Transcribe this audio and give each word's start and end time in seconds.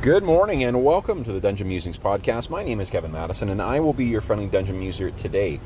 Good 0.00 0.22
morning 0.22 0.62
and 0.62 0.84
welcome 0.84 1.24
to 1.24 1.32
the 1.32 1.40
Dungeon 1.40 1.66
Musings 1.66 1.98
podcast. 1.98 2.50
My 2.50 2.62
name 2.62 2.80
is 2.80 2.88
Kevin 2.88 3.10
Madison 3.10 3.48
and 3.48 3.60
I 3.60 3.80
will 3.80 3.92
be 3.92 4.04
your 4.04 4.20
friendly 4.20 4.46
dungeon 4.46 4.78
muser 4.78 5.10
today. 5.10 5.58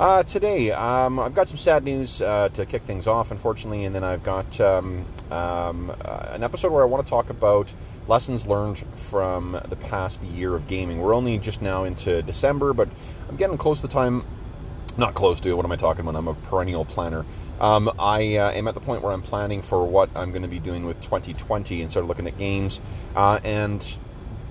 Uh, 0.00 0.22
today, 0.22 0.70
um, 0.70 1.18
I've 1.20 1.34
got 1.34 1.50
some 1.50 1.58
sad 1.58 1.84
news 1.84 2.22
uh, 2.22 2.48
to 2.54 2.64
kick 2.64 2.82
things 2.84 3.06
off, 3.06 3.30
unfortunately, 3.30 3.84
and 3.84 3.94
then 3.94 4.02
I've 4.02 4.22
got 4.22 4.58
um, 4.58 5.04
um, 5.30 5.94
uh, 6.02 6.28
an 6.30 6.42
episode 6.42 6.72
where 6.72 6.82
I 6.82 6.86
want 6.86 7.04
to 7.04 7.10
talk 7.10 7.28
about 7.28 7.74
lessons 8.08 8.46
learned 8.46 8.78
from 8.94 9.60
the 9.68 9.76
past 9.76 10.22
year 10.22 10.54
of 10.54 10.66
gaming. 10.66 11.02
We're 11.02 11.14
only 11.14 11.36
just 11.36 11.60
now 11.60 11.84
into 11.84 12.22
December, 12.22 12.72
but 12.72 12.88
I'm 13.28 13.36
getting 13.36 13.58
close 13.58 13.82
to 13.82 13.86
the 13.86 13.92
time. 13.92 14.24
Not 14.96 15.12
close 15.12 15.40
to, 15.40 15.50
it. 15.50 15.56
what 15.56 15.66
am 15.66 15.72
I 15.72 15.76
talking 15.76 16.00
about? 16.00 16.16
I'm 16.16 16.28
a 16.28 16.34
perennial 16.34 16.86
planner. 16.86 17.26
Um, 17.60 17.90
I 17.98 18.36
uh, 18.36 18.50
am 18.50 18.68
at 18.68 18.74
the 18.74 18.80
point 18.80 19.02
where 19.02 19.12
I'm 19.12 19.22
planning 19.22 19.62
for 19.62 19.86
what 19.86 20.10
I'm 20.16 20.30
going 20.30 20.42
to 20.42 20.48
be 20.48 20.58
doing 20.58 20.84
with 20.86 21.00
2020 21.00 21.82
and 21.82 21.96
of 21.96 22.06
looking 22.06 22.26
at 22.26 22.36
games. 22.36 22.80
Uh, 23.14 23.38
and 23.44 23.96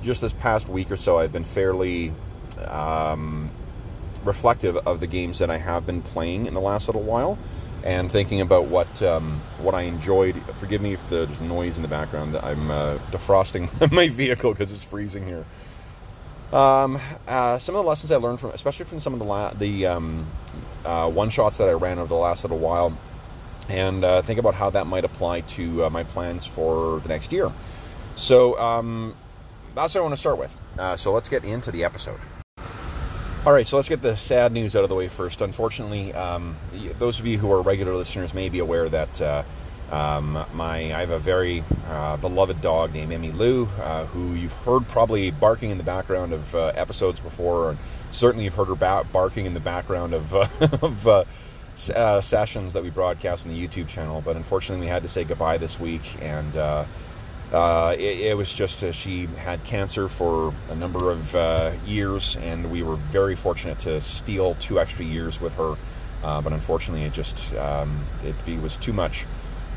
just 0.01 0.21
this 0.21 0.33
past 0.33 0.69
week 0.69 0.91
or 0.91 0.95
so, 0.95 1.19
I've 1.19 1.31
been 1.33 1.43
fairly 1.43 2.13
um, 2.67 3.49
reflective 4.23 4.77
of 4.77 4.99
the 4.99 5.07
games 5.07 5.39
that 5.39 5.49
I 5.49 5.57
have 5.57 5.85
been 5.85 6.01
playing 6.01 6.45
in 6.45 6.53
the 6.53 6.61
last 6.61 6.87
little 6.87 7.03
while, 7.03 7.37
and 7.83 8.09
thinking 8.09 8.41
about 8.41 8.65
what 8.65 9.01
um, 9.01 9.41
what 9.59 9.75
I 9.75 9.81
enjoyed. 9.81 10.35
Forgive 10.53 10.81
me 10.81 10.93
if 10.93 11.09
there's 11.09 11.41
noise 11.41 11.77
in 11.77 11.81
the 11.81 11.89
background. 11.89 12.35
I'm 12.37 12.71
uh, 12.71 12.97
defrosting 13.11 13.91
my 13.91 14.09
vehicle 14.09 14.53
because 14.53 14.71
it's 14.71 14.85
freezing 14.85 15.25
here. 15.25 15.45
Um, 16.53 16.99
uh, 17.27 17.57
some 17.57 17.75
of 17.75 17.83
the 17.83 17.89
lessons 17.89 18.11
I 18.11 18.17
learned 18.17 18.39
from, 18.39 18.51
especially 18.51 18.85
from 18.85 18.99
some 18.99 19.13
of 19.13 19.19
the 19.19 19.25
la- 19.25 19.53
the 19.53 19.87
um, 19.87 20.27
uh, 20.85 21.09
one 21.09 21.31
shots 21.31 21.57
that 21.57 21.67
I 21.67 21.71
ran 21.71 21.97
over 21.97 22.09
the 22.09 22.15
last 22.15 22.43
little 22.43 22.59
while, 22.59 22.95
and 23.69 24.05
uh, 24.05 24.21
think 24.21 24.39
about 24.39 24.53
how 24.53 24.69
that 24.69 24.85
might 24.85 25.03
apply 25.03 25.41
to 25.41 25.85
uh, 25.85 25.89
my 25.89 26.03
plans 26.03 26.45
for 26.45 26.99
the 26.99 27.09
next 27.09 27.33
year. 27.33 27.51
So 28.15 28.59
um, 28.59 29.15
that's 29.73 29.95
what 29.95 30.01
I 30.01 30.03
want 30.03 30.13
to 30.13 30.19
start 30.19 30.37
with. 30.37 30.55
Uh, 30.77 30.95
so 30.95 31.11
let's 31.11 31.27
get 31.27 31.43
into 31.43 31.71
the 31.71 31.83
episode. 31.83 32.19
All 33.45 33.51
right, 33.51 33.67
so 33.67 33.75
let's 33.75 33.89
get 33.89 34.01
the 34.01 34.15
sad 34.15 34.51
news 34.53 34.75
out 34.75 34.83
of 34.83 34.89
the 34.89 34.95
way 34.95 35.07
first. 35.07 35.41
Unfortunately, 35.41 36.13
um, 36.13 36.55
those 36.99 37.19
of 37.19 37.25
you 37.25 37.37
who 37.39 37.51
are 37.51 37.61
regular 37.61 37.95
listeners 37.95 38.33
may 38.33 38.47
be 38.47 38.59
aware 38.59 38.87
that 38.89 39.21
uh, 39.21 39.43
um, 39.93 40.43
my 40.55 40.91
I 40.91 41.01
have 41.01 41.11
a 41.11 41.19
very 41.19 41.63
uh, 41.87 42.17
beloved 42.17 42.61
dog 42.61 42.93
named 42.93 43.13
Emmy 43.13 43.31
Lou, 43.31 43.65
uh, 43.79 44.05
who 44.07 44.33
you've 44.33 44.53
heard 44.53 44.87
probably 44.87 45.29
barking 45.29 45.69
in 45.69 45.77
the 45.77 45.83
background 45.83 46.33
of 46.33 46.55
uh, 46.55 46.71
episodes 46.73 47.19
before, 47.19 47.69
and 47.69 47.79
certainly 48.09 48.45
you've 48.45 48.55
heard 48.55 48.69
her 48.69 48.75
ba- 48.75 49.05
barking 49.13 49.45
in 49.45 49.53
the 49.53 49.59
background 49.59 50.15
of, 50.15 50.33
uh, 50.33 50.47
of 50.81 51.07
uh, 51.07 51.23
uh, 51.93 52.21
sessions 52.21 52.73
that 52.73 52.81
we 52.81 52.89
broadcast 52.89 53.45
on 53.45 53.53
the 53.53 53.67
YouTube 53.67 53.87
channel. 53.87 54.19
But 54.19 54.35
unfortunately, 54.35 54.83
we 54.83 54.89
had 54.89 55.03
to 55.03 55.07
say 55.07 55.25
goodbye 55.25 55.59
this 55.59 55.79
week, 55.79 56.01
and 56.23 56.55
it, 57.99 57.99
it, 58.01 58.35
was 58.35 58.51
just 58.51 58.83
she 58.95 59.27
had 59.37 59.63
cancer 59.63 60.09
for 60.09 60.55
a 60.71 60.75
number 60.75 61.11
of 61.11 61.35
years, 61.85 62.35
and 62.37 62.71
we 62.71 62.81
were 62.81 62.95
very 62.95 63.35
fortunate 63.35 63.77
to 63.79 64.01
steal 64.01 64.55
two 64.55 64.79
extra 64.79 65.05
years 65.05 65.39
with 65.39 65.53
her. 65.53 65.75
but 66.23 66.51
unfortunately, 66.51 67.05
it 67.05 67.13
just 67.13 67.53
um, 67.53 68.03
it 68.23 68.59
was 68.59 68.75
too 68.77 68.91
much 68.91 69.27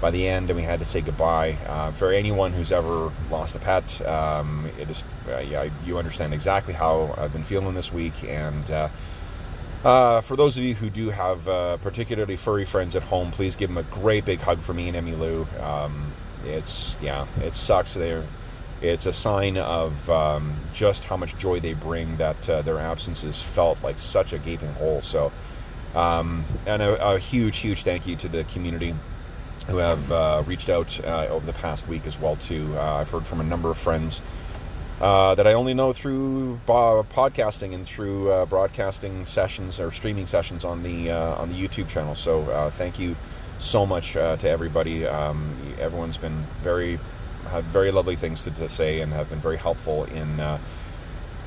by 0.00 0.10
the 0.10 0.28
end, 0.28 0.50
and 0.50 0.56
we 0.56 0.62
had 0.62 0.78
to 0.80 0.84
say 0.84 1.00
goodbye. 1.00 1.56
Uh, 1.66 1.90
for 1.92 2.12
anyone 2.12 2.52
who's 2.52 2.72
ever 2.72 3.10
lost 3.30 3.54
a 3.54 3.58
pet, 3.58 4.06
um, 4.06 4.68
it 4.78 4.90
is 4.90 5.02
uh, 5.28 5.38
yeah, 5.38 5.68
you 5.84 5.98
understand 5.98 6.34
exactly 6.34 6.74
how 6.74 7.14
I've 7.16 7.32
been 7.32 7.44
feeling 7.44 7.74
this 7.74 7.92
week. 7.92 8.24
And 8.24 8.70
uh, 8.70 8.88
uh 9.84 10.20
for 10.20 10.36
those 10.36 10.56
of 10.56 10.64
you 10.64 10.74
who 10.74 10.90
do 10.90 11.10
have 11.10 11.48
uh, 11.48 11.76
particularly 11.78 12.36
furry 12.36 12.64
friends 12.64 12.94
at 12.96 13.02
home, 13.02 13.30
please 13.30 13.56
give 13.56 13.70
them 13.70 13.78
a 13.78 13.82
great 13.84 14.24
big 14.24 14.40
hug 14.40 14.60
for 14.60 14.74
me 14.74 14.88
and 14.88 14.96
Emmy 14.96 15.12
Lou. 15.12 15.46
Um, 15.60 16.12
it's 16.44 16.98
yeah, 17.00 17.26
it 17.42 17.56
sucks. 17.56 17.94
There, 17.94 18.24
it's 18.82 19.06
a 19.06 19.12
sign 19.12 19.56
of 19.56 20.10
um, 20.10 20.54
just 20.74 21.04
how 21.04 21.16
much 21.16 21.36
joy 21.38 21.60
they 21.60 21.72
bring 21.72 22.16
that 22.18 22.48
uh, 22.50 22.60
their 22.62 22.78
absences 22.78 23.40
felt 23.40 23.82
like 23.82 23.98
such 23.98 24.32
a 24.32 24.38
gaping 24.38 24.72
hole. 24.74 25.02
So. 25.02 25.32
Um, 25.94 26.44
and 26.66 26.82
a, 26.82 27.12
a 27.14 27.18
huge, 27.18 27.56
huge 27.56 27.82
thank 27.82 28.06
you 28.06 28.16
to 28.16 28.28
the 28.28 28.44
community 28.44 28.94
who 29.68 29.78
have 29.78 30.12
uh, 30.12 30.42
reached 30.46 30.68
out 30.68 30.98
uh, 31.04 31.26
over 31.28 31.44
the 31.44 31.52
past 31.54 31.88
week 31.88 32.06
as 32.06 32.18
well 32.18 32.36
too. 32.36 32.72
Uh, 32.76 32.94
I've 32.94 33.10
heard 33.10 33.26
from 33.26 33.40
a 33.40 33.44
number 33.44 33.70
of 33.70 33.78
friends 33.78 34.22
uh, 35.00 35.34
that 35.34 35.46
I 35.46 35.54
only 35.54 35.74
know 35.74 35.92
through 35.92 36.60
podcasting 36.66 37.74
and 37.74 37.84
through 37.84 38.30
uh, 38.30 38.46
broadcasting 38.46 39.26
sessions 39.26 39.80
or 39.80 39.90
streaming 39.90 40.26
sessions 40.26 40.64
on 40.64 40.82
the 40.82 41.10
uh, 41.10 41.34
on 41.34 41.48
the 41.48 41.54
YouTube 41.54 41.88
channel. 41.88 42.14
So 42.14 42.70
thank 42.74 42.98
you 42.98 43.16
so 43.58 43.84
much 43.84 44.12
to 44.12 44.48
everybody. 44.48 45.06
Um, 45.06 45.56
everyone's 45.80 46.16
been 46.16 46.44
very 46.62 46.98
have 47.50 47.64
very 47.64 47.92
lovely 47.92 48.16
things 48.16 48.42
to, 48.42 48.50
to, 48.50 48.68
say 48.68 49.00
and 49.00 49.12
have 49.12 49.30
been 49.30 49.38
very 49.38 49.56
helpful 49.56 50.04
in. 50.04 50.40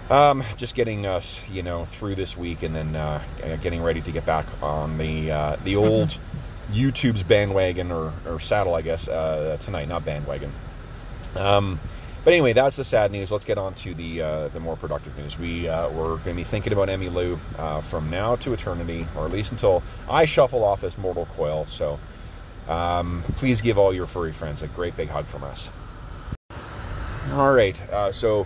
Um, 0.09 0.44
just 0.58 0.74
getting 0.74 1.06
us, 1.06 1.47
you 1.50 1.62
know, 1.62 1.85
through 1.85 2.16
this 2.16 2.35
week, 2.35 2.63
and 2.63 2.75
then 2.75 3.22
getting 3.62 3.81
ready 3.81 4.02
to 4.02 4.12
get 4.12 4.25
back 4.25 4.46
on 4.62 4.97
the 4.97 5.58
the 5.63 5.75
old 5.75 6.18
YouTube's 6.72 7.24
bandwagon 7.24 7.91
or, 7.91 8.13
or 8.25 8.40
saddle, 8.40 8.75
I 8.75 8.81
guess, 8.81 9.07
uh, 9.07 9.57
tonight, 9.59 9.88
not 9.88 10.06
bandwagon. 10.06 10.52
Um, 11.35 11.80
but 12.24 12.34
anyway, 12.34 12.53
that's 12.53 12.75
the 12.75 12.84
sad 12.84 13.12
news. 13.12 13.31
Let's 13.31 13.46
get 13.46 13.57
on 13.57 13.74
to 13.75 13.94
the 13.94 14.22
uh, 14.22 14.47
the 14.50 14.59
more 14.59 14.75
productive 14.75 15.18
news. 15.18 15.40
We 15.40 15.68
uh, 15.68 15.90
we're 15.90 16.18
going 16.18 16.24
to 16.24 16.34
be 16.34 16.44
thinking 16.44 16.74
about 16.74 16.90
Emmy 16.90 17.09
Lou 17.09 17.40
uh, 17.58 17.81
from 17.81 18.09
now 18.09 18.35
to 18.38 18.53
eternity, 18.53 19.08
or 19.16 19.25
at 19.25 19.31
least 19.31 19.52
until 19.52 19.81
I 20.09 20.25
shuffle 20.25 20.63
off 20.63 20.81
this 20.81 20.97
mortal 20.97 21.28
coil. 21.28 21.66
So, 21.66 21.97
um, 22.68 23.24
please 23.38 23.62
give 23.62 23.78
all 23.78 23.94
your 23.94 24.06
furry 24.06 24.34
friends 24.34 24.62
a 24.62 24.68
great 24.68 24.97
big 24.97 25.09
hug 25.09 25.25
from 25.25 25.44
us. 25.44 25.69
All 27.31 27.53
right. 27.53 27.79
Uh, 27.90 28.12
so, 28.12 28.46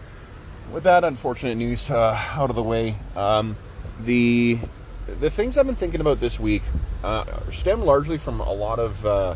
with 0.71 0.83
that 0.83 1.03
unfortunate 1.03 1.55
news 1.55 1.89
uh, 1.89 2.19
out 2.35 2.51
of 2.51 2.55
the 2.55 2.63
way, 2.63 2.95
um, 3.15 3.57
the 4.05 4.59
the 5.19 5.31
things 5.31 5.57
I've 5.57 5.65
been 5.65 5.75
thinking 5.75 5.99
about 5.99 6.19
this 6.19 6.39
week 6.39 6.61
uh, 7.03 7.25
stem 7.51 7.83
largely 7.83 8.17
from 8.17 8.39
a 8.39 8.51
lot 8.51 8.79
of 8.79 9.05
uh, 9.05 9.35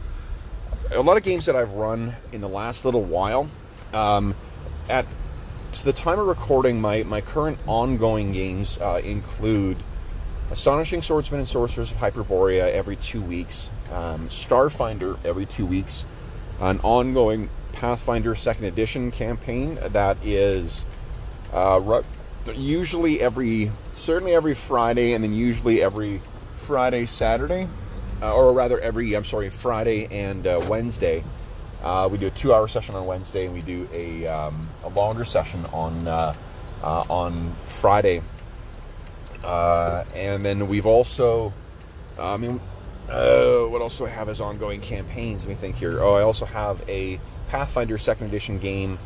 a 0.92 1.02
lot 1.02 1.18
of 1.18 1.24
games 1.24 1.46
that 1.46 1.56
I've 1.56 1.74
run 1.74 2.16
in 2.32 2.42
the 2.42 2.50
last 2.50 2.86
little 2.86 3.04
while. 3.04 3.50
Um, 3.94 4.36
at 4.90 5.06
the 5.84 5.94
time 5.94 6.20
of 6.20 6.28
recording, 6.28 6.80
my 6.80 7.04
my 7.04 7.22
current 7.22 7.60
ongoing 7.68 8.32
games 8.32 8.78
uh, 8.80 9.02
include 9.04 9.78
Astonishing 10.50 11.02
Swordsmen 11.02 11.40
and 11.40 11.48
Sorcerers 11.48 11.92
of 11.92 11.98
Hyperborea 11.98 12.72
every 12.72 12.96
two 12.96 13.22
weeks, 13.22 13.70
um, 13.92 14.30
Starfinder 14.30 15.18
every 15.26 15.46
two 15.46 15.66
weeks, 15.66 16.06
an 16.62 16.80
ongoing 16.84 17.50
Pathfinder 17.74 18.34
Second 18.34 18.66
Edition 18.66 19.12
campaign 19.12 19.78
that 19.82 20.18
is 20.26 20.88
uh, 21.54 22.02
usually 22.56 23.20
every, 23.22 23.72
certainly 23.92 24.34
every 24.34 24.56
Friday, 24.56 25.14
and 25.14 25.24
then 25.24 25.34
usually 25.34 25.82
every 25.82 26.22
Friday, 26.68 27.06
Saturday, 27.06 27.66
uh, 28.22 28.36
or 28.36 28.52
rather 28.52 28.78
every, 28.82 29.16
I'm 29.16 29.24
sorry, 29.24 29.50
Friday 29.50 30.06
and 30.12 30.46
uh, 30.46 30.62
Wednesday. 30.68 31.24
Uh, 31.82 32.10
we 32.12 32.18
do 32.18 32.28
a 32.28 32.32
two-hour 32.32 32.68
session 32.68 32.94
on 32.94 33.06
Wednesday, 33.06 33.46
and 33.46 33.54
we 33.54 33.62
do 33.62 33.88
a, 33.94 34.28
um, 34.28 34.68
a 34.84 34.90
longer 34.90 35.24
session 35.24 35.66
on 35.68 36.10
uh, 36.10 36.36
uh, 36.84 37.04
on 37.10 37.56
Friday. 37.68 38.22
Uh, 39.46 40.04
and 40.14 40.44
then 40.44 40.68
we've 40.68 40.86
also, 40.86 41.54
I 42.20 42.36
mean, 42.36 42.60
what 43.08 43.82
else 43.82 43.98
do 43.98 44.06
I 44.06 44.10
have 44.10 44.28
as 44.28 44.42
ongoing 44.42 44.82
campaigns? 44.82 45.46
Let 45.46 45.50
me 45.50 45.56
think 45.56 45.78
here. 45.78 46.02
Oh, 46.02 46.16
I 46.16 46.22
also 46.24 46.46
have 46.46 46.84
a 46.90 47.18
Pathfinder 47.48 47.98
Second 47.98 48.28
Edition 48.28 48.60
game 48.60 49.00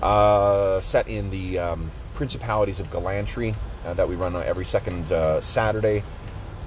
set 0.00 1.08
in 1.08 1.30
the 1.30 1.58
um, 1.58 1.90
Principalities 2.14 2.78
of 2.78 2.90
Glantri 2.90 3.56
that 3.82 4.08
we 4.08 4.14
run 4.14 4.36
every 4.36 4.64
second 4.64 5.08
Saturday. 5.42 6.04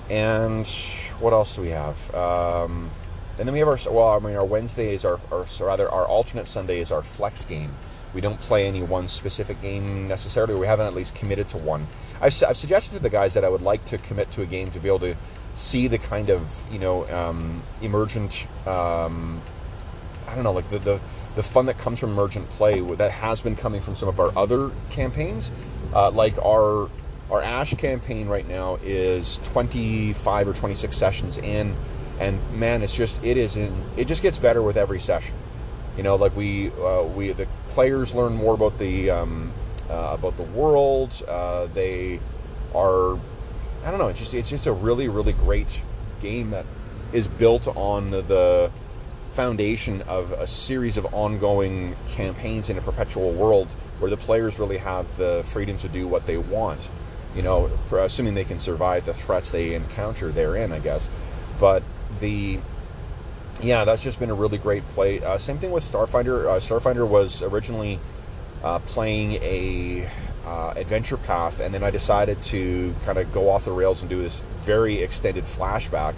And 0.09 0.67
what 1.19 1.33
else 1.33 1.55
do 1.55 1.61
we 1.61 1.69
have? 1.69 2.13
Um, 2.13 2.91
and 3.37 3.47
then 3.47 3.53
we 3.53 3.59
have 3.59 3.67
our 3.67 3.77
well, 3.91 4.09
I 4.09 4.19
mean, 4.19 4.35
our 4.35 4.45
Wednesdays 4.45 5.03
are, 5.03 5.19
or 5.31 5.45
rather, 5.61 5.89
our 5.89 6.05
alternate 6.05 6.47
Sunday 6.47 6.79
is 6.79 6.91
our 6.91 7.01
flex 7.01 7.45
game. 7.45 7.73
We 8.13 8.21
don't 8.21 8.39
play 8.39 8.65
any 8.65 8.81
one 8.81 9.09
specific 9.09 9.61
game 9.61 10.07
necessarily. 10.07 10.55
We 10.55 10.67
haven't 10.67 10.87
at 10.87 10.93
least 10.93 11.15
committed 11.15 11.49
to 11.49 11.57
one. 11.57 11.85
I've, 12.21 12.33
I've 12.47 12.55
suggested 12.55 12.97
to 12.97 13.03
the 13.03 13.09
guys 13.09 13.33
that 13.33 13.43
I 13.43 13.49
would 13.49 13.61
like 13.61 13.83
to 13.85 13.97
commit 13.97 14.31
to 14.31 14.41
a 14.41 14.45
game 14.45 14.71
to 14.71 14.79
be 14.79 14.87
able 14.87 14.99
to 14.99 15.17
see 15.53 15.87
the 15.87 15.97
kind 15.97 16.29
of 16.29 16.65
you 16.71 16.79
know 16.79 17.09
um, 17.09 17.61
emergent. 17.81 18.47
Um, 18.65 19.41
I 20.27 20.33
don't 20.33 20.43
know, 20.43 20.53
like 20.53 20.69
the, 20.69 20.79
the 20.79 21.01
the 21.35 21.43
fun 21.43 21.65
that 21.65 21.77
comes 21.77 21.99
from 21.99 22.11
emergent 22.11 22.49
play 22.51 22.79
that 22.79 23.11
has 23.11 23.41
been 23.41 23.57
coming 23.57 23.81
from 23.81 23.95
some 23.95 24.07
of 24.07 24.19
our 24.19 24.31
other 24.37 24.71
campaigns, 24.89 25.51
uh, 25.93 26.09
like 26.11 26.37
our 26.43 26.89
our 27.31 27.41
Ash 27.41 27.73
campaign 27.73 28.27
right 28.27 28.47
now 28.47 28.77
is 28.83 29.37
25 29.37 30.47
or 30.47 30.53
26 30.53 30.95
sessions 30.95 31.37
in, 31.37 31.75
and 32.19 32.39
man, 32.53 32.81
it's 32.83 32.95
just 32.95 33.23
it 33.23 33.37
is 33.37 33.57
in 33.57 33.73
it 33.97 34.05
just 34.05 34.21
gets 34.21 34.37
better 34.37 34.61
with 34.61 34.77
every 34.77 34.99
session. 34.99 35.35
You 35.97 36.03
know, 36.03 36.15
like 36.15 36.35
we 36.35 36.71
uh, 36.71 37.03
we 37.03 37.31
the 37.31 37.47
players 37.69 38.13
learn 38.13 38.35
more 38.35 38.53
about 38.53 38.77
the 38.77 39.09
um, 39.09 39.51
uh, 39.89 40.15
about 40.17 40.37
the 40.37 40.43
world. 40.43 41.23
Uh, 41.27 41.65
they 41.67 42.19
are 42.73 43.17
I 43.83 43.91
don't 43.91 43.99
know. 43.99 44.07
It's 44.07 44.19
just 44.19 44.33
it's 44.33 44.49
just 44.49 44.67
a 44.67 44.73
really 44.73 45.07
really 45.07 45.33
great 45.33 45.81
game 46.21 46.51
that 46.51 46.65
is 47.11 47.27
built 47.27 47.67
on 47.67 48.11
the 48.11 48.71
foundation 49.31 50.01
of 50.03 50.31
a 50.31 50.47
series 50.47 50.95
of 50.97 51.13
ongoing 51.13 51.95
campaigns 52.07 52.69
in 52.69 52.77
a 52.77 52.81
perpetual 52.81 53.33
world 53.33 53.67
where 53.99 54.09
the 54.09 54.17
players 54.17 54.57
really 54.59 54.77
have 54.77 55.17
the 55.17 55.43
freedom 55.45 55.77
to 55.77 55.89
do 55.89 56.07
what 56.07 56.25
they 56.25 56.37
want. 56.37 56.89
You 57.35 57.41
know, 57.41 57.69
assuming 57.91 58.33
they 58.33 58.45
can 58.45 58.59
survive 58.59 59.05
the 59.05 59.13
threats 59.13 59.49
they 59.49 59.73
encounter 59.73 60.31
therein, 60.31 60.71
I 60.71 60.79
guess. 60.79 61.09
But 61.59 61.83
the 62.19 62.59
yeah, 63.61 63.85
that's 63.85 64.03
just 64.03 64.19
been 64.19 64.29
a 64.29 64.33
really 64.33 64.57
great 64.57 64.87
play. 64.89 65.23
Uh, 65.23 65.37
same 65.37 65.57
thing 65.57 65.71
with 65.71 65.83
Starfinder. 65.83 66.45
Uh, 66.45 66.59
Starfinder 66.59 67.07
was 67.07 67.41
originally 67.41 67.99
uh, 68.63 68.79
playing 68.79 69.33
a 69.33 70.07
uh, 70.45 70.73
adventure 70.75 71.17
path, 71.17 71.59
and 71.59 71.73
then 71.73 71.83
I 71.83 71.91
decided 71.91 72.41
to 72.43 72.93
kind 73.05 73.17
of 73.17 73.31
go 73.31 73.49
off 73.49 73.65
the 73.65 73.71
rails 73.71 74.01
and 74.01 74.09
do 74.09 74.21
this 74.21 74.43
very 74.59 75.01
extended 75.01 75.45
flashback 75.45 76.15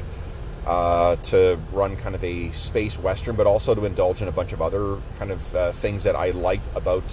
uh, 0.66 1.16
to 1.18 1.60
run 1.72 1.96
kind 1.96 2.16
of 2.16 2.24
a 2.24 2.52
space 2.52 2.98
western, 2.98 3.36
but 3.36 3.48
also 3.48 3.74
to 3.76 3.86
indulge 3.86 4.22
in 4.22 4.28
a 4.28 4.32
bunch 4.32 4.52
of 4.54 4.62
other 4.62 4.98
kind 5.20 5.32
of 5.32 5.56
uh, 5.56 5.72
things 5.72 6.04
that 6.04 6.16
I 6.16 6.32
liked 6.32 6.68
about 6.76 7.08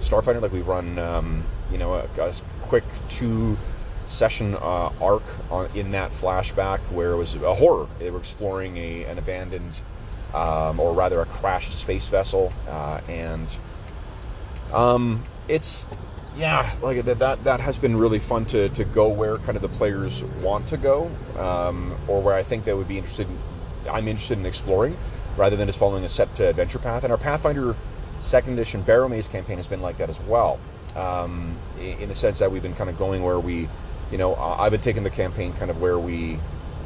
Starfinder. 0.00 0.40
Like 0.40 0.52
we've 0.52 0.66
run, 0.66 0.98
um, 0.98 1.44
you 1.70 1.78
know, 1.78 1.94
a, 1.94 2.04
a 2.04 2.61
quick 2.72 2.84
two 3.10 3.58
session 4.06 4.54
uh, 4.54 4.90
arc 4.98 5.22
on, 5.50 5.68
in 5.74 5.90
that 5.90 6.10
flashback 6.10 6.78
where 6.90 7.12
it 7.12 7.18
was 7.18 7.34
a 7.34 7.52
horror. 7.52 7.86
They 7.98 8.10
were 8.10 8.18
exploring 8.18 8.78
a, 8.78 9.04
an 9.04 9.18
abandoned, 9.18 9.78
um, 10.32 10.80
or 10.80 10.94
rather 10.94 11.20
a 11.20 11.26
crashed 11.26 11.72
space 11.72 12.08
vessel, 12.08 12.50
uh, 12.66 13.02
and 13.08 13.54
um, 14.72 15.22
it's 15.48 15.86
yeah, 16.34 16.66
like 16.80 17.04
that, 17.04 17.44
that. 17.44 17.60
Has 17.60 17.76
been 17.76 17.94
really 17.94 18.18
fun 18.18 18.46
to 18.46 18.70
to 18.70 18.84
go 18.84 19.10
where 19.10 19.36
kind 19.36 19.56
of 19.56 19.60
the 19.60 19.68
players 19.68 20.24
want 20.40 20.66
to 20.68 20.78
go, 20.78 21.10
um, 21.36 21.94
or 22.08 22.22
where 22.22 22.34
I 22.34 22.42
think 22.42 22.64
they 22.64 22.72
would 22.72 22.88
be 22.88 22.96
interested. 22.96 23.26
In, 23.26 23.38
I'm 23.90 24.08
interested 24.08 24.38
in 24.38 24.46
exploring, 24.46 24.96
rather 25.36 25.56
than 25.56 25.68
just 25.68 25.78
following 25.78 26.04
a 26.04 26.08
set 26.08 26.34
to 26.36 26.48
adventure 26.48 26.78
path. 26.78 27.04
And 27.04 27.12
our 27.12 27.18
Pathfinder 27.18 27.76
Second 28.20 28.54
Edition 28.54 28.82
Barrowmaze 28.82 29.28
campaign 29.28 29.58
has 29.58 29.66
been 29.66 29.82
like 29.82 29.98
that 29.98 30.08
as 30.08 30.22
well. 30.22 30.58
Um, 30.94 31.56
in 31.80 32.08
the 32.08 32.14
sense 32.14 32.38
that 32.40 32.52
we've 32.52 32.62
been 32.62 32.74
kind 32.74 32.90
of 32.90 32.98
going 32.98 33.22
where 33.22 33.40
we 33.40 33.68
you 34.12 34.18
know, 34.18 34.34
I've 34.36 34.70
been 34.70 34.80
taking 34.80 35.02
the 35.02 35.10
campaign 35.10 35.54
kind 35.54 35.70
of 35.70 35.80
where 35.80 35.98
we, 35.98 36.38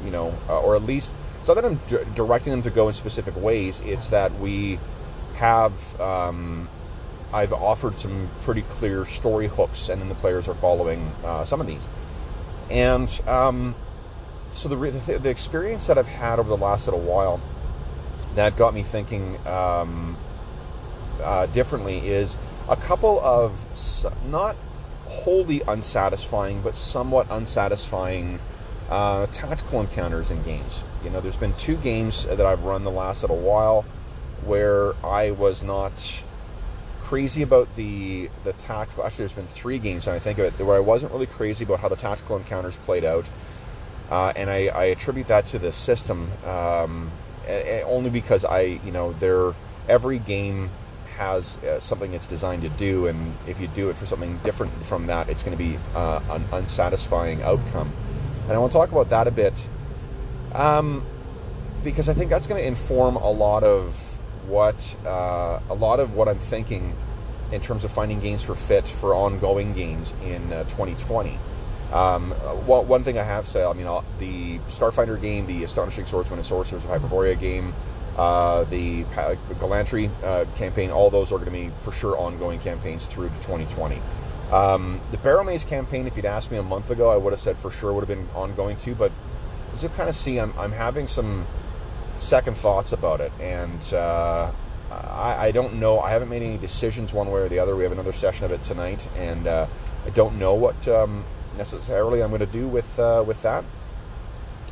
you 0.04 0.10
know, 0.12 0.32
uh, 0.48 0.60
or 0.60 0.76
at 0.76 0.84
least 0.84 1.12
not 1.46 1.54
that 1.54 1.64
I'm 1.64 1.80
d- 1.86 1.98
directing 2.14 2.50
them 2.50 2.62
to 2.62 2.70
go 2.70 2.88
in 2.88 2.94
specific 2.94 3.36
ways. 3.36 3.80
It's 3.84 4.10
that 4.10 4.36
we 4.40 4.78
have, 5.34 6.00
um, 6.00 6.68
I've 7.32 7.52
offered 7.52 7.98
some 7.98 8.28
pretty 8.40 8.62
clear 8.62 9.04
story 9.04 9.46
hooks, 9.46 9.88
and 9.88 10.00
then 10.00 10.08
the 10.08 10.14
players 10.14 10.48
are 10.48 10.54
following 10.54 11.12
uh, 11.24 11.44
some 11.44 11.60
of 11.60 11.66
these. 11.66 11.88
And 12.70 13.08
um, 13.28 13.74
so 14.50 14.68
the, 14.68 14.76
the, 14.76 15.18
the 15.18 15.30
experience 15.30 15.86
that 15.86 15.98
I've 15.98 16.08
had 16.08 16.38
over 16.38 16.48
the 16.48 16.56
last 16.56 16.86
little 16.86 17.00
while 17.00 17.40
that 18.34 18.56
got 18.56 18.74
me 18.74 18.82
thinking 18.82 19.38
um, 19.46 20.16
uh, 21.22 21.46
differently 21.46 22.08
is 22.08 22.38
a 22.68 22.76
couple 22.76 23.20
of 23.20 23.64
not 24.28 24.56
wholly 25.06 25.62
unsatisfying, 25.68 26.60
but 26.62 26.76
somewhat 26.76 27.26
unsatisfying 27.30 28.40
uh, 28.90 29.26
tactical 29.26 29.80
encounters 29.80 30.30
in 30.30 30.42
games. 30.42 30.84
You 31.04 31.10
know, 31.10 31.20
there's 31.20 31.36
been 31.36 31.54
two 31.54 31.76
games 31.76 32.24
that 32.24 32.40
I've 32.40 32.64
run 32.64 32.84
the 32.84 32.90
last 32.90 33.22
little 33.22 33.38
while 33.38 33.84
where 34.44 34.94
I 35.04 35.32
was 35.32 35.62
not 35.62 36.22
crazy 37.02 37.42
about 37.42 37.74
the 37.76 38.28
the 38.44 38.52
tactical. 38.52 39.04
Actually, 39.04 39.18
there's 39.18 39.32
been 39.32 39.46
three 39.46 39.78
games, 39.78 40.06
and 40.06 40.16
I 40.16 40.18
think 40.18 40.38
of 40.38 40.60
it 40.60 40.64
where 40.64 40.76
I 40.76 40.80
wasn't 40.80 41.12
really 41.12 41.26
crazy 41.26 41.64
about 41.64 41.80
how 41.80 41.88
the 41.88 41.96
tactical 41.96 42.36
encounters 42.36 42.76
played 42.78 43.04
out, 43.04 43.28
uh, 44.10 44.32
and 44.34 44.50
I, 44.50 44.68
I, 44.68 44.84
attribute 44.86 45.28
that 45.28 45.46
to 45.46 45.58
the 45.58 45.72
system 45.72 46.30
um, 46.44 47.10
only 47.84 48.10
because 48.10 48.44
I, 48.44 48.80
you 48.84 48.90
know, 48.90 49.12
there 49.14 49.54
every 49.88 50.18
game 50.18 50.70
has 51.16 51.56
uh, 51.64 51.80
something 51.80 52.12
it's 52.14 52.26
designed 52.26 52.62
to 52.62 52.68
do, 52.70 53.06
and 53.06 53.34
if 53.46 53.60
you 53.60 53.68
do 53.68 53.90
it 53.90 53.96
for 53.96 54.06
something 54.06 54.38
different 54.44 54.72
from 54.82 55.06
that, 55.06 55.28
it's 55.28 55.42
going 55.42 55.56
to 55.56 55.62
be 55.62 55.78
uh, 55.94 56.20
an 56.30 56.44
unsatisfying 56.52 57.42
outcome. 57.42 57.90
And 58.44 58.52
I 58.52 58.58
want 58.58 58.72
to 58.72 58.78
talk 58.78 58.92
about 58.92 59.10
that 59.10 59.26
a 59.26 59.30
bit, 59.30 59.68
um, 60.52 61.04
because 61.82 62.08
I 62.08 62.14
think 62.14 62.30
that's 62.30 62.46
going 62.46 62.60
to 62.60 62.66
inform 62.66 63.16
a 63.16 63.30
lot 63.30 63.64
of 63.64 63.96
what 64.46 64.96
uh, 65.04 65.60
a 65.68 65.74
lot 65.74 65.98
of 65.98 66.14
what 66.14 66.28
I'm 66.28 66.38
thinking 66.38 66.94
in 67.52 67.60
terms 67.60 67.84
of 67.84 67.90
finding 67.90 68.20
games 68.20 68.42
for 68.42 68.54
fit 68.54 68.88
for 68.88 69.14
ongoing 69.14 69.72
games 69.72 70.14
in 70.24 70.48
2020. 70.50 71.30
Uh, 71.30 71.36
um, 71.92 72.34
well, 72.66 72.84
one 72.84 73.04
thing 73.04 73.18
I 73.18 73.22
have 73.22 73.46
said, 73.46 73.64
I 73.64 73.72
mean, 73.72 73.86
I'll, 73.86 74.04
the 74.18 74.58
Starfinder 74.60 75.20
game, 75.20 75.46
the 75.46 75.62
Astonishing 75.64 76.04
Swordsman 76.04 76.38
and 76.38 76.46
Sorcerers 76.46 76.84
of 76.84 76.90
Hyperborea 76.90 77.38
game, 77.38 77.72
uh, 78.16 78.64
the 78.64 79.04
Glantri 79.04 80.10
uh, 80.22 80.46
campaign, 80.56 80.90
all 80.90 81.10
those 81.10 81.32
are 81.32 81.36
going 81.36 81.46
to 81.46 81.50
be 81.50 81.68
for 81.76 81.92
sure 81.92 82.16
ongoing 82.16 82.58
campaigns 82.60 83.06
through 83.06 83.28
to 83.28 83.34
2020. 83.36 84.00
Um, 84.50 85.00
the 85.10 85.18
Barrowmaze 85.18 85.66
campaign, 85.66 86.06
if 86.06 86.16
you'd 86.16 86.24
asked 86.24 86.50
me 86.50 86.56
a 86.56 86.62
month 86.62 86.90
ago, 86.90 87.10
I 87.10 87.16
would 87.16 87.32
have 87.32 87.40
said 87.40 87.58
for 87.58 87.70
sure 87.70 87.92
would 87.92 88.08
have 88.08 88.18
been 88.18 88.28
ongoing 88.34 88.76
too. 88.76 88.94
But 88.94 89.12
as 89.72 89.82
you 89.82 89.90
kind 89.90 90.08
of 90.08 90.14
see, 90.14 90.38
I'm, 90.38 90.54
I'm 90.58 90.72
having 90.72 91.06
some 91.06 91.46
second 92.14 92.56
thoughts 92.56 92.92
about 92.92 93.20
it, 93.20 93.32
and 93.38 93.92
uh, 93.92 94.50
I, 94.90 95.48
I, 95.48 95.50
don't 95.50 95.74
know. 95.74 96.00
I 96.00 96.10
haven't 96.10 96.30
made 96.30 96.42
any 96.42 96.56
decisions 96.56 97.12
one 97.12 97.30
way 97.30 97.40
or 97.40 97.48
the 97.48 97.58
other. 97.58 97.76
We 97.76 97.82
have 97.82 97.92
another 97.92 98.12
session 98.12 98.46
of 98.46 98.52
it 98.52 98.62
tonight, 98.62 99.06
and 99.16 99.46
uh, 99.46 99.66
I 100.06 100.10
don't 100.10 100.38
know 100.38 100.54
what 100.54 100.88
um, 100.88 101.22
necessarily 101.58 102.22
I'm 102.22 102.30
going 102.30 102.40
to 102.40 102.46
do 102.46 102.66
with 102.66 102.98
uh, 102.98 103.24
with 103.26 103.42
that. 103.42 103.64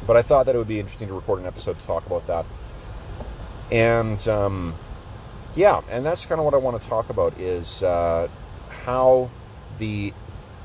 But 0.07 0.17
I 0.17 0.23
thought 0.23 0.47
that 0.47 0.55
it 0.55 0.59
would 0.59 0.69
be 0.69 0.81
interesting 0.81 1.09
to 1.09 1.15
record 1.15 1.41
an 1.41 1.47
episode 1.47 1.79
to 1.79 1.87
talk 1.87 2.07
about 2.07 2.27
that 2.29 2.47
and 3.71 4.27
um, 4.29 4.75
yeah, 5.57 5.81
and 5.91 6.05
that's 6.05 6.27
kind 6.27 6.39
of 6.39 6.45
what 6.45 6.55
I 6.55 6.59
want 6.59 6.81
to 6.81 6.89
talk 6.89 7.11
about 7.11 7.39
is 7.39 7.83
uh, 7.83 8.29
how 8.69 9.31
the 9.79 10.13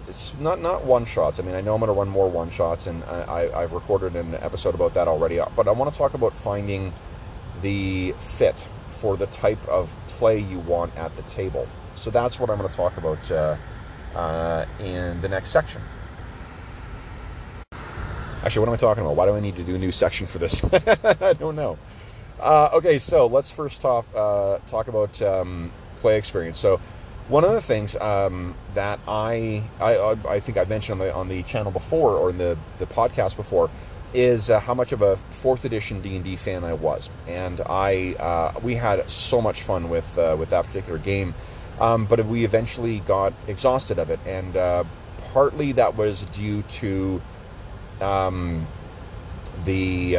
it's 0.07 0.35
not 0.39 0.59
not 0.59 0.83
one 0.83 1.05
shots. 1.05 1.39
I 1.39 1.43
mean, 1.43 1.55
I 1.55 1.61
know 1.61 1.75
I'm 1.75 1.79
going 1.79 1.93
to 1.93 1.93
run 1.93 2.09
more 2.09 2.27
one 2.27 2.49
shots, 2.49 2.87
and 2.87 3.03
I, 3.03 3.49
I've 3.53 3.71
recorded 3.71 4.15
an 4.15 4.33
episode 4.35 4.73
about 4.73 4.95
that 4.95 5.07
already. 5.07 5.39
But 5.55 5.67
I 5.67 5.71
want 5.71 5.91
to 5.91 5.97
talk 5.97 6.15
about 6.15 6.35
finding 6.35 6.91
the 7.61 8.13
fit 8.17 8.67
for 8.89 9.15
the 9.15 9.27
type 9.27 9.63
of 9.67 9.95
play 10.07 10.39
you 10.39 10.59
want 10.59 10.95
at 10.97 11.15
the 11.15 11.21
table. 11.23 11.67
So 11.93 12.09
that's 12.09 12.39
what 12.39 12.49
I'm 12.49 12.57
going 12.57 12.69
to 12.69 12.75
talk 12.75 12.97
about 12.97 13.31
uh, 13.31 13.55
uh, 14.15 14.65
in 14.79 15.21
the 15.21 15.29
next 15.29 15.49
section. 15.49 15.81
Actually, 18.43 18.61
what 18.61 18.69
am 18.69 18.73
I 18.73 18.77
talking 18.77 19.03
about? 19.03 19.15
Why 19.15 19.25
do 19.25 19.35
I 19.35 19.39
need 19.41 19.57
to 19.57 19.63
do 19.63 19.75
a 19.75 19.77
new 19.77 19.91
section 19.91 20.25
for 20.25 20.39
this? 20.39 20.63
I 21.21 21.33
don't 21.33 21.55
know. 21.55 21.77
Uh, 22.39 22.69
okay, 22.73 22.97
so 22.99 23.27
let's 23.27 23.51
first 23.51 23.81
talk 23.81 24.05
uh, 24.15 24.57
talk 24.67 24.87
about 24.87 25.21
um, 25.21 25.71
play 25.97 26.17
experience. 26.17 26.59
So, 26.59 26.79
one 27.27 27.43
of 27.43 27.51
the 27.51 27.61
things 27.61 27.95
um, 27.97 28.55
that 28.73 28.99
I, 29.07 29.63
I 29.81 30.15
I 30.27 30.39
think 30.39 30.57
I've 30.57 30.69
mentioned 30.69 31.01
on 31.01 31.07
the 31.07 31.13
on 31.13 31.27
the 31.27 31.43
channel 31.43 31.71
before 31.71 32.15
or 32.15 32.29
in 32.29 32.37
the 32.37 32.57
the 32.77 32.85
podcast 32.85 33.35
before 33.35 33.69
is 34.13 34.49
uh, 34.49 34.59
how 34.59 34.73
much 34.73 34.91
of 34.93 35.01
a 35.01 35.17
fourth 35.17 35.65
edition 35.65 36.01
D 36.01 36.15
and 36.15 36.23
D 36.23 36.35
fan 36.37 36.63
I 36.63 36.73
was, 36.73 37.09
and 37.27 37.61
I 37.67 38.15
uh, 38.19 38.59
we 38.61 38.75
had 38.75 39.07
so 39.09 39.41
much 39.41 39.63
fun 39.63 39.89
with 39.89 40.17
uh, 40.17 40.35
with 40.39 40.49
that 40.51 40.65
particular 40.65 40.97
game, 40.97 41.35
um, 41.79 42.05
but 42.05 42.25
we 42.25 42.45
eventually 42.45 42.99
got 43.01 43.33
exhausted 43.47 43.99
of 43.99 44.09
it, 44.09 44.19
and 44.25 44.55
uh, 44.55 44.85
partly 45.33 45.73
that 45.73 45.95
was 45.95 46.23
due 46.25 46.63
to 46.63 47.21
um, 47.99 48.65
the 49.65 50.17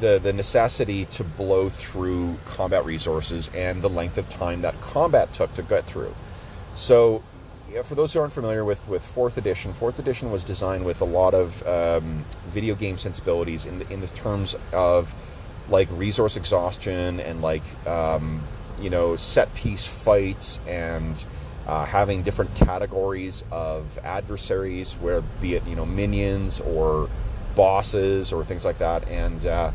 the, 0.00 0.18
the 0.18 0.32
necessity 0.32 1.04
to 1.06 1.24
blow 1.24 1.68
through 1.68 2.36
combat 2.44 2.84
resources 2.84 3.50
and 3.54 3.82
the 3.82 3.88
length 3.88 4.18
of 4.18 4.28
time 4.28 4.60
that 4.62 4.80
combat 4.80 5.32
took 5.32 5.52
to 5.54 5.62
get 5.62 5.86
through. 5.86 6.14
So, 6.74 7.22
for 7.82 7.94
those 7.94 8.12
who 8.12 8.20
aren't 8.20 8.32
familiar 8.32 8.64
with, 8.64 8.86
with 8.88 9.04
fourth 9.04 9.36
edition, 9.36 9.72
fourth 9.72 9.98
edition 9.98 10.30
was 10.30 10.44
designed 10.44 10.84
with 10.84 11.00
a 11.00 11.04
lot 11.04 11.34
of 11.34 11.66
um, 11.66 12.24
video 12.46 12.74
game 12.74 12.98
sensibilities 12.98 13.66
in 13.66 13.80
the, 13.80 13.92
in 13.92 14.00
the 14.00 14.06
terms 14.06 14.56
of 14.72 15.14
like 15.68 15.88
resource 15.92 16.36
exhaustion 16.36 17.20
and 17.20 17.42
like 17.42 17.62
um, 17.86 18.42
you 18.80 18.90
know 18.90 19.16
set 19.16 19.52
piece 19.54 19.86
fights 19.86 20.60
and 20.66 21.24
uh, 21.66 21.84
having 21.84 22.22
different 22.22 22.54
categories 22.54 23.44
of 23.50 23.98
adversaries, 24.04 24.94
where 24.94 25.22
be 25.40 25.54
it 25.54 25.66
you 25.66 25.76
know 25.76 25.86
minions 25.86 26.60
or 26.60 27.08
bosses 27.54 28.32
or 28.32 28.44
things 28.44 28.64
like 28.64 28.78
that, 28.78 29.06
and 29.08 29.46
uh, 29.46 29.70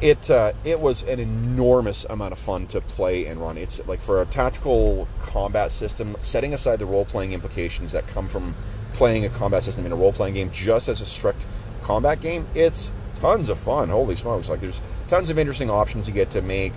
it 0.00 0.30
uh, 0.30 0.52
it 0.64 0.80
was 0.80 1.02
an 1.04 1.20
enormous 1.20 2.04
amount 2.10 2.32
of 2.32 2.38
fun 2.38 2.66
to 2.68 2.80
play 2.80 3.26
and 3.26 3.40
run. 3.40 3.56
It's 3.56 3.86
like 3.86 4.00
for 4.00 4.22
a 4.22 4.26
tactical 4.26 5.08
combat 5.18 5.72
system, 5.72 6.16
setting 6.20 6.52
aside 6.52 6.78
the 6.78 6.86
role 6.86 7.04
playing 7.04 7.32
implications 7.32 7.92
that 7.92 8.06
come 8.08 8.28
from 8.28 8.54
playing 8.92 9.24
a 9.24 9.28
combat 9.28 9.62
system 9.62 9.86
in 9.86 9.92
a 9.92 9.96
role 9.96 10.12
playing 10.12 10.34
game, 10.34 10.50
just 10.52 10.88
as 10.88 11.00
a 11.00 11.06
strict 11.06 11.46
combat 11.82 12.20
game, 12.20 12.46
it's 12.54 12.90
tons 13.16 13.48
of 13.48 13.58
fun. 13.58 13.88
Holy 13.88 14.14
smokes! 14.14 14.48
Like 14.48 14.60
there's 14.60 14.80
tons 15.08 15.30
of 15.30 15.38
interesting 15.38 15.70
options 15.70 16.08
you 16.08 16.14
get 16.14 16.30
to 16.30 16.42
make. 16.42 16.72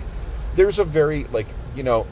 There's 0.54 0.78
a 0.78 0.84
very 0.84 1.24
like 1.24 1.46
you 1.74 1.82
know 1.82 2.06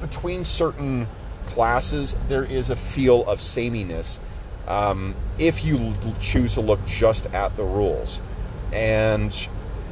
between 0.00 0.44
certain 0.44 1.06
classes 1.46 2.16
there 2.28 2.44
is 2.44 2.70
a 2.70 2.76
feel 2.76 3.24
of 3.28 3.40
sameness 3.40 4.18
um, 4.66 5.14
if 5.38 5.64
you 5.64 5.94
choose 6.20 6.54
to 6.54 6.60
look 6.60 6.84
just 6.86 7.26
at 7.26 7.56
the 7.56 7.64
rules 7.64 8.20
and 8.72 9.48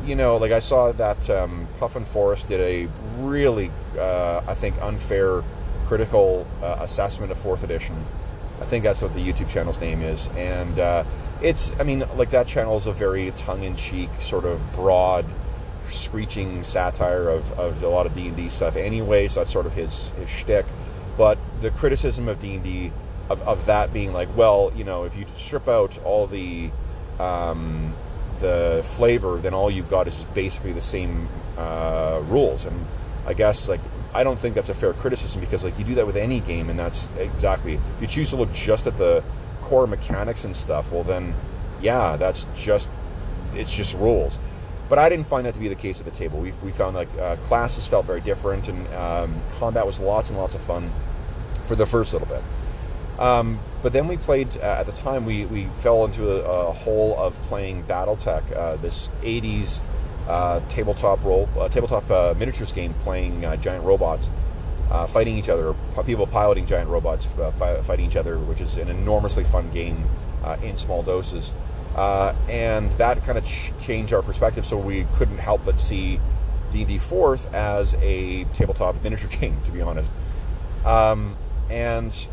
you 0.07 0.16
know, 0.16 0.37
like 0.37 0.52
I 0.52 0.59
saw 0.59 0.93
that 0.93 1.31
um, 1.31 1.66
Puffin 1.78 2.04
Forest 2.04 2.49
did 2.49 2.61
a 2.61 2.88
really, 3.19 3.71
uh, 3.99 4.43
I 4.47 4.54
think, 4.54 4.81
unfair 4.83 5.43
critical 5.87 6.47
uh, 6.62 6.76
assessment 6.81 7.33
of 7.33 7.38
fourth 7.38 7.64
edition. 7.64 7.97
I 8.61 8.64
think 8.64 8.85
that's 8.85 9.02
what 9.02 9.14
the 9.14 9.21
YouTube 9.21 9.49
channel's 9.49 9.81
name 9.81 10.02
is, 10.02 10.28
and 10.37 10.78
uh, 10.78 11.04
it's, 11.43 11.73
I 11.81 11.83
mean, 11.83 12.04
like 12.16 12.31
that 12.31 12.47
channel 12.47 12.76
is 12.76 12.87
a 12.87 12.93
very 12.93 13.31
tongue-in-cheek, 13.33 14.11
sort 14.21 14.45
of 14.45 14.61
broad, 14.75 15.25
screeching 15.87 16.62
satire 16.62 17.28
of, 17.28 17.50
of 17.59 17.83
a 17.83 17.88
lot 17.88 18.07
of 18.07 18.14
D 18.14 18.28
and 18.28 18.37
D 18.37 18.49
stuff. 18.49 18.76
Anyway, 18.76 19.26
so 19.28 19.40
that's 19.40 19.52
sort 19.52 19.66
of 19.66 19.75
his 19.75 20.11
his 20.11 20.28
shtick. 20.28 20.66
But 21.16 21.38
the 21.61 21.71
criticism 21.71 22.28
of 22.28 22.40
D 22.40 22.54
and 22.54 22.64
D, 22.64 22.93
of, 23.31 23.40
of 23.43 23.66
that 23.66 23.93
being 23.93 24.12
like, 24.12 24.35
well, 24.37 24.73
you 24.76 24.85
know, 24.85 25.04
if 25.04 25.16
you 25.16 25.25
strip 25.35 25.69
out 25.69 25.99
all 26.04 26.26
the 26.26 26.71
um, 27.19 27.95
the 28.40 28.83
flavor, 28.85 29.38
then 29.38 29.54
all 29.54 29.71
you've 29.71 29.90
got 29.90 30.07
is 30.07 30.16
just 30.16 30.35
basically 30.35 30.73
the 30.73 30.81
same 30.81 31.28
uh, 31.57 32.21
rules. 32.26 32.66
And 32.66 32.87
I 33.26 33.35
guess 33.35 33.69
like 33.69 33.81
I 34.12 34.25
don't 34.25 34.38
think 34.38 34.54
that's 34.54 34.69
a 34.69 34.75
fair 34.75 34.93
criticism 34.93 35.40
because 35.40 35.64
like 35.64 35.78
you 35.78 35.85
do 35.85 35.95
that 35.97 36.07
with 36.07 36.16
any 36.16 36.40
game, 36.40 36.71
and 36.71 36.78
that's 36.78 37.09
exactly 37.19 37.75
if 37.75 38.00
you 38.00 38.07
choose 38.07 38.31
to 38.31 38.37
look 38.37 38.52
just 38.52 38.87
at 38.87 38.97
the 38.97 39.23
core 39.62 39.87
mechanics 39.87 40.45
and 40.45 40.54
stuff. 40.54 40.93
Well, 40.93 41.04
then 41.04 41.35
yeah, 41.81 42.16
that's 42.16 42.47
just 42.57 42.90
it's 43.54 43.75
just 43.75 43.95
rules. 43.95 44.38
But 44.88 44.99
I 44.99 45.09
didn't 45.09 45.26
find 45.26 45.47
that 45.47 45.54
to 45.54 45.61
be 45.61 45.69
the 45.69 45.75
case 45.75 46.00
at 46.00 46.04
the 46.04 46.12
table. 46.12 46.38
We, 46.38 46.52
we 46.62 46.71
found 46.71 46.95
like 46.95 47.09
uh, 47.19 47.37
classes 47.37 47.87
felt 47.87 48.04
very 48.04 48.21
different, 48.21 48.69
and 48.69 48.87
um, 48.95 49.40
combat 49.59 49.87
was 49.87 49.99
lots 49.99 50.28
and 50.28 50.38
lots 50.38 50.54
of 50.54 50.61
fun 50.61 50.90
for 51.64 51.75
the 51.75 51.87
first 51.87 52.12
little 52.12 52.28
bit. 52.28 52.43
Um, 53.18 53.61
but 53.83 53.92
then 53.92 54.09
we 54.09 54.16
played, 54.16 54.56
uh, 54.56 54.62
at 54.62 54.87
the 54.87 54.92
time, 54.92 55.25
we, 55.25 55.47
we 55.47 55.66
fell 55.80 56.04
into 56.04 56.28
a, 56.30 56.68
a 56.68 56.73
hole 56.73 57.16
of 57.18 57.40
playing 57.42 57.85
Battletech, 57.85 58.56
uh, 58.56 58.76
this 58.76 59.09
80s 59.23 59.83
uh, 60.28 60.61
tabletop 60.68 61.23
role, 61.23 61.49
uh, 61.59 61.68
tabletop 61.68 62.11
uh, 62.11 62.35
miniatures 62.38 62.73
game 62.73 62.94
playing 62.94 63.44
uh, 63.44 63.56
giant 63.56 63.85
robots. 63.85 64.30
fighting 65.09 65.37
each 65.37 65.49
other, 65.49 65.75
people 66.06 66.26
piloting 66.26 66.66
giant 66.66 66.88
robots, 66.88 67.26
fighting 67.59 68.06
each 68.06 68.16
other, 68.16 68.38
which 68.38 68.61
is 68.61 68.76
an 68.76 68.88
enormously 68.88 69.44
fun 69.44 69.71
game 69.71 70.04
in 70.62 70.76
small 70.76 71.02
doses. 71.02 71.52
and 71.97 72.90
that 72.92 73.23
kind 73.25 73.38
of 73.38 73.44
ch- 73.44 73.73
changed 73.83 74.12
our 74.12 74.23
perspective, 74.23 74.64
so 74.64 74.76
we 74.76 75.06
couldn't 75.14 75.38
help 75.38 75.64
but 75.64 75.78
see 75.78 76.18
D&D 76.73 76.99
Fourth 76.99 77.52
as 77.54 77.94
a 78.00 78.44
tabletop 78.52 79.00
miniature 79.02 79.30
game, 79.40 79.56
to 79.64 79.71
be 79.71 79.80
honest. 79.80 80.11
Um, 80.85 81.37
and 81.71 82.28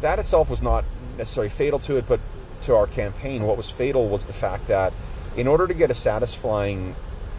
that 0.00 0.18
itself 0.18 0.50
was 0.50 0.62
not 0.62 0.84
necessarily 1.16 1.50
fatal 1.50 1.78
to 1.80 1.96
it, 1.96 2.06
but 2.06 2.20
to 2.62 2.74
our 2.74 2.86
campaign, 2.86 3.44
what 3.44 3.56
was 3.56 3.70
fatal 3.70 4.08
was 4.08 4.26
the 4.26 4.32
fact 4.32 4.66
that 4.66 4.92
in 5.36 5.46
order 5.46 5.66
to 5.66 5.74
get 5.74 5.90
a 5.90 5.94
satisfying, 5.94 6.94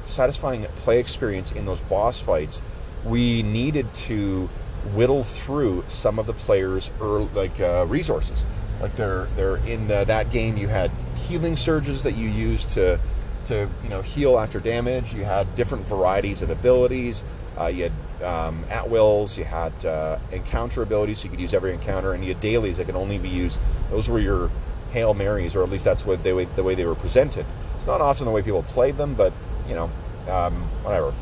satisfying 0.05 0.63
play 0.77 0.99
experience 0.99 1.51
in 1.51 1.65
those 1.65 1.81
boss 1.81 2.19
fights, 2.19 2.61
we 3.05 3.43
needed 3.43 3.93
to 3.93 4.49
whittle 4.93 5.23
through 5.23 5.83
some 5.87 6.19
of 6.19 6.25
the 6.25 6.33
players' 6.33 6.91
early, 7.01 7.29
like 7.33 7.59
uh, 7.59 7.85
resources. 7.87 8.45
Like 8.81 8.95
they're 8.95 9.27
they're 9.35 9.57
in 9.57 9.87
the, 9.87 10.05
that 10.05 10.31
game, 10.31 10.55
you 10.55 10.69
had 10.69 10.89
healing 11.15 11.57
surges 11.57 12.03
that 12.03 12.15
you 12.15 12.29
used 12.29 12.69
to 12.71 12.99
to 13.45 13.69
you 13.83 13.89
know 13.89 14.01
heal 14.01 14.39
after 14.39 14.59
damage. 14.59 15.13
You 15.13 15.25
had 15.25 15.53
different 15.55 15.85
varieties 15.85 16.41
of 16.41 16.49
abilities. 16.49 17.23
Uh, 17.59 17.67
you 17.67 17.83
had 17.83 17.91
um, 18.21 18.63
at 18.69 18.89
wills, 18.89 19.37
you 19.37 19.43
had 19.43 19.73
uh, 19.85 20.17
encounter 20.31 20.81
abilities, 20.81 21.19
so 21.19 21.25
you 21.25 21.31
could 21.31 21.39
use 21.39 21.53
every 21.53 21.73
encounter, 21.73 22.13
and 22.13 22.23
you 22.23 22.33
had 22.33 22.41
dailies 22.41 22.77
that 22.77 22.85
could 22.85 22.95
only 22.95 23.17
be 23.17 23.29
used. 23.29 23.61
Those 23.89 24.09
were 24.09 24.19
your 24.19 24.49
hail 24.91 25.13
marys, 25.13 25.55
or 25.55 25.63
at 25.63 25.69
least 25.69 25.85
that's 25.85 26.05
what 26.05 26.23
they 26.23 26.45
the 26.45 26.63
way 26.63 26.75
they 26.75 26.85
were 26.85 26.95
presented. 26.95 27.45
It's 27.75 27.87
not 27.87 28.01
often 28.01 28.25
the 28.25 28.31
way 28.31 28.41
people 28.41 28.63
played 28.63 28.97
them, 28.97 29.13
but 29.13 29.31
you 29.67 29.75
know, 29.75 29.89
um, 30.27 30.53
whatever. 30.83 31.13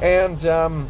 And 0.00 0.44
um, 0.46 0.88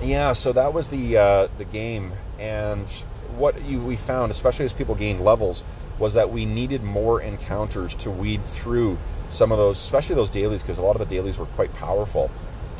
yeah, 0.00 0.32
so 0.32 0.52
that 0.52 0.72
was 0.72 0.88
the 0.88 1.18
uh, 1.18 1.48
the 1.58 1.64
game, 1.66 2.12
and 2.38 2.88
what 3.36 3.62
you, 3.64 3.80
we 3.80 3.96
found, 3.96 4.30
especially 4.30 4.64
as 4.64 4.72
people 4.72 4.94
gained 4.94 5.20
levels, 5.20 5.64
was 5.98 6.14
that 6.14 6.30
we 6.30 6.46
needed 6.46 6.82
more 6.82 7.20
encounters 7.20 7.94
to 7.96 8.10
weed 8.10 8.44
through 8.44 8.98
some 9.28 9.52
of 9.52 9.58
those, 9.58 9.76
especially 9.78 10.14
those 10.14 10.30
dailies, 10.30 10.62
because 10.62 10.78
a 10.78 10.82
lot 10.82 10.98
of 10.98 11.06
the 11.06 11.14
dailies 11.14 11.38
were 11.38 11.46
quite 11.46 11.72
powerful 11.74 12.30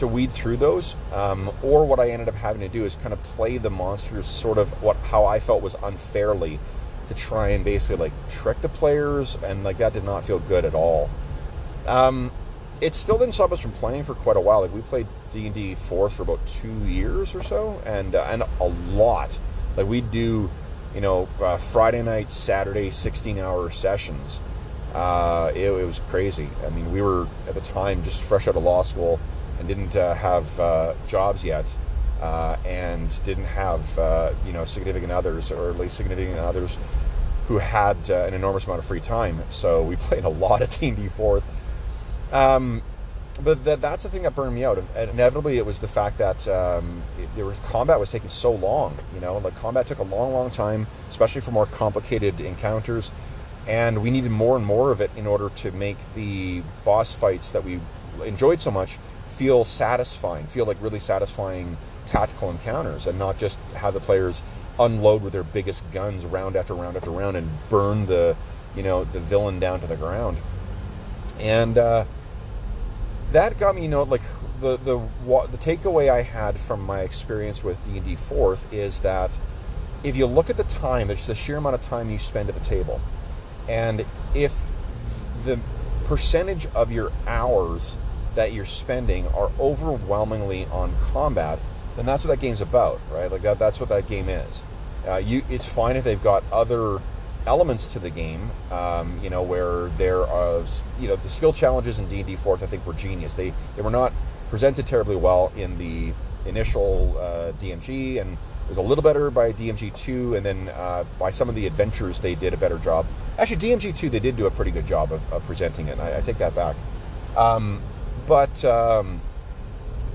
to 0.00 0.06
weed 0.06 0.32
through 0.32 0.56
those. 0.56 0.94
Um, 1.12 1.50
or 1.62 1.86
what 1.86 2.00
I 2.00 2.10
ended 2.10 2.28
up 2.28 2.34
having 2.34 2.60
to 2.62 2.68
do 2.68 2.84
is 2.84 2.96
kind 2.96 3.12
of 3.12 3.22
play 3.22 3.58
the 3.58 3.70
monsters 3.70 4.26
sort 4.26 4.58
of 4.58 4.70
what 4.82 4.96
how 4.96 5.24
I 5.24 5.38
felt 5.38 5.62
was 5.62 5.76
unfairly 5.82 6.58
to 7.08 7.14
try 7.14 7.50
and 7.50 7.64
basically 7.64 7.96
like 7.96 8.28
trick 8.28 8.60
the 8.60 8.68
players, 8.68 9.36
and 9.44 9.62
like 9.64 9.78
that 9.78 9.92
did 9.92 10.04
not 10.04 10.24
feel 10.24 10.40
good 10.40 10.64
at 10.64 10.74
all. 10.74 11.08
Um, 11.86 12.30
it 12.80 12.94
still 12.94 13.18
didn't 13.18 13.34
stop 13.34 13.52
us 13.52 13.60
from 13.60 13.72
playing 13.72 14.04
for 14.04 14.14
quite 14.14 14.36
a 14.36 14.40
while. 14.40 14.60
Like 14.60 14.72
we 14.72 14.80
played 14.80 15.06
D 15.30 15.46
and 15.46 15.54
D 15.54 15.74
fourth 15.74 16.14
for 16.14 16.22
about 16.22 16.44
two 16.46 16.74
years 16.84 17.34
or 17.34 17.42
so, 17.42 17.80
and 17.84 18.14
uh, 18.14 18.26
and 18.30 18.42
a 18.42 18.64
lot. 18.94 19.38
Like 19.76 19.86
we'd 19.86 20.10
do, 20.10 20.50
you 20.94 21.00
know, 21.00 21.28
uh, 21.40 21.56
Friday 21.56 22.02
nights, 22.02 22.32
Saturday, 22.34 22.90
sixteen-hour 22.90 23.70
sessions. 23.70 24.40
Uh, 24.94 25.52
it, 25.54 25.70
it, 25.70 25.84
was 25.84 26.00
crazy. 26.08 26.48
I 26.66 26.70
mean, 26.70 26.90
we 26.92 27.00
were 27.00 27.28
at 27.46 27.54
the 27.54 27.60
time 27.60 28.02
just 28.02 28.20
fresh 28.20 28.48
out 28.48 28.56
of 28.56 28.64
law 28.64 28.82
school 28.82 29.20
and 29.60 29.68
didn't 29.68 29.94
uh, 29.94 30.14
have 30.14 30.58
uh, 30.58 30.94
jobs 31.06 31.44
yet, 31.44 31.72
uh, 32.20 32.56
and 32.64 33.22
didn't 33.24 33.44
have 33.44 33.98
uh, 33.98 34.32
you 34.46 34.52
know 34.52 34.64
significant 34.64 35.12
others, 35.12 35.52
or 35.52 35.70
at 35.70 35.78
least 35.78 35.96
significant 35.96 36.38
others 36.38 36.78
who 37.46 37.58
had 37.58 37.96
uh, 38.10 38.24
an 38.24 38.34
enormous 38.34 38.64
amount 38.64 38.78
of 38.78 38.86
free 38.86 39.00
time. 39.00 39.40
So 39.50 39.82
we 39.82 39.96
played 40.08 40.24
a 40.24 40.28
lot 40.28 40.62
of 40.62 40.70
D&D 40.70 41.08
fourth. 41.08 41.44
Um, 42.32 42.82
but 43.42 43.64
that, 43.64 43.80
that's 43.80 44.04
the 44.04 44.08
thing 44.08 44.22
that 44.22 44.34
burned 44.34 44.54
me 44.54 44.64
out. 44.64 44.78
And 44.94 45.10
inevitably, 45.10 45.58
it 45.58 45.66
was 45.66 45.78
the 45.78 45.88
fact 45.88 46.18
that 46.18 46.46
um, 46.48 47.02
it, 47.18 47.28
there 47.34 47.44
was 47.44 47.58
combat 47.60 47.98
was 47.98 48.10
taking 48.10 48.28
so 48.28 48.52
long. 48.52 48.96
You 49.14 49.20
know, 49.20 49.38
like 49.38 49.56
combat 49.56 49.86
took 49.86 49.98
a 49.98 50.04
long, 50.04 50.32
long 50.32 50.50
time, 50.50 50.86
especially 51.08 51.40
for 51.40 51.50
more 51.50 51.66
complicated 51.66 52.40
encounters. 52.40 53.10
And 53.66 54.02
we 54.02 54.10
needed 54.10 54.30
more 54.30 54.56
and 54.56 54.64
more 54.64 54.90
of 54.90 55.00
it 55.00 55.10
in 55.16 55.26
order 55.26 55.50
to 55.50 55.72
make 55.72 55.96
the 56.14 56.62
boss 56.84 57.12
fights 57.12 57.52
that 57.52 57.64
we 57.64 57.80
enjoyed 58.24 58.60
so 58.62 58.70
much 58.70 58.98
feel 59.40 59.64
satisfying, 59.64 60.46
feel 60.48 60.66
like 60.66 60.76
really 60.82 60.98
satisfying 60.98 61.74
tactical 62.04 62.50
encounters, 62.50 63.06
and 63.06 63.18
not 63.18 63.38
just 63.38 63.58
have 63.74 63.94
the 63.94 64.00
players 64.00 64.42
unload 64.78 65.22
with 65.22 65.32
their 65.32 65.44
biggest 65.44 65.90
guns 65.92 66.26
round 66.26 66.56
after 66.56 66.74
round 66.74 66.94
after 66.94 67.10
round 67.10 67.38
and 67.38 67.48
burn 67.70 68.04
the, 68.04 68.36
you 68.76 68.82
know, 68.82 69.04
the 69.04 69.18
villain 69.18 69.58
down 69.58 69.80
to 69.80 69.86
the 69.86 69.96
ground. 69.96 70.36
And 71.38 71.78
uh, 71.78 72.04
that 73.32 73.56
got 73.56 73.74
me, 73.76 73.80
you 73.80 73.88
know, 73.88 74.02
like 74.02 74.20
the 74.60 74.76
the 74.76 74.98
the 75.46 75.56
takeaway 75.56 76.10
I 76.10 76.20
had 76.20 76.58
from 76.58 76.82
my 76.82 77.00
experience 77.00 77.64
with 77.64 77.82
D 77.86 77.96
and 77.96 78.04
D 78.04 78.16
Fourth 78.16 78.70
is 78.70 79.00
that 79.00 79.38
if 80.04 80.18
you 80.18 80.26
look 80.26 80.50
at 80.50 80.58
the 80.58 80.64
time, 80.64 81.08
it's 81.10 81.26
the 81.26 81.34
sheer 81.34 81.56
amount 81.56 81.76
of 81.76 81.80
time 81.80 82.10
you 82.10 82.18
spend 82.18 82.50
at 82.50 82.54
the 82.54 82.60
table, 82.60 83.00
and 83.70 84.04
if 84.34 84.60
the 85.46 85.58
percentage 86.04 86.66
of 86.74 86.92
your 86.92 87.10
hours 87.26 87.96
that 88.34 88.52
you're 88.52 88.64
spending 88.64 89.26
are 89.28 89.50
overwhelmingly 89.58 90.66
on 90.66 90.94
combat, 91.12 91.62
then 91.96 92.06
that's 92.06 92.24
what 92.24 92.30
that 92.38 92.44
game's 92.44 92.60
about, 92.60 93.00
right? 93.10 93.30
Like 93.30 93.42
that, 93.42 93.58
that's 93.58 93.80
what 93.80 93.88
that 93.88 94.08
game 94.08 94.28
is. 94.28 94.62
Uh, 95.06 95.16
you, 95.16 95.42
it's 95.48 95.66
fine 95.66 95.96
if 95.96 96.04
they've 96.04 96.22
got 96.22 96.44
other 96.52 97.00
elements 97.46 97.86
to 97.88 97.98
the 97.98 98.10
game, 98.10 98.50
um, 98.70 99.18
you 99.22 99.30
know, 99.30 99.42
where 99.42 99.88
there 99.96 100.26
are, 100.26 100.64
you 101.00 101.08
know, 101.08 101.16
the 101.16 101.28
skill 101.28 101.52
challenges 101.52 101.98
in 101.98 102.06
D&D 102.06 102.36
Fourth, 102.36 102.62
I 102.62 102.66
think, 102.66 102.86
were 102.86 102.92
genius. 102.92 103.34
They 103.34 103.52
they 103.76 103.82
were 103.82 103.90
not 103.90 104.12
presented 104.48 104.86
terribly 104.86 105.16
well 105.16 105.52
in 105.56 105.78
the 105.78 106.12
initial 106.46 107.16
uh, 107.18 107.52
DMG, 107.52 108.20
and 108.20 108.32
it 108.32 108.68
was 108.68 108.78
a 108.78 108.82
little 108.82 109.02
better 109.02 109.30
by 109.30 109.52
DMG 109.52 109.94
two, 109.96 110.34
and 110.34 110.44
then 110.44 110.68
uh, 110.68 111.04
by 111.18 111.30
some 111.30 111.48
of 111.48 111.54
the 111.54 111.66
adventures 111.66 112.20
they 112.20 112.34
did 112.34 112.52
a 112.54 112.56
better 112.56 112.78
job. 112.78 113.06
Actually, 113.38 113.56
DMG 113.56 113.96
two 113.96 114.10
they 114.10 114.20
did 114.20 114.36
do 114.36 114.46
a 114.46 114.50
pretty 114.50 114.70
good 114.70 114.86
job 114.86 115.12
of, 115.12 115.32
of 115.32 115.42
presenting 115.44 115.88
it. 115.88 115.98
I, 115.98 116.18
I, 116.18 116.20
take 116.20 116.38
that 116.38 116.54
back. 116.54 116.76
Um, 117.36 117.80
but 118.26 118.64
um, 118.64 119.20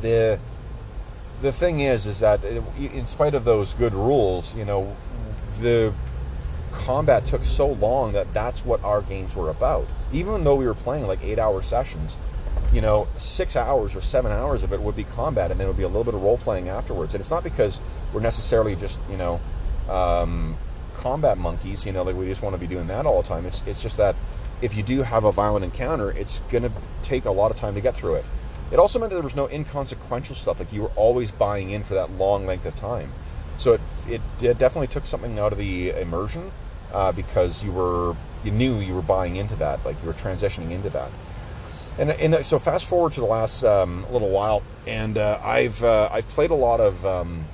the 0.01 0.39
the 1.41 1.51
thing 1.51 1.81
is, 1.81 2.07
is 2.07 2.19
that 2.19 2.43
in 2.43 3.05
spite 3.05 3.35
of 3.35 3.43
those 3.43 3.73
good 3.73 3.93
rules, 3.93 4.55
you 4.55 4.65
know, 4.65 4.95
the 5.59 5.93
combat 6.71 7.25
took 7.25 7.43
so 7.43 7.67
long 7.67 8.13
that 8.13 8.31
that's 8.33 8.65
what 8.65 8.83
our 8.83 9.01
games 9.01 9.35
were 9.35 9.49
about. 9.49 9.87
Even 10.13 10.43
though 10.43 10.55
we 10.55 10.65
were 10.65 10.73
playing 10.73 11.07
like 11.07 11.23
eight-hour 11.23 11.61
sessions, 11.61 12.17
you 12.73 12.81
know, 12.81 13.07
six 13.15 13.55
hours 13.55 13.95
or 13.95 14.01
seven 14.01 14.31
hours 14.31 14.63
of 14.63 14.73
it 14.73 14.81
would 14.81 14.95
be 14.95 15.03
combat, 15.03 15.51
and 15.51 15.59
then 15.59 15.67
it 15.67 15.69
would 15.69 15.77
be 15.77 15.83
a 15.83 15.87
little 15.87 16.03
bit 16.03 16.13
of 16.13 16.21
role 16.21 16.37
playing 16.37 16.69
afterwards. 16.69 17.13
And 17.13 17.21
it's 17.21 17.29
not 17.29 17.43
because 17.43 17.81
we're 18.13 18.21
necessarily 18.21 18.75
just, 18.75 18.99
you 19.09 19.17
know, 19.17 19.39
um, 19.89 20.55
combat 20.95 21.37
monkeys. 21.37 21.85
You 21.85 21.91
know, 21.91 22.03
like 22.03 22.15
we 22.15 22.27
just 22.27 22.41
want 22.41 22.53
to 22.53 22.59
be 22.59 22.67
doing 22.67 22.87
that 22.87 23.05
all 23.05 23.21
the 23.21 23.27
time. 23.27 23.45
It's 23.45 23.63
it's 23.65 23.81
just 23.81 23.97
that 23.97 24.15
if 24.65 24.75
you 24.75 24.83
do 24.83 25.03
have 25.03 25.23
a 25.23 25.31
violent 25.31 25.63
encounter, 25.63 26.11
it's 26.11 26.39
going 26.49 26.63
to 26.63 26.71
take 27.03 27.25
a 27.25 27.31
lot 27.31 27.51
of 27.51 27.57
time 27.57 27.75
to 27.75 27.81
get 27.81 27.95
through 27.95 28.15
it. 28.15 28.25
It 28.71 28.79
also 28.79 28.97
meant 28.97 29.11
that 29.11 29.15
there 29.15 29.23
was 29.23 29.35
no 29.35 29.47
inconsequential 29.47 30.35
stuff, 30.35 30.59
like 30.59 30.73
you 30.73 30.81
were 30.81 30.91
always 30.95 31.31
buying 31.31 31.69
in 31.69 31.83
for 31.83 31.93
that 31.93 32.11
long 32.13 32.47
length 32.47 32.65
of 32.65 32.75
time. 32.75 33.11
So 33.57 33.77
it, 34.07 34.21
it 34.41 34.57
definitely 34.57 34.87
took 34.87 35.05
something 35.05 35.37
out 35.37 35.51
of 35.51 35.59
the 35.59 35.91
immersion 35.91 36.51
uh, 36.91 37.11
because 37.11 37.63
you 37.63 37.71
were 37.71 38.15
you 38.43 38.51
knew 38.51 38.79
you 38.79 38.93
were 38.93 39.01
buying 39.01 39.37
into 39.37 39.55
that, 39.57 39.83
like 39.85 39.99
you 40.01 40.07
were 40.07 40.13
transitioning 40.13 40.71
into 40.71 40.89
that. 40.89 41.11
And, 41.97 42.11
and 42.11 42.45
so 42.45 42.59
fast 42.59 42.87
forward 42.87 43.13
to 43.13 43.21
the 43.21 43.25
last 43.25 43.63
um, 43.63 44.05
little 44.11 44.29
while, 44.29 44.61
and 44.85 45.17
uh, 45.17 45.39
I've 45.41 45.81
uh, 45.83 46.09
I've 46.11 46.27
played 46.27 46.51
a 46.51 46.55
lot 46.55 46.81
of 46.81 47.05
um, 47.05 47.45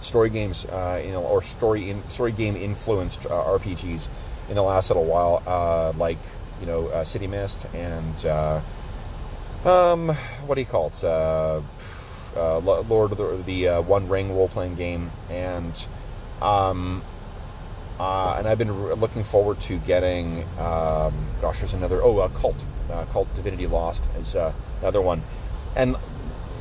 story 0.00 0.30
games, 0.30 0.66
uh, 0.66 1.02
you 1.04 1.10
know, 1.12 1.22
or 1.22 1.42
story 1.42 1.90
in, 1.90 2.06
story 2.08 2.32
game 2.32 2.54
influenced 2.54 3.26
uh, 3.26 3.30
RPGs 3.30 4.08
in 4.48 4.54
the 4.54 4.62
last 4.62 4.90
little 4.90 5.04
while, 5.04 5.42
uh, 5.46 5.92
like 5.98 6.18
you 6.60 6.66
know 6.66 6.88
uh, 6.88 7.04
City 7.04 7.26
Mist 7.26 7.66
and 7.74 8.26
um, 9.64 10.08
what 10.46 10.56
do 10.56 10.60
you 10.60 10.66
call 10.66 10.88
it? 10.88 11.02
Lord 12.34 13.12
of 13.12 13.18
the, 13.18 13.42
the 13.66 13.82
One 13.82 14.08
Ring 14.08 14.34
role 14.34 14.48
playing 14.48 14.74
game, 14.74 15.10
and 15.30 15.86
um, 16.40 17.02
uh, 18.02 18.34
and 18.36 18.48
I've 18.48 18.58
been 18.58 18.76
re- 18.76 18.94
looking 18.94 19.22
forward 19.22 19.60
to 19.62 19.78
getting. 19.78 20.42
Um, 20.58 21.14
gosh, 21.40 21.60
there's 21.60 21.74
another. 21.74 22.02
Oh, 22.02 22.18
uh, 22.18 22.28
Kult. 22.30 22.64
Uh, 22.90 23.04
Kult 23.06 23.32
Divinity 23.34 23.66
Lost 23.66 24.08
is 24.18 24.34
uh, 24.34 24.52
another 24.80 25.00
one, 25.00 25.22
and 25.76 25.96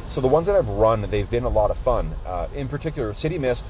so 0.05 0.21
the 0.21 0.27
ones 0.27 0.47
that 0.47 0.55
I've 0.55 0.67
run, 0.67 1.01
they've 1.09 1.29
been 1.29 1.43
a 1.43 1.49
lot 1.49 1.71
of 1.71 1.77
fun. 1.77 2.11
Uh, 2.25 2.47
in 2.53 2.67
particular, 2.67 3.11
City 3.13 3.39
Mist, 3.39 3.65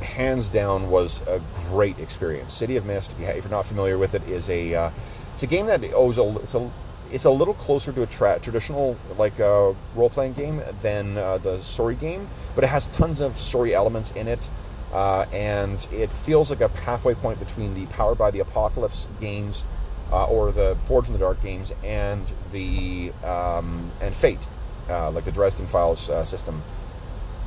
hands 0.00 0.48
down, 0.48 0.90
was 0.90 1.22
a 1.22 1.40
great 1.68 1.98
experience. 1.98 2.52
City 2.52 2.76
of 2.76 2.86
Mist, 2.86 3.12
if, 3.12 3.20
you 3.20 3.26
you're 3.26 3.48
not 3.48 3.66
familiar 3.66 3.98
with 3.98 4.14
it, 4.14 4.22
is 4.28 4.48
a 4.50 4.74
uh, 4.74 4.90
it's 5.34 5.42
a 5.42 5.46
game 5.46 5.66
that 5.66 5.82
owes 5.94 6.18
a 6.18 6.36
it's 6.38 6.54
a 6.54 6.70
it's 7.12 7.24
a 7.24 7.30
little 7.30 7.54
closer 7.54 7.92
to 7.92 8.02
a 8.02 8.06
tra- 8.06 8.38
traditional 8.40 8.96
like 9.16 9.38
uh, 9.40 9.72
role 9.94 10.10
playing 10.10 10.32
game 10.32 10.62
than 10.82 11.16
uh, 11.16 11.38
the 11.38 11.58
story 11.60 11.94
game, 11.94 12.28
but 12.54 12.64
it 12.64 12.68
has 12.68 12.86
tons 12.88 13.20
of 13.20 13.36
story 13.36 13.74
elements 13.74 14.10
in 14.12 14.28
it. 14.28 14.48
Uh, 14.92 15.26
and 15.32 15.86
it 15.92 16.10
feels 16.10 16.48
like 16.48 16.60
a 16.60 16.68
halfway 16.68 17.14
point 17.14 17.38
between 17.38 17.74
the 17.74 17.84
Powered 17.86 18.16
by 18.16 18.30
the 18.30 18.40
Apocalypse 18.40 19.08
games 19.20 19.64
uh, 20.12 20.26
or 20.26 20.52
the 20.52 20.76
Forged 20.84 21.08
in 21.08 21.12
the 21.12 21.18
Dark 21.18 21.42
games 21.42 21.72
and 21.84 22.24
the 22.52 23.12
um, 23.24 23.90
and 24.00 24.14
Fate, 24.14 24.46
uh, 24.88 25.10
like 25.10 25.24
the 25.24 25.32
Dresden 25.32 25.66
Files 25.66 26.10
system. 26.26 26.62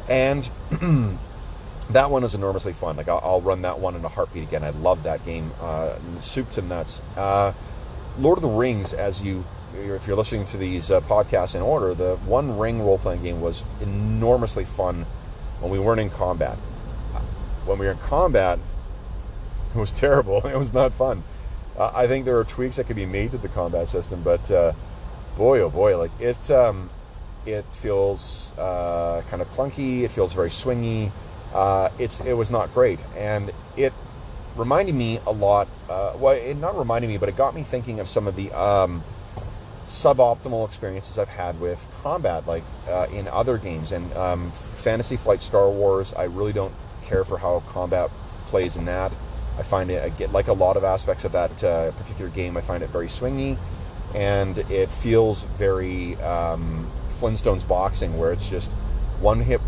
And 0.10 0.50
that 1.89 2.10
one 2.10 2.24
is 2.24 2.36
enormously 2.36 2.74
fun. 2.74 2.98
Like 2.98 3.08
I'll, 3.08 3.22
I'll, 3.24 3.41
run 3.41 3.62
that 3.63 3.79
one 3.79 3.96
in 3.96 4.03
a 4.03 4.08
heartbeat 4.08 4.43
again. 4.43 4.63
I 4.63 4.69
love 4.72 5.03
that 5.03 5.25
game, 5.25 5.51
uh, 5.62 5.96
soup 6.19 6.50
to 6.51 6.62
nuts. 6.62 7.01
Uh, 7.15 7.53
Lord 8.17 8.38
of 8.38 8.41
the 8.41 8.50
Rings, 8.50 8.93
as 8.93 9.22
you 9.22 9.46
if 9.74 10.08
you're 10.08 10.17
listening 10.17 10.46
to 10.46 10.58
these 10.58 10.89
podcasts 10.89 11.55
in 11.55 11.62
order, 11.62 11.93
the 11.93 12.15
One 12.17 12.58
Ring 12.58 12.81
role 12.81 12.98
playing 12.98 13.24
game 13.24 13.39
was 13.39 13.63
enormously 13.81 14.65
fun 14.65 15.05
when 15.60 15.72
we 15.72 15.79
weren't 15.79 16.01
in 16.01 16.10
combat 16.10 16.58
when 17.69 17.77
we 17.77 17.86
were 17.86 17.91
in 17.91 17.98
combat, 18.00 18.60
it 19.75 19.77
was 19.77 19.93
terrible. 19.93 20.41
It 20.46 20.58
was 20.58 20.74
not 20.74 20.93
fun. 20.93 21.24
Uh, 21.77 21.91
I 21.93 22.08
think 22.08 22.25
there 22.25 22.38
are 22.38 22.43
tweaks 22.43 22.75
that 22.77 22.88
could 22.88 22.96
be 22.96 23.05
made 23.05 23.31
to 23.31 23.38
the 23.38 23.48
combat 23.48 23.88
system, 23.88 24.22
but 24.22 24.50
uh, 24.51 24.74
boy, 25.38 25.62
oh 25.62 25.69
boy, 25.69 25.98
like 25.98 26.12
it, 26.19 26.51
um, 26.51 26.89
it 27.46 27.63
feels 27.74 28.53
uh, 28.58 29.22
kind 29.29 29.41
of 29.41 29.48
clunky. 29.53 30.01
It 30.01 30.10
feels 30.10 30.34
very 30.34 30.50
swingy. 30.50 31.12
Uh, 31.53 31.89
it's 31.98 32.22
it 32.22 32.34
was 32.34 32.51
not 32.51 32.74
great, 32.74 33.00
and 33.15 33.51
it 33.75 33.94
reminded 34.56 34.96
me 34.96 35.20
a 35.25 35.32
lot. 35.32 35.68
Uh, 35.89 36.13
well, 36.18 36.34
it 36.34 36.56
not 36.56 36.77
reminded 36.77 37.08
me, 37.08 37.18
but 37.18 37.29
it 37.29 37.36
got 37.36 37.56
me 37.56 37.63
thinking 37.63 38.00
of 38.00 38.08
some 38.08 38.27
of 38.27 38.36
the 38.36 38.51
um, 38.51 39.03
suboptimal 39.86 40.65
experiences 40.65 41.18
I've 41.18 41.29
had 41.29 41.60
with 41.60 41.88
combat, 42.03 42.46
like 42.46 42.63
uh, 42.88 43.08
in 43.12 43.27
other 43.27 43.58
games 43.58 43.91
and 43.91 44.13
um, 44.13 44.51
Fantasy 44.51 45.18
Flight 45.18 45.41
Star 45.41 45.70
Wars. 45.70 46.13
I 46.13 46.25
really 46.25 46.53
don't 46.53 46.74
care 47.03 47.24
for 47.24 47.38
how 47.38 47.62
combat 47.68 48.12
plays 48.46 48.77
in 48.77 48.86
that. 48.86 49.12
I 49.58 49.63
find 49.63 49.89
it, 49.89 50.03
I 50.03 50.10
get 50.10 50.32
like 50.32 50.48
a 50.48 50.53
lot 50.53 50.77
of 50.77 50.84
aspects 50.84 51.25
of 51.25 51.32
that 51.34 51.63
uh, 51.63 51.91
particular 51.91 52.29
game, 52.29 52.56
I 52.56 52.62
find 52.62 52.82
it 52.84 52.89
very 52.91 53.08
swingy, 53.08 53.58
and 54.13 54.58
it 54.58 54.91
feels 54.91 55.44
very 55.44 56.15
um, 56.18 56.89
Flintstones 57.20 57.68
boxing, 57.68 58.18
where 58.18 58.32
it's 58.32 58.50
just 58.50 58.72
one 59.20 59.41
hit, 59.41 59.60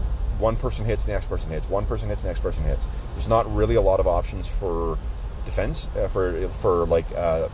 one 0.42 0.56
person 0.58 0.86
hits, 0.86 1.06
the 1.06 1.14
next 1.14 1.28
person 1.30 1.52
hits, 1.52 1.70
one 1.70 1.86
person 1.86 2.10
hits, 2.10 2.24
the 2.24 2.28
next 2.28 2.42
person 2.42 2.64
hits. 2.64 2.88
There's 3.14 3.28
not 3.28 3.54
really 3.56 3.76
a 3.76 3.82
lot 3.82 4.00
of 4.00 4.08
options 4.08 4.48
for 4.48 4.98
defense, 5.46 5.88
uh, 5.96 6.08
for 6.08 6.50
for 6.50 6.86
like 6.88 7.06
uh, 7.16 7.48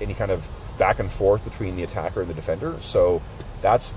any 0.00 0.14
kind 0.14 0.30
of 0.30 0.48
back 0.78 0.98
and 0.98 1.10
forth 1.10 1.42
between 1.44 1.74
the 1.76 1.82
attacker 1.82 2.20
and 2.20 2.30
the 2.30 2.34
defender. 2.34 2.76
So 2.80 3.22
that's 3.62 3.94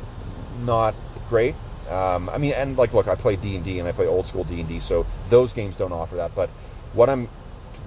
not 0.64 0.96
great. 1.28 1.56
Um, 1.90 2.30
I 2.30 2.38
mean, 2.38 2.54
and 2.54 2.78
like, 2.78 2.94
look, 2.94 3.08
I 3.08 3.16
play 3.16 3.36
D 3.36 3.56
and 3.56 3.66
D, 3.66 3.80
and 3.80 3.88
I 3.88 3.92
play 3.92 4.08
old 4.08 4.26
school 4.26 4.44
D 4.44 4.60
and 4.60 4.70
D, 4.70 4.80
so 4.80 5.06
those 5.30 5.54
games 5.54 5.76
don't 5.76 5.92
offer 5.92 6.16
that. 6.16 6.36
But 6.36 6.50
what 6.94 7.10
I'm 7.10 7.28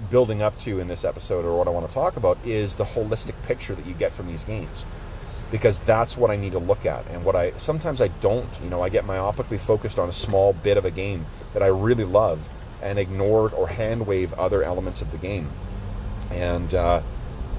building 0.09 0.41
up 0.41 0.57
to 0.59 0.79
in 0.79 0.87
this 0.87 1.05
episode, 1.05 1.45
or 1.45 1.57
what 1.57 1.67
I 1.67 1.71
want 1.71 1.87
to 1.87 1.93
talk 1.93 2.17
about, 2.17 2.37
is 2.45 2.75
the 2.75 2.83
holistic 2.83 3.33
picture 3.43 3.75
that 3.75 3.85
you 3.85 3.93
get 3.93 4.13
from 4.13 4.27
these 4.27 4.43
games, 4.43 4.85
because 5.53 5.77
that's 5.77 6.17
what 6.17 6.31
I 6.31 6.35
need 6.35 6.53
to 6.53 6.59
look 6.59 6.83
at. 6.83 7.05
And 7.11 7.23
what 7.23 7.35
I 7.35 7.51
sometimes 7.57 8.01
I 8.01 8.07
don't, 8.07 8.49
you 8.63 8.71
know, 8.71 8.81
I 8.81 8.89
get 8.89 9.05
myopically 9.05 9.59
focused 9.59 9.99
on 9.99 10.09
a 10.09 10.11
small 10.11 10.53
bit 10.53 10.77
of 10.77 10.83
a 10.83 10.89
game 10.89 11.27
that 11.53 11.61
I 11.61 11.67
really 11.67 12.05
love, 12.05 12.49
and 12.81 12.97
ignore 12.97 13.51
or 13.53 13.67
hand 13.67 14.07
wave 14.07 14.33
other 14.33 14.63
elements 14.63 15.03
of 15.03 15.11
the 15.11 15.19
game. 15.19 15.51
And 16.31 16.73
uh, 16.73 17.03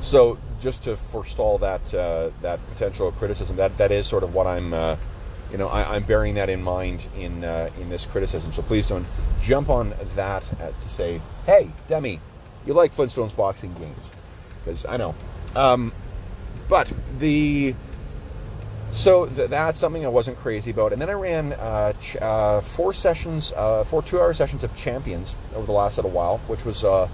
so, 0.00 0.38
just 0.60 0.82
to 0.82 0.96
forestall 0.96 1.58
that 1.58 1.94
uh, 1.94 2.30
that 2.42 2.58
potential 2.66 3.12
criticism, 3.12 3.56
that 3.58 3.78
that 3.78 3.92
is 3.92 4.08
sort 4.08 4.24
of 4.24 4.34
what 4.34 4.48
I'm. 4.48 4.74
Uh, 4.74 4.96
you 5.52 5.58
know, 5.58 5.68
I, 5.68 5.94
am 5.94 6.02
bearing 6.02 6.34
that 6.34 6.48
in 6.48 6.60
mind 6.60 7.06
in 7.16 7.44
uh, 7.44 7.70
in 7.80 7.90
this 7.90 8.06
criticism. 8.08 8.50
So 8.50 8.60
please 8.60 8.88
don't 8.88 9.06
jump 9.40 9.70
on 9.70 9.94
that 10.16 10.50
as 10.60 10.76
to 10.78 10.88
say, 10.88 11.20
"Hey, 11.46 11.70
Demi, 11.86 12.18
you 12.66 12.74
like 12.74 12.92
Flintstones 12.92 13.36
boxing 13.36 13.72
games?" 13.74 14.10
Because 14.58 14.84
I 14.84 14.96
know. 14.96 15.14
Um, 15.54 15.92
but 16.68 16.92
the 17.18 17.74
so 18.94 19.26
th- 19.26 19.50
that's 19.50 19.80
something 19.80 20.04
I 20.04 20.08
wasn't 20.08 20.38
crazy 20.38 20.70
about. 20.70 20.92
And 20.92 21.02
then 21.02 21.10
I 21.10 21.14
ran 21.14 21.52
uh, 21.54 21.92
ch- 21.94 22.16
uh, 22.16 22.60
four 22.60 22.92
sessions, 22.92 23.52
uh, 23.56 23.82
four 23.84 24.02
two-hour 24.02 24.32
sessions 24.32 24.62
of 24.62 24.74
Champions 24.76 25.34
over 25.54 25.66
the 25.66 25.72
last 25.72 25.98
little 25.98 26.12
while, 26.12 26.38
which 26.46 26.64
was 26.64 26.84
uh, 26.84 27.08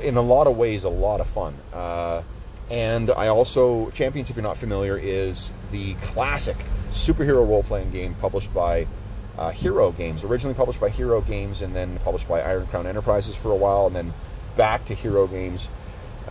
in 0.00 0.16
a 0.16 0.22
lot 0.22 0.46
of 0.46 0.56
ways 0.56 0.84
a 0.84 0.88
lot 0.88 1.20
of 1.20 1.26
fun. 1.26 1.54
Uh, 1.72 2.22
and 2.70 3.10
I 3.10 3.28
also 3.28 3.90
Champions, 3.90 4.30
if 4.30 4.36
you're 4.36 4.44
not 4.44 4.56
familiar, 4.56 4.96
is 4.96 5.52
the 5.72 5.94
classic 5.94 6.56
superhero 6.90 7.46
role 7.46 7.64
playing 7.64 7.90
game 7.90 8.14
published 8.20 8.54
by 8.54 8.86
uh, 9.36 9.50
Hero 9.50 9.90
Games, 9.90 10.22
originally 10.24 10.54
published 10.54 10.80
by 10.80 10.88
Hero 10.88 11.20
Games 11.20 11.62
and 11.62 11.74
then 11.74 11.98
published 12.04 12.28
by 12.28 12.40
Iron 12.42 12.66
Crown 12.68 12.86
Enterprises 12.86 13.34
for 13.34 13.50
a 13.50 13.56
while 13.56 13.86
and 13.86 13.96
then 13.96 14.14
back 14.56 14.84
to 14.86 14.94
Hero 14.94 15.26
Games. 15.26 15.68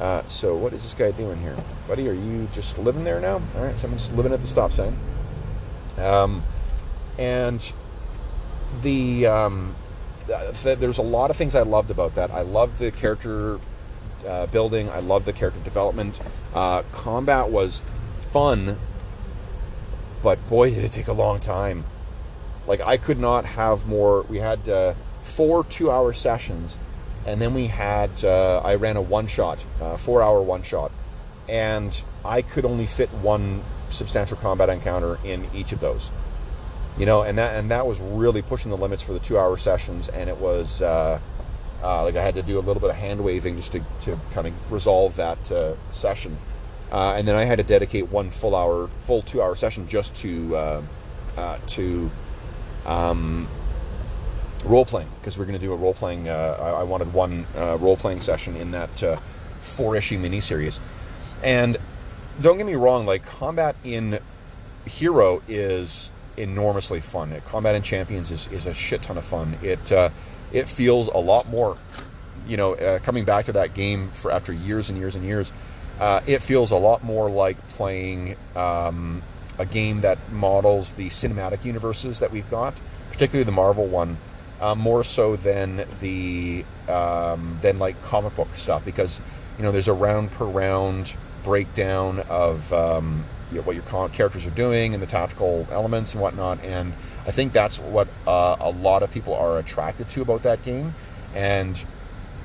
Uh, 0.03 0.23
so, 0.27 0.55
what 0.55 0.73
is 0.73 0.83
this 0.83 0.93
guy 0.93 1.11
doing 1.11 1.39
here? 1.39 1.55
Buddy, 1.87 2.09
are 2.09 2.13
you 2.13 2.47
just 2.51 2.77
living 2.77 3.05
there 3.05 3.21
now? 3.21 3.41
All 3.55 3.63
right, 3.63 3.77
someone's 3.77 4.11
living 4.11 4.33
at 4.33 4.41
the 4.41 4.47
stop 4.47 4.71
sign. 4.71 4.97
Um, 5.97 6.43
and 7.17 7.73
the, 8.81 9.27
um, 9.27 9.75
the, 10.27 10.75
there's 10.77 10.97
a 10.97 11.03
lot 11.03 11.31
of 11.31 11.37
things 11.37 11.55
I 11.55 11.61
loved 11.61 11.89
about 11.89 12.15
that. 12.15 12.31
I 12.31 12.41
love 12.41 12.79
the 12.79 12.91
character 12.91 13.59
uh, 14.27 14.47
building, 14.47 14.89
I 14.89 14.99
love 14.99 15.23
the 15.23 15.33
character 15.33 15.61
development. 15.61 16.19
Uh, 16.53 16.83
combat 16.91 17.49
was 17.49 17.81
fun 18.33 18.77
but 20.23 20.49
boy, 20.49 20.73
did 20.73 20.85
it 20.85 20.91
take 20.93 21.09
a 21.09 21.13
long 21.13 21.39
time. 21.39 21.83
Like 22.65 22.79
I 22.79 22.95
could 22.97 23.19
not 23.19 23.45
have 23.45 23.85
more. 23.85 24.23
We 24.23 24.39
had 24.39 24.67
uh, 24.67 24.93
four 25.23 25.65
two-hour 25.65 26.13
sessions, 26.13 26.79
and 27.25 27.41
then 27.41 27.53
we 27.53 27.67
had 27.67 28.23
uh, 28.23 28.61
I 28.63 28.75
ran 28.75 28.97
a 28.97 29.01
one-shot, 29.01 29.65
uh, 29.81 29.97
four-hour 29.97 30.41
one-shot, 30.41 30.91
and 31.47 32.03
I 32.25 32.41
could 32.41 32.65
only 32.65 32.85
fit 32.85 33.09
one 33.15 33.63
substantial 33.87 34.37
combat 34.37 34.69
encounter 34.69 35.19
in 35.23 35.47
each 35.53 35.71
of 35.71 35.79
those. 35.79 36.11
You 36.97 37.05
know, 37.05 37.23
and 37.23 37.37
that 37.37 37.55
and 37.55 37.71
that 37.71 37.87
was 37.87 37.99
really 37.99 38.41
pushing 38.41 38.69
the 38.71 38.77
limits 38.77 39.01
for 39.01 39.13
the 39.13 39.19
two-hour 39.19 39.57
sessions, 39.57 40.09
and 40.09 40.29
it 40.29 40.37
was. 40.37 40.81
Uh, 40.81 41.19
uh, 41.81 42.01
like 42.03 42.15
I 42.15 42.23
had 42.23 42.35
to 42.35 42.41
do 42.41 42.57
a 42.57 42.61
little 42.61 42.79
bit 42.79 42.91
of 42.91 42.95
hand 42.95 43.21
waving 43.21 43.57
just 43.57 43.73
to, 43.73 43.81
to 44.03 44.17
kind 44.31 44.47
of 44.47 44.53
resolve 44.71 45.17
that 45.17 45.51
uh, 45.51 45.75
session. 45.91 46.37
Uh, 46.89 47.15
and 47.17 47.27
then 47.27 47.35
I 47.35 47.43
had 47.43 47.57
to 47.57 47.63
dedicate 47.63 48.07
one 48.09 48.29
full 48.29 48.55
hour, 48.55 48.87
full 49.01 49.21
two 49.21 49.41
hour 49.41 49.53
session 49.53 49.89
just 49.89 50.15
to 50.17 50.81
to 51.67 52.11
um, 52.85 53.47
role 54.63 54.85
playing 54.85 55.09
because 55.19 55.37
we're 55.37 55.45
going 55.45 55.59
to 55.59 55.65
do 55.65 55.73
a 55.73 55.75
role 55.75 55.93
playing. 55.93 56.29
Uh, 56.29 56.57
I, 56.59 56.69
I, 56.81 56.83
wanted 56.83 57.13
one 57.13 57.45
uh, 57.55 57.77
role 57.77 57.97
playing 57.97 58.21
session 58.21 58.55
in 58.55 58.71
that 58.71 59.03
uh, 59.03 59.17
four 59.59 59.95
issue 59.95 60.17
miniseries. 60.17 60.79
And 61.43 61.77
don't 62.41 62.57
get 62.57 62.65
me 62.65 62.75
wrong, 62.75 63.05
like 63.05 63.25
combat 63.25 63.75
in 63.83 64.19
Hero 64.85 65.41
is 65.47 66.11
enormously 66.37 67.01
fun. 67.01 67.39
Combat 67.45 67.75
in 67.75 67.81
Champions 67.81 68.31
is, 68.31 68.47
is 68.47 68.65
a 68.65 68.73
shit 68.73 69.01
ton 69.01 69.17
of 69.17 69.25
fun. 69.25 69.57
It 69.61 69.91
it 70.51 70.69
feels 70.69 71.07
a 71.07 71.17
lot 71.17 71.49
more, 71.49 71.77
you 72.47 72.57
know, 72.57 72.99
coming 73.03 73.25
back 73.25 73.45
to 73.45 73.51
that 73.53 73.73
game 73.73 74.11
for 74.11 74.31
after 74.31 74.53
years 74.53 74.89
and 74.89 74.97
years 74.97 75.15
and 75.15 75.23
years 75.23 75.51
uh, 75.99 76.21
it 76.25 76.41
feels 76.41 76.71
a 76.71 76.75
lot 76.75 77.03
more 77.03 77.29
like 77.29 77.67
playing 77.69 78.35
um, 78.55 79.21
a 79.59 79.65
game 79.65 80.01
that 80.01 80.17
models 80.31 80.93
the 80.93 81.09
cinematic 81.09 81.63
universes 81.65 82.19
that 82.19 82.31
we've 82.31 82.49
got, 82.49 82.73
particularly 83.11 83.43
the 83.43 83.51
Marvel 83.51 83.85
one, 83.85 84.17
uh, 84.63 84.73
more 84.73 85.03
so 85.03 85.35
than 85.35 85.85
the 85.99 86.63
um, 86.87 87.59
than 87.61 87.79
like 87.79 88.01
comic 88.01 88.33
book 88.37 88.47
stuff 88.55 88.85
because 88.85 89.21
you 89.57 89.63
know 89.63 89.73
there's 89.73 89.89
a 89.89 89.93
round 89.93 90.31
per 90.31 90.45
round 90.45 91.17
breakdown 91.43 92.21
of 92.29 92.71
um, 92.71 93.25
you 93.51 93.57
know, 93.57 93.63
what 93.63 93.75
your 93.75 94.09
characters 94.09 94.47
are 94.47 94.51
doing 94.51 94.93
and 94.93 95.03
the 95.03 95.07
tactical 95.07 95.67
elements 95.69 96.13
and 96.13 96.21
whatnot. 96.21 96.63
And 96.63 96.93
I 97.27 97.31
think 97.31 97.51
that's 97.51 97.79
what 97.79 98.07
uh, 98.25 98.55
a 98.59 98.71
lot 98.71 99.03
of 99.03 99.11
people 99.11 99.33
are 99.35 99.59
attracted 99.59 100.07
to 100.09 100.21
about 100.21 100.43
that 100.43 100.63
game. 100.63 100.95
And 101.35 101.83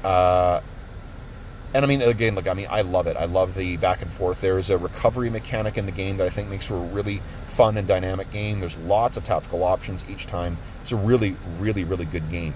uh, 0.02 0.61
and 1.72 1.85
I 1.85 1.88
mean, 1.88 2.02
again, 2.02 2.35
like 2.35 2.48
I 2.48 2.54
mean, 2.54 2.66
I 2.68 2.81
love 2.81 3.07
it. 3.07 3.16
I 3.16 3.26
love 3.26 3.54
the 3.54 3.76
back 3.76 4.02
and 4.02 4.11
forth. 4.11 4.40
There's 4.40 4.70
a 4.70 4.78
recovery 4.78 5.31
mechanic 5.31 5.78
in 5.78 5.87
the 5.87 5.92
game 5.92 6.16
that 6.16 6.26
I 6.26 6.31
think 6.31 6.48
makes 6.48 6.66
for 6.66 6.74
a 6.74 6.81
really 6.81 7.22
fun 7.59 7.77
and 7.77 7.88
dynamic 7.88 8.31
game. 8.31 8.61
There's 8.61 8.77
lots 8.77 9.16
of 9.16 9.25
tactical 9.25 9.64
options 9.64 10.05
each 10.09 10.29
time. 10.29 10.59
It's 10.81 10.92
a 10.92 10.97
really, 10.97 11.35
really, 11.59 11.83
really 11.83 12.05
good 12.05 12.31
game. 12.31 12.55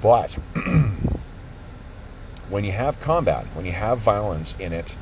But 0.00 0.32
when 2.48 2.64
you 2.64 2.72
have 2.72 2.98
combat, 2.98 3.44
when 3.52 3.66
you 3.66 3.72
have 3.72 3.98
violence 3.98 4.56
in 4.58 4.72
it, 4.72 4.96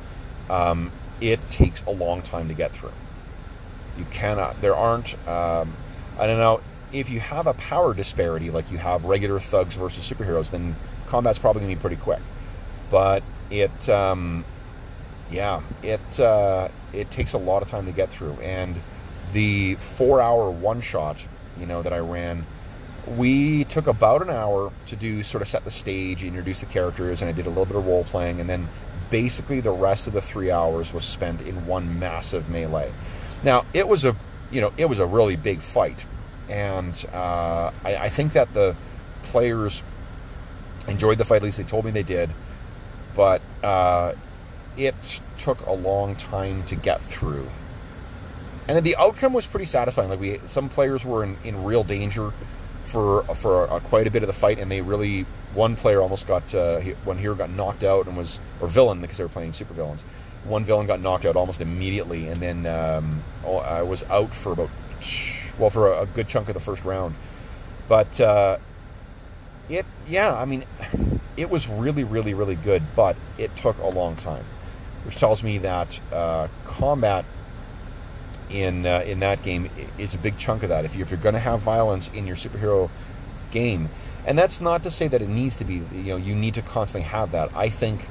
um, 0.49 0.91
it 1.21 1.47
takes 1.47 1.81
a 1.83 1.91
long 1.91 2.23
time 2.23 2.49
to 2.49 2.53
get 2.53 2.73
through. 2.73 2.91
You 3.97 4.05
cannot. 4.11 4.59
There 4.59 4.75
aren't. 4.75 5.13
Um, 5.25 5.77
I 6.19 6.27
don't 6.27 6.37
know 6.37 6.59
if 6.91 7.09
you 7.09 7.21
have 7.21 7.47
a 7.47 7.53
power 7.53 7.93
disparity 7.93 8.51
like 8.51 8.69
you 8.69 8.79
have 8.79 9.05
regular 9.05 9.39
thugs 9.39 9.77
versus 9.77 10.11
superheroes, 10.11 10.51
then 10.51 10.75
combat's 11.07 11.39
probably 11.39 11.61
gonna 11.61 11.75
be 11.75 11.79
pretty 11.79 11.95
quick. 11.95 12.21
But 12.91 13.23
it, 13.49 13.87
um, 13.87 14.43
yeah, 15.31 15.61
it 15.81 16.19
uh, 16.19 16.67
it 16.91 17.11
takes 17.11 17.31
a 17.31 17.37
lot 17.37 17.61
of 17.61 17.69
time 17.69 17.85
to 17.85 17.93
get 17.93 18.09
through. 18.09 18.33
And 18.41 18.75
the 19.35 19.75
four-hour 19.75 20.49
one-shot, 20.49 21.27
you 21.59 21.65
know, 21.65 21.81
that 21.81 21.91
I 21.91 21.99
ran, 21.99 22.45
we 23.17 23.65
took 23.65 23.85
about 23.85 24.21
an 24.21 24.29
hour 24.29 24.71
to 24.85 24.95
do 24.95 25.23
sort 25.23 25.41
of 25.41 25.49
set 25.49 25.65
the 25.65 25.71
stage, 25.71 26.23
introduce 26.23 26.61
the 26.61 26.65
characters, 26.67 27.21
and 27.21 27.27
I 27.27 27.33
did 27.33 27.45
a 27.45 27.49
little 27.49 27.65
bit 27.65 27.75
of 27.75 27.85
role 27.85 28.05
playing, 28.05 28.39
and 28.39 28.49
then 28.49 28.69
basically 29.09 29.59
the 29.59 29.71
rest 29.71 30.07
of 30.07 30.13
the 30.13 30.21
three 30.21 30.51
hours 30.51 30.93
was 30.93 31.03
spent 31.03 31.41
in 31.41 31.65
one 31.65 31.99
massive 31.99 32.49
melee. 32.49 32.93
Now 33.43 33.65
it 33.73 33.89
was 33.89 34.05
a 34.05 34.15
you 34.51 34.61
know 34.61 34.71
it 34.77 34.85
was 34.85 34.99
a 34.99 35.05
really 35.05 35.35
big 35.35 35.59
fight, 35.59 36.05
and 36.47 37.05
uh, 37.13 37.71
I, 37.83 37.95
I, 37.97 38.09
think 38.09 38.31
that 38.33 38.53
the 38.53 38.73
players 39.21 39.83
enjoyed 40.87 41.17
the 41.17 41.25
fight. 41.25 41.37
At 41.37 41.43
least 41.43 41.57
they 41.57 41.63
told 41.65 41.83
me 41.83 41.91
they 41.91 42.03
did, 42.03 42.29
but 43.15 43.41
uh, 43.61 44.13
it 44.77 44.95
took 45.37 45.59
a 45.65 45.73
long 45.73 46.15
time 46.15 46.63
to 46.67 46.75
get 46.75 47.01
through. 47.01 47.49
And 48.67 48.83
the 48.83 48.95
outcome 48.95 49.33
was 49.33 49.45
pretty 49.45 49.65
satisfying. 49.65 50.09
Like 50.09 50.19
we, 50.19 50.39
some 50.45 50.69
players 50.69 51.05
were 51.05 51.23
in, 51.23 51.37
in 51.43 51.63
real 51.63 51.83
danger 51.83 52.33
for 52.83 53.23
for 53.35 53.67
quite 53.81 54.07
a 54.07 54.11
bit 54.11 54.23
of 54.23 54.27
the 54.27 54.33
fight, 54.33 54.59
and 54.59 54.71
they 54.71 54.81
really 54.81 55.25
one 55.53 55.75
player 55.75 56.01
almost 56.01 56.27
got 56.27 56.53
uh, 56.55 56.79
one 57.03 57.17
hero 57.17 57.35
got 57.35 57.49
knocked 57.49 57.83
out 57.83 58.07
and 58.07 58.17
was 58.17 58.39
or 58.61 58.67
villain 58.67 59.01
because 59.01 59.17
they 59.17 59.23
were 59.23 59.29
playing 59.29 59.53
super 59.53 59.73
villains. 59.73 60.03
One 60.43 60.63
villain 60.63 60.85
got 60.85 61.01
knocked 61.01 61.25
out 61.25 61.35
almost 61.35 61.61
immediately, 61.61 62.27
and 62.27 62.41
then 62.41 62.65
um, 62.67 63.23
I 63.45 63.81
was 63.81 64.03
out 64.03 64.33
for 64.33 64.53
about 64.53 64.69
well 65.57 65.69
for 65.69 65.91
a, 65.91 66.01
a, 66.01 66.05
good 66.05 66.27
chunk 66.27 66.47
of 66.49 66.53
the 66.53 66.59
first 66.59 66.83
round. 66.83 67.15
But 67.87 68.19
uh, 68.19 68.57
it, 69.69 69.85
yeah, 70.07 70.35
I 70.35 70.45
mean, 70.45 70.65
it 71.37 71.49
was 71.49 71.67
really, 71.67 72.03
really, 72.03 72.33
really 72.33 72.55
good, 72.55 72.83
but 72.95 73.15
it 73.37 73.55
took 73.55 73.77
a 73.79 73.87
long 73.87 74.15
time, 74.15 74.45
which 75.03 75.17
tells 75.17 75.43
me 75.43 75.57
that 75.59 75.99
uh, 76.11 76.47
combat 76.65 77.25
in 78.49 78.85
uh, 78.85 79.03
in 79.05 79.19
that 79.19 79.43
game 79.43 79.69
is 79.97 80.13
a 80.13 80.17
big 80.17 80.37
chunk 80.37 80.63
of 80.63 80.69
that. 80.69 80.85
If, 80.85 80.95
you, 80.95 81.01
if 81.01 81.09
you're 81.09 81.19
going 81.19 81.33
to 81.33 81.39
have 81.39 81.61
violence 81.61 82.09
in 82.09 82.27
your 82.27 82.35
superhero 82.35 82.89
game, 83.51 83.89
and 84.25 84.37
that's 84.37 84.61
not 84.61 84.83
to 84.83 84.91
say 84.91 85.07
that 85.07 85.21
it 85.21 85.29
needs 85.29 85.55
to 85.57 85.65
be, 85.65 85.75
you 85.93 86.03
know, 86.03 86.17
you 86.17 86.35
need 86.35 86.53
to 86.55 86.61
constantly 86.61 87.07
have 87.07 87.31
that. 87.31 87.51
I 87.55 87.69
think, 87.69 88.07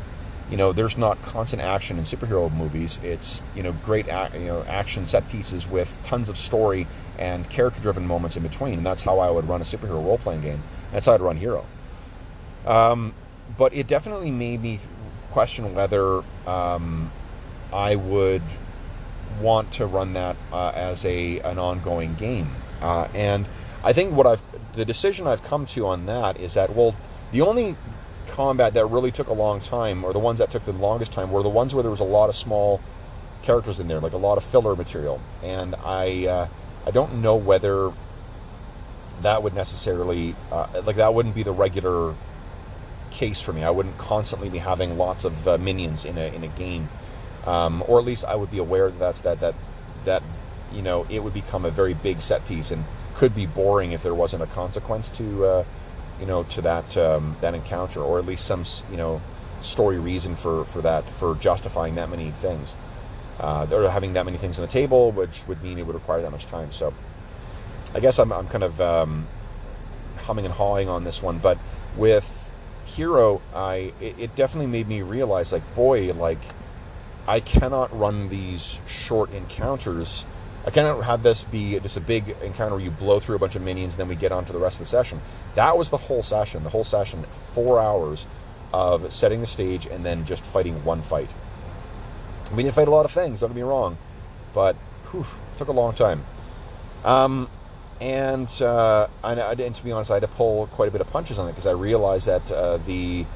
you 0.51 0.57
know, 0.57 0.73
there's 0.73 0.97
not 0.97 1.21
constant 1.23 1.63
action 1.63 1.99
in 1.99 2.05
superhero 2.05 2.53
movies. 2.53 3.01
It's, 3.03 3.43
you 3.55 3.63
know, 3.63 3.73
great, 3.73 4.07
you 4.07 4.47
know, 4.47 4.65
action 4.69 5.07
set 5.07 5.29
pieces 5.29 5.69
with 5.69 5.99
tons 6.03 6.29
of 6.29 6.37
story 6.37 6.87
and 7.19 7.49
character-driven 7.51 8.07
moments 8.07 8.37
in 8.37 8.43
between. 8.43 8.75
And 8.75 8.87
that's 8.87 9.03
how 9.03 9.19
I 9.19 9.31
would 9.31 9.49
run 9.49 9.61
a 9.61 9.65
superhero 9.65 10.05
role-playing 10.05 10.43
game. 10.43 10.63
That's 10.93 11.07
how 11.07 11.15
I'd 11.15 11.21
run 11.21 11.37
Hero. 11.37 11.65
Um, 12.67 13.15
but 13.59 13.75
it 13.75 13.87
definitely 13.87 14.31
made 14.31 14.63
me 14.63 14.81
question 15.33 15.75
whether 15.75 16.23
um, 16.47 17.11
I 17.73 17.97
would 17.97 18.43
want 19.41 19.73
to 19.73 19.87
run 19.87 20.13
that 20.15 20.37
uh, 20.53 20.73
as 20.75 21.05
a 21.05 21.41
an 21.41 21.59
ongoing 21.59 22.15
game. 22.15 22.51
Uh, 22.81 23.09
and 23.15 23.47
I 23.83 23.93
think 23.93 24.15
what 24.15 24.27
I've 24.27 24.43
the 24.73 24.85
decision 24.85 25.27
I've 25.27 25.43
come 25.43 25.67
to 25.67 25.87
on 25.87 26.07
that 26.07 26.39
is 26.39 26.55
that 26.55 26.75
well, 26.75 26.97
the 27.33 27.41
only 27.41 27.77
combat 28.27 28.75
that 28.75 28.87
really 28.87 29.13
took 29.13 29.29
a 29.29 29.33
long 29.33 29.61
time, 29.61 30.05
or 30.05 30.13
the 30.13 30.19
ones 30.19 30.39
that 30.39 30.51
took 30.51 30.65
the 30.65 30.73
longest 30.73 31.13
time, 31.13 31.31
were 31.31 31.43
the 31.43 31.49
ones 31.49 31.75
where 31.75 31.83
there 31.83 31.91
was 31.91 32.01
a 32.01 32.05
lot 32.05 32.29
of 32.29 32.37
small 32.37 32.81
characters 33.43 33.79
in 33.79 33.89
there, 33.89 34.01
like 34.01 34.13
a 34.13 34.19
lot 34.19 34.39
of 34.39 34.45
filler 34.45 34.75
material. 34.75 35.21
And 35.43 35.75
I 35.85 36.27
uh, 36.27 36.49
I 36.87 36.91
don't 36.91 37.23
know 37.23 37.37
whether 37.37 37.93
that 39.23 39.43
would 39.43 39.55
necessarily 39.55 40.35
uh, 40.51 40.67
like 40.85 40.97
that 40.97 41.15
wouldn't 41.15 41.35
be 41.35 41.43
the 41.43 41.53
regular 41.53 42.15
case 43.11 43.41
for 43.41 43.53
me. 43.53 43.63
I 43.63 43.71
wouldn't 43.71 43.97
constantly 43.97 44.49
be 44.49 44.59
having 44.59 44.99
lots 44.99 45.25
of 45.25 45.47
uh, 45.47 45.59
minions 45.59 46.05
in 46.05 46.19
a 46.19 46.35
in 46.35 46.43
a 46.43 46.49
game, 46.49 46.89
um, 47.47 47.83
or 47.87 47.99
at 47.99 48.05
least 48.05 48.25
I 48.25 48.35
would 48.35 48.51
be 48.51 48.59
aware 48.59 48.91
that 48.91 48.99
that's 48.99 49.21
that 49.21 49.41
that 49.41 49.55
that 50.05 50.23
you 50.73 50.83
know 50.83 51.07
it 51.11 51.23
would 51.23 51.35
become 51.35 51.65
a 51.65 51.71
very 51.71 51.95
big 51.95 52.21
set 52.21 52.47
piece 52.47 52.71
and 52.71 52.85
could 53.15 53.35
be 53.35 53.47
boring 53.47 53.93
if 53.93 54.03
there 54.03 54.15
wasn't 54.15 54.43
a 54.43 54.47
consequence 54.47 55.09
to 55.11 55.45
uh, 55.45 55.65
you 56.21 56.27
know 56.27 56.43
to 56.45 56.63
that 56.63 56.97
um, 56.97 57.37
that 57.41 57.55
encounter, 57.55 58.01
or 58.01 58.19
at 58.19 58.27
least 58.27 58.45
some 58.45 58.65
you 58.91 58.97
know 58.97 59.21
story 59.61 59.99
reason 59.99 60.37
for 60.37 60.65
for 60.65 60.81
that 60.83 61.09
for 61.11 61.35
justifying 61.37 61.95
that 61.95 62.09
many 62.11 62.31
things. 62.31 62.75
Uh, 63.41 63.67
or 63.73 63.91
having 63.91 64.13
that 64.13 64.25
many 64.25 64.39
things 64.39 64.61
on 64.61 64.65
the 64.65 64.71
table, 64.71 65.11
which 65.11 65.45
would 65.49 65.61
mean 65.61 65.77
it 65.77 65.85
would 65.85 65.97
require 65.97 66.23
that 66.23 66.31
much 66.31 66.47
time. 66.47 66.71
So, 66.71 66.95
I 67.93 67.99
guess 67.99 68.21
I'm, 68.21 68.33
I'm 68.33 68.47
kind 68.47 68.63
of 68.63 68.81
um, 68.81 69.27
humming 70.19 70.45
and 70.45 70.55
hawing 70.55 70.89
on 70.89 71.03
this 71.03 71.21
one, 71.21 71.39
but 71.39 71.59
with 71.97 72.45
Hero, 72.85 73.43
I 73.53 73.93
it, 74.01 74.15
it 74.21 74.37
definitely 74.37 74.71
made 74.71 74.87
me 74.87 75.03
realize, 75.03 75.51
like, 75.51 75.75
boy, 75.75 76.13
like 76.13 76.39
I 77.27 77.41
cannot 77.41 77.97
run 77.99 78.29
these 78.29 78.81
short 78.87 79.33
encounters 79.33 80.27
I 80.67 80.71
cannot 80.71 81.03
have 81.05 81.23
this 81.23 81.45
be 81.45 81.79
just 81.81 81.97
a 81.97 82.01
big 82.01 82.37
encounter 82.43 82.77
where 82.77 82.85
you 82.85 82.91
blow 82.91 83.21
through 83.21 83.37
a 83.37 83.39
bunch 83.39 83.55
of 83.55 83.63
minions 83.63 83.95
and 83.95 84.01
then 84.01 84.09
we 84.09 84.17
get 84.17 84.33
on 84.33 84.47
to 84.47 84.53
the 84.53 84.59
rest 84.59 84.77
of 84.77 84.87
the 84.87 84.91
session. 84.91 85.21
That 85.57 85.77
was 85.77 85.91
the 85.91 85.99
whole 85.99 86.23
session. 86.23 86.65
The 86.65 86.71
whole 86.71 86.85
session, 86.85 87.25
four 87.53 87.81
hours 87.81 88.27
of 88.73 89.13
setting 89.13 89.43
the 89.43 89.47
stage 89.47 89.87
and 89.87 90.05
then 90.05 90.25
just 90.25 90.43
fighting 90.45 90.83
one 90.85 91.03
fight. 91.03 91.29
We 92.55 92.63
didn't 92.63 92.75
fight 92.75 92.89
a 92.89 92.91
lot 92.91 93.05
of 93.05 93.13
things, 93.13 93.41
don't 93.41 93.51
get 93.51 93.57
me 93.57 93.63
wrong, 93.63 93.99
but 94.55 94.77
whew, 95.11 95.27
took 95.57 95.69
a 95.69 95.73
long 95.73 95.95
time. 95.95 96.25
Um, 97.05 97.49
and, 98.01 98.51
uh, 98.63 99.09
and 99.23 99.75
to 99.75 99.85
be 99.85 99.93
honest, 99.93 100.11
I 100.11 100.15
had 100.15 100.23
to 100.23 100.29
pull 100.29 100.67
quite 100.69 100.89
a 100.89 100.93
bit 100.93 101.01
of 101.01 101.11
punches 101.11 101.39
on 101.39 101.47
it 101.47 101.53
because 101.53 101.67
I 101.67 101.73
realized 101.73 102.27
that 102.27 102.51
uh, 102.51 102.79
the 102.79 103.27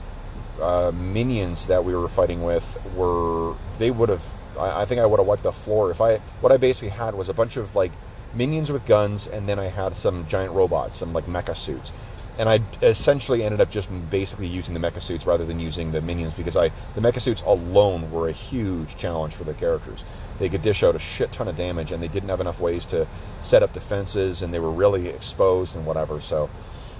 uh, 0.60 0.92
minions 0.92 1.66
that 1.66 1.84
we 1.84 1.94
were 1.94 2.08
fighting 2.08 2.42
with 2.42 2.76
were 2.94 3.54
they 3.78 3.90
would 3.90 4.08
have 4.08 4.24
I, 4.58 4.82
I 4.82 4.84
think 4.84 5.00
I 5.00 5.06
would 5.06 5.18
have 5.18 5.26
wiped 5.26 5.44
the 5.44 5.52
floor 5.52 5.90
if 5.90 6.00
I. 6.00 6.18
What 6.40 6.52
I 6.52 6.56
basically 6.56 6.90
had 6.90 7.14
was 7.14 7.28
a 7.28 7.34
bunch 7.34 7.56
of 7.56 7.74
like 7.74 7.92
minions 8.34 8.70
with 8.70 8.84
guns, 8.86 9.26
and 9.26 9.48
then 9.48 9.58
I 9.58 9.66
had 9.66 9.94
some 9.94 10.26
giant 10.26 10.52
robots, 10.52 10.98
some 10.98 11.12
like 11.12 11.26
mecha 11.26 11.56
suits. 11.56 11.92
And 12.38 12.48
I 12.48 12.60
essentially 12.82 13.42
ended 13.42 13.60
up 13.60 13.68
just 13.68 13.88
basically 14.10 14.46
using 14.46 14.72
the 14.72 14.80
mecha 14.80 15.02
suits 15.02 15.26
rather 15.26 15.44
than 15.44 15.58
using 15.58 15.90
the 15.90 16.00
minions 16.00 16.34
because 16.34 16.56
I 16.56 16.70
the 16.94 17.00
mecha 17.00 17.20
suits 17.20 17.42
alone 17.42 18.12
were 18.12 18.28
a 18.28 18.32
huge 18.32 18.96
challenge 18.96 19.34
for 19.34 19.44
the 19.44 19.54
characters. 19.54 20.04
They 20.38 20.48
could 20.48 20.62
dish 20.62 20.84
out 20.84 20.94
a 20.94 21.00
shit 21.00 21.32
ton 21.32 21.48
of 21.48 21.56
damage, 21.56 21.90
and 21.90 22.00
they 22.00 22.08
didn't 22.08 22.28
have 22.28 22.40
enough 22.40 22.60
ways 22.60 22.86
to 22.86 23.08
set 23.42 23.62
up 23.62 23.72
defenses, 23.72 24.40
and 24.40 24.54
they 24.54 24.60
were 24.60 24.70
really 24.70 25.08
exposed 25.08 25.74
and 25.74 25.84
whatever. 25.84 26.20
So, 26.20 26.48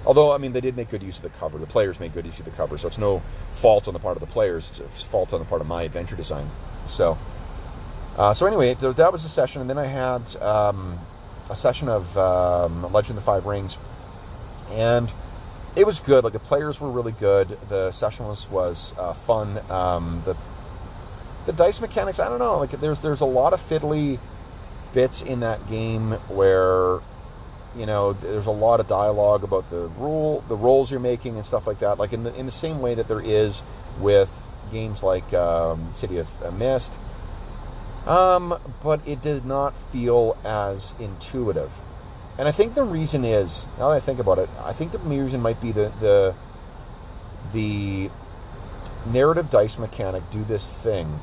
although 0.05 0.31
I 0.31 0.37
mean 0.37 0.53
they 0.53 0.61
did 0.61 0.75
make 0.75 0.89
good 0.89 1.03
use 1.03 1.17
of 1.17 1.23
the 1.23 1.29
cover, 1.29 1.57
the 1.57 1.65
players 1.65 1.99
made 1.99 2.13
good 2.13 2.25
use 2.25 2.39
of 2.39 2.45
the 2.45 2.51
cover, 2.51 2.77
so 2.77 2.87
it's 2.87 2.97
no 2.97 3.21
fault 3.51 3.87
on 3.87 3.93
the 3.93 3.99
part 3.99 4.17
of 4.17 4.21
the 4.21 4.27
players, 4.27 4.79
it's 4.79 5.03
fault 5.03 5.33
on 5.33 5.39
the 5.39 5.45
part 5.45 5.61
of 5.61 5.67
my 5.67 5.83
adventure 5.83 6.15
design. 6.15 6.49
So, 6.85 7.17
uh, 8.17 8.33
so 8.33 8.45
anyway, 8.47 8.75
th- 8.75 8.95
that 8.95 9.11
was 9.11 9.25
a 9.25 9.29
session, 9.29 9.61
and 9.61 9.69
then 9.69 9.77
I 9.77 9.85
had 9.85 10.35
um, 10.41 10.99
a 11.49 11.55
session 11.55 11.89
of 11.89 12.17
um, 12.17 12.91
Legend 12.91 13.11
of 13.11 13.15
the 13.17 13.21
Five 13.21 13.45
Rings, 13.45 13.77
and 14.71 15.11
it 15.75 15.85
was 15.85 15.99
good. 15.99 16.23
Like 16.23 16.33
the 16.33 16.39
players 16.39 16.81
were 16.81 16.89
really 16.89 17.13
good. 17.13 17.57
The 17.69 17.91
session 17.91 18.27
was 18.27 18.49
was 18.49 18.93
uh, 18.97 19.13
fun. 19.13 19.59
Um, 19.69 20.21
the 20.25 20.35
the 21.45 21.53
dice 21.53 21.81
mechanics, 21.81 22.19
I 22.19 22.29
don't 22.29 22.39
know. 22.39 22.57
Like 22.57 22.71
there's 22.71 23.01
there's 23.01 23.21
a 23.21 23.25
lot 23.25 23.53
of 23.53 23.61
fiddly 23.61 24.19
bits 24.93 25.21
in 25.21 25.39
that 25.41 25.67
game 25.69 26.11
where 26.27 26.99
you 27.79 27.85
know 27.85 28.13
there's 28.13 28.45
a 28.45 28.51
lot 28.51 28.79
of 28.79 28.87
dialogue 28.87 29.43
about 29.43 29.69
the 29.69 29.87
rule 29.97 30.43
the 30.49 30.55
roles 30.55 30.91
you're 30.91 30.99
making 30.99 31.35
and 31.35 31.45
stuff 31.45 31.65
like 31.65 31.79
that 31.79 31.97
like 31.97 32.11
in 32.13 32.23
the 32.23 32.35
in 32.35 32.45
the 32.45 32.51
same 32.51 32.81
way 32.81 32.93
that 32.93 33.07
there 33.07 33.21
is 33.21 33.63
with 33.99 34.47
games 34.71 35.01
like 35.01 35.33
um, 35.33 35.91
city 35.91 36.17
of 36.17 36.29
mist 36.57 36.93
um, 38.05 38.59
but 38.81 39.01
it 39.05 39.21
does 39.21 39.43
not 39.43 39.77
feel 39.77 40.37
as 40.43 40.95
intuitive. 40.99 41.71
And 42.37 42.47
I 42.47 42.51
think 42.51 42.73
the 42.73 42.83
reason 42.83 43.25
is, 43.25 43.67
now 43.77 43.89
that 43.89 43.97
I 43.97 43.99
think 43.99 44.19
about 44.19 44.39
it, 44.39 44.49
I 44.63 44.73
think 44.73 44.91
the 44.91 44.99
reason 44.99 45.41
might 45.41 45.61
be 45.61 45.71
the 45.71 45.91
the, 45.99 46.35
the 47.53 48.09
narrative 49.05 49.49
dice 49.49 49.77
mechanic 49.77 50.29
do 50.31 50.43
this 50.43 50.67
thing 50.67 51.19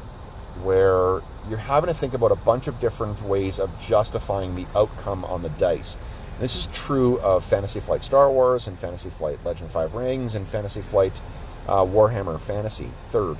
where 0.63 1.23
you're 1.49 1.59
having 1.59 1.89
to 1.89 1.95
think 1.95 2.15
about 2.15 2.33
a 2.33 2.37
bunch 2.37 2.67
of 2.67 2.81
different 2.81 3.21
ways 3.23 3.59
of 3.59 3.71
justifying 3.81 4.55
the 4.55 4.67
outcome 4.75 5.25
on 5.25 5.43
the 5.43 5.49
dice. 5.51 5.97
This 6.39 6.55
is 6.55 6.67
true 6.69 7.19
of 7.21 7.45
Fantasy 7.45 7.81
Flight 7.81 8.03
Star 8.03 8.31
Wars 8.31 8.69
and 8.69 8.79
Fantasy 8.79 9.11
Flight 9.11 9.39
Legend 9.45 9.67
of 9.67 9.73
Five 9.73 9.95
Rings 9.95 10.35
and 10.35 10.47
Fantasy 10.47 10.83
Flight 10.83 11.21
uh, 11.67 11.85
Warhammer 11.85 12.39
Fantasy 12.39 12.91
Third, 13.11 13.39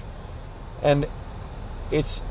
and 0.83 1.07
it's 1.91 2.23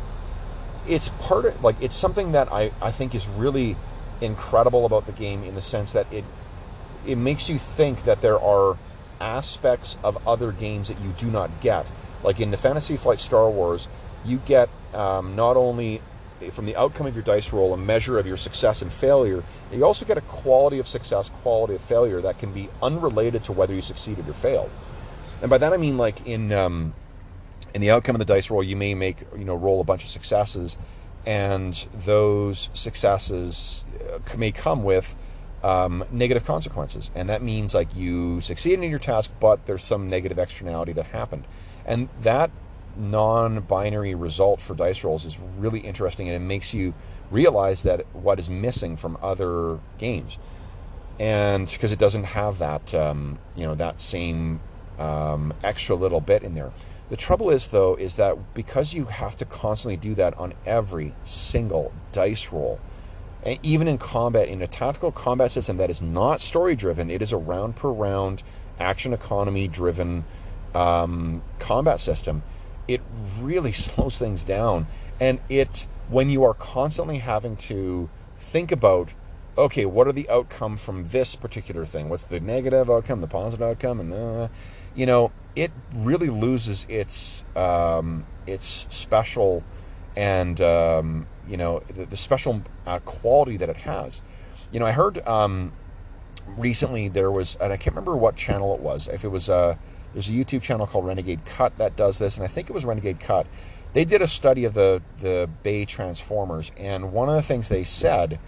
it's 0.87 1.09
part 1.09 1.45
of 1.45 1.63
like 1.63 1.75
it's 1.81 1.95
something 1.95 2.31
that 2.31 2.51
I, 2.51 2.71
I 2.81 2.91
think 2.91 3.13
is 3.13 3.27
really 3.27 3.75
incredible 4.21 4.85
about 4.85 5.05
the 5.05 5.11
game 5.11 5.43
in 5.43 5.55
the 5.55 5.61
sense 5.61 5.91
that 5.93 6.11
it 6.11 6.23
it 7.05 7.17
makes 7.17 7.49
you 7.49 7.59
think 7.59 8.03
that 8.05 8.21
there 8.21 8.39
are 8.39 8.77
aspects 9.21 9.97
of 10.03 10.27
other 10.27 10.51
games 10.51 10.87
that 10.87 10.99
you 10.99 11.11
do 11.17 11.27
not 11.27 11.49
get. 11.61 11.85
Like 12.23 12.39
in 12.39 12.49
the 12.49 12.57
Fantasy 12.57 12.97
Flight 12.97 13.19
Star 13.19 13.49
Wars, 13.49 13.87
you 14.25 14.37
get 14.45 14.69
um, 14.93 15.35
not 15.35 15.57
only 15.57 16.01
from 16.51 16.65
the 16.65 16.75
outcome 16.75 17.07
of 17.07 17.15
your 17.15 17.23
dice 17.23 17.51
roll 17.51 17.73
a 17.73 17.77
measure 17.77 18.19
of 18.19 18.27
your 18.27 18.37
success 18.37 18.81
and 18.81 18.91
failure, 18.91 19.43
you 19.71 19.83
also 19.83 20.05
get 20.05 20.17
a 20.17 20.21
quality 20.21 20.79
of 20.79 20.87
success, 20.87 21.29
quality 21.41 21.75
of 21.75 21.81
failure 21.81 22.21
that 22.21 22.39
can 22.39 22.51
be 22.51 22.69
unrelated 22.81 23.43
to 23.43 23.51
whether 23.51 23.73
you 23.73 23.81
succeeded 23.81 24.27
or 24.27 24.33
failed. 24.33 24.69
And 25.41 25.49
by 25.49 25.57
that 25.57 25.73
I 25.73 25.77
mean 25.77 25.97
like 25.97 26.25
in 26.25 26.51
um, 26.51 26.93
in 27.73 27.81
the 27.81 27.91
outcome 27.91 28.15
of 28.15 28.19
the 28.19 28.25
dice 28.25 28.49
roll, 28.49 28.63
you 28.63 28.75
may 28.75 28.93
make 28.95 29.23
you 29.37 29.45
know 29.45 29.55
roll 29.55 29.81
a 29.81 29.83
bunch 29.83 30.03
of 30.03 30.09
successes, 30.09 30.77
and 31.25 31.73
those 31.93 32.69
successes 32.73 33.83
uh, 34.13 34.37
may 34.37 34.51
come 34.51 34.83
with 34.83 35.15
um, 35.63 36.05
negative 36.11 36.45
consequences, 36.45 37.11
and 37.15 37.29
that 37.29 37.41
means 37.41 37.73
like 37.73 37.93
you 37.95 38.39
succeeded 38.39 38.83
in 38.83 38.89
your 38.89 38.99
task, 38.99 39.33
but 39.39 39.65
there's 39.65 39.83
some 39.83 40.09
negative 40.09 40.39
externality 40.39 40.93
that 40.93 41.07
happened, 41.07 41.45
and 41.85 42.07
that 42.21 42.49
non-binary 42.97 44.15
result 44.15 44.61
for 44.61 44.75
dice 44.75 45.03
rolls 45.03 45.25
is 45.25 45.37
really 45.57 45.79
interesting, 45.79 46.27
and 46.27 46.35
it 46.35 46.45
makes 46.45 46.73
you 46.73 46.93
realize 47.31 47.83
that 47.83 48.05
what 48.13 48.39
is 48.39 48.49
missing 48.49 48.95
from 48.95 49.17
other 49.21 49.79
games, 49.97 50.37
and 51.19 51.67
because 51.67 51.91
it 51.91 51.99
doesn't 51.99 52.25
have 52.25 52.59
that 52.59 52.93
um, 52.93 53.39
you 53.55 53.63
know 53.63 53.75
that 53.75 53.99
same 53.99 54.59
um, 54.99 55.53
extra 55.63 55.95
little 55.95 56.21
bit 56.21 56.43
in 56.43 56.55
there. 56.55 56.71
The 57.09 57.15
trouble 57.15 57.51
is, 57.51 57.67
though, 57.67 57.95
is 57.95 58.15
that 58.15 58.55
because 58.55 58.93
you 58.93 59.05
have 59.05 59.35
to 59.37 59.45
constantly 59.45 59.97
do 59.97 60.15
that 60.15 60.35
on 60.39 60.53
every 60.65 61.13
single 61.23 61.93
dice 62.11 62.51
roll, 62.51 62.79
and 63.43 63.59
even 63.61 63.87
in 63.87 63.97
combat, 63.99 64.47
in 64.47 64.61
a 64.61 64.67
tactical 64.67 65.11
combat 65.11 65.51
system 65.51 65.77
that 65.77 65.91
is 65.91 66.01
not 66.01 66.41
story 66.41 66.75
driven, 66.75 67.11
it 67.11 67.21
is 67.21 67.31
a 67.31 67.37
round 67.37 67.75
per 67.75 67.89
round, 67.89 68.41
action 68.79 69.13
economy 69.13 69.67
driven 69.67 70.25
um, 70.73 71.43
combat 71.59 71.99
system. 71.99 72.41
It 72.87 73.01
really 73.39 73.71
slows 73.85 74.17
things 74.17 74.43
down, 74.43 74.87
and 75.19 75.39
it 75.49 75.87
when 76.09 76.29
you 76.29 76.43
are 76.43 76.53
constantly 76.53 77.17
having 77.19 77.55
to 77.57 78.09
think 78.37 78.71
about 78.71 79.13
okay, 79.57 79.85
what 79.85 80.05
are 80.05 80.11
the 80.11 80.29
outcome 80.29 80.75
from 80.75 81.07
this 81.09 81.35
particular 81.35 81.85
thing? 81.85 82.09
What's 82.09 82.25
the 82.25 82.41
negative 82.41 82.89
outcome, 82.89 83.21
the 83.21 83.27
positive 83.27 83.65
outcome, 83.65 83.99
and 83.99 84.13
uh, 84.13 84.47
you 84.93 85.05
know, 85.05 85.31
it 85.55 85.71
really 85.93 86.29
loses 86.29 86.85
its 86.89 87.43
um, 87.55 88.25
its 88.45 88.87
special 88.89 89.63
and 90.15 90.61
um, 90.61 91.27
you 91.47 91.57
know 91.57 91.81
the, 91.93 92.05
the 92.05 92.17
special 92.17 92.63
uh, 92.85 92.99
quality 92.99 93.57
that 93.57 93.69
it 93.69 93.77
has. 93.77 94.21
You 94.71 94.79
know, 94.79 94.85
I 94.85 94.91
heard 94.91 95.25
um, 95.27 95.73
recently 96.47 97.07
there 97.07 97.31
was, 97.31 97.55
and 97.55 97.71
I 97.71 97.77
can't 97.77 97.95
remember 97.95 98.15
what 98.15 98.35
channel 98.35 98.73
it 98.73 98.81
was. 98.81 99.07
If 99.07 99.23
it 99.23 99.29
was 99.29 99.49
a 99.49 99.55
uh, 99.55 99.75
there's 100.15 100.29
a 100.29 100.31
YouTube 100.31 100.61
channel 100.61 100.87
called 100.87 101.05
Renegade 101.05 101.43
Cut 101.43 101.77
that 101.77 101.97
does 101.97 102.19
this, 102.19 102.35
and 102.35 102.43
I 102.45 102.47
think 102.47 102.69
it 102.69 102.73
was 102.73 102.85
Renegade 102.85 103.19
Cut. 103.19 103.47
They 103.93 104.05
did 104.05 104.21
a 104.21 104.27
study 104.27 104.63
of 104.63 104.73
the 104.73 105.01
the 105.17 105.49
Bay 105.61 105.83
Transformers, 105.83 106.71
and 106.77 107.11
one 107.11 107.27
of 107.27 107.35
the 107.35 107.41
things 107.41 107.67
they 107.67 107.83
said 107.83 108.39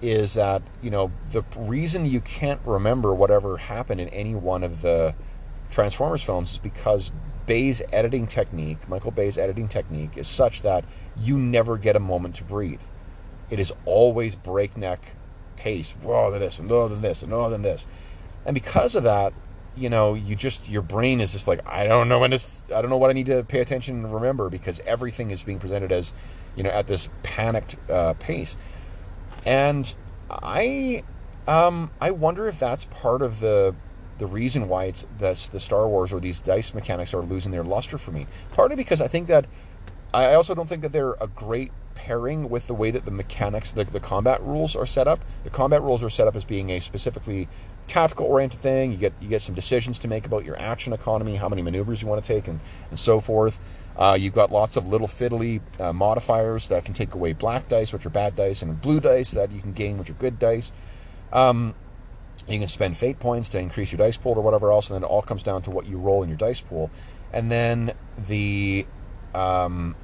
is 0.00 0.32
that 0.34 0.62
you 0.80 0.90
know 0.90 1.12
the 1.30 1.42
reason 1.54 2.06
you 2.06 2.22
can't 2.22 2.60
remember 2.64 3.14
whatever 3.14 3.58
happened 3.58 4.00
in 4.00 4.08
any 4.08 4.34
one 4.34 4.64
of 4.64 4.80
the 4.80 5.14
Transformers 5.70 6.22
films 6.22 6.52
is 6.52 6.58
because 6.58 7.12
Bay's 7.44 7.82
editing 7.92 8.26
technique, 8.26 8.88
Michael 8.88 9.10
Bay's 9.10 9.36
editing 9.36 9.68
technique, 9.68 10.16
is 10.16 10.26
such 10.26 10.62
that 10.62 10.82
you 11.14 11.36
never 11.36 11.76
get 11.76 11.94
a 11.94 12.00
moment 12.00 12.36
to 12.36 12.44
breathe. 12.44 12.82
It 13.50 13.60
is 13.60 13.70
always 13.84 14.34
breakneck 14.34 15.14
pace. 15.56 15.94
Oh, 16.06 16.30
than 16.30 16.40
this, 16.40 16.58
and 16.58 16.72
oh, 16.72 16.88
than 16.88 17.02
this, 17.02 17.22
and 17.22 17.34
oh, 17.34 17.50
than 17.50 17.60
this. 17.60 17.86
And 18.46 18.54
because 18.54 18.94
of 18.94 19.02
that, 19.02 19.34
you 19.76 19.88
know, 19.88 20.14
you 20.14 20.36
just 20.36 20.68
your 20.68 20.82
brain 20.82 21.20
is 21.20 21.32
just 21.32 21.48
like, 21.48 21.66
I 21.66 21.86
don't 21.86 22.08
know 22.08 22.18
when 22.18 22.30
this, 22.30 22.70
I 22.74 22.80
don't 22.82 22.90
know 22.90 22.96
what 22.96 23.10
I 23.10 23.12
need 23.12 23.26
to 23.26 23.42
pay 23.44 23.60
attention 23.60 24.04
and 24.04 24.14
remember 24.14 24.48
because 24.48 24.80
everything 24.80 25.30
is 25.30 25.42
being 25.42 25.58
presented 25.58 25.92
as, 25.92 26.12
you 26.56 26.62
know, 26.62 26.70
at 26.70 26.86
this 26.86 27.08
panicked 27.22 27.76
uh, 27.90 28.14
pace. 28.14 28.56
And 29.44 29.92
I, 30.30 31.02
um, 31.48 31.90
I 32.00 32.10
wonder 32.10 32.48
if 32.48 32.58
that's 32.58 32.84
part 32.84 33.22
of 33.22 33.40
the 33.40 33.74
the 34.18 34.26
reason 34.26 34.68
why 34.68 34.84
it's 34.84 35.06
the, 35.18 35.48
the 35.50 35.58
Star 35.58 35.88
Wars 35.88 36.12
or 36.12 36.20
these 36.20 36.40
dice 36.40 36.74
mechanics 36.74 37.12
are 37.12 37.22
losing 37.22 37.50
their 37.50 37.64
luster 37.64 37.98
for 37.98 38.12
me. 38.12 38.28
Partly 38.52 38.76
because 38.76 39.00
I 39.00 39.08
think 39.08 39.26
that 39.26 39.46
I 40.14 40.34
also 40.34 40.54
don't 40.54 40.68
think 40.68 40.82
that 40.82 40.92
they're 40.92 41.14
a 41.14 41.26
great 41.26 41.72
pairing 41.94 42.48
with 42.48 42.66
the 42.66 42.74
way 42.74 42.90
that 42.90 43.04
the 43.04 43.10
mechanics, 43.10 43.70
the, 43.70 43.84
the 43.84 44.00
combat 44.00 44.42
rules 44.42 44.76
are 44.76 44.86
set 44.86 45.08
up. 45.08 45.24
The 45.44 45.50
combat 45.50 45.82
rules 45.82 46.04
are 46.04 46.10
set 46.10 46.28
up 46.28 46.36
as 46.36 46.44
being 46.44 46.70
a 46.70 46.80
specifically 46.80 47.48
tactical 47.86 48.26
oriented 48.26 48.60
thing. 48.60 48.92
You 48.92 48.98
get 48.98 49.12
you 49.20 49.28
get 49.28 49.42
some 49.42 49.54
decisions 49.54 49.98
to 50.00 50.08
make 50.08 50.26
about 50.26 50.44
your 50.44 50.58
action 50.58 50.92
economy, 50.92 51.36
how 51.36 51.48
many 51.48 51.62
maneuvers 51.62 52.02
you 52.02 52.08
want 52.08 52.24
to 52.24 52.34
take, 52.34 52.48
and, 52.48 52.60
and 52.90 52.98
so 52.98 53.20
forth. 53.20 53.58
Uh, 53.96 54.16
you've 54.18 54.34
got 54.34 54.50
lots 54.50 54.76
of 54.76 54.86
little 54.86 55.06
fiddly 55.06 55.60
uh, 55.78 55.92
modifiers 55.92 56.68
that 56.68 56.84
can 56.84 56.94
take 56.94 57.14
away 57.14 57.32
black 57.34 57.68
dice, 57.68 57.92
which 57.92 58.06
are 58.06 58.10
bad 58.10 58.34
dice, 58.34 58.62
and 58.62 58.80
blue 58.80 59.00
dice 59.00 59.32
that 59.32 59.52
you 59.52 59.60
can 59.60 59.72
gain, 59.72 59.98
which 59.98 60.08
are 60.08 60.14
good 60.14 60.38
dice. 60.38 60.72
Um, 61.32 61.74
you 62.48 62.58
can 62.58 62.68
spend 62.68 62.96
fate 62.96 63.20
points 63.20 63.48
to 63.50 63.58
increase 63.58 63.92
your 63.92 63.98
dice 63.98 64.16
pool 64.16 64.32
or 64.32 64.42
whatever 64.42 64.72
else, 64.72 64.88
and 64.88 64.96
then 64.96 65.02
it 65.04 65.06
all 65.06 65.22
comes 65.22 65.42
down 65.42 65.62
to 65.62 65.70
what 65.70 65.86
you 65.86 65.98
roll 65.98 66.22
in 66.22 66.28
your 66.28 66.38
dice 66.38 66.60
pool. 66.60 66.90
And 67.32 67.50
then 67.50 67.92
the 68.16 68.86
um, 69.34 69.94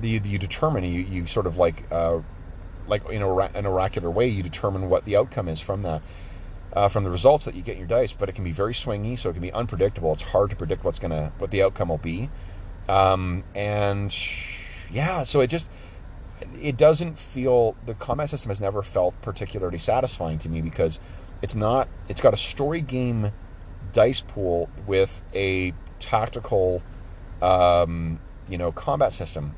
the, 0.00 0.08
you 0.08 0.38
determine 0.38 0.84
you, 0.84 1.02
you 1.02 1.26
sort 1.26 1.46
of 1.46 1.56
like 1.56 1.84
uh, 1.92 2.20
like 2.86 3.08
in 3.08 3.22
a, 3.22 3.36
an 3.36 3.66
oracular 3.66 4.10
way 4.10 4.26
you 4.26 4.42
determine 4.42 4.88
what 4.88 5.04
the 5.04 5.16
outcome 5.16 5.48
is 5.48 5.60
from 5.60 5.82
that 5.82 6.02
uh, 6.74 6.88
from 6.88 7.04
the 7.04 7.10
results 7.10 7.44
that 7.44 7.54
you 7.54 7.62
get 7.62 7.72
in 7.72 7.78
your 7.78 7.88
dice 7.88 8.12
but 8.12 8.28
it 8.28 8.32
can 8.32 8.44
be 8.44 8.52
very 8.52 8.72
swingy 8.72 9.18
so 9.18 9.30
it 9.30 9.32
can 9.32 9.42
be 9.42 9.52
unpredictable 9.52 10.12
it's 10.12 10.22
hard 10.22 10.50
to 10.50 10.56
predict 10.56 10.84
what's 10.84 10.98
gonna 10.98 11.32
what 11.38 11.50
the 11.50 11.62
outcome 11.62 11.88
will 11.88 11.98
be 11.98 12.28
um, 12.88 13.44
and 13.54 14.16
yeah 14.90 15.22
so 15.22 15.40
it 15.40 15.48
just 15.48 15.70
it 16.60 16.76
doesn't 16.76 17.18
feel 17.18 17.76
the 17.86 17.94
combat 17.94 18.30
system 18.30 18.50
has 18.50 18.60
never 18.60 18.82
felt 18.82 19.20
particularly 19.22 19.78
satisfying 19.78 20.38
to 20.38 20.48
me 20.48 20.60
because 20.60 21.00
it's 21.42 21.54
not. 21.54 21.88
It's 22.08 22.20
got 22.20 22.34
a 22.34 22.38
story 22.38 22.80
game 22.80 23.32
dice 23.92 24.20
pool 24.22 24.68
with 24.86 25.22
a 25.34 25.72
tactical, 25.98 26.82
um, 27.42 28.18
you 28.48 28.58
know, 28.58 28.72
combat 28.72 29.12
system, 29.12 29.54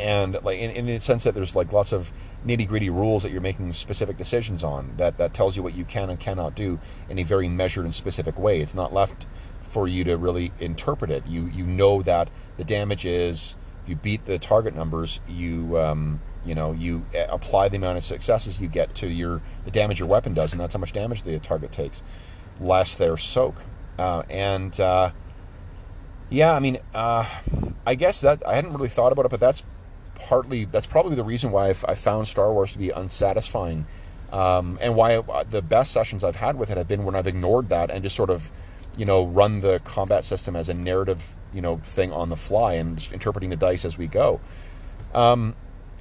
and 0.00 0.38
like 0.42 0.58
in, 0.58 0.70
in 0.70 0.86
the 0.86 0.98
sense 0.98 1.24
that 1.24 1.34
there's 1.34 1.54
like 1.54 1.72
lots 1.72 1.92
of 1.92 2.12
nitty 2.46 2.66
gritty 2.66 2.90
rules 2.90 3.22
that 3.22 3.32
you're 3.32 3.40
making 3.40 3.72
specific 3.72 4.16
decisions 4.16 4.62
on. 4.64 4.94
That 4.96 5.18
that 5.18 5.34
tells 5.34 5.56
you 5.56 5.62
what 5.62 5.74
you 5.74 5.84
can 5.84 6.10
and 6.10 6.18
cannot 6.18 6.54
do 6.54 6.78
in 7.08 7.18
a 7.18 7.22
very 7.22 7.48
measured 7.48 7.84
and 7.84 7.94
specific 7.94 8.38
way. 8.38 8.60
It's 8.60 8.74
not 8.74 8.92
left 8.92 9.26
for 9.62 9.88
you 9.88 10.04
to 10.04 10.16
really 10.16 10.52
interpret 10.60 11.10
it. 11.10 11.26
You 11.26 11.46
you 11.46 11.64
know 11.64 12.02
that 12.02 12.28
the 12.56 12.64
damage 12.64 13.06
is 13.06 13.56
you 13.86 13.96
beat 13.96 14.24
the 14.26 14.38
target 14.38 14.74
numbers. 14.74 15.20
You 15.28 15.78
um, 15.78 16.20
you 16.44 16.54
know 16.54 16.72
you 16.72 17.04
apply 17.28 17.68
the 17.68 17.76
amount 17.76 17.96
of 17.96 18.04
successes 18.04 18.60
you 18.60 18.68
get 18.68 18.94
to 18.94 19.08
your 19.08 19.40
the 19.64 19.70
damage 19.70 19.98
your 19.98 20.08
weapon 20.08 20.34
does 20.34 20.52
and 20.52 20.60
that's 20.60 20.74
how 20.74 20.80
much 20.80 20.92
damage 20.92 21.22
the 21.22 21.38
target 21.38 21.72
takes 21.72 22.02
less 22.60 22.94
their 22.94 23.16
soak 23.16 23.56
uh, 23.98 24.22
and 24.28 24.78
uh, 24.80 25.10
yeah 26.30 26.54
i 26.54 26.60
mean 26.60 26.78
uh, 26.94 27.26
i 27.86 27.94
guess 27.94 28.20
that 28.20 28.46
i 28.46 28.54
hadn't 28.54 28.72
really 28.72 28.88
thought 28.88 29.12
about 29.12 29.24
it 29.24 29.30
but 29.30 29.40
that's 29.40 29.64
partly 30.14 30.64
that's 30.64 30.86
probably 30.86 31.16
the 31.16 31.24
reason 31.24 31.50
why 31.50 31.70
I've, 31.70 31.84
i 31.86 31.94
found 31.94 32.26
star 32.26 32.52
wars 32.52 32.72
to 32.72 32.78
be 32.78 32.90
unsatisfying. 32.90 33.86
Um, 34.32 34.78
and 34.80 34.96
why 34.96 35.16
uh, 35.16 35.44
the 35.48 35.62
best 35.62 35.92
sessions 35.92 36.24
i've 36.24 36.36
had 36.36 36.58
with 36.58 36.68
it 36.70 36.76
have 36.76 36.88
been 36.88 37.04
when 37.04 37.14
i've 37.14 37.28
ignored 37.28 37.68
that 37.68 37.88
and 37.88 38.02
just 38.02 38.16
sort 38.16 38.30
of 38.30 38.50
you 38.96 39.04
know 39.04 39.26
run 39.26 39.60
the 39.60 39.80
combat 39.84 40.24
system 40.24 40.56
as 40.56 40.68
a 40.68 40.74
narrative 40.74 41.22
you 41.54 41.60
know 41.60 41.76
thing 41.78 42.12
on 42.12 42.28
the 42.28 42.36
fly 42.36 42.74
and 42.74 43.08
interpreting 43.12 43.50
the 43.50 43.56
dice 43.56 43.84
as 43.84 43.96
we 43.96 44.06
go. 44.06 44.40
Um, 45.14 45.54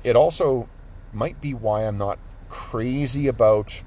it 0.03 0.15
also 0.15 0.67
might 1.13 1.39
be 1.39 1.53
why 1.53 1.83
I'm 1.83 1.97
not 1.97 2.17
crazy 2.49 3.27
about 3.27 3.83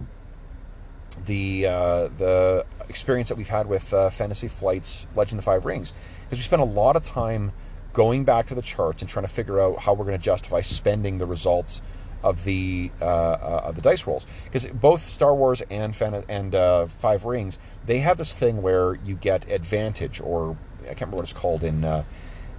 the 1.25 1.67
uh, 1.67 2.09
the 2.17 2.65
experience 2.89 3.29
that 3.29 3.37
we've 3.37 3.49
had 3.49 3.67
with 3.67 3.93
uh, 3.93 4.11
Fantasy 4.11 4.49
Flight's 4.49 5.07
Legend 5.17 5.39
of 5.39 5.45
the 5.45 5.51
Five 5.51 5.65
Rings, 5.65 5.93
because 6.25 6.39
we 6.39 6.45
spent 6.45 6.63
a 6.63 6.67
lot 6.67 6.97
of 6.97 7.05
time 7.05 7.53
going 7.97 8.25
back 8.25 8.47
to 8.47 8.55
the 8.55 8.61
charts 8.61 9.01
and 9.01 9.11
trying 9.11 9.25
to 9.25 9.33
figure 9.33 9.59
out 9.59 9.79
how 9.79 9.95
we're 9.95 10.05
going 10.05 10.19
to 10.19 10.23
justify 10.23 10.61
spending 10.61 11.17
the 11.17 11.25
results 11.25 11.81
of 12.23 12.45
the 12.45 12.91
uh, 13.01 13.05
uh 13.05 13.63
of 13.65 13.75
the 13.75 13.81
dice 13.81 14.07
rolls. 14.07 14.27
Because 14.45 14.67
both 14.67 15.09
Star 15.09 15.35
Wars 15.35 15.63
and 15.71 15.97
Fan- 15.97 16.25
and 16.29 16.55
uh, 16.55 16.89
Five 16.89 17.25
Rings, 17.25 17.59
they 17.87 17.99
have 17.99 18.19
this 18.19 18.35
thing 18.35 18.61
where 18.61 18.97
you 18.97 19.15
get 19.15 19.51
advantage, 19.51 20.21
or 20.21 20.59
I 20.83 20.89
can't 20.89 21.01
remember 21.01 21.17
what 21.17 21.23
it's 21.23 21.33
called 21.33 21.65
in 21.65 21.85
uh, 21.85 22.05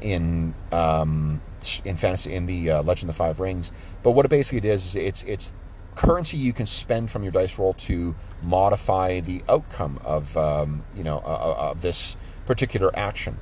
in 0.01 0.55
um, 0.71 1.41
in 1.85 1.97
fantasy 1.97 2.33
in 2.33 2.47
the 2.47 2.71
uh, 2.71 2.81
Legend 2.81 3.11
of 3.11 3.15
the 3.15 3.19
Five 3.19 3.39
Rings. 3.39 3.71
But 4.01 4.11
what 4.11 4.25
it 4.25 4.29
basically 4.29 4.67
is, 4.67 4.87
is 4.87 4.95
it's 4.95 5.23
it's 5.23 5.53
currency 5.93 6.37
you 6.37 6.53
can 6.53 6.65
spend 6.65 7.11
from 7.11 7.21
your 7.21 7.31
dice 7.31 7.59
roll 7.59 7.73
to 7.73 8.15
modify 8.41 9.19
the 9.19 9.43
outcome 9.47 9.99
of 10.03 10.35
um, 10.35 10.83
you 10.95 11.03
know 11.03 11.19
uh, 11.19 11.69
of 11.71 11.81
this 11.81 12.17
particular 12.47 12.89
action. 12.97 13.37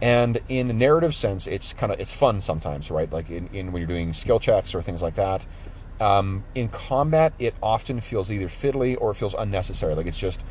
And 0.00 0.40
in 0.48 0.78
narrative 0.78 1.14
sense, 1.14 1.46
it's 1.46 1.72
kind 1.72 1.92
of 1.92 1.98
it's 2.00 2.12
fun 2.12 2.40
sometimes, 2.40 2.90
right? 2.90 3.10
Like 3.12 3.30
in, 3.30 3.48
in 3.48 3.72
when 3.72 3.80
you're 3.80 3.88
doing 3.88 4.12
skill 4.12 4.38
checks 4.38 4.74
or 4.74 4.82
things 4.82 5.02
like 5.02 5.14
that. 5.16 5.46
Um, 6.00 6.44
in 6.54 6.68
combat, 6.68 7.32
it 7.40 7.54
often 7.60 8.00
feels 8.00 8.30
either 8.30 8.46
fiddly 8.46 8.96
or 9.00 9.10
it 9.10 9.14
feels 9.14 9.34
unnecessary. 9.34 9.94
Like 9.94 10.06
it's 10.06 10.18
just 10.18 10.44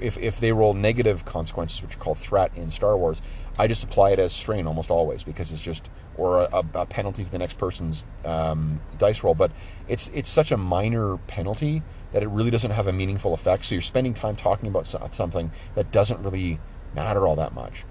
if, 0.00 0.18
if 0.18 0.38
they 0.40 0.52
roll 0.52 0.74
negative 0.74 1.24
consequences, 1.24 1.82
which 1.82 1.96
are 1.96 1.98
called 1.98 2.18
threat 2.18 2.52
in 2.54 2.70
Star 2.70 2.96
Wars, 2.96 3.22
I 3.58 3.66
just 3.66 3.84
apply 3.84 4.10
it 4.10 4.18
as 4.18 4.32
strain 4.32 4.66
almost 4.66 4.90
always 4.90 5.22
because 5.22 5.52
it's 5.52 5.62
just 5.62 5.90
or 6.16 6.42
a, 6.42 6.64
a 6.74 6.86
penalty 6.86 7.24
to 7.24 7.30
the 7.30 7.38
next 7.38 7.56
person's 7.56 8.04
um, 8.24 8.80
dice 8.98 9.24
roll. 9.24 9.34
But 9.34 9.52
it's 9.88 10.10
it's 10.14 10.28
such 10.28 10.52
a 10.52 10.56
minor 10.56 11.16
penalty 11.26 11.82
that 12.12 12.22
it 12.22 12.28
really 12.28 12.50
doesn't 12.50 12.72
have 12.72 12.86
a 12.86 12.92
meaningful 12.92 13.32
effect. 13.32 13.64
So 13.64 13.74
you're 13.74 13.82
spending 13.82 14.14
time 14.14 14.36
talking 14.36 14.68
about 14.68 14.86
something 14.86 15.50
that 15.74 15.92
doesn't 15.92 16.22
really 16.22 16.58
matter 16.94 17.26
all 17.26 17.36
that 17.36 17.54
much, 17.54 17.84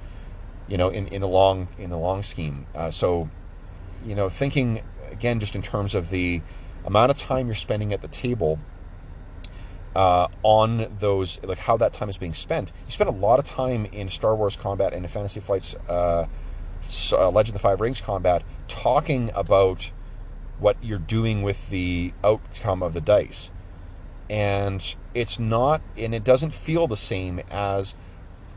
you 0.69 0.77
know, 0.77 0.89
in, 0.89 1.07
in 1.07 1.21
the 1.21 1.27
long 1.27 1.67
in 1.77 1.89
the 1.89 1.97
long 1.97 2.23
scheme. 2.23 2.65
Uh, 2.75 2.91
so, 2.91 3.29
you 4.05 4.15
know, 4.15 4.29
thinking 4.29 4.81
again 5.11 5.39
just 5.39 5.55
in 5.55 5.61
terms 5.61 5.95
of 5.95 6.09
the 6.09 6.41
amount 6.85 7.11
of 7.11 7.17
time 7.17 7.47
you're 7.47 7.55
spending 7.55 7.91
at 7.91 8.01
the 8.01 8.07
table 8.07 8.59
uh, 9.95 10.27
on 10.43 10.95
those, 10.99 11.43
like 11.43 11.57
how 11.57 11.77
that 11.77 11.93
time 11.93 12.09
is 12.09 12.17
being 12.17 12.33
spent. 12.33 12.71
You 12.85 12.91
spend 12.91 13.09
a 13.09 13.13
lot 13.13 13.39
of 13.39 13.45
time 13.45 13.85
in 13.85 14.07
Star 14.07 14.35
Wars 14.35 14.55
combat 14.55 14.93
and 14.93 15.03
in 15.03 15.09
Fantasy 15.09 15.39
Flight's 15.39 15.75
uh, 15.87 16.27
uh, 17.11 17.29
Legend 17.29 17.49
of 17.49 17.53
the 17.53 17.59
Five 17.59 17.81
Rings 17.81 18.01
combat 18.01 18.43
talking 18.67 19.31
about 19.33 19.91
what 20.59 20.77
you're 20.81 20.99
doing 20.99 21.41
with 21.41 21.69
the 21.69 22.13
outcome 22.23 22.83
of 22.83 22.93
the 22.93 23.01
dice. 23.01 23.51
And 24.29 24.95
it's 25.13 25.39
not, 25.39 25.81
and 25.97 26.13
it 26.13 26.23
doesn't 26.23 26.53
feel 26.53 26.87
the 26.87 26.97
same 26.97 27.41
as 27.49 27.95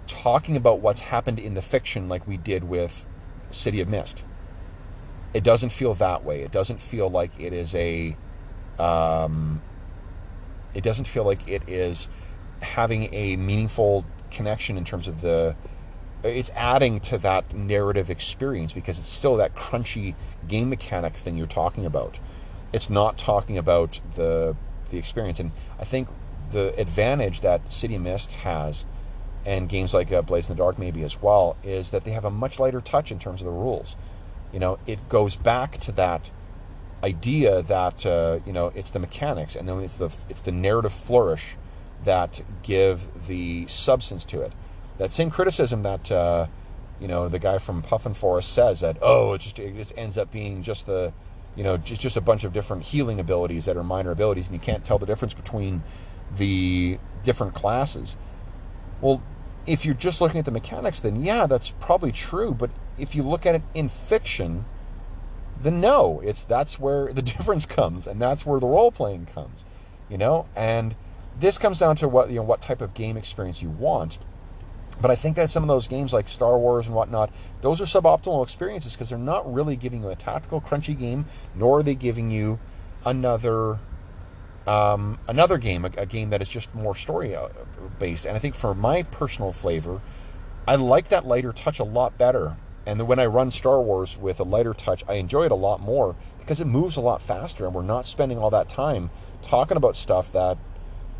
talking 0.06 0.56
about 0.56 0.80
what's 0.80 1.00
happened 1.00 1.38
in 1.38 1.54
the 1.54 1.62
fiction 1.62 2.08
like 2.08 2.26
we 2.26 2.36
did 2.36 2.64
with 2.64 3.06
City 3.50 3.80
of 3.80 3.88
Mist. 3.88 4.22
It 5.34 5.44
doesn't 5.44 5.70
feel 5.70 5.94
that 5.94 6.24
way. 6.24 6.42
It 6.42 6.52
doesn't 6.52 6.80
feel 6.80 7.08
like 7.08 7.38
it 7.38 7.52
is 7.52 7.74
a. 7.74 8.16
Um, 8.78 9.62
it 10.74 10.82
doesn't 10.82 11.06
feel 11.06 11.24
like 11.24 11.46
it 11.48 11.68
is 11.68 12.08
having 12.60 13.12
a 13.12 13.36
meaningful 13.36 14.04
connection 14.30 14.78
in 14.78 14.84
terms 14.84 15.06
of 15.06 15.20
the 15.20 15.54
it's 16.22 16.50
adding 16.54 17.00
to 17.00 17.18
that 17.18 17.52
narrative 17.52 18.08
experience 18.08 18.72
because 18.72 18.98
it's 18.98 19.08
still 19.08 19.36
that 19.36 19.54
crunchy 19.56 20.14
game 20.46 20.68
mechanic 20.68 21.14
thing 21.14 21.36
you're 21.36 21.46
talking 21.46 21.84
about. 21.84 22.20
It's 22.72 22.88
not 22.88 23.18
talking 23.18 23.58
about 23.58 24.00
the 24.14 24.56
the 24.90 24.98
experience, 24.98 25.40
and 25.40 25.52
I 25.78 25.84
think 25.84 26.08
the 26.50 26.78
advantage 26.78 27.40
that 27.40 27.72
City 27.72 27.96
of 27.96 28.02
Mist 28.02 28.32
has, 28.32 28.84
and 29.44 29.68
games 29.68 29.92
like 29.94 30.12
uh, 30.12 30.22
Blades 30.22 30.48
in 30.48 30.56
the 30.56 30.62
Dark 30.62 30.78
maybe 30.78 31.02
as 31.02 31.20
well, 31.20 31.56
is 31.62 31.90
that 31.90 32.04
they 32.04 32.12
have 32.12 32.24
a 32.24 32.30
much 32.30 32.60
lighter 32.60 32.80
touch 32.80 33.10
in 33.10 33.18
terms 33.18 33.40
of 33.40 33.46
the 33.46 33.52
rules. 33.52 33.96
You 34.52 34.60
know, 34.60 34.78
it 34.86 35.08
goes 35.08 35.36
back 35.36 35.78
to 35.80 35.92
that 35.92 36.30
idea 37.02 37.62
that 37.62 38.06
uh, 38.06 38.38
you 38.46 38.52
know 38.52 38.72
it's 38.74 38.90
the 38.90 38.98
mechanics, 38.98 39.56
and 39.56 39.68
then 39.68 39.80
it's 39.80 39.96
the 39.96 40.10
it's 40.28 40.42
the 40.42 40.52
narrative 40.52 40.92
flourish 40.92 41.56
that 42.04 42.42
give 42.62 43.26
the 43.26 43.66
substance 43.68 44.24
to 44.24 44.40
it 44.42 44.52
that 44.98 45.10
same 45.10 45.30
criticism 45.30 45.82
that 45.82 46.10
uh, 46.12 46.46
you 47.00 47.08
know 47.08 47.28
the 47.28 47.38
guy 47.38 47.58
from 47.58 47.82
Puffin 47.82 48.14
Forest 48.14 48.52
says 48.52 48.80
that 48.80 48.96
oh 49.02 49.32
it 49.32 49.40
just 49.40 49.58
it 49.58 49.74
just 49.74 49.92
ends 49.96 50.18
up 50.18 50.30
being 50.30 50.62
just 50.62 50.86
the 50.86 51.12
you 51.56 51.64
know 51.64 51.76
just 51.76 52.00
just 52.00 52.16
a 52.16 52.20
bunch 52.20 52.44
of 52.44 52.52
different 52.52 52.84
healing 52.84 53.18
abilities 53.18 53.64
that 53.64 53.76
are 53.76 53.82
minor 53.82 54.10
abilities 54.10 54.46
and 54.46 54.54
you 54.54 54.60
can't 54.60 54.84
tell 54.84 54.98
the 54.98 55.06
difference 55.06 55.34
between 55.34 55.82
the 56.36 56.98
different 57.24 57.54
classes. 57.54 58.16
Well, 59.02 59.22
if 59.66 59.84
you're 59.84 59.94
just 59.94 60.20
looking 60.20 60.38
at 60.38 60.46
the 60.46 60.50
mechanics, 60.50 61.00
then 61.00 61.22
yeah, 61.22 61.46
that's 61.46 61.72
probably 61.72 62.12
true. 62.12 62.54
But 62.54 62.70
if 62.96 63.14
you 63.14 63.22
look 63.22 63.44
at 63.44 63.54
it 63.54 63.62
in 63.74 63.88
fiction, 63.88 64.64
then 65.60 65.80
no, 65.80 66.20
it's 66.24 66.44
that's 66.44 66.80
where 66.80 67.12
the 67.12 67.22
difference 67.34 67.66
comes, 67.66 68.06
and 68.06 68.22
that's 68.22 68.46
where 68.46 68.58
the 68.58 68.66
role 68.66 68.90
playing 68.90 69.26
comes, 69.26 69.66
you 70.08 70.16
know. 70.16 70.46
And 70.56 70.94
this 71.38 71.58
comes 71.58 71.78
down 71.78 71.96
to 71.96 72.08
what 72.08 72.30
you 72.30 72.36
know 72.36 72.42
what 72.42 72.62
type 72.62 72.80
of 72.80 72.94
game 72.94 73.16
experience 73.18 73.60
you 73.60 73.70
want. 73.70 74.18
But 75.00 75.10
I 75.10 75.16
think 75.16 75.36
that 75.36 75.50
some 75.50 75.64
of 75.64 75.68
those 75.68 75.88
games 75.88 76.12
like 76.12 76.28
Star 76.28 76.58
Wars 76.58 76.86
and 76.86 76.94
whatnot, 76.94 77.32
those 77.60 77.80
are 77.80 77.84
suboptimal 77.84 78.42
experiences 78.42 78.92
because 78.92 79.08
they're 79.08 79.18
not 79.18 79.52
really 79.52 79.74
giving 79.74 80.02
you 80.02 80.10
a 80.10 80.16
tactical, 80.16 80.60
crunchy 80.60 80.96
game, 80.96 81.24
nor 81.54 81.78
are 81.78 81.82
they 81.82 81.94
giving 81.94 82.30
you 82.30 82.60
another 83.04 83.80
um, 84.66 85.18
another 85.26 85.58
game, 85.58 85.84
a, 85.84 85.90
a, 85.96 86.06
game 86.06 86.30
that 86.30 86.40
is 86.40 86.48
just 86.48 86.74
more 86.74 86.94
story 86.94 87.34
uh, 87.34 87.48
based. 87.98 88.24
And 88.26 88.36
I 88.36 88.38
think 88.38 88.54
for 88.54 88.74
my 88.74 89.02
personal 89.02 89.52
flavor, 89.52 90.00
I 90.66 90.76
like 90.76 91.08
that 91.08 91.26
lighter 91.26 91.52
touch 91.52 91.80
a 91.80 91.84
lot 91.84 92.16
better. 92.16 92.56
And 92.86 93.06
when 93.06 93.18
I 93.18 93.26
run 93.26 93.50
Star 93.50 93.80
Wars 93.80 94.16
with 94.16 94.40
a 94.40 94.44
lighter 94.44 94.74
touch, 94.74 95.04
I 95.08 95.14
enjoy 95.14 95.44
it 95.44 95.52
a 95.52 95.56
lot 95.56 95.80
more 95.80 96.16
because 96.38 96.60
it 96.60 96.66
moves 96.66 96.96
a 96.96 97.00
lot 97.00 97.22
faster, 97.22 97.66
and 97.66 97.74
we're 97.74 97.82
not 97.82 98.06
spending 98.06 98.38
all 98.38 98.50
that 98.50 98.68
time 98.68 99.10
talking 99.42 99.76
about 99.76 99.96
stuff 99.96 100.32
that 100.32 100.58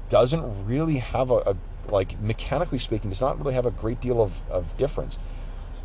doesn't 0.09 0.67
really 0.67 0.99
have 0.99 1.31
a, 1.31 1.37
a 1.37 1.57
like 1.89 2.21
mechanically 2.21 2.79
speaking, 2.79 3.11
does 3.11 3.21
not 3.21 3.39
really 3.39 3.55
have 3.55 3.67
a 3.67 3.71
great 3.71 4.01
deal 4.01 4.21
of, 4.21 4.49
of 4.51 4.77
difference. 4.77 5.19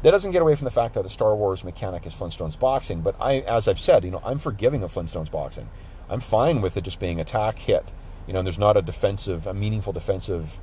That 0.04 0.12
doesn't 0.12 0.32
get 0.32 0.42
away 0.42 0.56
from 0.56 0.66
the 0.66 0.72
fact 0.72 0.94
that 0.94 1.04
the 1.04 1.10
Star 1.10 1.36
Wars 1.36 1.64
mechanic 1.64 2.06
is 2.06 2.14
Flintstones 2.14 2.58
boxing, 2.60 3.02
but 3.02 3.16
I, 3.20 3.40
as 3.40 3.68
I've 3.68 3.80
said, 3.80 4.04
you 4.04 4.12
know, 4.12 4.22
I'm 4.24 4.38
forgiving 4.38 4.84
of 4.84 4.94
Flintstones 4.94 5.32
boxing. 5.32 5.70
I'm 6.10 6.20
fine 6.20 6.62
with 6.62 6.78
it 6.78 6.82
just 6.82 7.00
being 7.00 7.20
attack 7.20 7.60
hit. 7.60 7.92
You 8.26 8.34
know, 8.34 8.40
and 8.40 8.48
there's 8.48 8.60
not 8.60 8.76
a 8.76 8.82
defensive, 8.82 9.48
a 9.48 9.54
meaningful 9.54 9.94
defensive, 9.94 10.60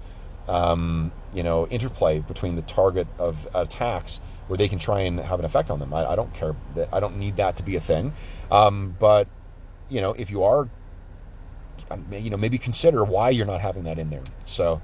um, 0.48 1.12
you 1.32 1.42
know, 1.42 1.66
interplay 1.68 2.20
between 2.20 2.56
the 2.56 2.62
target 2.62 3.06
of 3.18 3.48
attacks 3.54 4.20
where 4.48 4.58
they 4.58 4.68
can 4.68 4.78
try 4.78 5.00
and 5.00 5.18
have 5.18 5.38
an 5.38 5.44
effect 5.46 5.70
on 5.70 5.78
them. 5.78 5.94
I, 5.94 6.10
I 6.10 6.16
don't 6.16 6.32
care. 6.34 6.54
That, 6.74 6.90
I 6.92 7.00
don't 7.00 7.16
need 7.16 7.36
that 7.36 7.56
to 7.56 7.62
be 7.62 7.76
a 7.76 7.80
thing. 7.80 8.12
Um, 8.50 8.96
but 8.98 9.28
you 9.88 10.00
know, 10.00 10.12
if 10.12 10.30
you 10.30 10.42
are, 10.44 10.68
you 12.12 12.30
know, 12.30 12.36
maybe 12.36 12.58
consider 12.58 13.02
why 13.04 13.30
you're 13.30 13.46
not 13.46 13.60
having 13.60 13.84
that 13.84 13.98
in 13.98 14.10
there. 14.10 14.24
So. 14.44 14.80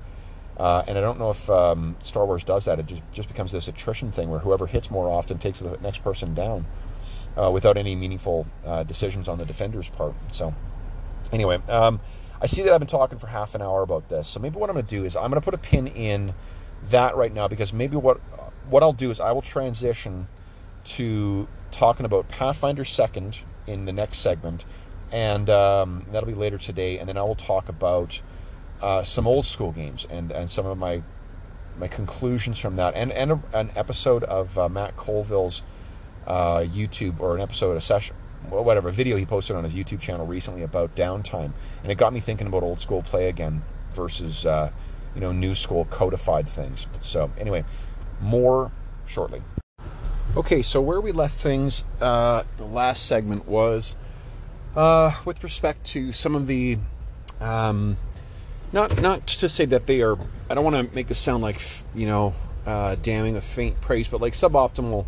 Uh, 0.56 0.84
and 0.86 0.98
I 0.98 1.00
don't 1.00 1.18
know 1.18 1.30
if 1.30 1.48
um, 1.48 1.96
Star 2.00 2.26
Wars 2.26 2.44
does 2.44 2.66
that. 2.66 2.78
It 2.78 2.84
just, 2.84 3.02
just 3.12 3.28
becomes 3.28 3.50
this 3.50 3.66
attrition 3.66 4.12
thing 4.12 4.28
where 4.28 4.40
whoever 4.40 4.66
hits 4.66 4.90
more 4.90 5.08
often 5.08 5.38
takes 5.38 5.60
the 5.60 5.78
next 5.80 6.04
person 6.04 6.34
down 6.34 6.66
uh, 7.36 7.50
without 7.50 7.76
any 7.76 7.94
meaningful 7.94 8.46
uh, 8.64 8.82
decisions 8.82 9.28
on 9.28 9.38
the 9.38 9.44
defender's 9.44 9.88
part. 9.88 10.14
So, 10.32 10.54
anyway, 11.32 11.60
um, 11.68 12.00
I 12.40 12.46
see 12.46 12.62
that 12.62 12.72
I've 12.72 12.80
been 12.80 12.88
talking 12.88 13.18
for 13.18 13.26
half 13.26 13.54
an 13.54 13.62
hour 13.62 13.82
about 13.82 14.08
this. 14.08 14.28
So 14.28 14.40
maybe 14.40 14.58
what 14.58 14.70
I'm 14.70 14.74
going 14.74 14.86
to 14.86 14.90
do 14.90 15.04
is 15.04 15.16
I'm 15.16 15.30
going 15.30 15.40
to 15.40 15.44
put 15.44 15.54
a 15.54 15.58
pin 15.58 15.86
in 15.86 16.34
that 16.88 17.14
right 17.16 17.32
now 17.32 17.48
because 17.48 17.72
maybe 17.72 17.96
what 17.96 18.18
what 18.68 18.82
I'll 18.82 18.92
do 18.92 19.10
is 19.10 19.20
I 19.20 19.32
will 19.32 19.42
transition 19.42 20.28
to 20.84 21.48
talking 21.70 22.06
about 22.06 22.28
Pathfinder 22.28 22.84
Second 22.84 23.40
in 23.66 23.84
the 23.84 23.92
next 23.92 24.18
segment, 24.18 24.64
and 25.12 25.50
um, 25.50 26.06
that'll 26.10 26.28
be 26.28 26.34
later 26.34 26.56
today. 26.56 26.98
And 26.98 27.08
then 27.08 27.16
I 27.16 27.22
will 27.22 27.34
talk 27.34 27.68
about 27.68 28.22
uh, 28.80 29.02
some 29.02 29.26
old 29.26 29.44
school 29.44 29.72
games 29.72 30.06
and, 30.08 30.30
and 30.30 30.50
some 30.50 30.66
of 30.66 30.78
my 30.78 31.02
my 31.78 31.88
conclusions 31.88 32.58
from 32.58 32.76
that, 32.76 32.94
and 32.94 33.12
and 33.12 33.32
a, 33.32 33.40
an 33.52 33.70
episode 33.76 34.24
of 34.24 34.58
uh, 34.58 34.68
Matt 34.68 34.96
Colville's 34.96 35.62
uh, 36.26 36.58
YouTube 36.58 37.20
or 37.20 37.34
an 37.34 37.40
episode, 37.40 37.76
a 37.76 37.80
session, 37.80 38.16
whatever 38.48 38.90
video 38.90 39.16
he 39.16 39.26
posted 39.26 39.56
on 39.56 39.64
his 39.64 39.74
YouTube 39.74 40.00
channel 40.00 40.26
recently 40.26 40.62
about 40.62 40.94
downtime, 40.94 41.52
and 41.82 41.92
it 41.92 41.96
got 41.96 42.12
me 42.12 42.20
thinking 42.20 42.46
about 42.46 42.62
old 42.62 42.80
school 42.80 43.02
play 43.02 43.28
again 43.28 43.62
versus 43.92 44.46
uh, 44.46 44.70
you 45.14 45.20
know 45.20 45.32
new 45.32 45.54
school 45.54 45.84
codified 45.86 46.48
things. 46.48 46.86
So 47.02 47.30
anyway, 47.38 47.64
more 48.20 48.72
shortly. 49.06 49.42
Okay, 50.36 50.62
so 50.62 50.80
where 50.80 51.00
we 51.00 51.10
left 51.10 51.36
things, 51.36 51.84
uh, 52.00 52.44
the 52.56 52.64
last 52.64 53.06
segment 53.06 53.48
was 53.48 53.96
uh, 54.76 55.12
with 55.24 55.42
respect 55.42 55.84
to 55.86 56.12
some 56.12 56.36
of 56.36 56.46
the 56.46 56.78
um, 57.40 57.96
not 58.72 59.00
not 59.00 59.26
to 59.26 59.48
say 59.48 59.64
that 59.66 59.86
they 59.86 60.02
are. 60.02 60.16
I 60.48 60.54
don't 60.54 60.64
want 60.64 60.88
to 60.88 60.94
make 60.94 61.08
this 61.08 61.18
sound 61.18 61.42
like 61.42 61.60
you 61.94 62.06
know 62.06 62.34
uh, 62.66 62.96
damning 63.02 63.34
with 63.34 63.44
faint 63.44 63.80
praise, 63.80 64.08
but 64.08 64.20
like 64.20 64.34
suboptimal. 64.34 65.06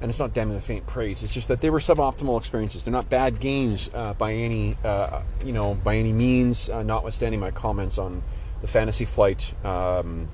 And 0.00 0.08
it's 0.08 0.18
not 0.18 0.32
damning 0.32 0.54
with 0.54 0.64
faint 0.64 0.86
praise. 0.86 1.22
It's 1.22 1.32
just 1.32 1.48
that 1.48 1.60
they 1.60 1.68
were 1.68 1.78
suboptimal 1.78 2.38
experiences. 2.38 2.84
They're 2.84 2.92
not 2.92 3.10
bad 3.10 3.38
games 3.38 3.90
uh, 3.92 4.14
by 4.14 4.32
any 4.32 4.76
uh, 4.82 5.22
you 5.44 5.52
know 5.52 5.74
by 5.74 5.96
any 5.96 6.12
means. 6.12 6.70
Uh, 6.70 6.82
notwithstanding 6.82 7.40
my 7.40 7.50
comments 7.50 7.98
on 7.98 8.22
the 8.62 8.66
Fantasy 8.66 9.04
Flight 9.04 9.52
um, 9.64 10.28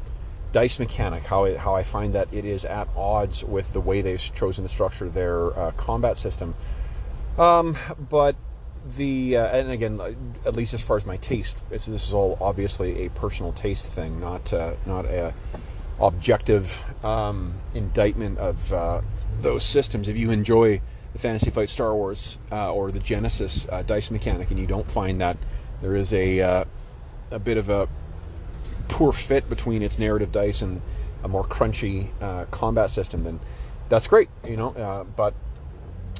dice 0.53 0.79
mechanic, 0.79 1.23
how 1.25 1.45
it, 1.45 1.57
how 1.57 1.75
I 1.75 1.83
find 1.83 2.14
that 2.14 2.33
it 2.33 2.45
is 2.45 2.64
at 2.64 2.89
odds 2.97 3.45
with 3.45 3.73
the 3.73 3.81
way 3.81 4.03
they've 4.03 4.21
chosen 4.35 4.64
to 4.64 4.69
structure 4.69 5.09
their 5.09 5.57
uh, 5.59 5.71
combat 5.73 6.19
system. 6.19 6.55
Um, 7.39 7.77
but 8.09 8.37
the 8.97 9.37
uh, 9.37 9.47
and 9.49 9.71
again, 9.71 10.01
at 10.45 10.55
least 10.55 10.75
as 10.75 10.81
far 10.81 10.97
as 10.97 11.05
my 11.05 11.17
taste, 11.17 11.57
this 11.71 11.89
is 11.89 12.14
all 12.14 12.39
obviously 12.41 13.05
a 13.05 13.11
personal 13.11 13.53
taste 13.53 13.87
thing, 13.87 14.21
not 14.21 14.53
uh, 14.53 14.75
not 14.87 15.07
a 15.07 15.35
objective 16.01 16.83
um, 17.05 17.55
indictment 17.75 18.39
of 18.39 18.73
uh, 18.73 19.01
those 19.41 19.65
systems. 19.65 20.09
If 20.09 20.17
you 20.17 20.31
enjoy 20.31 20.81
the 21.13 21.19
Fantasy 21.19 21.51
Flight 21.51 21.69
Star 21.69 21.95
Wars 21.95 22.39
uh, 22.53 22.73
or 22.73 22.91
the 22.91 23.01
Genesys 23.01 23.73
uh, 23.73 23.83
dice 23.83 24.11
mechanic, 24.11 24.51
and 24.51 24.61
you 24.61 24.67
don't 24.67 24.91
find 24.91 25.21
that 25.21 25.37
there 25.81 25.97
is 25.97 26.13
a 26.13 26.41
uh, 26.41 26.65
a 27.31 27.39
bit 27.39 27.57
of 27.57 27.71
a 27.71 27.89
poor 28.89 29.13
fit 29.13 29.49
between 29.49 29.83
its 29.83 29.99
narrative 29.99 30.31
dice 30.33 30.63
and 30.63 30.81
a 31.25 31.29
more 31.29 31.45
crunchy 31.45 32.09
uh, 32.21 32.45
combat 32.47 32.91
system, 32.91 33.23
then 33.23 33.41
that's 33.89 34.07
great, 34.07 34.29
you 34.47 34.57
know. 34.57 34.71
Uh, 34.71 35.05
but 35.05 35.35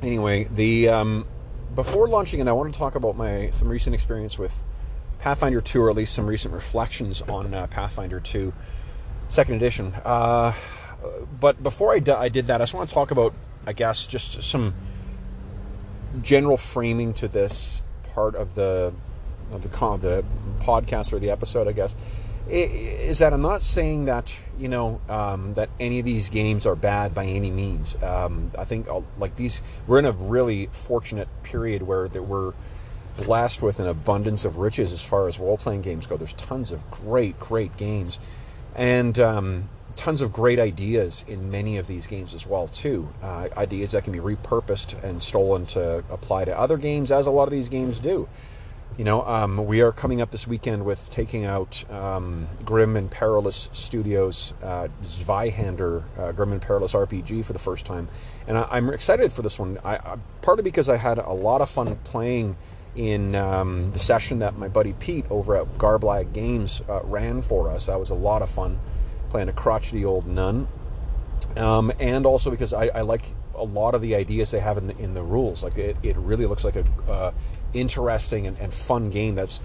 anyway, 0.03 0.45
the 0.45 0.89
um, 0.89 1.27
before 1.74 2.09
launching 2.09 2.41
it, 2.41 2.49
I 2.49 2.53
want 2.53 2.72
to 2.72 2.79
talk 2.79 2.95
about 2.95 3.16
my 3.16 3.51
some 3.51 3.68
recent 3.68 3.95
experience 3.95 4.39
with 4.39 4.64
Pathfinder 5.18 5.61
2, 5.61 5.83
or 5.83 5.91
at 5.91 5.97
least 5.97 6.14
some 6.14 6.27
recent 6.27 6.55
reflections 6.55 7.22
on 7.22 7.53
Pathfinder 7.68 8.20
2, 8.20 8.53
second 9.29 9.57
edition. 9.57 9.93
Uh, 10.05 10.53
but 11.41 11.62
before 11.62 11.93
I, 11.93 11.99
d- 11.99 12.12
I 12.12 12.29
did 12.29 12.49
that, 12.49 12.61
I 12.61 12.64
just 12.64 12.74
want 12.74 12.89
to 12.89 12.95
talk 12.95 13.11
about, 13.11 13.35
I 13.66 13.72
guess, 13.72 14.07
just 14.07 14.43
some 14.43 14.74
general 16.22 16.57
framing 16.57 17.12
to 17.14 17.29
this 17.29 17.83
part 18.14 18.35
of 18.35 18.55
the 18.55 18.93
of 19.53 19.62
the, 19.62 19.68
the 19.68 20.24
podcast 20.61 21.12
or 21.12 21.18
the 21.18 21.31
episode, 21.31 21.68
I 21.68 21.72
guess, 21.72 21.95
is 22.49 23.18
that 23.20 23.33
I'm 23.33 23.43
not 23.43 23.62
saying 23.62 24.07
that 24.07 24.37
you 24.59 24.68
know 24.68 25.01
um, 25.09 25.55
that 25.55 25.68
any 25.79 25.99
of 25.99 26.05
these 26.05 26.31
games 26.31 26.66
are 26.66 26.77
bad 26.77 27.14
by 27.14 27.27
any 27.27 27.51
means. 27.51 28.01
Um, 28.03 28.51
I 28.59 28.64
think 28.64 28.89
uh, 28.89 29.03
like 29.18 29.37
these, 29.37 29.62
we're 29.87 29.99
in 29.99 30.07
a 30.07 30.12
really 30.12 30.66
fortunate 30.66 31.29
period 31.43 31.83
where 31.83 32.09
that 32.09 32.22
we're 32.22 32.55
blessed 33.16 33.62
with 33.62 33.81
an 33.81 33.87
abundance 33.87 34.45
of 34.45 34.59
riches 34.59 34.93
as 34.93 35.03
far 35.03 35.27
as 35.29 35.39
role 35.39 35.57
playing 35.57 35.83
games 35.83 36.07
go. 36.07 36.16
There's 36.16 36.35
tons 36.35 36.70
of 36.72 36.89
great, 36.91 37.39
great 37.39 37.77
games, 37.77 38.18
and 38.77 39.18
um, 39.18 39.68
tons 39.97 40.20
of 40.20 40.33
great 40.33 40.61
ideas 40.61 41.24
in 41.27 41.51
many 41.51 41.79
of 41.79 41.87
these 41.87 42.07
games 42.07 42.35
as 42.35 42.47
well 42.47 42.68
too. 42.68 43.09
Uh, 43.22 43.49
ideas 43.57 43.93
that 43.93 44.05
can 44.05 44.12
be 44.12 44.20
repurposed 44.20 45.03
and 45.03 45.20
stolen 45.20 45.66
to 45.66 46.05
apply 46.11 46.45
to 46.45 46.57
other 46.57 46.77
games, 46.77 47.11
as 47.11 47.27
a 47.27 47.31
lot 47.31 47.45
of 47.45 47.51
these 47.51 47.68
games 47.68 47.99
do. 47.99 48.29
You 48.99 49.05
know, 49.05 49.27
um, 49.27 49.66
we 49.66 49.83
are 49.83 49.93
coming 49.93 50.22
up 50.22 50.31
this 50.31 50.47
weekend 50.47 50.85
with 50.85 51.11
taking 51.11 51.45
out 51.45 51.85
um, 51.91 52.47
Grim 52.64 52.97
and 52.97 53.11
Perilous 53.11 53.68
Studios 53.72 54.55
uh, 54.62 54.89
Zweihander 55.03 56.03
uh, 56.18 56.33
Grim 56.33 56.53
and 56.53 56.62
Perilous 56.62 56.95
RPG 56.95 57.45
for 57.45 57.53
the 57.53 57.59
first 57.59 57.85
time, 57.85 58.09
and 58.47 58.57
I, 58.57 58.77
am 58.77 58.89
excited 58.91 59.33
for 59.33 59.43
this 59.43 59.59
one. 59.59 59.79
I, 59.85 59.97
I, 59.97 60.16
partly 60.41 60.62
because 60.62 60.89
I 60.89 60.97
had 60.97 61.18
a 61.18 61.33
lot 61.33 61.61
of 61.61 61.68
fun 61.68 61.97
playing 62.05 62.57
in 62.97 63.34
um, 63.34 63.92
the 63.92 63.99
session 63.99 64.38
that 64.40 64.57
my 64.57 64.68
buddy 64.68 64.94
Pete 64.94 65.26
over 65.30 65.57
at 65.57 65.78
Garblag 65.78 66.32
Games 66.32 66.82
uh, 66.88 67.01
ran 67.05 67.42
for 67.42 67.68
us. 67.68 67.86
That 67.86 68.01
was 68.01 68.11
a 68.11 68.14
lot 68.14 68.42
of 68.42 68.51
fun 68.51 68.78
playing 69.28 69.49
a 69.49 69.53
crotchety 69.53 70.05
old 70.05 70.26
nun, 70.26 70.66
um, 71.57 71.92
and 72.01 72.26
also 72.26 72.51
because 72.51 72.72
I, 72.72 72.86
I 72.86 73.01
like 73.03 73.24
a 73.55 73.64
lot 73.64 73.94
of 73.94 74.03
the 74.03 74.14
ideas 74.14 74.51
they 74.51 74.61
have 74.61 74.78
in 74.78 74.86
the, 74.86 74.97
in 74.99 75.14
the 75.14 75.22
rules. 75.22 75.62
Like 75.62 75.78
it, 75.78 75.97
it 76.03 76.16
really 76.16 76.47
looks 76.47 76.64
like 76.64 76.76
a 76.76 76.84
uh, 77.11 77.32
interesting 77.74 78.47
and, 78.47 78.59
and, 78.59 78.72
fun 78.72 79.11
game 79.11 79.34
that's 79.34 79.61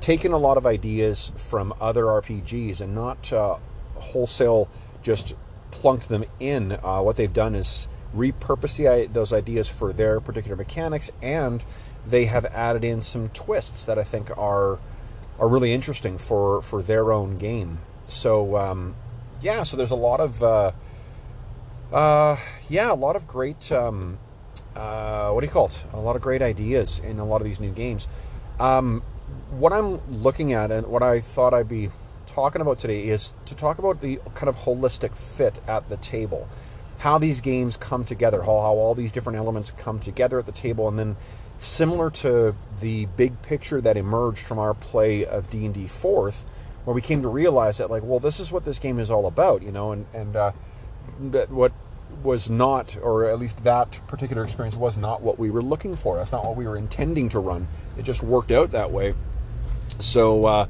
taken 0.00 0.32
a 0.32 0.38
lot 0.38 0.56
of 0.56 0.66
ideas 0.66 1.32
from 1.36 1.72
other 1.80 2.04
RPGs 2.04 2.80
and 2.80 2.94
not 2.94 3.32
uh, 3.32 3.56
wholesale 3.94 4.68
just 5.02 5.34
plunked 5.70 6.08
them 6.08 6.24
in. 6.40 6.72
Uh, 6.72 7.00
what 7.00 7.16
they've 7.16 7.32
done 7.32 7.54
is 7.54 7.88
repurpose 8.14 8.76
the, 8.76 9.08
those 9.12 9.32
ideas 9.32 9.68
for 9.68 9.92
their 9.92 10.20
particular 10.20 10.56
mechanics, 10.56 11.10
and 11.22 11.64
they 12.08 12.24
have 12.26 12.44
added 12.46 12.84
in 12.84 13.02
some 13.02 13.28
twists 13.30 13.84
that 13.86 13.98
I 13.98 14.04
think 14.04 14.36
are 14.36 14.78
are 15.38 15.48
really 15.48 15.72
interesting 15.72 16.18
for 16.18 16.62
for 16.62 16.82
their 16.82 17.12
own 17.12 17.38
game. 17.38 17.78
So 18.08 18.56
um, 18.56 18.94
yeah, 19.40 19.62
so 19.62 19.76
there's 19.76 19.90
a 19.90 19.96
lot 19.96 20.20
of 20.20 20.42
uh, 20.42 20.72
uh, 21.92 22.36
yeah, 22.68 22.92
a 22.92 22.94
lot 22.94 23.16
of 23.16 23.26
great. 23.26 23.70
Um, 23.72 24.18
uh, 24.74 25.30
what 25.30 25.40
do 25.40 25.46
you 25.46 25.52
call 25.52 25.66
it? 25.66 25.84
A 25.92 26.00
lot 26.00 26.16
of 26.16 26.22
great 26.22 26.42
ideas 26.42 27.00
in 27.00 27.18
a 27.18 27.24
lot 27.24 27.40
of 27.40 27.44
these 27.44 27.60
new 27.60 27.72
games. 27.72 28.08
Um, 28.60 29.02
what 29.50 29.72
I'm 29.72 30.00
looking 30.22 30.52
at 30.52 30.70
and 30.70 30.86
what 30.86 31.02
I 31.02 31.20
thought 31.20 31.54
I'd 31.54 31.68
be 31.68 31.90
talking 32.26 32.60
about 32.60 32.78
today 32.78 33.04
is 33.04 33.32
to 33.46 33.54
talk 33.54 33.78
about 33.78 34.00
the 34.00 34.20
kind 34.34 34.48
of 34.48 34.56
holistic 34.56 35.16
fit 35.16 35.58
at 35.66 35.88
the 35.88 35.96
table. 35.98 36.48
How 36.98 37.18
these 37.18 37.40
games 37.40 37.76
come 37.76 38.04
together, 38.04 38.40
how, 38.40 38.60
how 38.60 38.74
all 38.74 38.94
these 38.94 39.12
different 39.12 39.38
elements 39.38 39.70
come 39.70 40.00
together 40.00 40.38
at 40.38 40.46
the 40.46 40.52
table, 40.52 40.88
and 40.88 40.98
then 40.98 41.16
similar 41.58 42.10
to 42.10 42.54
the 42.80 43.06
big 43.16 43.40
picture 43.42 43.80
that 43.80 43.96
emerged 43.96 44.46
from 44.46 44.58
our 44.58 44.74
play 44.74 45.24
of 45.24 45.48
D&D 45.50 45.86
Fourth, 45.86 46.44
where 46.84 46.94
we 46.94 47.00
came 47.00 47.22
to 47.22 47.28
realize 47.28 47.78
that, 47.78 47.90
like, 47.90 48.02
well, 48.04 48.20
this 48.20 48.40
is 48.40 48.52
what 48.52 48.64
this 48.64 48.78
game 48.78 48.98
is 48.98 49.10
all 49.10 49.26
about, 49.26 49.62
you 49.62 49.72
know, 49.72 49.92
and, 49.92 50.06
and 50.14 50.36
uh, 50.36 50.52
that 51.30 51.50
what 51.50 51.72
was 52.22 52.48
not, 52.48 52.96
or 53.02 53.28
at 53.28 53.38
least 53.38 53.62
that 53.64 54.00
particular 54.06 54.44
experience 54.44 54.76
was 54.76 54.96
not 54.96 55.22
what 55.22 55.38
we 55.38 55.50
were 55.50 55.62
looking 55.62 55.96
for. 55.96 56.16
That's 56.16 56.32
not 56.32 56.44
what 56.44 56.56
we 56.56 56.66
were 56.66 56.76
intending 56.76 57.28
to 57.30 57.40
run. 57.40 57.66
It 57.98 58.04
just 58.04 58.22
worked 58.22 58.52
out 58.52 58.72
that 58.72 58.90
way. 58.90 59.14
So, 59.98 60.44
uh, 60.44 60.66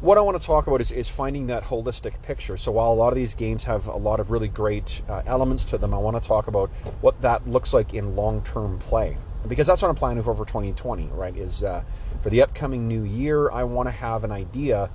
what 0.00 0.16
I 0.16 0.20
want 0.20 0.40
to 0.40 0.46
talk 0.46 0.68
about 0.68 0.80
is, 0.80 0.92
is 0.92 1.08
finding 1.08 1.48
that 1.48 1.64
holistic 1.64 2.20
picture. 2.22 2.56
So, 2.56 2.72
while 2.72 2.92
a 2.92 2.94
lot 2.94 3.08
of 3.08 3.16
these 3.16 3.34
games 3.34 3.64
have 3.64 3.86
a 3.86 3.96
lot 3.96 4.20
of 4.20 4.30
really 4.30 4.48
great 4.48 5.02
uh, 5.08 5.22
elements 5.26 5.64
to 5.64 5.78
them, 5.78 5.92
I 5.92 5.98
want 5.98 6.20
to 6.20 6.26
talk 6.26 6.46
about 6.46 6.70
what 7.00 7.20
that 7.22 7.48
looks 7.48 7.74
like 7.74 7.94
in 7.94 8.14
long 8.14 8.42
term 8.42 8.78
play. 8.78 9.16
Because 9.48 9.66
that's 9.66 9.82
what 9.82 9.88
I'm 9.88 9.94
planning 9.94 10.22
for 10.22 10.34
for 10.34 10.44
2020, 10.44 11.08
right? 11.08 11.36
Is 11.36 11.62
uh, 11.62 11.82
for 12.22 12.30
the 12.30 12.42
upcoming 12.42 12.86
new 12.86 13.02
year, 13.02 13.50
I 13.50 13.64
want 13.64 13.88
to 13.88 13.92
have 13.92 14.24
an 14.24 14.32
idea 14.32 14.90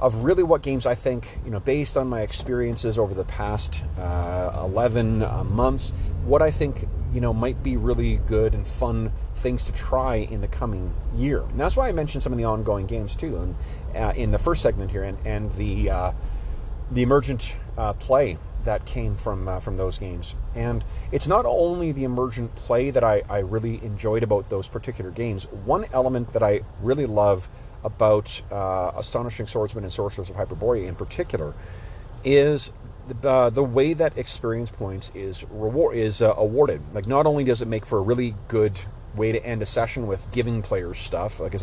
of 0.00 0.16
really 0.22 0.42
what 0.42 0.62
games 0.62 0.86
I 0.86 0.94
think, 0.94 1.40
you 1.44 1.50
know, 1.50 1.60
based 1.60 1.96
on 1.96 2.08
my 2.08 2.20
experiences 2.20 2.98
over 2.98 3.14
the 3.14 3.24
past 3.24 3.84
uh, 3.98 4.50
11 4.64 5.22
uh, 5.22 5.44
months, 5.44 5.92
what 6.24 6.40
I 6.40 6.50
think, 6.50 6.86
you 7.12 7.20
know, 7.20 7.32
might 7.32 7.62
be 7.62 7.76
really 7.76 8.18
good 8.18 8.54
and 8.54 8.66
fun 8.66 9.12
things 9.34 9.64
to 9.64 9.72
try 9.72 10.16
in 10.16 10.40
the 10.40 10.48
coming 10.48 10.94
year. 11.16 11.40
And 11.40 11.58
that's 11.58 11.76
why 11.76 11.88
I 11.88 11.92
mentioned 11.92 12.22
some 12.22 12.32
of 12.32 12.38
the 12.38 12.44
ongoing 12.44 12.86
games 12.86 13.16
too, 13.16 13.36
and 13.38 13.56
uh, 13.96 14.12
in 14.16 14.30
the 14.30 14.38
first 14.38 14.62
segment 14.62 14.90
here, 14.90 15.04
and 15.04 15.18
and 15.26 15.50
the 15.52 15.90
uh, 15.90 16.12
the 16.92 17.02
emergent 17.02 17.56
uh, 17.76 17.92
play 17.94 18.38
that 18.68 18.84
came 18.84 19.14
from 19.14 19.48
uh, 19.48 19.58
from 19.60 19.76
those 19.76 19.98
games. 19.98 20.34
And 20.54 20.84
it's 21.10 21.26
not 21.26 21.46
only 21.46 21.90
the 21.92 22.04
emergent 22.04 22.54
play 22.54 22.90
that 22.90 23.02
I, 23.02 23.22
I 23.30 23.38
really 23.38 23.82
enjoyed 23.82 24.22
about 24.22 24.50
those 24.50 24.68
particular 24.68 25.10
games. 25.10 25.44
One 25.64 25.86
element 25.94 26.34
that 26.34 26.42
I 26.42 26.60
really 26.82 27.06
love 27.06 27.48
about 27.82 28.42
uh, 28.52 28.92
Astonishing 28.94 29.46
Swordsmen 29.46 29.84
and 29.84 29.92
Sorcerers 29.92 30.28
of 30.28 30.36
Hyperborea 30.36 30.86
in 30.86 30.96
particular 30.96 31.54
is 32.24 32.70
the, 33.22 33.30
uh, 33.30 33.48
the 33.48 33.64
way 33.64 33.94
that 33.94 34.18
experience 34.18 34.70
points 34.70 35.10
is 35.14 35.44
reward 35.50 35.96
is 35.96 36.20
uh, 36.20 36.34
awarded. 36.36 36.82
Like 36.92 37.06
not 37.06 37.24
only 37.24 37.44
does 37.44 37.62
it 37.62 37.68
make 37.68 37.86
for 37.86 37.98
a 37.98 38.02
really 38.02 38.34
good 38.48 38.78
way 39.14 39.32
to 39.32 39.42
end 39.44 39.62
a 39.62 39.66
session 39.66 40.06
with 40.06 40.30
giving 40.30 40.60
players 40.60 40.98
stuff, 40.98 41.40
like 41.40 41.54
at 41.54 41.62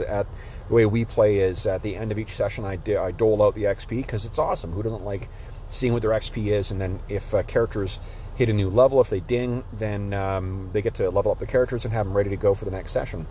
the 0.68 0.74
way 0.74 0.88
we 0.88 1.06
play 1.06 1.38
is 1.38 1.68
at 1.68 1.84
the 1.84 1.96
end 1.96 2.12
of 2.12 2.18
each 2.18 2.34
session 2.34 2.66
I, 2.66 2.78
do, 2.78 2.98
I 2.98 3.12
dole 3.12 3.44
out 3.44 3.54
the 3.54 3.66
XP 3.66 3.90
because 3.90 4.26
it's 4.26 4.40
awesome. 4.40 4.72
Who 4.72 4.82
doesn't 4.82 5.06
like 5.06 5.30
seeing 5.68 5.94
what 5.94 6.02
their 6.02 6.12
XP 6.12 6.48
is? 6.48 6.72
And 6.72 6.80
then 6.80 7.00
if 7.10 7.34
uh, 7.34 7.44
characters 7.44 8.00
hit 8.36 8.50
a 8.50 8.54
new 8.54 8.70
level, 8.70 9.00
if 9.02 9.10
they 9.10 9.22
ding, 9.22 9.64
then 9.74 10.14
um, 10.14 10.70
they 10.74 10.82
get 10.82 10.96
to 10.96 11.10
level 11.10 11.32
up 11.32 11.40
the 11.40 11.46
characters 11.46 11.86
and 11.86 11.94
have 11.94 12.06
them 12.06 12.16
ready 12.16 12.30
to 12.30 12.38
go 12.38 12.54
for 12.54 12.66
the 12.66 12.72
next 12.72 12.92
session. 12.92 13.26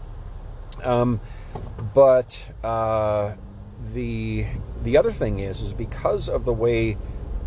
Um, 0.82 1.20
but 1.94 2.50
uh, 2.62 3.34
the 3.92 4.46
the 4.82 4.96
other 4.96 5.12
thing 5.12 5.38
is 5.38 5.60
is 5.60 5.72
because 5.72 6.28
of 6.28 6.44
the 6.44 6.52
way 6.52 6.96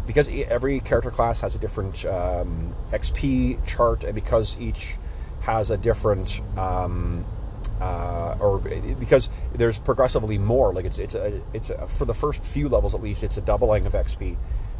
because 0.05 0.29
every 0.47 0.79
character 0.79 1.11
class 1.11 1.41
has 1.41 1.55
a 1.55 1.59
different 1.59 2.05
um, 2.05 2.73
XP 2.91 3.65
chart 3.67 4.03
and 4.03 4.15
because 4.15 4.59
each 4.59 4.97
has 5.41 5.69
a 5.71 5.77
different 5.77 6.41
um, 6.57 7.25
uh, 7.81 8.35
or 8.39 8.59
because 8.99 9.29
there's 9.53 9.77
progressively 9.77 10.37
more 10.37 10.73
like 10.73 10.85
it's 10.85 10.97
it's 10.99 11.15
a, 11.15 11.41
it's 11.53 11.69
a, 11.69 11.87
for 11.87 12.05
the 12.05 12.13
first 12.13 12.43
few 12.43 12.69
levels 12.69 12.95
at 12.95 13.01
least 13.01 13.23
it's 13.23 13.37
a 13.37 13.41
doubling 13.41 13.85
of 13.85 13.93
XP 13.93 14.37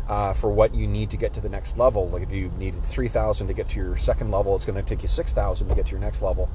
uh, 0.07 0.33
for 0.33 0.49
what 0.49 0.73
you 0.73 0.87
need 0.87 1.09
to 1.11 1.17
get 1.17 1.33
to 1.33 1.41
the 1.41 1.49
next 1.49 1.77
level 1.77 2.09
like 2.09 2.23
if 2.23 2.31
you 2.31 2.49
needed 2.57 2.83
3000 2.83 3.47
to 3.47 3.53
get 3.53 3.69
to 3.69 3.75
your 3.77 3.97
second 3.97 4.31
level 4.31 4.55
it's 4.55 4.65
going 4.65 4.75
to 4.75 4.87
take 4.87 5.01
you 5.01 5.07
6000 5.07 5.67
to 5.67 5.75
get 5.75 5.85
to 5.85 5.91
your 5.91 5.99
next 5.99 6.21
level 6.21 6.49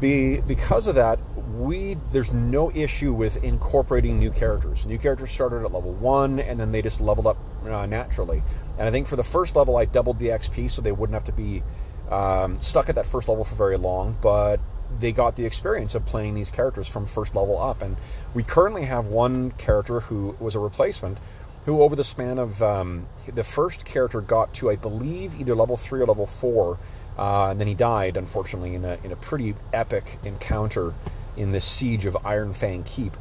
be 0.00 0.40
because 0.40 0.86
of 0.86 0.94
that 0.94 1.18
we 1.58 1.96
there's 2.10 2.32
no 2.32 2.70
issue 2.72 3.12
with 3.12 3.42
incorporating 3.44 4.18
new 4.18 4.30
characters. 4.30 4.86
New 4.86 4.98
characters 4.98 5.30
started 5.30 5.64
at 5.64 5.72
level 5.72 5.92
one, 5.92 6.40
and 6.40 6.58
then 6.58 6.72
they 6.72 6.82
just 6.82 7.00
leveled 7.00 7.26
up 7.26 7.36
uh, 7.64 7.86
naturally. 7.86 8.42
And 8.78 8.88
I 8.88 8.90
think 8.90 9.06
for 9.06 9.16
the 9.16 9.24
first 9.24 9.54
level, 9.54 9.76
I 9.76 9.84
doubled 9.84 10.18
the 10.18 10.28
XP, 10.28 10.70
so 10.70 10.82
they 10.82 10.92
wouldn't 10.92 11.14
have 11.14 11.24
to 11.24 11.32
be 11.32 11.62
um, 12.10 12.60
stuck 12.60 12.88
at 12.88 12.94
that 12.94 13.06
first 13.06 13.28
level 13.28 13.44
for 13.44 13.54
very 13.54 13.76
long. 13.76 14.16
But 14.20 14.60
they 14.98 15.12
got 15.12 15.36
the 15.36 15.44
experience 15.44 15.94
of 15.94 16.04
playing 16.04 16.34
these 16.34 16.50
characters 16.50 16.88
from 16.88 17.06
first 17.06 17.34
level 17.34 17.58
up. 17.58 17.82
And 17.82 17.96
we 18.34 18.42
currently 18.42 18.84
have 18.84 19.06
one 19.06 19.52
character 19.52 20.00
who 20.00 20.36
was 20.40 20.54
a 20.54 20.58
replacement, 20.58 21.18
who 21.64 21.82
over 21.82 21.94
the 21.94 22.04
span 22.04 22.38
of 22.38 22.62
um, 22.62 23.06
the 23.34 23.44
first 23.44 23.84
character 23.84 24.20
got 24.20 24.52
to, 24.54 24.70
I 24.70 24.76
believe, 24.76 25.38
either 25.40 25.54
level 25.54 25.76
three 25.76 26.00
or 26.00 26.06
level 26.06 26.26
four. 26.26 26.78
Uh, 27.16 27.50
and 27.50 27.60
then 27.60 27.68
he 27.68 27.74
died, 27.74 28.16
unfortunately, 28.16 28.74
in 28.74 28.84
a, 28.84 28.98
in 29.04 29.12
a 29.12 29.16
pretty 29.16 29.54
epic 29.72 30.18
encounter 30.24 30.94
in 31.36 31.52
the 31.52 31.60
siege 31.60 32.06
of 32.06 32.16
Iron 32.24 32.52
Fang 32.52 32.82
Keep. 32.84 33.16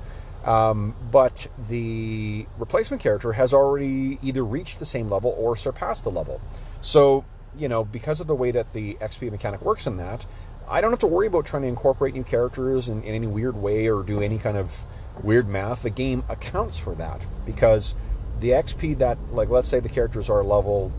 Um, 0.45 0.95
but 1.11 1.47
the 1.69 2.47
replacement 2.57 3.01
character 3.01 3.33
has 3.33 3.53
already 3.53 4.17
either 4.23 4.43
reached 4.43 4.79
the 4.79 4.85
same 4.85 5.09
level 5.09 5.35
or 5.37 5.55
surpassed 5.55 6.03
the 6.03 6.11
level. 6.11 6.41
So, 6.81 7.25
you 7.55 7.67
know, 7.67 7.83
because 7.83 8.21
of 8.21 8.27
the 8.27 8.33
way 8.35 8.49
that 8.51 8.73
the 8.73 8.95
XP 8.95 9.29
mechanic 9.29 9.61
works 9.61 9.85
in 9.85 9.97
that, 9.97 10.25
I 10.67 10.81
don't 10.81 10.91
have 10.91 10.99
to 10.99 11.07
worry 11.07 11.27
about 11.27 11.45
trying 11.45 11.63
to 11.63 11.67
incorporate 11.67 12.15
new 12.15 12.23
characters 12.23 12.89
in, 12.89 13.03
in 13.03 13.13
any 13.13 13.27
weird 13.27 13.55
way 13.55 13.87
or 13.87 14.03
do 14.03 14.21
any 14.21 14.37
kind 14.37 14.57
of 14.57 14.83
weird 15.21 15.47
math. 15.47 15.83
The 15.83 15.89
game 15.89 16.23
accounts 16.29 16.77
for 16.77 16.95
that 16.95 17.25
because 17.45 17.93
the 18.41 18.49
XP 18.49 18.97
that, 18.97 19.17
like, 19.31 19.49
let's 19.49 19.69
say 19.69 19.79
the 19.79 19.89
characters 19.89 20.29
are 20.29 20.43
level 20.43 20.91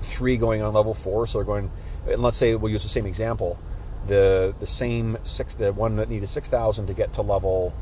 three 0.00 0.36
going 0.36 0.62
on 0.62 0.74
level 0.74 0.94
four, 0.94 1.26
so 1.26 1.38
they're 1.38 1.44
going, 1.44 1.70
and 2.08 2.22
let's 2.22 2.36
say 2.36 2.54
we'll 2.54 2.70
use 2.70 2.82
the 2.82 2.88
same 2.88 3.06
example, 3.06 3.58
the 4.06 4.54
the 4.60 4.66
same 4.66 5.18
six, 5.24 5.54
the 5.54 5.72
one 5.72 5.96
that 5.96 6.08
needed 6.08 6.28
six 6.28 6.48
thousand 6.48 6.86
to 6.86 6.94
get 6.94 7.14
to 7.14 7.22
level 7.22 7.74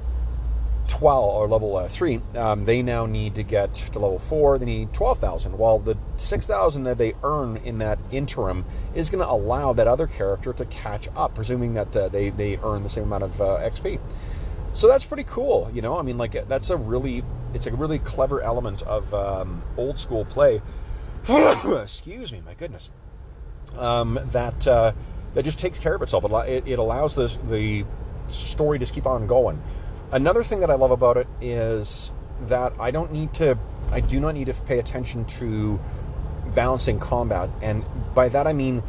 12 0.88 1.34
or 1.34 1.48
level 1.48 1.76
uh, 1.76 1.88
3 1.88 2.20
um, 2.36 2.64
they 2.66 2.82
now 2.82 3.06
need 3.06 3.34
to 3.34 3.42
get 3.42 3.72
to 3.72 3.98
level 3.98 4.18
4 4.18 4.58
they 4.58 4.66
need 4.66 4.92
12,000 4.92 5.56
well 5.56 5.78
the 5.78 5.96
6,000 6.18 6.82
that 6.82 6.98
they 6.98 7.14
earn 7.22 7.56
in 7.58 7.78
that 7.78 7.98
interim 8.12 8.64
is 8.94 9.08
going 9.08 9.24
to 9.24 9.30
allow 9.30 9.72
that 9.72 9.88
other 9.88 10.06
character 10.06 10.52
to 10.52 10.64
catch 10.66 11.08
up 11.16 11.34
presuming 11.34 11.72
that 11.74 11.96
uh, 11.96 12.08
they, 12.08 12.28
they 12.30 12.58
earn 12.62 12.82
the 12.82 12.88
same 12.90 13.04
amount 13.04 13.22
of 13.22 13.40
uh, 13.40 13.58
XP 13.60 13.98
so 14.74 14.86
that's 14.86 15.04
pretty 15.04 15.24
cool 15.24 15.70
you 15.72 15.80
know? 15.80 15.98
I 15.98 16.02
mean 16.02 16.18
like 16.18 16.46
that's 16.48 16.68
a 16.68 16.76
really 16.76 17.24
it's 17.54 17.66
a 17.66 17.72
really 17.72 17.98
clever 17.98 18.42
element 18.42 18.82
of 18.82 19.12
um, 19.14 19.62
old 19.76 19.98
school 19.98 20.24
play. 20.26 20.60
Excuse 21.28 22.32
me 22.32 22.42
my 22.44 22.54
goodness. 22.54 22.90
Um, 23.78 24.18
that 24.32 24.66
uh, 24.66 24.92
that 25.34 25.44
just 25.44 25.58
takes 25.58 25.78
care 25.78 25.94
of 25.94 26.02
itself. 26.02 26.24
It, 26.48 26.66
it 26.66 26.78
allows 26.78 27.14
this, 27.14 27.36
the 27.44 27.84
story 28.28 28.78
to 28.78 28.86
keep 28.86 29.06
on 29.06 29.26
going. 29.26 29.60
Another 30.12 30.42
thing 30.42 30.60
that 30.60 30.70
I 30.70 30.74
love 30.74 30.92
about 30.92 31.16
it 31.16 31.26
is 31.40 32.12
that 32.42 32.72
I 32.80 32.90
don't 32.90 33.12
need 33.12 33.34
to, 33.34 33.58
I 33.90 34.00
do 34.00 34.20
not 34.20 34.34
need 34.34 34.46
to 34.46 34.54
pay 34.54 34.78
attention 34.78 35.24
to 35.24 35.80
balancing 36.54 37.00
combat, 37.00 37.50
and 37.62 37.84
by 38.14 38.28
that 38.28 38.46
I 38.46 38.52
mean, 38.52 38.82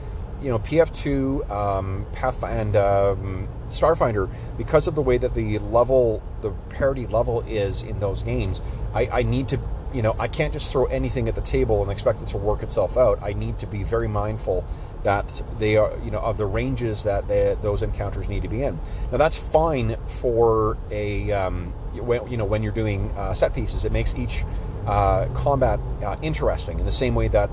you 0.46 0.52
know, 0.52 0.60
PF2, 0.60 1.50
um, 1.50 2.06
Path 2.14 2.44
and 2.44 2.76
um, 2.76 3.48
Starfinder, 3.70 4.30
because 4.60 4.86
of 4.86 4.94
the 4.94 5.02
way 5.02 5.18
that 5.18 5.34
the 5.34 5.58
level, 5.58 6.22
the 6.42 6.52
parity 6.70 7.08
level 7.08 7.42
is 7.48 7.82
in 7.82 8.00
those 8.00 8.22
games, 8.22 8.62
I, 8.94 9.10
I 9.12 9.24
need 9.24 9.50
to 9.50 9.60
you 9.92 10.02
know, 10.02 10.14
I 10.20 10.28
can't 10.28 10.52
just 10.52 10.72
throw 10.72 10.86
anything 10.86 11.30
at 11.30 11.36
the 11.36 11.42
table 11.42 11.82
and 11.82 11.90
expect 11.90 12.22
it 12.22 12.28
to 12.28 12.38
work 12.38 12.64
itself 12.64 12.98
out. 12.98 13.24
I 13.24 13.32
need 13.32 13.60
to 13.60 13.66
be 13.66 13.84
very 13.84 14.10
mindful 14.10 14.66
that 15.04 15.42
they 15.58 15.78
are, 15.78 15.98
you 16.04 16.12
know, 16.12 16.20
of 16.20 16.38
the 16.38 16.46
ranges 16.46 17.04
that 17.04 17.30
they, 17.30 17.56
those 17.62 17.82
encounters 17.82 18.28
need 18.28 18.44
to 18.44 18.50
be 18.50 18.62
in. 18.62 18.78
Now 19.12 19.18
that's 19.18 19.38
fine 19.38 19.96
for 20.06 20.78
a, 20.92 21.32
um, 21.32 21.74
you 21.94 22.38
know, 22.38 22.46
when 22.46 22.62
you're 22.62 22.74
doing 22.74 23.10
uh, 23.12 23.34
set 23.34 23.54
pieces. 23.54 23.86
It 23.86 23.94
makes 23.94 24.14
each 24.16 24.44
uh, 24.86 25.28
combat 25.34 25.80
uh, 26.04 26.16
interesting 26.22 26.80
in 26.80 26.86
the 26.86 26.92
same 26.92 27.16
way 27.16 27.28
that 27.28 27.50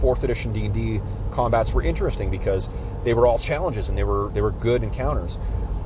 fourth 0.00 0.24
edition 0.24 0.52
D&D 0.52 1.00
combats 1.30 1.72
were 1.72 1.82
interesting 1.82 2.30
because 2.30 2.68
they 3.04 3.14
were 3.14 3.26
all 3.26 3.38
challenges 3.38 3.88
and 3.88 3.98
they 3.98 4.04
were 4.04 4.30
they 4.34 4.42
were 4.42 4.52
good 4.52 4.82
encounters. 4.82 5.38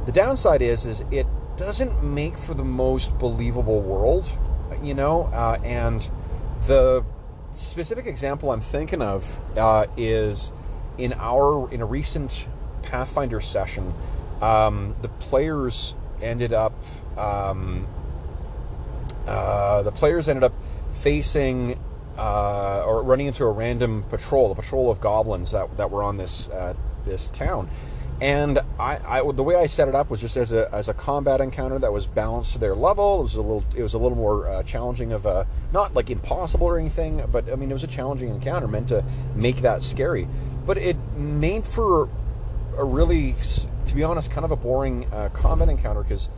The 0.07 0.13
downside 0.13 0.63
is 0.63 0.87
is 0.87 1.05
it 1.11 1.27
doesn't 1.57 2.03
make 2.03 2.37
for 2.37 2.55
the 2.55 2.65
most 2.65 3.19
believable 3.19 3.81
world 3.81 4.31
you 4.83 4.95
know, 4.95 5.25
uh, 5.33 5.59
and 5.65 6.09
the 6.67 7.05
specific 7.53 8.07
example 8.07 8.51
I'm 8.51 8.61
thinking 8.61 9.03
of 9.03 9.41
uh, 9.57 9.87
is 9.97 10.53
in 10.97 11.13
our 11.15 11.71
in 11.73 11.81
a 11.81 11.87
recent 11.87 12.47
Pathfinder 12.83 13.41
session, 13.41 13.93
um, 14.41 14.95
the 15.03 15.09
players 15.09 15.95
ended 16.23 16.53
up 16.53 16.73
um, 17.17 17.87
uh, 19.27 19.83
the 19.83 19.93
players 19.93 20.29
ended 20.29 20.45
up 20.45 20.55
facing 21.03 21.79
uh, 22.17 22.83
or 22.85 23.03
running 23.03 23.27
into 23.27 23.45
a 23.45 23.51
random 23.51 24.03
patrol, 24.05 24.51
a 24.51 24.55
patrol 24.55 24.91
of 24.91 25.01
goblins 25.01 25.53
that 25.53 25.77
that 25.77 25.91
were 25.91 26.03
on 26.03 26.17
this 26.17 26.49
uh, 26.49 26.75
this 27.05 27.29
town, 27.31 27.71
and 28.21 28.59
I, 28.81 29.21
I, 29.21 29.33
the 29.33 29.45
way 29.45 29.55
I 29.55 29.67
set 29.67 29.87
it 29.87 29.95
up 29.95 30.11
was 30.11 30.21
just 30.21 30.37
as 30.37 30.53
a, 30.53 30.69
as 30.75 30.89
a 30.89 30.95
combat 30.95 31.41
encounter 31.41 31.79
that 31.79 31.93
was 31.93 32.07
balanced 32.07 32.55
to 32.55 32.59
their 32.59 32.75
level. 32.75 33.21
It 33.21 33.23
was 33.23 33.37
a 33.37 33.43
little 33.43 33.65
it 33.77 33.83
was 33.83 33.95
a 33.95 33.99
little 33.99 34.19
more 34.19 34.49
uh, 34.49 34.63
challenging 34.65 35.13
of 35.13 35.27
a 35.27 35.47
not 35.73 35.95
like 35.95 36.11
impossible 36.11 36.67
or 36.67 36.79
anything, 36.79 37.25
but 37.31 37.51
I 37.51 37.55
mean 37.55 37.71
it 37.71 37.75
was 37.75 37.85
a 37.85 37.89
challenging 37.89 38.31
encounter 38.31 38.67
meant 38.67 38.89
to 38.89 39.05
make 39.37 39.59
that 39.59 39.83
scary. 39.83 40.27
But 40.67 40.79
it 40.79 40.97
made 41.17 41.65
for 41.65 42.09
a 42.77 42.85
really, 42.85 43.37
to 43.87 43.95
be 43.95 44.03
honest, 44.03 44.31
kind 44.31 44.45
of 44.45 44.51
a 44.51 44.57
boring 44.57 45.11
uh, 45.13 45.29
combat 45.33 45.69
encounter 45.69 46.03
because 46.03 46.29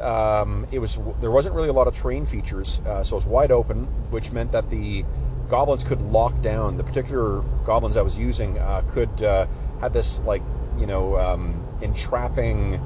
um, 0.00 0.66
it 0.70 0.78
was 0.78 0.98
there 1.20 1.30
wasn't 1.30 1.54
really 1.54 1.68
a 1.68 1.72
lot 1.72 1.86
of 1.86 1.94
terrain 1.96 2.26
features, 2.26 2.80
uh, 2.86 3.02
so 3.02 3.16
it 3.16 3.18
was 3.18 3.26
wide 3.26 3.52
open, 3.52 3.84
which 4.10 4.32
meant 4.32 4.52
that 4.52 4.70
the 4.70 5.04
goblins 5.48 5.84
could 5.84 6.02
lock 6.02 6.40
down. 6.42 6.76
The 6.76 6.84
particular 6.84 7.40
goblins 7.64 7.96
I 7.96 8.02
was 8.02 8.18
using 8.18 8.58
uh, 8.58 8.82
could 8.88 9.22
uh, 9.22 9.46
had 9.80 9.92
this 9.92 10.20
like 10.20 10.42
you 10.78 10.86
know, 10.86 11.18
um, 11.18 11.62
entrapping 11.82 12.80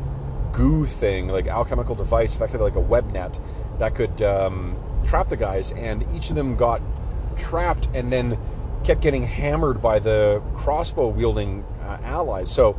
goo 0.52 0.84
thing, 0.86 1.28
like 1.28 1.46
alchemical 1.46 1.94
device, 1.94 2.34
effectively 2.34 2.70
like 2.70 2.76
a 2.76 2.80
web 2.80 3.12
net 3.12 3.38
that 3.78 3.94
could 3.94 4.22
um, 4.22 4.76
trap 5.06 5.28
the 5.28 5.36
guys, 5.36 5.72
and 5.72 6.04
each 6.14 6.30
of 6.30 6.36
them 6.36 6.56
got 6.56 6.80
trapped 7.36 7.88
and 7.94 8.12
then 8.12 8.38
kept 8.84 9.00
getting 9.00 9.22
hammered 9.22 9.80
by 9.80 9.98
the 9.98 10.42
crossbow 10.56 11.08
wielding 11.08 11.64
uh, 11.82 11.98
allies. 12.02 12.50
So, 12.50 12.76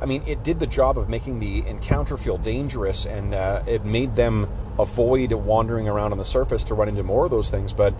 I 0.00 0.06
mean, 0.06 0.22
it 0.26 0.42
did 0.42 0.58
the 0.58 0.66
job 0.66 0.98
of 0.98 1.08
making 1.08 1.40
the 1.40 1.66
encounter 1.66 2.16
feel 2.16 2.38
dangerous, 2.38 3.06
and 3.06 3.34
uh, 3.34 3.62
it 3.66 3.84
made 3.84 4.16
them 4.16 4.48
avoid 4.78 5.32
wandering 5.32 5.88
around 5.88 6.12
on 6.12 6.18
the 6.18 6.24
surface 6.24 6.64
to 6.64 6.74
run 6.74 6.88
into 6.88 7.02
more 7.02 7.24
of 7.24 7.30
those 7.30 7.48
things. 7.50 7.72
But 7.72 7.94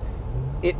it 0.62 0.76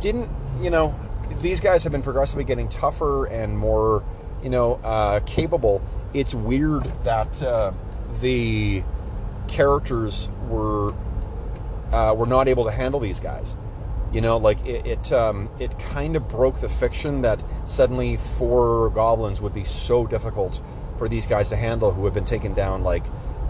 didn't, 0.00 0.28
you 0.60 0.70
know, 0.70 0.94
these 1.40 1.60
guys 1.60 1.82
have 1.84 1.92
been 1.92 2.02
progressively 2.02 2.44
getting 2.44 2.68
tougher 2.68 3.26
and 3.26 3.56
more 3.56 4.02
you 4.44 4.50
know, 4.50 4.74
uh, 4.84 5.20
capable. 5.20 5.82
It's 6.12 6.34
weird 6.34 6.84
that 7.02 7.42
uh, 7.42 7.72
the 8.20 8.84
characters 9.48 10.28
were 10.48 10.94
uh, 11.90 12.14
were 12.14 12.26
not 12.26 12.46
able 12.46 12.64
to 12.64 12.70
handle 12.70 13.00
these 13.00 13.18
guys. 13.18 13.56
You 14.14 14.20
know, 14.20 14.36
like 14.36 14.64
it 14.64 14.86
it, 14.86 15.12
um, 15.12 15.50
it 15.58 15.76
kind 15.78 16.14
of 16.14 16.28
broke 16.28 16.60
the 16.60 16.68
fiction 16.68 17.22
that 17.22 17.42
suddenly 17.64 18.16
four 18.16 18.90
goblins 18.90 19.40
would 19.40 19.52
be 19.52 19.64
so 19.64 20.06
difficult 20.06 20.62
for 20.96 21.08
these 21.08 21.26
guys 21.26 21.48
to 21.48 21.56
handle, 21.56 21.90
who 21.90 22.04
have 22.04 22.14
been 22.14 22.24
taken 22.24 22.54
down 22.54 22.84
like 22.84 23.04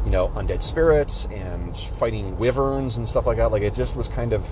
you 0.05 0.11
know 0.11 0.29
undead 0.29 0.63
spirits 0.63 1.27
and 1.27 1.77
fighting 1.77 2.39
wyverns 2.39 2.97
and 2.97 3.07
stuff 3.07 3.27
like 3.27 3.37
that. 3.37 3.53
Like 3.53 3.63
it 3.63 3.75
just 3.75 3.95
was 3.95 4.09
kind 4.09 4.33
of 4.33 4.51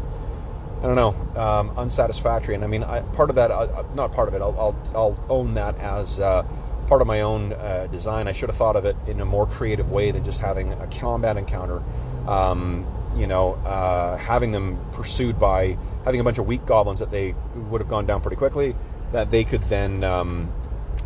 I 0.83 0.87
don't 0.87 0.97
know, 0.97 1.41
um, 1.41 1.79
unsatisfactory. 1.79 2.57
And 2.57 2.65
I 2.65 2.67
mean, 2.67 2.83
I, 2.83 3.03
part 3.03 3.31
of 3.31 3.37
that, 3.37 3.53
uh, 3.53 3.61
uh, 3.61 3.85
not 3.95 4.11
part 4.11 4.27
of 4.27 4.35
it, 4.35 4.43
I'll, 4.43 4.57
I'll, 4.59 4.93
I'll 4.97 5.25
own 5.31 5.55
that 5.55 5.79
as 5.79 6.19
uh, 6.19 6.43
part 6.89 7.01
of 7.01 7.07
my 7.07 7.21
own 7.21 7.53
uh, 7.53 7.87
design. 7.87 8.27
I 8.27 8.33
should 8.33 8.49
have 8.49 8.57
thought 8.57 8.75
of 8.75 8.85
it 8.85 8.97
in 9.07 9.21
a 9.21 9.25
more 9.25 9.47
creative 9.47 9.93
way 9.93 10.11
than 10.11 10.25
just 10.25 10.41
having 10.41 10.73
a 10.73 10.89
combat 10.89 11.37
encounter. 11.37 11.81
Um, 12.27 12.85
you 13.17 13.27
know, 13.27 13.55
uh, 13.55 14.17
having 14.17 14.53
them 14.53 14.79
pursued 14.93 15.39
by 15.39 15.77
having 16.05 16.21
a 16.21 16.25
bunch 16.25 16.39
of 16.39 16.47
weak 16.47 16.65
goblins 16.67 17.01
that 17.01 17.11
they 17.11 17.35
would 17.55 17.81
have 17.81 17.89
gone 17.89 18.07
down 18.07 18.21
pretty 18.21 18.37
quickly, 18.37 18.75
that 19.13 19.31
they 19.31 19.45
could 19.45 19.63
then, 19.65 20.03
um, 20.03 20.53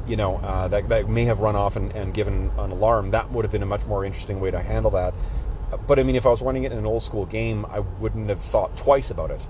you 0.06 0.16
know, 0.16 0.36
uh, 0.36 0.68
that, 0.68 0.88
that 0.88 1.08
may 1.08 1.24
have 1.24 1.40
run 1.40 1.56
off 1.56 1.76
and, 1.76 1.92
and 1.92 2.14
given 2.14 2.50
an 2.58 2.70
alarm. 2.70 3.10
That 3.10 3.30
would 3.32 3.44
have 3.44 3.52
been 3.52 3.62
a 3.62 3.66
much 3.66 3.86
more 3.86 4.04
interesting 4.04 4.40
way 4.40 4.50
to 4.50 4.60
handle 4.60 4.90
that. 4.92 5.14
But 5.86 5.98
I 5.98 6.04
mean, 6.04 6.14
if 6.14 6.26
I 6.26 6.30
was 6.30 6.42
running 6.42 6.64
it 6.64 6.72
in 6.72 6.78
an 6.78 6.86
old 6.86 7.02
school 7.02 7.26
game, 7.26 7.66
I 7.66 7.80
wouldn't 7.80 8.28
have 8.28 8.40
thought 8.40 8.76
twice 8.76 9.10
about 9.10 9.30
it. 9.30 9.46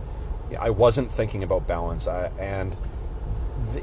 I 0.58 0.70
wasn't 0.70 1.12
thinking 1.12 1.42
about 1.42 1.66
balance. 1.66 2.08
I, 2.08 2.30
and 2.38 2.76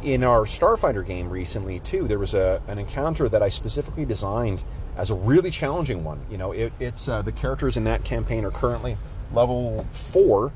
in 0.01 0.23
our 0.23 0.41
Starfinder 0.41 1.05
game 1.05 1.29
recently 1.29 1.79
too, 1.79 2.07
there 2.07 2.19
was 2.19 2.33
a 2.33 2.61
an 2.67 2.79
encounter 2.79 3.29
that 3.29 3.43
I 3.43 3.49
specifically 3.49 4.05
designed 4.05 4.63
as 4.95 5.09
a 5.09 5.15
really 5.15 5.49
challenging 5.51 6.03
one. 6.03 6.25
You 6.29 6.37
know, 6.37 6.51
it, 6.51 6.73
it's 6.79 7.07
uh, 7.07 7.21
the 7.21 7.31
characters 7.31 7.77
in 7.77 7.83
that 7.85 8.03
campaign 8.03 8.45
are 8.45 8.51
currently 8.51 8.97
level 9.33 9.85
four, 9.91 10.51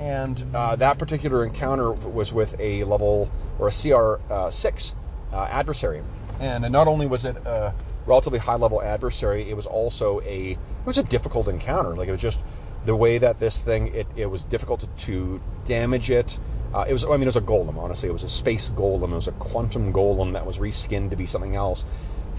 and 0.00 0.44
uh, 0.54 0.76
that 0.76 0.98
particular 0.98 1.44
encounter 1.44 1.92
was 1.92 2.32
with 2.32 2.58
a 2.58 2.84
level 2.84 3.30
or 3.58 3.68
a 3.68 3.72
CR 3.72 4.32
uh, 4.32 4.50
six 4.50 4.94
uh, 5.32 5.44
adversary, 5.50 6.02
and 6.40 6.70
not 6.72 6.88
only 6.88 7.06
was 7.06 7.24
it 7.24 7.36
a 7.36 7.74
relatively 8.06 8.38
high 8.38 8.56
level 8.56 8.82
adversary, 8.82 9.48
it 9.48 9.56
was 9.56 9.66
also 9.66 10.20
a 10.22 10.52
it 10.52 10.86
was 10.86 10.98
a 10.98 11.04
difficult 11.04 11.48
encounter. 11.48 11.94
Like 11.94 12.08
it 12.08 12.12
was 12.12 12.20
just 12.20 12.42
the 12.84 12.96
way 12.96 13.18
that 13.18 13.38
this 13.38 13.58
thing 13.58 13.94
it, 13.94 14.06
it 14.16 14.26
was 14.26 14.42
difficult 14.44 14.80
to, 14.80 14.86
to 15.06 15.40
damage 15.64 16.10
it. 16.10 16.38
Uh, 16.74 16.86
it 16.88 16.92
was 16.92 17.04
I 17.04 17.10
mean 17.12 17.22
it 17.22 17.26
was 17.26 17.36
a 17.36 17.42
golem 17.42 17.76
honestly 17.76 18.08
it 18.08 18.12
was 18.12 18.24
a 18.24 18.28
space 18.28 18.70
golem 18.70 19.12
it 19.12 19.14
was 19.14 19.28
a 19.28 19.32
quantum 19.32 19.92
golem 19.92 20.32
that 20.32 20.46
was 20.46 20.58
reskinned 20.58 21.10
to 21.10 21.16
be 21.16 21.26
something 21.26 21.54
else 21.54 21.84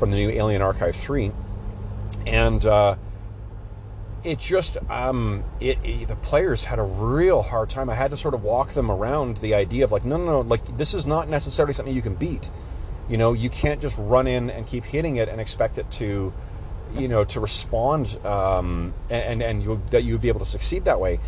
from 0.03 0.11
the 0.11 0.17
new 0.17 0.29
Alien 0.29 0.61
Archive 0.61 0.95
three, 0.95 1.31
and 2.27 2.65
uh, 2.65 2.97
it 4.25 4.37
just 4.37 4.77
um, 4.89 5.45
it, 5.61 5.77
it, 5.81 6.09
the 6.09 6.17
players 6.17 6.65
had 6.65 6.77
a 6.77 6.83
real 6.83 7.41
hard 7.41 7.69
time. 7.69 7.89
I 7.89 7.95
had 7.95 8.11
to 8.11 8.17
sort 8.17 8.33
of 8.33 8.43
walk 8.43 8.73
them 8.73 8.91
around 8.91 9.37
the 9.37 9.53
idea 9.53 9.85
of 9.85 9.93
like 9.93 10.03
no 10.03 10.17
no 10.17 10.25
no 10.25 10.41
like 10.41 10.77
this 10.77 10.93
is 10.93 11.07
not 11.07 11.29
necessarily 11.29 11.71
something 11.71 11.95
you 11.95 12.01
can 12.01 12.15
beat. 12.15 12.49
You 13.07 13.15
know 13.15 13.31
you 13.31 13.49
can't 13.49 13.81
just 13.81 13.97
run 13.97 14.27
in 14.27 14.49
and 14.49 14.67
keep 14.67 14.83
hitting 14.83 15.15
it 15.15 15.29
and 15.29 15.39
expect 15.39 15.77
it 15.77 15.89
to 15.91 16.33
you 16.97 17.07
know, 17.07 17.23
to 17.23 17.39
respond, 17.39 18.17
um, 18.25 18.93
and 19.09 19.41
and 19.41 19.89
that 19.89 20.03
you 20.03 20.11
would 20.11 20.21
be 20.21 20.27
able 20.27 20.41
to 20.41 20.45
succeed 20.45 20.83
that 20.85 20.99
way. 20.99 21.19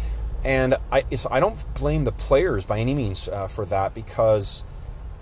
And 0.43 0.75
I, 0.91 1.05
I 1.31 1.39
don't 1.39 1.73
blame 1.75 2.03
the 2.03 2.11
players 2.11 2.65
by 2.65 2.79
any 2.79 2.93
means 2.93 3.29
uh, 3.29 3.47
for 3.47 3.65
that 3.65 3.95
because, 3.95 4.63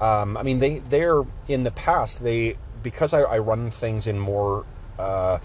um, 0.01 0.35
I 0.37 0.43
mean, 0.43 0.57
they 0.59 0.79
they're 0.79 1.21
in 1.47 1.63
the 1.63 1.71
past 1.71 2.23
they 2.23 2.57
because 2.83 3.13
I, 3.13 3.21
I 3.21 3.39
run 3.39 3.71
things 3.71 4.07
in 4.07 4.19
more. 4.19 4.65
Uh, 4.99 5.39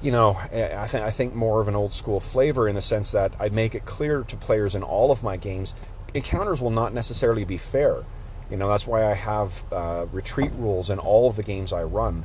you 0.00 0.12
know, 0.12 0.36
I 0.52 0.86
think 0.86 1.04
I 1.04 1.10
think 1.10 1.34
more 1.34 1.60
of 1.60 1.66
an 1.66 1.74
old 1.74 1.92
school 1.92 2.20
flavor 2.20 2.68
in 2.68 2.76
the 2.76 2.82
sense 2.82 3.10
that 3.10 3.32
I 3.40 3.48
make 3.48 3.74
it 3.74 3.84
clear 3.84 4.22
to 4.22 4.36
players 4.36 4.76
in 4.76 4.84
all 4.84 5.10
of 5.10 5.24
my 5.24 5.36
games, 5.36 5.74
encounters 6.14 6.60
will 6.60 6.70
not 6.70 6.94
necessarily 6.94 7.44
be 7.44 7.58
fair. 7.58 8.04
You 8.48 8.56
know, 8.56 8.68
that's 8.68 8.86
why 8.86 9.04
I 9.04 9.14
have 9.14 9.64
uh, 9.72 10.06
retreat 10.12 10.52
rules 10.54 10.88
in 10.90 11.00
all 11.00 11.28
of 11.28 11.36
the 11.36 11.42
games 11.42 11.72
I 11.72 11.82
run. 11.82 12.24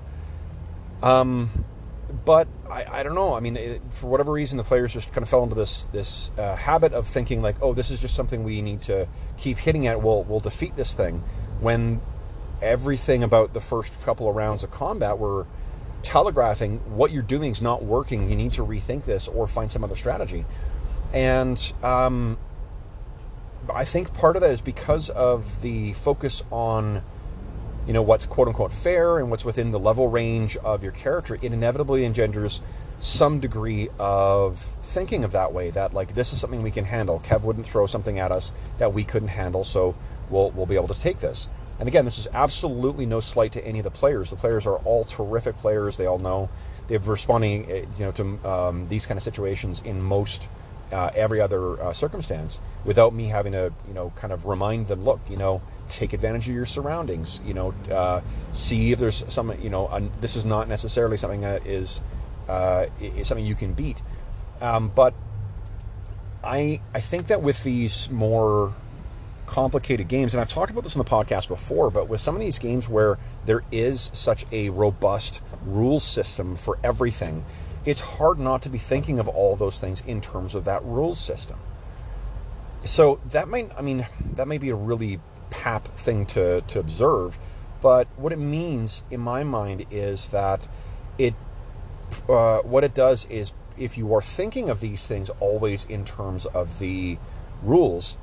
Um, 1.02 1.66
but 2.26 2.48
I, 2.70 2.86
I 3.00 3.04
don't 3.04 3.16
know. 3.16 3.34
I 3.34 3.40
mean, 3.40 3.58
it, 3.58 3.82
for 3.90 4.08
whatever 4.08 4.32
reason, 4.32 4.58
the 4.58 4.64
players 4.64 4.94
just 4.94 5.12
kind 5.12 5.24
of 5.24 5.30
fell 5.30 5.44
into 5.44 5.56
this 5.56 5.86
this 5.86 6.32
uh, 6.38 6.56
habit 6.56 6.94
of 6.94 7.08
thinking 7.08 7.42
like, 7.42 7.56
oh, 7.62 7.74
this 7.74 7.90
is 7.90 8.00
just 8.00 8.16
something 8.16 8.44
we 8.44 8.62
need 8.62 8.82
to 8.84 9.08
keep 9.38 9.58
hitting 9.58 9.88
at. 9.88 10.02
We'll 10.02 10.24
we'll 10.24 10.40
defeat 10.40 10.76
this 10.76 10.94
thing, 10.94 11.24
when 11.60 12.02
everything 12.64 13.24
about 13.24 13.54
the 13.54 13.62
first 13.62 14.04
couple 14.06 14.30
of 14.30 14.36
rounds 14.36 14.64
of 14.64 14.72
combat 14.72 15.20
were 15.20 15.46
telegraphing 16.02 16.78
what 16.96 17.12
you're 17.12 17.22
doing 17.22 17.52
is 17.52 17.62
not 17.62 17.84
working. 17.84 18.30
You 18.30 18.36
need 18.36 18.52
to 18.54 18.66
rethink 18.66 19.06
this 19.06 19.28
or 19.28 19.48
find 19.48 19.72
some 19.72 19.84
other 19.84 19.96
strategy. 19.96 20.46
And 21.14 21.60
um, 21.84 22.38
I 23.74 23.86
think 23.86 24.14
part 24.14 24.36
of 24.36 24.42
that 24.42 24.52
is 24.52 24.62
because 24.62 25.10
of 25.10 25.62
the 25.62 25.94
focus 25.94 26.44
on, 26.52 27.04
you 27.88 27.94
know, 27.94 28.02
what's 28.02 28.26
quote 28.26 28.48
unquote 28.48 28.74
fair 28.74 29.20
and 29.20 29.30
what's 29.30 29.46
within 29.46 29.72
the 29.72 29.80
level 29.80 30.08
range 30.10 30.58
of 30.58 30.84
your 30.84 30.92
character. 30.92 31.36
It 31.36 31.44
inevitably 31.44 32.06
engenders 32.06 32.62
some 32.98 33.40
degree 33.40 33.90
of 34.00 34.60
thinking 34.60 35.24
of 35.24 35.32
that 35.32 35.54
way. 35.54 35.70
That 35.70 35.94
like 35.94 36.16
this 36.16 36.34
is 36.34 36.40
something 36.40 36.62
we 36.62 36.72
can 36.72 36.86
handle. 36.86 37.20
Kev 37.20 37.44
wouldn't 37.44 37.66
throw 37.66 37.86
something 37.86 38.20
at 38.20 38.32
us 38.32 38.52
that 38.78 38.94
we 38.94 39.04
couldn't 39.04 39.30
handle, 39.30 39.64
so 39.64 39.96
we'll 40.30 40.52
we'll 40.52 40.66
be 40.66 40.76
able 40.76 40.88
to 40.90 41.00
take 41.00 41.20
this. 41.20 41.48
And 41.84 41.90
again, 41.90 42.06
this 42.06 42.18
is 42.18 42.30
absolutely 42.32 43.06
no 43.06 43.20
slight 43.20 43.52
to 43.52 43.68
any 43.68 43.80
of 43.80 43.84
the 43.84 43.92
players. 43.92 44.30
The 44.30 44.38
players 44.38 44.66
are 44.66 44.78
all 44.86 45.04
terrific 45.04 45.58
players. 45.58 45.98
They 45.98 46.06
all 46.06 46.18
know 46.18 46.50
they're 46.88 46.98
responding, 46.98 47.70
eh, 47.70 47.84
you 47.98 48.06
know, 48.06 48.12
to 48.14 48.50
um, 48.50 48.88
these 48.88 49.06
kind 49.06 49.18
of 49.18 49.22
situations 49.22 49.82
in 49.84 50.02
most 50.02 50.48
uh, 50.94 51.12
every 51.14 51.42
other 51.42 51.84
uh, 51.84 51.92
circumstance 51.92 52.62
without 52.86 53.14
me 53.14 53.26
having 53.26 53.52
to, 53.52 53.74
you 53.86 53.94
know, 53.94 54.14
kind 54.16 54.32
of 54.32 54.46
remind 54.46 54.86
them, 54.86 55.04
look, 55.04 55.20
you 55.30 55.36
know, 55.36 55.62
take 55.90 56.14
advantage 56.14 56.48
of 56.48 56.56
your 56.56 56.66
surroundings. 56.66 57.42
You 57.46 57.54
know, 57.54 57.74
uh, 57.92 58.22
see 58.54 58.94
if 58.94 59.00
there's 59.00 59.26
some, 59.28 59.52
you 59.62 59.70
know, 59.70 60.10
this 60.22 60.38
is 60.38 60.46
not 60.46 60.70
necessarily 60.70 61.18
something 61.18 61.42
that 61.42 61.68
is, 61.68 62.00
uh, 62.48 62.86
is 63.02 63.28
something 63.28 63.46
you 63.46 63.56
can 63.56 63.74
beat. 63.74 64.02
Um, 64.62 64.88
but 64.88 65.14
I 66.46 66.80
I 66.94 67.02
think 67.02 67.28
that 67.28 67.42
with 67.42 67.62
these 67.66 68.10
more 68.10 68.74
complicated 69.46 70.08
games, 70.08 70.34
and 70.34 70.42
I've 70.42 70.50
talked 70.50 70.72
about 70.72 70.84
this 70.84 70.96
in 70.96 71.00
the 71.00 71.10
podcast 71.10 71.48
before, 71.48 71.90
but 71.90 72.08
with 72.08 72.22
some 72.22 72.36
of 72.36 72.42
these 72.42 72.60
games 72.60 72.90
where 72.90 73.18
there 73.46 73.64
is 73.72 74.10
such 74.14 74.46
a 74.52 74.70
robust 74.70 75.42
rule 75.66 76.00
system 76.00 76.56
for 76.56 76.80
everything, 76.84 77.46
it's 77.86 78.02
hard 78.02 78.40
not 78.40 78.62
to 78.64 78.70
be 78.70 78.78
thinking 78.78 79.20
of 79.20 79.28
all 79.28 79.56
those 79.56 79.78
things 79.78 80.02
in 80.06 80.22
terms 80.22 80.56
of 80.56 80.66
that 80.66 80.84
rule 80.84 81.16
system. 81.16 81.60
So 82.86 83.20
that 83.30 83.48
might, 83.48 83.72
I 83.78 83.82
mean, 83.82 84.08
that 84.36 84.48
may 84.48 84.58
be 84.58 84.70
a 84.70 84.76
really 84.76 85.20
pap 85.50 85.88
thing 85.98 86.26
to, 86.28 86.62
to 86.62 86.80
observe, 86.80 87.38
but 87.82 88.08
what 88.16 88.32
it 88.32 88.40
means 88.40 89.04
in 89.12 89.20
my 89.20 89.44
mind 89.44 89.86
is 89.92 90.30
that 90.30 90.68
it, 91.18 91.34
uh, 92.30 92.60
what 92.60 92.84
it 92.84 92.94
does 92.94 93.26
is 93.26 93.52
if 93.78 93.98
you 93.98 94.14
are 94.14 94.22
thinking 94.22 94.70
of 94.70 94.80
these 94.80 95.08
things 95.08 95.30
always 95.40 95.86
in 95.86 96.06
terms 96.06 96.46
of 96.48 96.80
the 96.80 97.18
rules, 97.62 98.18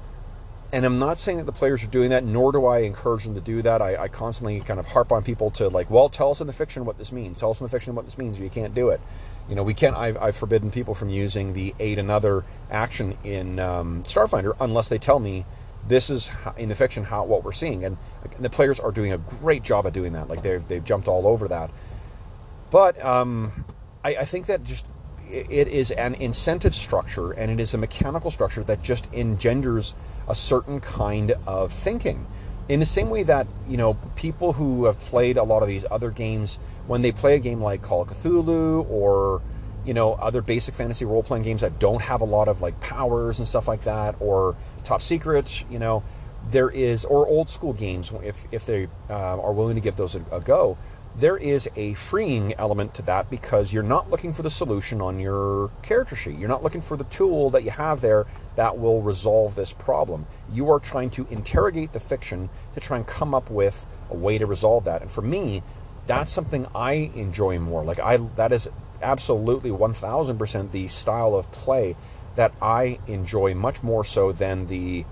and 0.72 0.84
I'm 0.84 0.98
not 0.98 1.18
saying 1.18 1.38
that 1.38 1.46
the 1.46 1.52
players 1.52 1.82
are 1.82 1.88
doing 1.88 2.10
that, 2.10 2.24
nor 2.24 2.52
do 2.52 2.66
I 2.66 2.80
encourage 2.80 3.24
them 3.24 3.34
to 3.34 3.40
do 3.40 3.62
that. 3.62 3.82
I, 3.82 4.04
I, 4.04 4.08
constantly 4.08 4.60
kind 4.60 4.78
of 4.78 4.86
harp 4.86 5.10
on 5.10 5.24
people 5.24 5.50
to 5.52 5.68
like, 5.68 5.90
well, 5.90 6.08
tell 6.08 6.30
us 6.30 6.40
in 6.40 6.46
the 6.46 6.52
fiction 6.52 6.84
what 6.84 6.96
this 6.96 7.10
means. 7.10 7.40
Tell 7.40 7.50
us 7.50 7.60
in 7.60 7.64
the 7.64 7.70
fiction 7.70 7.94
what 7.94 8.04
this 8.04 8.16
means. 8.16 8.38
You 8.38 8.50
can't 8.50 8.74
do 8.74 8.90
it. 8.90 9.00
You 9.48 9.56
know, 9.56 9.64
we 9.64 9.74
can't. 9.74 9.96
I've, 9.96 10.16
I've 10.18 10.36
forbidden 10.36 10.70
people 10.70 10.94
from 10.94 11.08
using 11.08 11.54
the 11.54 11.74
aid 11.80 11.98
another 11.98 12.44
action 12.70 13.18
in 13.24 13.58
um, 13.58 14.04
Starfinder 14.04 14.54
unless 14.60 14.88
they 14.88 14.98
tell 14.98 15.18
me 15.18 15.44
this 15.88 16.08
is 16.08 16.28
how, 16.28 16.54
in 16.56 16.68
the 16.68 16.74
fiction 16.74 17.04
how 17.04 17.24
what 17.24 17.42
we're 17.42 17.52
seeing, 17.52 17.84
and, 17.84 17.96
and, 18.22 18.44
the 18.44 18.50
players 18.50 18.78
are 18.78 18.92
doing 18.92 19.12
a 19.12 19.18
great 19.18 19.62
job 19.62 19.86
at 19.86 19.92
doing 19.92 20.12
that. 20.12 20.28
Like 20.28 20.42
they've 20.42 20.66
they've 20.68 20.84
jumped 20.84 21.08
all 21.08 21.26
over 21.26 21.48
that. 21.48 21.70
But 22.70 23.02
um, 23.04 23.64
I, 24.04 24.16
I 24.16 24.24
think 24.24 24.46
that 24.46 24.62
just 24.62 24.86
it 25.32 25.68
is 25.68 25.90
an 25.92 26.14
incentive 26.14 26.74
structure 26.74 27.32
and 27.32 27.50
it 27.50 27.60
is 27.60 27.74
a 27.74 27.78
mechanical 27.78 28.30
structure 28.30 28.64
that 28.64 28.82
just 28.82 29.12
engenders 29.12 29.94
a 30.28 30.34
certain 30.34 30.80
kind 30.80 31.32
of 31.46 31.72
thinking. 31.72 32.26
In 32.68 32.78
the 32.78 32.86
same 32.86 33.10
way 33.10 33.24
that, 33.24 33.46
you 33.68 33.76
know, 33.76 33.94
people 34.14 34.52
who 34.52 34.84
have 34.84 34.98
played 34.98 35.36
a 35.36 35.42
lot 35.42 35.62
of 35.62 35.68
these 35.68 35.84
other 35.90 36.10
games, 36.10 36.58
when 36.86 37.02
they 37.02 37.10
play 37.10 37.34
a 37.34 37.38
game 37.38 37.60
like 37.60 37.82
Call 37.82 38.02
of 38.02 38.08
Cthulhu 38.08 38.88
or, 38.88 39.42
you 39.84 39.94
know, 39.94 40.12
other 40.14 40.40
basic 40.40 40.74
fantasy 40.74 41.04
role 41.04 41.22
playing 41.22 41.42
games 41.42 41.62
that 41.62 41.78
don't 41.78 42.02
have 42.02 42.20
a 42.20 42.24
lot 42.24 42.46
of 42.46 42.62
like 42.62 42.78
powers 42.80 43.38
and 43.38 43.48
stuff 43.48 43.66
like 43.66 43.82
that, 43.82 44.14
or 44.20 44.56
Top 44.84 45.02
Secret, 45.02 45.64
you 45.70 45.78
know, 45.78 46.04
there 46.50 46.70
is, 46.70 47.04
or 47.04 47.26
old 47.26 47.48
school 47.48 47.72
games, 47.72 48.12
if, 48.22 48.44
if 48.52 48.66
they 48.66 48.88
uh, 49.08 49.40
are 49.40 49.52
willing 49.52 49.74
to 49.74 49.80
give 49.80 49.96
those 49.96 50.14
a, 50.14 50.24
a 50.30 50.40
go, 50.40 50.78
there 51.16 51.36
is 51.36 51.68
a 51.76 51.94
freeing 51.94 52.54
element 52.54 52.94
to 52.94 53.02
that 53.02 53.30
because 53.30 53.72
you're 53.72 53.82
not 53.82 54.10
looking 54.10 54.32
for 54.32 54.42
the 54.42 54.50
solution 54.50 55.00
on 55.00 55.18
your 55.18 55.70
character 55.82 56.14
sheet. 56.14 56.38
You're 56.38 56.48
not 56.48 56.62
looking 56.62 56.80
for 56.80 56.96
the 56.96 57.04
tool 57.04 57.50
that 57.50 57.64
you 57.64 57.70
have 57.70 58.00
there 58.00 58.26
that 58.56 58.78
will 58.78 59.02
resolve 59.02 59.54
this 59.54 59.72
problem. 59.72 60.26
You 60.52 60.70
are 60.70 60.78
trying 60.78 61.10
to 61.10 61.26
interrogate 61.30 61.92
the 61.92 62.00
fiction 62.00 62.48
to 62.74 62.80
try 62.80 62.96
and 62.96 63.06
come 63.06 63.34
up 63.34 63.50
with 63.50 63.86
a 64.10 64.16
way 64.16 64.38
to 64.38 64.46
resolve 64.46 64.84
that. 64.84 65.02
And 65.02 65.10
for 65.10 65.22
me, 65.22 65.62
that's 66.06 66.32
something 66.32 66.66
I 66.74 67.10
enjoy 67.14 67.58
more. 67.58 67.84
Like 67.84 68.00
I 68.00 68.16
that 68.36 68.52
is 68.52 68.68
absolutely 69.02 69.70
1000% 69.70 70.70
the 70.70 70.88
style 70.88 71.34
of 71.34 71.50
play 71.50 71.96
that 72.36 72.52
I 72.62 72.98
enjoy 73.06 73.54
much 73.54 73.82
more 73.82 74.04
so 74.04 74.32
than 74.32 74.66
the 74.66 75.04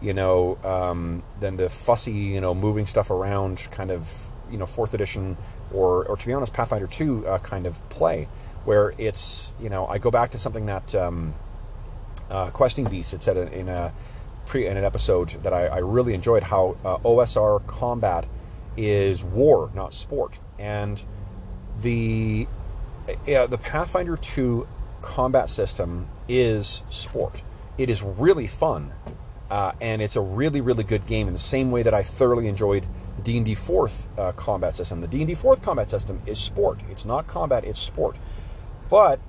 you 0.00 0.12
know 0.12 0.58
um, 0.64 1.22
than 1.40 1.56
the 1.56 1.68
fussy 1.68 2.12
you 2.12 2.40
know 2.40 2.54
moving 2.54 2.86
stuff 2.86 3.10
around 3.10 3.68
kind 3.70 3.90
of 3.90 4.28
you 4.52 4.58
know 4.58 4.66
fourth 4.66 4.94
edition 4.94 5.36
or 5.72 6.04
or 6.06 6.16
to 6.16 6.26
be 6.26 6.32
honest 6.32 6.52
Pathfinder 6.52 6.86
two 6.86 7.26
uh, 7.26 7.38
kind 7.38 7.66
of 7.66 7.88
play 7.88 8.28
where 8.64 8.94
it's 8.98 9.52
you 9.60 9.68
know 9.68 9.86
I 9.86 9.98
go 9.98 10.10
back 10.10 10.30
to 10.32 10.38
something 10.38 10.66
that 10.66 10.94
um, 10.94 11.34
uh, 12.30 12.50
Questing 12.50 12.84
Beast 12.84 13.12
had 13.12 13.22
said 13.22 13.36
in 13.52 13.68
a 13.68 13.92
pre 14.46 14.66
in 14.66 14.76
an 14.76 14.84
episode 14.84 15.30
that 15.42 15.52
I, 15.52 15.66
I 15.66 15.78
really 15.78 16.14
enjoyed 16.14 16.42
how 16.42 16.76
uh, 16.84 16.98
OSR 16.98 17.66
combat 17.66 18.26
is 18.76 19.24
war 19.24 19.70
not 19.74 19.94
sport. 19.94 20.38
And 20.58 21.02
the 21.80 22.46
the 23.24 23.58
Pathfinder 23.60 24.16
two 24.16 24.68
combat 25.00 25.48
system 25.48 26.08
is 26.28 26.82
sport. 26.88 27.42
It 27.78 27.90
is 27.90 28.02
really 28.02 28.46
fun 28.46 28.92
uh, 29.52 29.72
and 29.82 30.00
it's 30.00 30.16
a 30.16 30.20
really 30.20 30.62
really 30.62 30.82
good 30.82 31.06
game 31.06 31.26
in 31.26 31.34
the 31.34 31.38
same 31.38 31.70
way 31.70 31.82
that 31.82 31.92
I 31.92 32.02
thoroughly 32.02 32.48
enjoyed 32.48 32.86
the 33.16 33.22
D&D 33.22 33.54
4th 33.54 34.06
uh, 34.18 34.32
combat 34.32 34.76
system. 34.76 35.00
The 35.00 35.08
D&D 35.08 35.34
4th 35.34 35.62
combat 35.62 35.90
system 35.90 36.20
is 36.26 36.38
sport. 36.38 36.80
It's 36.90 37.04
not 37.04 37.26
combat, 37.26 37.64
it's 37.64 37.80
sport. 37.80 38.16
But 38.88 39.20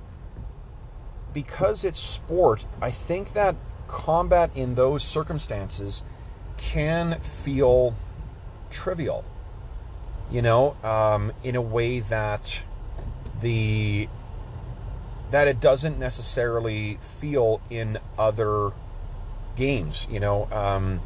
because 1.34 1.84
it's 1.84 1.99
sport, 1.99 2.65
I 2.81 2.91
think 2.91 3.34
that 3.34 3.55
combat 3.88 4.51
in 4.55 4.75
those 4.75 5.03
circumstances 5.03 6.03
can 6.57 7.19
feel 7.19 7.95
trivial. 8.69 9.23
You 10.31 10.41
know, 10.41 10.75
um, 10.84 11.31
in 11.43 11.55
a 11.55 11.61
way 11.61 11.99
that 11.99 12.63
the 13.41 14.07
that 15.31 15.47
it 15.47 15.59
doesn't 15.59 15.99
necessarily 15.99 16.99
feel 17.01 17.61
in 17.69 17.99
other 18.17 18.71
games. 19.55 20.07
You 20.09 20.19
know, 20.19 20.47
um, 20.51 21.01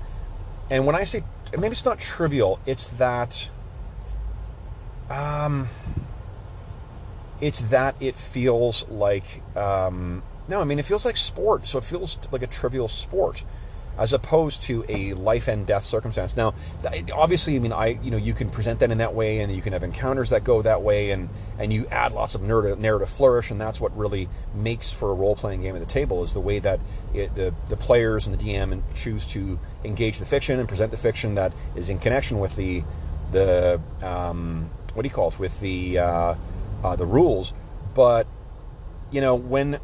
and 0.70 0.86
when 0.86 0.96
I 0.96 1.04
say 1.04 1.24
maybe 1.54 1.72
it's 1.72 1.86
not 1.86 2.00
trivial. 2.00 2.60
It's 2.66 2.88
that 2.88 3.50
um, 5.10 5.70
it's 7.40 7.62
that 7.62 7.96
it 8.02 8.16
feels 8.16 8.88
like 8.90 9.44
um, 9.56 10.24
no, 10.48 10.62
I 10.62 10.64
mean 10.64 10.80
it 10.80 10.86
feels 10.86 11.06
like 11.06 11.18
sport. 11.18 11.68
So 11.68 11.78
it 11.78 11.84
feels 11.84 12.18
like 12.32 12.42
a 12.42 12.48
trivial 12.48 12.88
sport 12.88 13.44
as 13.98 14.14
opposed 14.14 14.64
to 14.64 14.86
a 14.90 15.14
life 15.14 15.48
and 15.48 15.66
death 15.66 15.86
circumstance. 15.86 16.38
Now, 16.38 16.54
obviously, 17.14 17.56
I 17.56 17.60
mean, 17.60 17.74
I 17.74 18.00
you 18.02 18.12
know 18.12 18.18
you 18.18 18.34
can 18.34 18.50
present 18.50 18.80
that 18.80 18.92
in 18.92 19.00
that 19.00 19.14
way, 19.14 19.40
and 19.40 19.54
you 19.54 19.62
can 19.62 19.74
have 19.74 19.84
encounters 19.84 20.30
that 20.30 20.44
go 20.44 20.62
that 20.62 20.82
way, 20.82 21.12
and 21.12 21.30
and 21.60 21.74
you 21.74 21.88
add 21.88 22.14
lots 22.14 22.36
of 22.36 22.42
narrative, 22.42 22.80
narrative 22.80 23.10
flourish, 23.10 23.52
and 23.52 23.60
that's 23.60 23.82
what 23.82 23.96
really 23.98 24.30
makes 24.54 24.92
for 24.92 25.12
a 25.12 25.14
role 25.14 25.36
playing 25.36 25.62
game 25.62 25.76
at 25.76 25.80
the 25.80 25.86
table 25.86 26.24
is 26.24 26.34
the 26.34 26.40
way 26.40 26.60
that 26.60 26.80
it, 27.14 27.34
the 27.36 27.54
the 27.68 27.78
players 27.78 28.28
and 28.28 28.38
the 28.38 28.44
DM 28.44 28.82
choose 28.96 29.26
to 29.28 29.60
engage 29.84 30.20
the 30.20 30.26
fiction 30.26 30.60
and 30.60 30.68
present 30.68 30.92
the 30.92 30.98
fiction 30.98 31.36
that 31.36 31.54
is 31.76 31.90
in 31.90 32.00
connection 32.00 32.40
with 32.40 32.56
the 32.56 32.84
the 33.32 33.82
um, 34.02 34.70
what 34.94 35.04
do 35.04 35.08
you 35.08 35.14
call 35.14 35.30
it 35.30 35.40
with 35.40 35.60
the 35.60 35.98
uh, 35.98 36.36
uh, 36.84 36.96
the 36.96 37.06
rules 37.06 37.54
but 37.94 38.28
you 39.12 39.22
know 39.22 39.36
when 39.36 39.80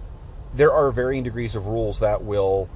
there 0.53 0.71
are 0.71 0.91
varying 0.91 1.23
degrees 1.23 1.55
of 1.55 1.67
rules 1.67 1.99
that 1.99 2.23
will 2.23 2.69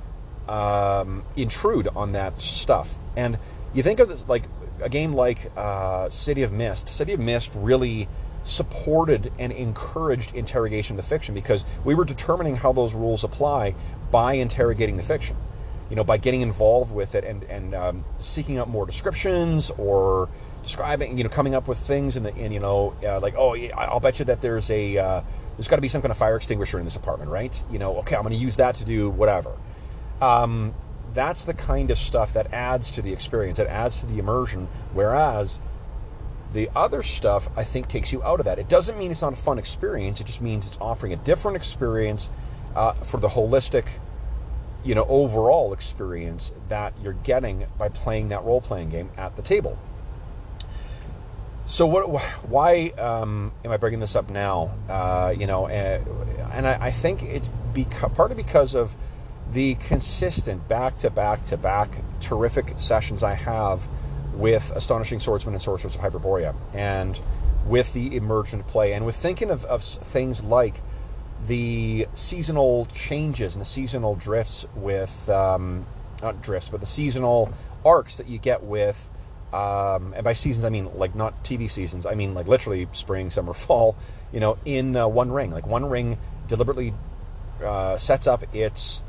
um, 0.49 1.23
intrude 1.35 1.87
on 1.95 2.13
that 2.13 2.41
stuff. 2.41 2.97
And 3.15 3.37
you 3.73 3.83
think 3.83 3.99
of 3.99 4.09
this 4.09 4.27
like 4.27 4.43
a 4.81 4.89
game 4.89 5.13
like 5.13 5.51
uh, 5.57 6.09
City 6.09 6.43
of 6.43 6.51
Mist. 6.51 6.89
City 6.89 7.13
of 7.13 7.19
Mist 7.19 7.51
really 7.55 8.07
supported 8.43 9.31
and 9.37 9.51
encouraged 9.51 10.33
interrogation 10.33 10.97
of 10.97 11.03
the 11.03 11.07
fiction 11.07 11.35
because 11.35 11.65
we 11.83 11.93
were 11.93 12.05
determining 12.05 12.55
how 12.55 12.71
those 12.71 12.93
rules 12.93 13.23
apply 13.23 13.75
by 14.09 14.33
interrogating 14.33 14.97
the 14.97 15.03
fiction. 15.03 15.35
You 15.89 15.95
know, 15.95 16.03
by 16.03 16.17
getting 16.17 16.41
involved 16.41 16.93
with 16.93 17.15
it 17.15 17.23
and 17.23 17.43
and 17.45 17.73
um, 17.73 18.05
seeking 18.19 18.57
out 18.57 18.67
more 18.67 18.85
descriptions 18.85 19.69
or 19.77 20.27
describing, 20.61 21.17
you 21.17 21.23
know, 21.23 21.29
coming 21.29 21.55
up 21.55 21.67
with 21.69 21.77
things 21.77 22.17
and 22.17 22.25
the 22.25 22.35
and 22.35 22.53
you 22.53 22.59
know, 22.59 22.93
uh, 23.05 23.21
like 23.21 23.35
oh, 23.37 23.55
I'll 23.55 24.01
bet 24.01 24.19
you 24.19 24.25
that 24.25 24.41
there's 24.41 24.69
a 24.69 24.97
uh, 24.97 25.21
there's 25.55 25.69
got 25.69 25.77
to 25.77 25.81
be 25.81 25.87
some 25.87 26.01
kind 26.01 26.11
of 26.11 26.17
fire 26.17 26.35
extinguisher 26.35 26.77
in 26.77 26.83
this 26.83 26.97
apartment, 26.97 27.31
right? 27.31 27.63
You 27.71 27.79
know, 27.79 27.97
okay, 27.99 28.15
I'm 28.15 28.23
going 28.23 28.33
to 28.33 28.39
use 28.39 28.57
that 28.57 28.75
to 28.75 28.85
do 28.85 29.09
whatever. 29.09 29.53
Um, 30.21 30.73
that's 31.13 31.43
the 31.43 31.53
kind 31.53 31.89
of 31.91 31.97
stuff 31.97 32.33
that 32.33 32.53
adds 32.53 32.91
to 32.91 33.01
the 33.01 33.13
experience, 33.13 33.57
that 33.57 33.67
adds 33.67 34.01
to 34.01 34.05
the 34.05 34.19
immersion. 34.19 34.67
Whereas 34.93 35.59
the 36.53 36.69
other 36.75 37.03
stuff, 37.03 37.49
I 37.55 37.63
think, 37.63 37.87
takes 37.87 38.11
you 38.13 38.23
out 38.23 38.39
of 38.39 38.45
that. 38.45 38.59
It 38.59 38.69
doesn't 38.69 38.97
mean 38.97 39.11
it's 39.11 39.21
not 39.21 39.33
a 39.33 39.37
fun 39.37 39.59
experience. 39.59 40.21
It 40.21 40.27
just 40.27 40.41
means 40.41 40.67
it's 40.67 40.77
offering 40.79 41.13
a 41.13 41.17
different 41.17 41.57
experience 41.57 42.29
uh, 42.75 42.93
for 42.93 43.19
the 43.19 43.27
holistic, 43.27 43.85
you 44.83 44.95
know, 44.95 45.05
overall 45.09 45.73
experience 45.73 46.51
that 46.69 46.93
you're 47.01 47.13
getting 47.13 47.65
by 47.77 47.89
playing 47.89 48.29
that 48.29 48.43
role-playing 48.43 48.89
game 48.89 49.09
at 49.17 49.35
the 49.35 49.41
table. 49.41 49.77
So 51.65 51.85
what? 51.85 52.09
Why 52.47 52.93
um, 52.97 53.51
am 53.65 53.71
I 53.71 53.77
bringing 53.77 53.99
this 53.99 54.15
up 54.15 54.29
now? 54.29 54.73
Uh, 54.87 55.33
you 55.37 55.47
know, 55.47 55.67
and, 55.67 56.07
and 56.53 56.65
I, 56.65 56.85
I, 56.85 56.91
think 56.91 57.23
it's 57.23 57.49
because 57.73 58.09
partly 58.15 58.37
because 58.37 58.73
of 58.73 58.95
the 59.51 59.75
consistent 59.75 60.67
back 60.67 60.97
to 60.97 61.09
back 61.09 61.45
to 61.45 61.57
back 61.57 62.01
terrific 62.19 62.73
sessions 62.77 63.23
I 63.23 63.33
have 63.33 63.87
with 64.33 64.71
Astonishing 64.75 65.19
Swordsmen 65.19 65.53
and 65.53 65.61
Sorcerers 65.61 65.95
of 65.95 66.01
Hyperborea, 66.01 66.55
and 66.73 67.19
with 67.65 67.93
the 67.93 68.15
emergent 68.15 68.67
play, 68.67 68.93
and 68.93 69.05
with 69.05 69.15
thinking 69.15 69.49
of, 69.49 69.65
of 69.65 69.83
things 69.83 70.43
like 70.43 70.81
the 71.45 72.07
seasonal 72.13 72.85
changes 72.93 73.55
and 73.55 73.61
the 73.61 73.65
seasonal 73.65 74.15
drifts 74.15 74.65
with 74.75 75.27
um, 75.29 75.85
not 76.21 76.41
drifts, 76.41 76.69
but 76.69 76.79
the 76.79 76.87
seasonal 76.87 77.53
arcs 77.85 78.15
that 78.17 78.27
you 78.27 78.37
get 78.37 78.63
with. 78.63 79.09
Um, 79.53 80.13
and 80.13 80.23
by 80.23 80.33
seasons, 80.33 80.65
I 80.65 80.69
mean 80.69 80.89
like 80.97 81.15
not 81.15 81.43
TV 81.43 81.69
seasons. 81.69 82.05
I 82.05 82.15
mean 82.15 82.33
like 82.33 82.47
literally 82.47 82.87
spring, 82.91 83.29
summer, 83.29 83.53
fall. 83.53 83.95
You 84.31 84.39
know, 84.39 84.57
in 84.65 84.95
uh, 84.95 85.07
One 85.07 85.31
Ring, 85.31 85.51
like 85.51 85.65
One 85.65 85.89
Ring 85.89 86.17
deliberately 86.47 86.93
uh, 87.63 87.97
sets 87.97 88.27
up 88.27 88.43
its 88.53 89.03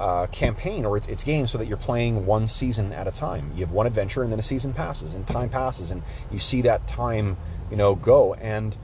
uh, 0.00 0.26
campaign 0.28 0.86
or 0.86 0.96
its, 0.96 1.06
its 1.08 1.22
game 1.22 1.46
so 1.46 1.58
that 1.58 1.66
you're 1.66 1.76
playing 1.76 2.24
one 2.24 2.48
season 2.48 2.90
at 2.92 3.06
a 3.06 3.10
time. 3.10 3.52
You 3.54 3.60
have 3.60 3.70
one 3.70 3.86
adventure 3.86 4.22
and 4.22 4.32
then 4.32 4.38
a 4.38 4.42
season 4.42 4.72
passes 4.72 5.14
and 5.14 5.26
time 5.26 5.50
passes 5.50 5.90
and 5.90 6.02
you 6.32 6.38
see 6.38 6.62
that 6.62 6.88
time, 6.88 7.36
you 7.70 7.76
know, 7.76 7.94
go. 7.94 8.32
And 8.34 8.76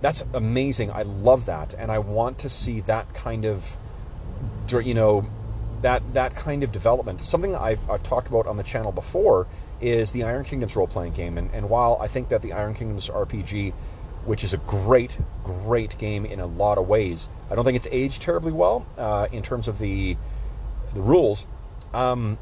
that's 0.00 0.24
amazing. 0.32 0.90
I 0.90 1.02
love 1.02 1.44
that. 1.46 1.74
And 1.74 1.92
I 1.92 1.98
want 1.98 2.38
to 2.38 2.48
see 2.48 2.80
that 2.80 3.12
kind 3.12 3.44
of, 3.44 3.76
you 4.72 4.94
know, 4.94 5.28
that, 5.82 6.14
that 6.14 6.34
kind 6.34 6.62
of 6.62 6.72
development. 6.72 7.20
Something 7.20 7.54
I've, 7.54 7.88
I've 7.90 8.02
talked 8.02 8.28
about 8.28 8.46
on 8.46 8.56
the 8.56 8.62
channel 8.62 8.90
before 8.90 9.46
is 9.82 10.12
the 10.12 10.22
Iron 10.22 10.44
Kingdoms 10.44 10.74
role 10.76 10.86
playing 10.86 11.12
game. 11.12 11.36
And, 11.36 11.50
and 11.52 11.68
while 11.68 11.98
I 12.00 12.06
think 12.06 12.28
that 12.28 12.40
the 12.40 12.54
Iron 12.54 12.72
Kingdoms 12.72 13.10
RPG 13.10 13.74
which 14.24 14.42
is 14.42 14.54
a 14.54 14.56
great, 14.56 15.18
great 15.42 15.98
game 15.98 16.24
in 16.24 16.40
a 16.40 16.46
lot 16.46 16.78
of 16.78 16.88
ways. 16.88 17.28
I 17.50 17.54
don't 17.54 17.64
think 17.64 17.76
it's 17.76 17.88
aged 17.90 18.22
terribly 18.22 18.52
well 18.52 18.86
uh, 18.96 19.28
in 19.30 19.42
terms 19.42 19.68
of 19.68 19.78
the 19.78 20.16
the 20.94 21.02
rules. 21.02 21.46
Um, 21.92 22.38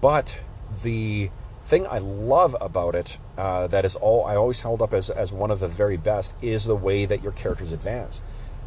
but 0.00 0.38
the 0.82 1.30
thing 1.64 1.86
I 1.86 1.98
love 1.98 2.56
about 2.60 2.94
it, 2.94 3.18
uh, 3.36 3.66
that 3.68 3.84
is 3.84 3.96
all 3.96 4.24
I 4.24 4.36
always 4.36 4.60
held 4.60 4.82
up 4.82 4.92
as, 4.92 5.10
as 5.10 5.32
one 5.32 5.50
of 5.50 5.60
the 5.60 5.68
very 5.68 5.96
best, 5.96 6.34
is 6.42 6.64
the 6.64 6.76
way 6.76 7.04
that 7.06 7.22
your 7.22 7.32
characters 7.32 7.72
advance. 7.72 8.22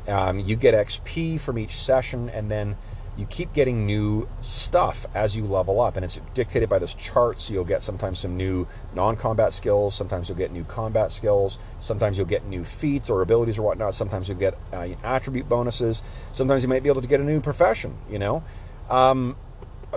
Um, 0.08 0.40
you 0.40 0.56
get 0.56 0.74
XP 0.74 1.40
from 1.40 1.58
each 1.58 1.76
session, 1.76 2.30
and 2.30 2.50
then 2.50 2.78
you 3.18 3.26
keep 3.26 3.52
getting 3.52 3.86
new 3.86 4.30
stuff 4.42 5.08
as 5.16 5.36
you 5.36 5.44
level 5.44 5.82
up, 5.82 5.96
and 5.96 6.06
it's 6.06 6.22
dictated 6.36 6.70
by 6.70 6.78
this 6.78 6.94
chart. 6.94 7.42
So 7.42 7.54
you'll 7.54 7.66
get 7.66 7.84
sometimes 7.84 8.20
some 8.20 8.38
new 8.38 8.68
non-combat 8.94 9.54
skills, 9.54 9.96
sometimes 9.96 10.30
you'll 10.30 10.38
get 10.38 10.52
new 10.52 10.64
combat 10.64 11.12
skills, 11.12 11.58
sometimes 11.80 12.18
you'll 12.18 12.28
get 12.28 12.46
new 12.46 12.64
feats 12.64 13.10
or 13.10 13.22
abilities 13.24 13.58
or 13.58 13.64
whatnot. 13.64 13.96
Sometimes 13.96 14.30
you'll 14.30 14.38
get 14.38 14.58
uh, 14.72 14.88
attribute 15.04 15.50
bonuses. 15.50 16.04
Sometimes 16.32 16.62
you 16.62 16.70
might 16.70 16.84
be 16.84 16.90
able 16.90 17.02
to 17.02 17.08
get 17.08 17.20
a 17.20 17.24
new 17.24 17.42
profession. 17.42 17.98
You 18.10 18.20
know, 18.20 18.44
um, 18.90 19.36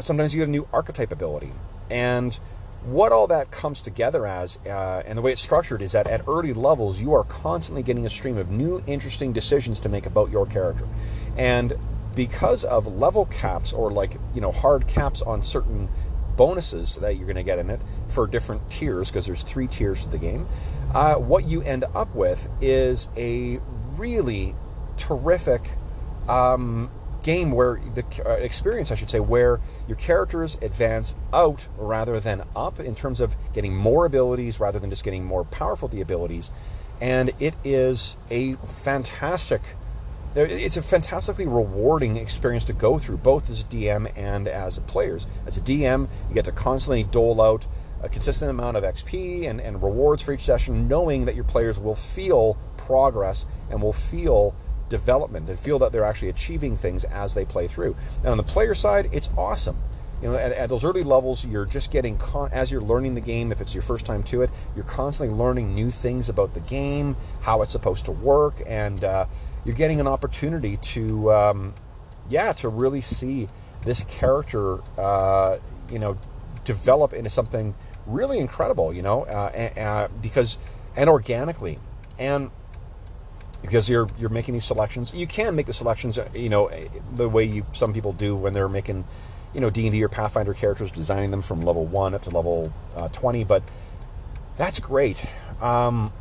sometimes 0.01 0.35
you 0.35 0.41
get 0.41 0.49
a 0.49 0.51
new 0.51 0.69
archetype 0.73 1.13
ability. 1.13 1.53
And 1.91 2.39
what 2.85 3.13
all 3.13 3.27
that 3.27 3.51
comes 3.51 3.83
together 3.83 4.27
as, 4.27 4.59
uh, 4.67 5.03
and 5.05 5.19
the 5.19 5.23
way 5.23 5.33
it's 5.33 5.43
structured, 5.43 5.83
is 5.83 5.93
that 5.93 6.07
at 6.07 6.27
early 6.27 6.55
levels, 6.55 7.01
you 7.01 7.13
are 7.13 7.25
constantly 7.25 7.83
getting 7.83 8.07
a 8.07 8.11
stream 8.11 8.39
of 8.39 8.51
new, 8.51 8.83
interesting 8.87 9.33
decisions 9.33 9.81
to 9.81 9.89
make 9.89 10.07
about 10.07 10.31
your 10.31 10.47
character. 10.47 10.89
And 11.37 11.77
because 12.15 12.65
of 12.65 12.87
level 12.87 13.27
caps 13.27 13.73
or 13.73 13.91
like, 13.91 14.17
you 14.35 14.41
know, 14.41 14.51
hard 14.51 14.87
caps 14.87 15.21
on 15.23 15.43
certain 15.43 15.89
bonuses 16.37 16.97
that 16.97 17.17
you're 17.17 17.27
going 17.27 17.37
to 17.37 17.43
get 17.43 17.59
in 17.59 17.69
it 17.69 17.83
for 18.09 18.27
different 18.27 18.71
tiers, 18.71 19.11
because 19.11 19.27
there's 19.27 19.43
three 19.43 19.67
tiers 19.67 20.05
to 20.05 20.11
the 20.11 20.19
game, 20.19 20.49
uh, 20.95 21.15
what 21.17 21.47
you 21.47 21.61
end 21.63 21.85
up 21.95 22.15
with 22.15 22.49
is 22.61 23.09
a 23.17 23.61
really 23.97 24.55
terrific 24.97 25.71
um, 26.29 26.91
game 27.23 27.51
where 27.51 27.81
the 27.95 28.05
uh, 28.25 28.33
experience, 28.33 28.91
I 28.91 28.95
should 28.95 29.11
say, 29.11 29.21
where 29.21 29.61
your 29.87 29.97
characters 29.97 30.57
advance 30.63 31.15
out 31.33 31.69
rather 31.77 32.21
than 32.21 32.45
up 32.55 32.81
in 32.81 32.95
terms 32.95 33.21
of 33.21 33.37
getting 33.53 33.77
more 33.77 34.07
abilities 34.07 34.61
rather 34.61 34.79
than 34.79 34.91
just 34.91 35.05
getting 35.05 35.25
more 35.25 35.45
powerful 35.45 35.89
the 35.89 36.01
abilities. 36.01 36.51
And 37.01 37.33
it 37.39 37.55
is 37.65 38.17
a 38.31 38.55
fantastic, 38.55 39.63
uh, 40.37 40.41
it's 40.41 40.77
a 40.77 40.83
fantastically 40.83 41.47
rewarding 41.47 42.17
experience 42.17 42.65
to 42.65 42.73
go 42.73 42.99
through, 42.99 43.19
both 43.19 43.49
as 43.51 43.63
a 43.63 43.65
DM 43.65 44.11
and 44.17 44.47
as 44.47 44.79
a 44.79 44.83
players. 44.83 45.27
As 45.47 45.57
a 45.57 45.61
DM, 45.61 46.09
you 46.29 46.35
get 46.35 46.45
to 46.45 46.53
constantly 46.53 47.05
dole 47.05 47.41
out 47.41 47.67
a 48.03 48.09
consistent 48.09 48.51
amount 48.51 48.77
of 48.77 48.85
XP 48.85 49.49
and, 49.49 49.61
and 49.61 49.83
rewards 49.83 50.23
for 50.23 50.33
each 50.33 50.41
session, 50.41 50.89
knowing 50.89 51.27
that 51.27 51.35
your 51.35 51.45
players 51.45 51.79
will 51.79 51.95
feel 51.95 52.57
progress 52.77 53.47
and 53.71 53.83
will 53.83 53.93
feel 53.93 54.55
development 54.91 55.49
and 55.49 55.59
feel 55.59 55.79
that 55.79 55.93
they're 55.93 56.05
actually 56.05 56.29
achieving 56.29 56.77
things 56.77 57.05
as 57.05 57.33
they 57.33 57.47
play 57.47 57.67
through. 57.67 57.97
And 58.19 58.27
on 58.27 58.37
the 58.37 58.43
player 58.43 58.75
side, 58.75 59.09
it's 59.13 59.31
awesome. 59.39 59.79
You 60.21 60.29
know, 60.29 60.37
at, 60.37 60.53
at 60.53 60.69
those 60.69 60.85
early 60.85 61.03
levels, 61.03 61.47
you're 61.47 61.65
just 61.65 61.91
getting 61.91 62.19
con- 62.19 62.51
as 62.53 62.71
you're 62.71 62.83
learning 62.83 63.15
the 63.15 63.23
game. 63.23 63.53
If 63.53 63.63
it's 63.63 63.75
your 63.75 63.83
first 63.83 64.05
time 64.05 64.23
to 64.25 64.43
it, 64.43 64.51
you're 64.77 64.85
constantly 64.85 65.35
learning 65.35 65.75
new 65.75 65.91
things 65.91 66.29
about 66.29 66.53
the 66.53 66.61
game, 66.61 67.17
how 67.41 67.63
it's 67.63 67.73
supposed 67.73 68.05
to 68.05 68.13
work, 68.13 68.61
and 68.67 69.03
uh, 69.03 69.25
you're 69.65 69.75
getting 69.75 69.99
an 69.99 70.07
opportunity 70.07 70.77
to, 70.77 71.33
um, 71.33 71.75
yeah, 72.29 72.53
to 72.55 72.69
really 72.69 73.01
see 73.01 73.49
this 73.87 74.05
character, 74.05 74.81
uh, 74.99 75.57
you 75.91 75.99
know, 75.99 76.19
develop 76.65 77.15
into 77.15 77.31
something 77.31 77.75
really 78.07 78.39
incredible. 78.39 78.93
You 78.93 79.01
know, 79.01 79.23
uh, 79.23 79.51
and, 79.55 80.21
because 80.21 80.59
and 80.97 81.09
organically, 81.09 81.79
and 82.19 82.51
because 83.63 83.89
you're 83.89 84.09
you're 84.19 84.31
making 84.31 84.55
these 84.55 84.65
selections. 84.65 85.13
You 85.15 85.27
can 85.27 85.55
make 85.55 85.67
the 85.67 85.73
selections, 85.73 86.19
uh, 86.19 86.29
you 86.35 86.49
know, 86.49 86.71
the 87.15 87.29
way 87.29 87.45
you 87.45 87.67
some 87.73 87.93
people 87.93 88.13
do 88.13 88.35
when 88.35 88.55
they're 88.55 88.69
making, 88.69 89.05
you 89.55 89.61
know, 89.61 89.71
D 89.71 89.87
and 89.87 89.93
D 89.93 90.03
or 90.03 90.09
Pathfinder 90.09 90.55
characters, 90.55 90.91
designing 90.91 91.31
them 91.31 91.43
from 91.43 91.61
level 91.61 91.87
one 91.87 92.15
up 92.15 92.23
to 92.23 92.31
level 92.31 92.73
uh, 92.97 93.09
twenty. 93.09 93.45
But 93.45 93.63
that's 94.57 94.81
great, 94.81 95.25
um, 95.61 96.13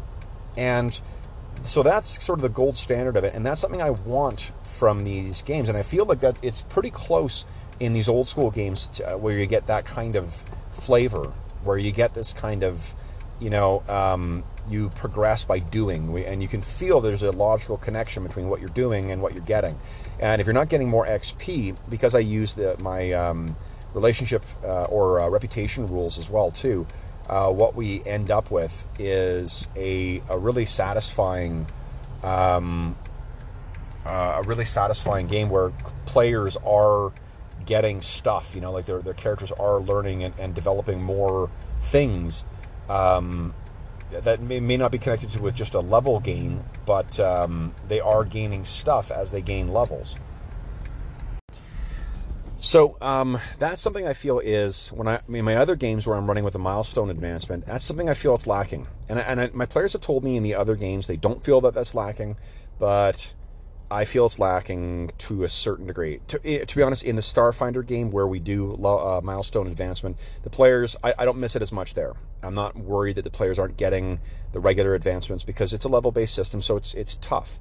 and 0.58 1.00
so 1.64 1.84
that's 1.84 2.24
sort 2.24 2.40
of 2.40 2.44
the 2.44 2.50
gold 2.50 2.78
standard 2.78 3.18
of 3.18 3.24
it, 3.24 3.34
and 3.34 3.46
that's 3.46 3.62
something 3.62 3.82
I 3.82 3.90
want 3.90 4.52
from 4.64 5.04
these 5.04 5.42
games. 5.42 5.70
And 5.70 5.78
I 5.78 5.84
feel 5.84 6.06
like 6.06 6.22
that 6.22 6.38
it's 6.42 6.62
pretty 6.62 6.90
close 6.90 7.46
in 7.80 7.94
these 7.94 8.10
old 8.10 8.28
school 8.28 8.52
games 8.52 8.88
to, 8.88 9.14
uh, 9.14 9.18
where 9.18 9.38
you 9.38 9.46
get 9.46 9.68
that 9.68 9.86
kind 9.86 10.16
of 10.16 10.44
flavor, 10.72 11.32
where 11.64 11.78
you 11.78 11.92
get 11.92 12.14
this 12.14 12.34
kind 12.34 12.64
of, 12.64 12.94
you 13.40 13.50
know. 13.50 13.84
Um, 13.88 14.44
you 14.70 14.90
progress 14.90 15.44
by 15.44 15.60
doing, 15.60 16.26
and 16.26 16.42
you 16.42 16.48
can 16.48 16.62
feel 16.62 17.02
there's 17.02 17.24
a 17.24 17.32
logical 17.32 17.78
connection 17.78 18.24
between 18.24 18.50
what 18.50 18.60
you're 18.60 18.70
doing 18.70 19.12
and 19.12 19.22
what 19.22 19.34
you're 19.34 19.44
getting. 19.44 19.80
And 20.20 20.42
if 20.42 20.48
you're 20.48 20.54
not 20.54 20.70
getting 20.70 20.90
more 20.90 21.06
XP, 21.06 21.76
because 21.90 22.16
I 22.16 22.20
use 22.20 22.54
the, 22.54 22.78
my 22.80 23.14
um, 23.14 23.56
relationship 23.94 24.44
uh, 24.64 24.84
or 24.84 25.20
uh, 25.20 25.30
reputation 25.30 25.88
rules 25.88 26.18
as 26.18 26.30
well 26.30 26.52
too, 26.52 26.86
uh, 27.28 27.52
what 27.52 27.76
we 27.76 28.04
end 28.06 28.32
up 28.32 28.50
with 28.50 28.86
is 28.98 29.68
a, 29.76 30.22
a 30.30 30.38
really 30.38 30.66
satisfying, 30.66 31.68
um, 32.24 32.98
uh, 34.06 34.42
a 34.42 34.44
really 34.44 34.66
satisfying 34.66 35.28
game 35.28 35.50
where 35.50 35.72
players 36.06 36.58
are 36.66 37.14
getting 37.66 38.02
stuff. 38.02 38.56
You 38.56 38.62
know, 38.62 38.72
like 38.72 38.88
their 38.88 39.00
their 39.02 39.14
characters 39.14 39.52
are 39.52 39.80
learning 39.80 40.24
and, 40.24 40.34
and 40.40 40.56
developing 40.56 41.04
more 41.04 41.52
things. 41.80 42.44
Um, 42.90 43.54
that 44.12 44.42
may, 44.42 44.60
may 44.60 44.78
not 44.78 44.92
be 44.92 44.98
connected 44.98 45.30
to 45.32 45.42
with 45.42 45.56
just 45.56 45.74
a 45.74 45.80
level 45.80 46.20
gain, 46.20 46.64
but 46.86 47.20
um, 47.20 47.74
they 47.88 48.00
are 48.00 48.24
gaining 48.24 48.66
stuff 48.66 49.12
as 49.12 49.32
they 49.32 49.42
gain 49.42 49.68
levels. 49.68 50.16
So 52.62 52.98
um, 53.00 53.40
that's 53.58 53.82
something 53.82 54.06
I 54.06 54.14
feel 54.14 54.40
is 54.40 54.90
when 54.90 55.08
I 55.08 55.22
in 55.30 55.46
my 55.46 55.56
other 55.56 55.78
games 55.78 56.06
where 56.06 56.18
I'm 56.18 56.28
running 56.28 56.44
with 56.44 56.56
a 56.56 56.60
milestone 56.60 57.10
advancement, 57.10 57.66
that's 57.66 57.86
something 57.86 58.10
I 58.10 58.14
feel 58.14 58.36
it's 58.36 58.48
lacking. 58.48 58.88
And 59.08 59.18
and 59.18 59.40
I, 59.40 59.50
my 59.54 59.66
players 59.66 59.94
have 59.94 60.02
told 60.02 60.26
me 60.26 60.36
in 60.36 60.44
the 60.44 60.56
other 60.56 60.76
games 60.76 61.08
they 61.08 61.16
don't 61.16 61.44
feel 61.44 61.62
that 61.62 61.74
that's 61.74 61.96
lacking, 61.96 62.36
but 62.78 63.34
I 63.92 64.06
feel 64.06 64.28
it's 64.28 64.38
lacking 64.38 65.12
to 65.18 65.44
a 65.44 65.50
certain 65.50 65.88
degree. 65.88 66.22
To, 66.28 66.40
eh, 66.46 66.64
to 66.64 66.76
be 66.76 66.84
honest, 66.84 67.04
in 67.04 67.16
the 67.16 67.22
Starfinder 67.22 67.86
game 67.86 68.12
where 68.12 68.28
we 68.28 68.40
do 68.40 68.74
uh, 68.74 69.22
milestone 69.24 69.68
advancement, 69.68 70.18
the 70.44 70.50
players 70.50 70.96
I, 71.04 71.14
I 71.18 71.26
don't 71.26 71.40
miss 71.40 71.56
it 71.56 71.62
as 71.62 71.72
much 71.72 71.96
there. 71.96 72.14
I'm 72.44 72.54
not 72.54 72.78
worried 72.78 73.16
that 73.16 73.24
the 73.24 73.32
players 73.32 73.58
aren't 73.58 73.78
getting 73.78 74.20
the 74.52 74.60
regular 74.60 74.94
advancements 74.94 75.44
because 75.44 75.74
it's 75.74 75.86
a 75.86 75.90
level 75.90 76.12
based 76.12 76.36
system, 76.36 76.62
so 76.62 76.78
it's 76.78 76.94
it's 76.94 77.16
tough. 77.16 77.60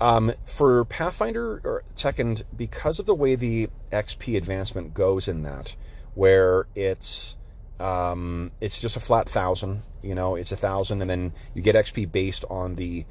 Um, 0.00 0.32
for 0.44 0.84
Pathfinder 0.84 1.60
or 1.62 1.84
second, 1.94 2.42
because 2.56 2.98
of 2.98 3.06
the 3.06 3.14
way 3.14 3.36
the 3.36 3.68
XP 3.92 4.36
advancement 4.36 4.94
goes 4.94 5.28
in 5.28 5.44
that, 5.44 5.76
where 6.14 6.66
it's 6.74 7.36
um, 7.78 8.50
it's 8.60 8.80
just 8.80 8.96
a 8.96 9.00
flat 9.00 9.28
thousand, 9.28 9.82
you 10.02 10.14
know, 10.14 10.34
it's 10.34 10.50
a 10.50 10.56
thousand, 10.56 11.02
and 11.02 11.10
then 11.10 11.32
you 11.54 11.62
get 11.62 11.76
XP 11.76 12.10
based 12.10 12.44
on 12.50 12.74
the 12.74 13.04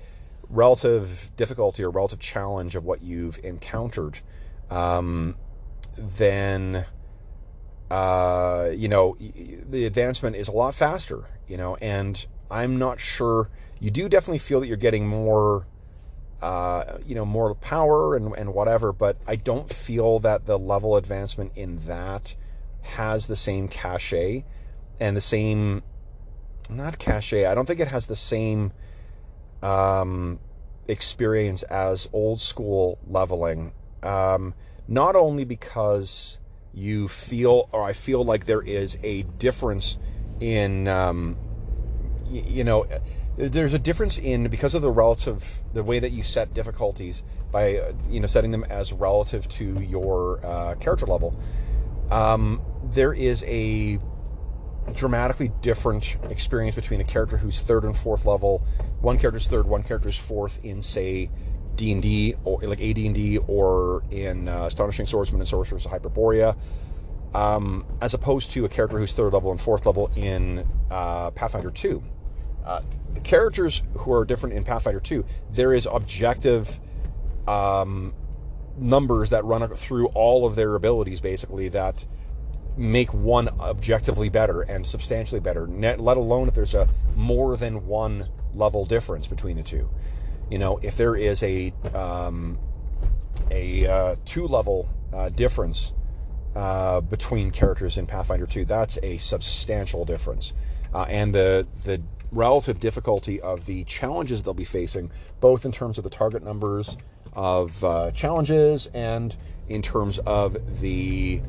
relative 0.52 1.32
difficulty 1.36 1.84
or 1.84 1.90
relative 1.90 2.20
challenge 2.20 2.76
of 2.76 2.86
what 2.86 3.02
you've 3.02 3.40
encountered. 3.44 4.20
Um, 4.70 5.36
then 5.98 6.86
uh, 7.90 8.70
you 8.74 8.88
know 8.88 9.18
the 9.20 9.86
advancement 9.86 10.36
is 10.36 10.48
a 10.48 10.52
lot 10.52 10.76
faster, 10.76 11.26
you 11.48 11.58
know, 11.58 11.76
and 11.78 12.26
I'm 12.50 12.78
not 12.78 13.00
sure. 13.00 13.50
You 13.80 13.90
do 13.90 14.08
definitely 14.08 14.40
feel 14.40 14.60
that 14.60 14.68
you're 14.68 14.78
getting 14.78 15.08
more 15.08 15.66
uh, 16.42 16.98
you 17.06 17.14
know, 17.14 17.26
more 17.26 17.54
power 17.54 18.16
and, 18.16 18.34
and 18.36 18.54
whatever, 18.54 18.92
but 18.92 19.18
I 19.28 19.36
don't 19.36 19.72
feel 19.72 20.18
that 20.20 20.48
the 20.48 20.58
level 20.58 20.96
advancement 20.96 21.52
in 21.56 21.86
that 21.86 22.36
has 22.82 23.28
the 23.28 23.36
same 23.36 23.68
cachet 23.68 24.44
and 25.00 25.16
the 25.16 25.22
same, 25.22 25.84
not 26.68 26.98
cachet, 26.98 27.46
I 27.46 27.54
don't 27.54 27.68
think 27.68 27.80
it 27.80 27.90
has 27.90 28.08
the 28.08 28.16
same 28.16 28.74
um, 29.62 30.40
experience 30.88 31.64
as 31.64 32.10
old 32.14 32.40
school 32.40 33.00
leveling. 33.08 33.74
Um, 34.04 34.54
not 34.88 35.16
only 35.16 35.46
because 35.46 36.38
you 36.74 37.08
feel, 37.08 37.70
or 37.72 37.84
I 37.84 37.94
feel 37.94 38.24
like 38.24 38.46
there 38.46 38.62
is 38.62 38.98
a 39.04 39.24
difference 39.24 39.98
in, 40.40 40.88
um, 40.88 41.38
y- 42.26 42.44
you 42.48 42.64
know, 42.64 42.88
there's 43.38 43.74
a 43.74 43.80
difference 43.80 44.18
in 44.18 44.48
because 44.50 44.76
of 44.76 44.82
the 44.82 44.92
relative 44.92 45.62
the 45.74 45.84
way 45.84 46.00
that 46.00 46.12
you 46.12 46.22
set 46.24 46.54
difficulties 46.54 47.24
by 47.52 47.94
you 48.10 48.20
know 48.20 48.28
setting 48.28 48.52
them 48.52 48.66
as 48.66 48.92
relative 48.92 49.48
to 49.48 49.80
your 49.82 50.46
uh, 50.46 50.76
character 50.76 51.06
level 51.06 51.40
um, 52.12 52.62
there 52.92 53.14
is 53.14 53.44
a 53.48 54.00
dramatically 54.94 55.52
different 55.62 56.18
experience 56.30 56.76
between 56.76 57.00
a 57.00 57.04
character 57.06 57.38
who's 57.38 57.62
third 57.62 57.84
and 57.86 57.96
fourth 57.96 58.26
level 58.26 58.66
one 59.02 59.18
character's 59.18 59.48
third 59.48 59.68
one 59.68 59.84
character's 59.84 60.18
fourth 60.18 60.64
in 60.64 60.82
say 60.82 61.30
d&d 61.76 62.36
or 62.44 62.62
like 62.62 62.82
ad&d 62.82 63.38
or 63.48 64.04
in 64.12 64.48
uh, 64.48 64.66
astonishing 64.66 65.06
swordsmen 65.06 65.42
and 65.42 65.48
sorcerers 65.48 65.86
of 65.86 65.92
hyperborea. 65.92 66.56
Um, 67.34 67.86
as 68.02 68.14
opposed 68.14 68.52
to 68.52 68.66
a 68.66 68.70
character 68.70 68.98
who's 68.98 69.14
third 69.14 69.32
level 69.32 69.52
and 69.52 69.62
fourth 69.62 69.86
level 69.86 70.12
in 70.18 70.68
uh, 70.90 71.32
pathfinder 71.32 71.72
2 71.72 72.04
uh, 72.66 72.82
the 73.14 73.20
characters 73.22 73.82
who 73.98 74.14
are 74.14 74.26
different 74.26 74.56
in 74.56 74.64
Pathfinder 74.64 75.00
2, 75.00 75.26
there 75.52 75.74
is 75.74 75.88
objective 75.92 76.80
um, 77.48 78.14
numbers 78.78 79.32
that 79.32 79.44
run 79.46 79.68
through 79.76 80.08
all 80.08 80.46
of 80.46 80.56
their 80.56 80.76
abilities, 80.76 81.20
basically, 81.20 81.68
that 81.70 82.06
make 82.78 83.14
one 83.14 83.50
objectively 83.60 84.30
better 84.30 84.62
and 84.62 84.88
substantially 84.88 85.42
better, 85.42 85.68
let 85.68 86.00
alone 86.00 86.48
if 86.48 86.54
there's 86.54 86.74
a 86.74 86.88
more 87.16 87.58
than 87.58 87.86
one 87.86 88.28
level 88.56 88.86
difference 88.86 89.28
between 89.28 89.58
the 89.58 89.64
two. 89.64 89.90
You 90.50 90.60
know, 90.60 90.80
if 90.82 90.98
there 90.98 91.16
is 91.16 91.42
a 91.44 91.74
um, 91.94 92.60
a 93.50 93.88
uh, 93.88 94.16
two 94.26 94.48
level 94.48 94.90
uh, 95.14 95.30
difference 95.30 95.94
uh, 96.56 97.02
between 97.02 97.52
characters 97.52 97.98
in 97.98 98.06
Pathfinder 98.06 98.46
2, 98.46 98.66
that's 98.66 98.98
a 99.04 99.18
substantial 99.18 100.06
difference. 100.06 100.54
Uh, 100.94 101.06
and 101.08 101.34
the 101.34 101.68
the 101.84 102.02
relative 102.32 102.80
difficulty 102.80 103.40
of 103.42 103.66
the 103.66 103.84
challenges 103.86 104.44
they'll 104.44 104.54
be 104.54 104.66
facing, 104.66 105.12
both 105.40 105.66
in 105.66 105.72
terms 105.72 105.98
of 105.98 106.04
the 106.04 106.10
target 106.10 106.44
numbers 106.44 106.98
of 107.34 107.84
uh, 107.84 108.12
challenges 108.12 108.88
and 108.88 109.36
in 109.70 109.82
terms 109.82 110.20
of 110.20 110.82
the 110.82 111.42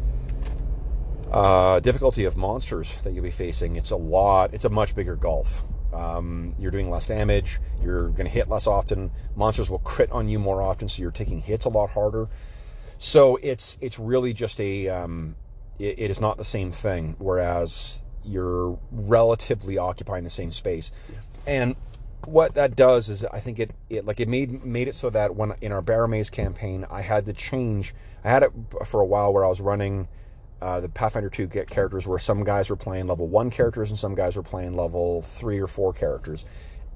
uh, 1.31 1.81
difficulty 1.81 2.25
of 2.25 2.37
monsters 2.37 2.95
that 3.03 3.13
you'll 3.13 3.25
be 3.25 3.31
facing. 3.31 3.77
It's 3.77 3.91
a 3.91 3.97
lot, 3.97 4.53
it's 4.55 4.65
a 4.65 4.69
much 4.69 4.95
bigger 4.95 5.17
gulf. 5.17 5.63
Um, 5.93 6.55
you're 6.59 6.71
doing 6.71 6.91
less 6.91 7.09
damage, 7.09 7.61
you're 7.83 8.09
going 8.09 8.25
to 8.27 8.33
hit 8.33 8.49
less 8.49 8.67
often, 8.67 9.11
monsters 9.37 9.71
will 9.71 9.81
crit 9.81 10.11
on 10.11 10.29
you 10.29 10.39
more 10.39 10.63
often, 10.63 10.89
so 10.89 11.03
you're 11.03 11.11
taking 11.11 11.41
hits 11.41 11.67
a 11.67 11.69
lot 11.69 11.91
harder. 11.91 12.29
So 12.99 13.37
it's 13.43 13.79
it's 13.81 13.99
really 13.99 14.33
just 14.33 14.61
a 14.61 14.89
um, 14.89 15.35
it, 15.79 15.99
it 15.99 16.11
is 16.11 16.21
not 16.21 16.37
the 16.39 16.45
same 16.45 16.71
thing. 16.71 17.17
Whereas 17.19 18.03
you're 18.25 18.79
relatively 18.91 19.79
occupying 19.79 20.25
the 20.25 20.31
same 20.31 20.53
space. 20.53 20.93
And 21.47 21.77
what 22.25 22.55
that 22.55 22.77
does 22.77 23.09
is 23.09 23.25
I 23.25 23.41
think 23.41 23.59
it, 23.59 23.73
it 23.91 24.05
like 24.05 24.21
it 24.21 24.29
made 24.29 24.65
made 24.65 24.89
it 24.89 24.95
so 24.95 25.11
that 25.11 25.35
when 25.35 25.55
in 25.61 25.73
our 25.73 25.83
Barrow 25.83 26.09
campaign 26.25 26.87
I 26.91 27.03
had 27.03 27.27
to 27.27 27.33
change 27.33 27.95
I 28.25 28.31
had 28.31 28.45
it 28.45 28.53
for 28.85 29.01
a 29.01 29.05
while 29.05 29.33
where 29.33 29.45
I 29.45 29.49
was 29.49 29.61
running 29.61 30.07
uh, 30.63 30.81
the 30.81 30.89
Pathfinder 30.89 31.29
2 31.29 31.49
get 31.49 31.69
characters 31.69 32.07
where 32.07 32.21
some 32.21 32.45
guys 32.45 32.71
were 32.71 32.77
playing 32.77 33.09
level 33.09 33.27
1 33.27 33.51
characters 33.51 33.91
and 33.91 33.99
some 33.99 34.15
guys 34.15 34.37
were 34.37 34.45
playing 34.45 34.75
level 34.75 35.23
3 35.23 35.59
or 35.59 35.67
4 35.67 35.93
characters. 35.93 36.45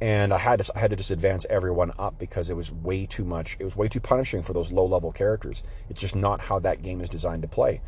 And 0.00 0.32
I 0.32 0.38
had 0.38 0.60
to 0.60 0.72
I 0.76 0.78
had 0.78 0.90
to 0.90 0.96
just 0.96 1.10
advance 1.10 1.46
everyone 1.50 1.90
up 1.98 2.18
because 2.18 2.48
it 2.48 2.54
was 2.54 2.70
way 2.70 3.06
too 3.06 3.24
much 3.24 3.56
it 3.58 3.64
was 3.64 3.74
way 3.74 3.88
too 3.88 3.98
punishing 3.98 4.42
for 4.42 4.52
those 4.52 4.70
low 4.70 4.86
level 4.86 5.10
characters. 5.10 5.62
It's 5.90 6.00
just 6.00 6.14
not 6.14 6.42
how 6.42 6.58
that 6.60 6.82
game 6.82 7.00
is 7.00 7.08
designed 7.08 7.42
to 7.42 7.48
play. 7.48 7.80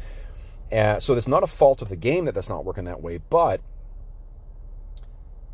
Uh, 0.72 0.98
so 0.98 1.14
it's 1.14 1.28
not 1.28 1.42
a 1.42 1.46
fault 1.46 1.80
of 1.80 1.90
the 1.90 1.96
game 1.96 2.24
that 2.24 2.34
that's 2.34 2.48
not 2.48 2.64
working 2.64 2.84
that 2.84 3.00
way, 3.00 3.20
but 3.30 3.60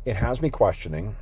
it 0.05 0.15
has 0.15 0.41
me 0.41 0.49
questioning 0.49 1.15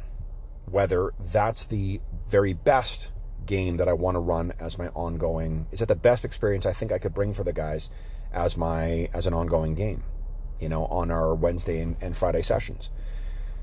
whether 0.66 1.14
that's 1.20 1.66
the 1.66 1.99
very 2.30 2.54
best 2.54 3.12
game 3.45 3.78
that 3.78 3.88
I 3.89 3.93
want 3.93 4.16
to 4.16 4.20
run 4.20 4.54
as 4.60 4.78
my 4.78 4.88
ongoing. 4.89 5.68
Is 5.72 5.82
it 5.82 5.88
the 5.88 5.95
best 5.95 6.24
experience 6.24 6.66
I 6.66 6.74
think 6.74 6.91
I 6.91 6.99
could 6.99 7.14
bring 7.14 7.34
for 7.34 7.43
the 7.43 7.54
guys 7.54 7.89
as 8.34 8.58
my 8.58 9.10
as 9.14 9.28
an 9.28 9.34
ongoing 9.34 9.76
game? 9.76 10.04
You 10.60 10.70
know, 10.70 10.86
on 10.86 11.12
our 11.12 11.36
Wednesday 11.36 11.82
and, 11.82 11.98
and 12.02 12.16
Friday 12.16 12.42
sessions, 12.42 12.90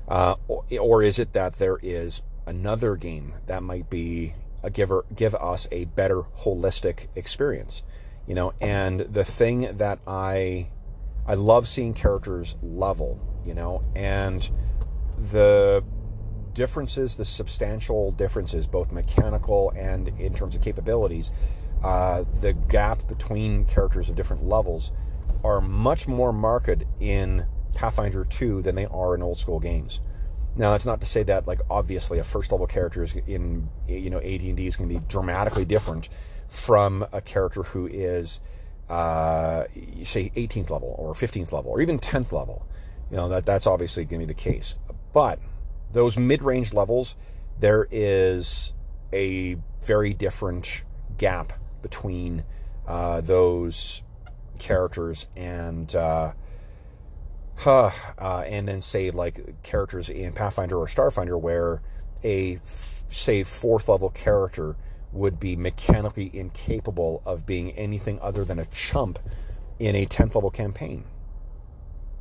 uh, 0.07 0.35
or, 0.47 0.65
or 0.79 1.03
is 1.03 1.17
it 1.19 1.33
that 1.33 1.53
there 1.53 1.79
is 1.81 2.21
another 2.45 2.95
game 2.95 3.33
that 3.47 3.63
might 3.63 3.89
be 3.89 4.35
a 4.63 4.69
giver 4.69 5.05
give 5.15 5.33
us 5.35 5.67
a 5.71 5.85
better 5.85 6.21
holistic 6.21 7.07
experience? 7.15 7.83
you 8.27 8.35
know 8.35 8.53
and 8.61 9.01
the 9.01 9.23
thing 9.23 9.75
that 9.77 9.99
i 10.07 10.69
i 11.27 11.33
love 11.33 11.67
seeing 11.67 11.93
characters 11.93 12.55
level 12.61 13.19
you 13.45 13.53
know 13.53 13.83
and 13.95 14.49
the 15.31 15.83
differences 16.53 17.15
the 17.15 17.25
substantial 17.25 18.11
differences 18.11 18.67
both 18.67 18.91
mechanical 18.91 19.71
and 19.75 20.09
in 20.19 20.33
terms 20.33 20.55
of 20.55 20.61
capabilities 20.61 21.31
uh, 21.83 22.23
the 22.41 22.53
gap 22.53 23.07
between 23.07 23.65
characters 23.65 24.09
of 24.09 24.15
different 24.15 24.45
levels 24.45 24.91
are 25.43 25.61
much 25.61 26.07
more 26.07 26.31
marked 26.31 26.83
in 26.99 27.45
pathfinder 27.73 28.25
2 28.25 28.61
than 28.61 28.75
they 28.75 28.85
are 28.85 29.15
in 29.15 29.21
old 29.23 29.37
school 29.37 29.59
games 29.59 29.99
now 30.55 30.71
that's 30.71 30.85
not 30.85 30.99
to 30.99 31.07
say 31.07 31.23
that 31.23 31.47
like 31.47 31.61
obviously 31.69 32.19
a 32.19 32.23
first 32.23 32.51
level 32.51 32.67
character 32.67 33.03
is 33.03 33.15
in 33.27 33.69
you 33.87 34.09
know 34.09 34.19
AD&D 34.19 34.67
is 34.67 34.75
going 34.75 34.89
to 34.89 34.99
be 34.99 35.05
dramatically 35.07 35.65
different 35.65 36.09
from 36.51 37.07
a 37.13 37.21
character 37.21 37.63
who 37.63 37.87
is, 37.87 38.41
uh, 38.89 39.63
say, 40.03 40.29
18th 40.35 40.69
level 40.69 40.93
or 40.99 41.13
15th 41.13 41.53
level 41.53 41.71
or 41.71 41.81
even 41.81 41.97
10th 41.97 42.33
level. 42.33 42.67
You 43.09 43.17
know, 43.17 43.29
that, 43.29 43.45
that's 43.45 43.65
obviously 43.65 44.03
going 44.03 44.19
to 44.19 44.27
be 44.27 44.33
the 44.33 44.39
case. 44.39 44.75
But 45.13 45.39
those 45.93 46.17
mid 46.17 46.43
range 46.43 46.73
levels, 46.73 47.15
there 47.59 47.87
is 47.89 48.73
a 49.13 49.55
very 49.81 50.13
different 50.13 50.83
gap 51.17 51.53
between 51.81 52.43
uh, 52.87 53.21
those 53.21 54.01
characters 54.59 55.27
and. 55.35 55.95
Uh, 55.95 56.33
uh, 57.63 58.43
and 58.47 58.67
then 58.67 58.81
say 58.81 59.11
like 59.11 59.61
characters 59.61 60.09
in 60.09 60.33
Pathfinder 60.33 60.77
or 60.77 60.87
Starfinder, 60.87 61.39
where 61.39 61.81
a 62.23 62.55
f- 62.55 63.03
say 63.07 63.43
fourth 63.43 63.87
level 63.87 64.09
character 64.09 64.75
would 65.11 65.39
be 65.39 65.55
mechanically 65.55 66.31
incapable 66.33 67.21
of 67.25 67.45
being 67.45 67.71
anything 67.71 68.19
other 68.21 68.45
than 68.45 68.59
a 68.59 68.65
chump 68.65 69.19
in 69.79 69.95
a 69.95 70.05
10th 70.05 70.35
level 70.35 70.49
campaign. 70.49 71.03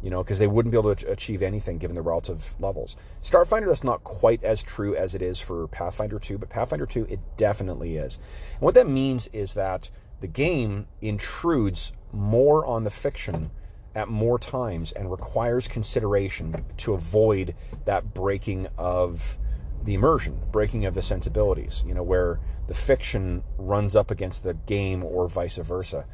You 0.02 0.10
know, 0.10 0.22
because 0.22 0.38
they 0.38 0.46
wouldn't 0.46 0.72
be 0.72 0.78
able 0.78 0.94
to 0.94 1.10
achieve 1.10 1.42
anything 1.42 1.78
given 1.78 1.94
the 1.94 2.02
relative 2.02 2.54
levels. 2.58 2.96
Starfinder, 3.22 3.66
that's 3.66 3.84
not 3.84 4.04
quite 4.04 4.42
as 4.42 4.62
true 4.62 4.94
as 4.96 5.14
it 5.14 5.22
is 5.22 5.40
for 5.40 5.66
Pathfinder 5.68 6.18
2, 6.18 6.38
but 6.38 6.48
Pathfinder 6.48 6.86
2, 6.86 7.06
it 7.08 7.20
definitely 7.36 7.96
is. 7.96 8.18
And 8.54 8.62
what 8.62 8.74
that 8.74 8.88
means 8.88 9.28
is 9.28 9.54
that 9.54 9.90
the 10.20 10.26
game 10.26 10.86
intrudes 11.00 11.92
more 12.12 12.64
on 12.66 12.84
the 12.84 12.90
fiction 12.90 13.50
at 13.94 14.08
more 14.08 14.38
times 14.38 14.92
and 14.92 15.10
requires 15.10 15.66
consideration 15.66 16.64
to 16.76 16.92
avoid 16.94 17.54
that 17.84 18.14
breaking 18.14 18.68
of 18.78 19.38
the 19.82 19.94
immersion, 19.94 20.40
breaking 20.52 20.84
of 20.84 20.94
the 20.94 21.02
sensibilities, 21.02 21.82
you 21.86 21.94
know, 21.94 22.02
where 22.02 22.38
the 22.68 22.74
fiction 22.74 23.42
runs 23.58 23.96
up 23.96 24.10
against 24.10 24.44
the 24.44 24.54
game 24.54 25.02
or 25.02 25.28
vice 25.28 25.56
versa. 25.56 26.04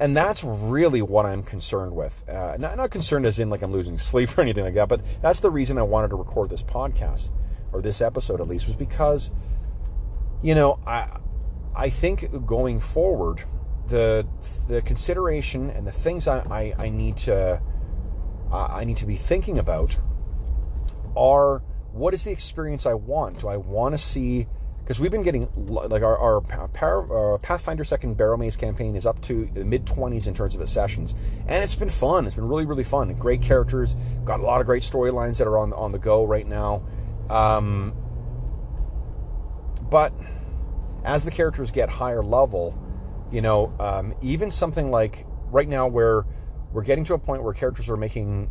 And 0.00 0.16
that's 0.16 0.42
really 0.42 1.02
what 1.02 1.26
I'm 1.26 1.42
concerned 1.42 1.94
with. 1.94 2.24
Uh, 2.28 2.56
not, 2.58 2.76
not 2.76 2.90
concerned 2.90 3.26
as 3.26 3.38
in 3.38 3.50
like 3.50 3.62
I'm 3.62 3.70
losing 3.70 3.98
sleep 3.98 4.30
or 4.38 4.40
anything 4.40 4.64
like 4.64 4.74
that, 4.74 4.88
but 4.88 5.02
that's 5.22 5.40
the 5.40 5.50
reason 5.50 5.78
I 5.78 5.82
wanted 5.82 6.08
to 6.08 6.16
record 6.16 6.48
this 6.48 6.62
podcast, 6.62 7.32
or 7.72 7.82
this 7.82 8.00
episode 8.00 8.40
at 8.40 8.48
least, 8.48 8.66
was 8.66 8.76
because, 8.76 9.30
you 10.42 10.54
know, 10.54 10.80
I, 10.86 11.18
I 11.76 11.90
think 11.90 12.46
going 12.46 12.80
forward, 12.80 13.44
the 13.86 14.26
the 14.68 14.80
consideration 14.82 15.68
and 15.70 15.86
the 15.86 15.92
things 15.92 16.26
I, 16.28 16.38
I, 16.38 16.84
I 16.84 16.88
need 16.88 17.16
to 17.18 17.60
I 18.52 18.84
need 18.84 18.96
to 18.98 19.06
be 19.06 19.16
thinking 19.16 19.58
about 19.58 19.98
are 21.16 21.62
what 21.92 22.14
is 22.14 22.24
the 22.24 22.30
experience 22.30 22.86
I 22.86 22.94
want? 22.94 23.40
Do 23.40 23.48
I 23.48 23.56
want 23.56 23.94
to 23.94 23.98
see? 23.98 24.46
Because 24.80 25.00
we've 25.00 25.10
been 25.10 25.22
getting 25.22 25.48
like 25.56 26.02
our, 26.02 26.18
our, 26.18 26.42
our, 27.12 27.38
Pathfinder 27.38 27.84
Second 27.84 28.16
Barrowmaze 28.16 28.58
campaign 28.58 28.96
is 28.96 29.06
up 29.06 29.20
to 29.22 29.48
the 29.52 29.64
mid 29.64 29.86
twenties 29.86 30.26
in 30.26 30.34
terms 30.34 30.54
of 30.54 30.60
its 30.60 30.72
sessions, 30.72 31.14
and 31.46 31.62
it's 31.62 31.74
been 31.74 31.90
fun. 31.90 32.26
It's 32.26 32.34
been 32.34 32.48
really 32.48 32.66
really 32.66 32.84
fun. 32.84 33.14
Great 33.14 33.40
characters, 33.40 33.94
got 34.24 34.40
a 34.40 34.42
lot 34.42 34.60
of 34.60 34.66
great 34.66 34.82
storylines 34.82 35.38
that 35.38 35.46
are 35.46 35.58
on 35.58 35.72
on 35.74 35.92
the 35.92 35.98
go 35.98 36.24
right 36.24 36.46
now. 36.46 36.82
Um, 37.28 37.94
but 39.90 40.12
as 41.04 41.24
the 41.24 41.30
characters 41.30 41.70
get 41.70 41.88
higher 41.88 42.22
level, 42.22 42.76
you 43.30 43.40
know, 43.40 43.72
um, 43.78 44.14
even 44.22 44.50
something 44.50 44.90
like 44.90 45.26
right 45.50 45.68
now 45.68 45.86
where 45.86 46.26
we're 46.72 46.82
getting 46.82 47.04
to 47.04 47.14
a 47.14 47.18
point 47.18 47.42
where 47.42 47.52
characters 47.52 47.88
are 47.90 47.96
making 47.96 48.50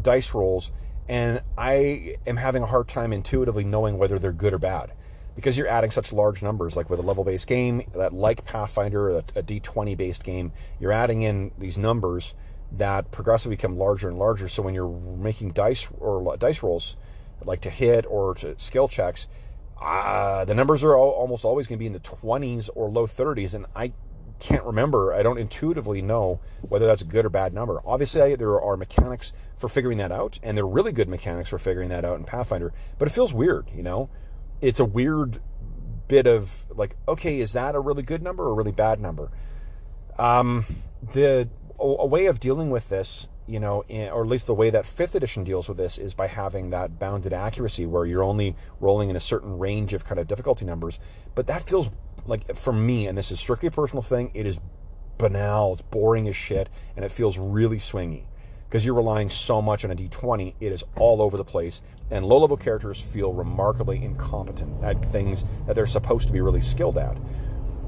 dice 0.00 0.32
rolls 0.32 0.70
and 1.08 1.40
I 1.56 2.16
am 2.26 2.36
having 2.36 2.62
a 2.62 2.66
hard 2.66 2.88
time 2.88 3.12
intuitively 3.12 3.64
knowing 3.64 3.98
whether 3.98 4.18
they're 4.18 4.32
good 4.32 4.52
or 4.52 4.58
bad 4.58 4.92
because 5.38 5.56
you're 5.56 5.68
adding 5.68 5.92
such 5.92 6.12
large 6.12 6.42
numbers. 6.42 6.76
Like 6.76 6.90
with 6.90 6.98
a 6.98 7.02
level 7.02 7.22
based 7.22 7.46
game, 7.46 7.88
that 7.94 8.12
like 8.12 8.44
Pathfinder, 8.44 9.10
a 9.10 9.18
a 9.36 9.42
d20 9.44 9.96
based 9.96 10.24
game, 10.24 10.50
you're 10.80 10.90
adding 10.90 11.22
in 11.22 11.52
these 11.56 11.78
numbers 11.78 12.34
that 12.72 13.12
progressively 13.12 13.54
become 13.54 13.78
larger 13.78 14.08
and 14.08 14.18
larger. 14.18 14.48
So 14.48 14.64
when 14.64 14.74
you're 14.74 14.88
making 14.88 15.52
dice 15.52 15.88
or 16.00 16.36
dice 16.36 16.60
rolls, 16.60 16.96
like 17.44 17.60
to 17.60 17.70
hit 17.70 18.04
or 18.08 18.34
to 18.34 18.58
skill 18.58 18.88
checks, 18.88 19.28
uh, 19.80 20.44
the 20.44 20.56
numbers 20.56 20.82
are 20.82 20.96
all, 20.96 21.10
almost 21.10 21.44
always 21.44 21.68
going 21.68 21.78
to 21.78 21.80
be 21.80 21.86
in 21.86 21.92
the 21.92 22.00
20s 22.00 22.68
or 22.74 22.88
low 22.88 23.06
30s, 23.06 23.54
and 23.54 23.66
I 23.76 23.92
can't 24.40 24.64
remember. 24.64 25.14
I 25.14 25.22
don't 25.22 25.38
intuitively 25.38 26.02
know 26.02 26.40
whether 26.62 26.84
that's 26.84 27.02
a 27.02 27.04
good 27.04 27.24
or 27.24 27.30
bad 27.30 27.54
number. 27.54 27.80
Obviously, 27.86 28.34
there 28.34 28.60
are 28.60 28.76
mechanics 28.76 29.32
for 29.56 29.68
figuring 29.68 29.98
that 29.98 30.10
out, 30.10 30.40
and 30.42 30.56
they're 30.56 30.66
really 30.66 30.92
good 30.92 31.08
mechanics 31.08 31.48
for 31.48 31.58
figuring 31.58 31.90
that 31.90 32.04
out 32.04 32.18
in 32.18 32.24
Pathfinder. 32.24 32.72
But 32.98 33.06
it 33.06 33.12
feels 33.12 33.32
weird, 33.32 33.68
you 33.72 33.84
know. 33.84 34.10
It's 34.60 34.80
a 34.80 34.84
weird 34.84 35.40
bit 36.08 36.26
of 36.26 36.64
like, 36.70 36.96
okay, 37.06 37.40
is 37.40 37.52
that 37.52 37.74
a 37.74 37.80
really 37.80 38.02
good 38.02 38.22
number 38.22 38.44
or 38.44 38.50
a 38.50 38.54
really 38.54 38.72
bad 38.72 39.00
number? 39.00 39.30
Um, 40.18 40.64
the 41.14 41.48
a 41.78 42.06
way 42.06 42.26
of 42.26 42.40
dealing 42.40 42.70
with 42.70 42.88
this, 42.88 43.28
you 43.46 43.60
know, 43.60 43.84
or 43.88 44.22
at 44.22 44.28
least 44.28 44.46
the 44.46 44.54
way 44.54 44.68
that 44.68 44.84
fifth 44.84 45.14
edition 45.14 45.44
deals 45.44 45.68
with 45.68 45.78
this 45.78 45.96
is 45.96 46.12
by 46.12 46.26
having 46.26 46.70
that 46.70 46.98
bounded 46.98 47.32
accuracy 47.32 47.86
where 47.86 48.04
you're 48.04 48.24
only 48.24 48.56
rolling 48.80 49.10
in 49.10 49.16
a 49.16 49.20
certain 49.20 49.58
range 49.58 49.92
of 49.92 50.04
kind 50.04 50.18
of 50.18 50.26
difficulty 50.26 50.64
numbers. 50.64 50.98
But 51.36 51.46
that 51.46 51.68
feels 51.68 51.88
like 52.26 52.56
for 52.56 52.72
me, 52.72 53.06
and 53.06 53.16
this 53.16 53.30
is 53.30 53.38
strictly 53.38 53.68
a 53.68 53.70
personal 53.70 54.02
thing, 54.02 54.32
it 54.34 54.44
is 54.44 54.58
banal, 55.18 55.72
it's 55.72 55.82
boring 55.82 56.26
as 56.26 56.34
shit, 56.34 56.68
and 56.96 57.04
it 57.04 57.12
feels 57.12 57.38
really 57.38 57.78
swingy 57.78 58.24
because 58.68 58.84
you're 58.84 58.94
relying 58.94 59.30
so 59.30 59.62
much 59.62 59.84
on 59.84 59.90
a 59.90 59.96
d20. 59.96 60.54
It 60.60 60.72
is 60.72 60.84
all 60.96 61.22
over 61.22 61.36
the 61.36 61.44
place, 61.44 61.80
and 62.10 62.26
low 62.26 62.38
level 62.38 62.56
characters 62.56 63.00
feel 63.00 63.32
remarkably 63.32 64.04
incompetent 64.04 64.84
at 64.84 65.02
things 65.04 65.44
that 65.66 65.74
they're 65.74 65.86
supposed 65.86 66.26
to 66.26 66.32
be 66.32 66.40
really 66.40 66.60
skilled 66.60 66.98
at. 66.98 67.16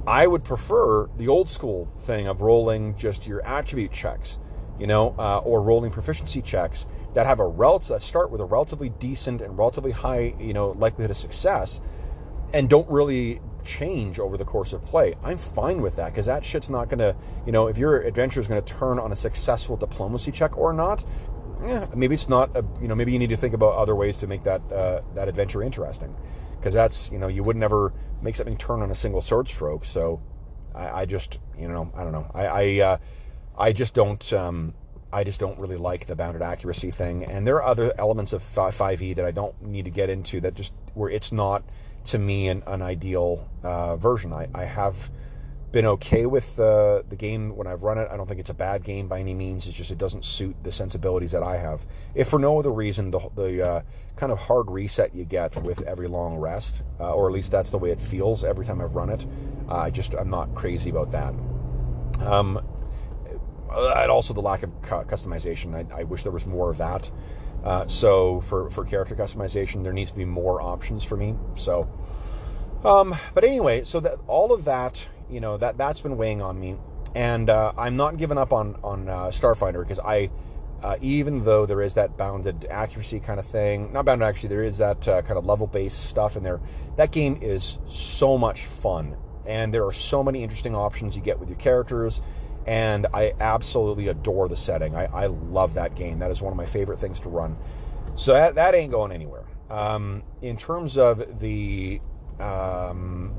I 0.06 0.26
would 0.26 0.42
prefer 0.42 1.08
the 1.18 1.28
old 1.28 1.48
school 1.48 1.84
thing 1.84 2.26
of 2.26 2.40
rolling 2.40 2.96
just 2.96 3.26
your 3.26 3.44
attribute 3.44 3.92
checks, 3.92 4.38
you 4.78 4.86
know, 4.86 5.14
uh, 5.18 5.38
or 5.38 5.62
rolling 5.62 5.90
proficiency 5.90 6.40
checks 6.40 6.86
that 7.12 7.26
have 7.26 7.40
a 7.40 7.46
relative 7.46 7.88
that 7.88 8.02
start 8.02 8.30
with 8.30 8.40
a 8.40 8.44
relatively 8.44 8.88
decent 8.88 9.42
and 9.42 9.58
relatively 9.58 9.90
high, 9.90 10.34
you 10.38 10.54
know, 10.54 10.70
likelihood 10.70 11.10
of 11.10 11.16
success, 11.16 11.80
and 12.54 12.70
don't 12.70 12.88
really 12.88 13.40
change 13.64 14.18
over 14.18 14.36
the 14.36 14.44
course 14.44 14.72
of 14.72 14.84
play. 14.84 15.14
I'm 15.22 15.38
fine 15.38 15.82
with 15.82 15.96
that 15.96 16.06
because 16.06 16.26
that 16.26 16.44
shit's 16.44 16.70
not 16.70 16.88
going 16.88 16.98
to, 16.98 17.14
you 17.46 17.52
know, 17.52 17.66
if 17.66 17.78
your 17.78 18.00
adventure 18.02 18.40
is 18.40 18.48
going 18.48 18.62
to 18.62 18.74
turn 18.74 18.98
on 18.98 19.12
a 19.12 19.16
successful 19.16 19.76
diplomacy 19.76 20.32
check 20.32 20.56
or 20.56 20.72
not, 20.72 21.04
yeah, 21.62 21.86
maybe 21.94 22.14
it's 22.14 22.28
not, 22.28 22.56
a, 22.56 22.64
you 22.80 22.88
know, 22.88 22.94
maybe 22.94 23.12
you 23.12 23.18
need 23.18 23.30
to 23.30 23.36
think 23.36 23.54
about 23.54 23.74
other 23.74 23.94
ways 23.94 24.18
to 24.18 24.26
make 24.26 24.42
that 24.44 24.60
uh, 24.72 25.02
that 25.14 25.28
adventure 25.28 25.62
interesting 25.62 26.14
because 26.58 26.74
that's, 26.74 27.10
you 27.12 27.18
know, 27.18 27.28
you 27.28 27.42
would 27.42 27.56
never 27.56 27.92
make 28.22 28.34
something 28.34 28.56
turn 28.56 28.82
on 28.82 28.90
a 28.90 28.94
single 28.94 29.20
sword 29.20 29.48
stroke. 29.48 29.84
So 29.84 30.22
I, 30.74 31.02
I 31.02 31.04
just, 31.04 31.38
you 31.58 31.68
know, 31.68 31.92
I 31.94 32.02
don't 32.02 32.12
know. 32.12 32.30
I 32.34 32.46
I, 32.46 32.80
uh, 32.80 32.96
I 33.58 33.72
just 33.72 33.94
don't. 33.94 34.32
Um, 34.32 34.74
I 35.12 35.24
just 35.24 35.40
don't 35.40 35.58
really 35.58 35.76
like 35.76 36.06
the 36.06 36.14
bounded 36.14 36.40
accuracy 36.40 36.92
thing, 36.92 37.24
and 37.24 37.44
there 37.44 37.56
are 37.56 37.64
other 37.64 37.92
elements 37.98 38.32
of 38.32 38.42
5e 38.42 39.16
that 39.16 39.24
I 39.24 39.32
don't 39.32 39.60
need 39.60 39.86
to 39.86 39.90
get 39.90 40.08
into 40.08 40.40
that 40.42 40.54
just 40.54 40.72
where 40.94 41.10
it's 41.10 41.32
not 41.32 41.64
to 42.04 42.18
me 42.18 42.48
an, 42.48 42.62
an 42.66 42.82
ideal 42.82 43.48
uh, 43.62 43.96
version. 43.96 44.32
I, 44.32 44.48
I 44.54 44.64
have 44.64 45.10
been 45.72 45.86
okay 45.86 46.26
with 46.26 46.58
uh, 46.58 47.02
the 47.08 47.16
game 47.16 47.54
when 47.54 47.66
I've 47.66 47.82
run 47.82 47.98
it. 47.98 48.08
I 48.10 48.16
don't 48.16 48.26
think 48.26 48.40
it's 48.40 48.50
a 48.50 48.54
bad 48.54 48.82
game 48.82 49.06
by 49.06 49.20
any 49.20 49.34
means. 49.34 49.68
It's 49.68 49.76
just 49.76 49.90
it 49.90 49.98
doesn't 49.98 50.24
suit 50.24 50.56
the 50.62 50.72
sensibilities 50.72 51.32
that 51.32 51.42
I 51.42 51.58
have. 51.58 51.86
If 52.14 52.28
for 52.28 52.38
no 52.38 52.58
other 52.58 52.72
reason, 52.72 53.10
the, 53.10 53.20
the 53.36 53.66
uh, 53.66 53.82
kind 54.16 54.32
of 54.32 54.38
hard 54.38 54.70
reset 54.70 55.14
you 55.14 55.24
get 55.24 55.62
with 55.62 55.82
every 55.82 56.08
long 56.08 56.36
rest, 56.38 56.82
uh, 56.98 57.14
or 57.14 57.28
at 57.28 57.32
least 57.32 57.52
that's 57.52 57.70
the 57.70 57.78
way 57.78 57.90
it 57.90 58.00
feels 58.00 58.42
every 58.42 58.64
time 58.64 58.80
I've 58.80 58.94
run 58.94 59.10
it. 59.10 59.26
Uh, 59.68 59.76
I 59.76 59.90
just 59.90 60.14
I'm 60.14 60.30
not 60.30 60.54
crazy 60.54 60.90
about 60.90 61.12
that. 61.12 61.34
Um, 62.20 62.60
and 63.72 64.10
also 64.10 64.34
the 64.34 64.42
lack 64.42 64.64
of 64.64 64.70
customization. 64.82 65.74
I, 65.74 66.00
I 66.00 66.02
wish 66.02 66.24
there 66.24 66.32
was 66.32 66.46
more 66.46 66.70
of 66.70 66.78
that. 66.78 67.10
Uh, 67.64 67.86
so 67.86 68.40
for, 68.40 68.70
for 68.70 68.84
character 68.84 69.14
customization, 69.14 69.82
there 69.82 69.92
needs 69.92 70.10
to 70.10 70.16
be 70.16 70.24
more 70.24 70.62
options 70.62 71.04
for 71.04 71.16
me. 71.16 71.34
So, 71.56 71.88
um, 72.84 73.14
but 73.34 73.44
anyway, 73.44 73.84
so 73.84 74.00
that 74.00 74.18
all 74.26 74.52
of 74.52 74.64
that, 74.64 75.06
you 75.28 75.40
know, 75.40 75.56
that 75.58 75.76
that's 75.76 76.00
been 76.00 76.16
weighing 76.16 76.40
on 76.40 76.58
me, 76.58 76.76
and 77.14 77.50
uh, 77.50 77.72
I'm 77.76 77.96
not 77.96 78.16
giving 78.16 78.38
up 78.38 78.52
on 78.52 78.76
on 78.82 79.08
uh, 79.08 79.26
Starfinder 79.26 79.80
because 79.80 79.98
I, 79.98 80.30
uh, 80.82 80.96
even 81.02 81.44
though 81.44 81.66
there 81.66 81.82
is 81.82 81.94
that 81.94 82.16
bounded 82.16 82.66
accuracy 82.70 83.20
kind 83.20 83.38
of 83.38 83.46
thing, 83.46 83.92
not 83.92 84.06
bounded 84.06 84.26
actually, 84.26 84.48
there 84.48 84.64
is 84.64 84.78
that 84.78 85.06
uh, 85.06 85.20
kind 85.22 85.36
of 85.36 85.44
level 85.44 85.66
based 85.66 86.08
stuff 86.08 86.36
in 86.36 86.42
there. 86.42 86.60
That 86.96 87.12
game 87.12 87.38
is 87.42 87.78
so 87.86 88.38
much 88.38 88.64
fun, 88.64 89.16
and 89.46 89.74
there 89.74 89.84
are 89.84 89.92
so 89.92 90.24
many 90.24 90.42
interesting 90.42 90.74
options 90.74 91.14
you 91.14 91.22
get 91.22 91.38
with 91.38 91.50
your 91.50 91.58
characters 91.58 92.22
and 92.70 93.08
I 93.12 93.34
absolutely 93.40 94.06
adore 94.06 94.46
the 94.46 94.54
setting. 94.54 94.94
I, 94.94 95.06
I 95.06 95.26
love 95.26 95.74
that 95.74 95.96
game. 95.96 96.20
That 96.20 96.30
is 96.30 96.40
one 96.40 96.52
of 96.52 96.56
my 96.56 96.66
favorite 96.66 97.00
things 97.00 97.18
to 97.20 97.28
run. 97.28 97.56
So 98.14 98.32
that, 98.32 98.54
that 98.54 98.76
ain't 98.76 98.92
going 98.92 99.10
anywhere. 99.10 99.42
Um, 99.68 100.22
in 100.40 100.56
terms 100.56 100.96
of 100.96 101.40
the 101.40 102.00
um, 102.38 103.34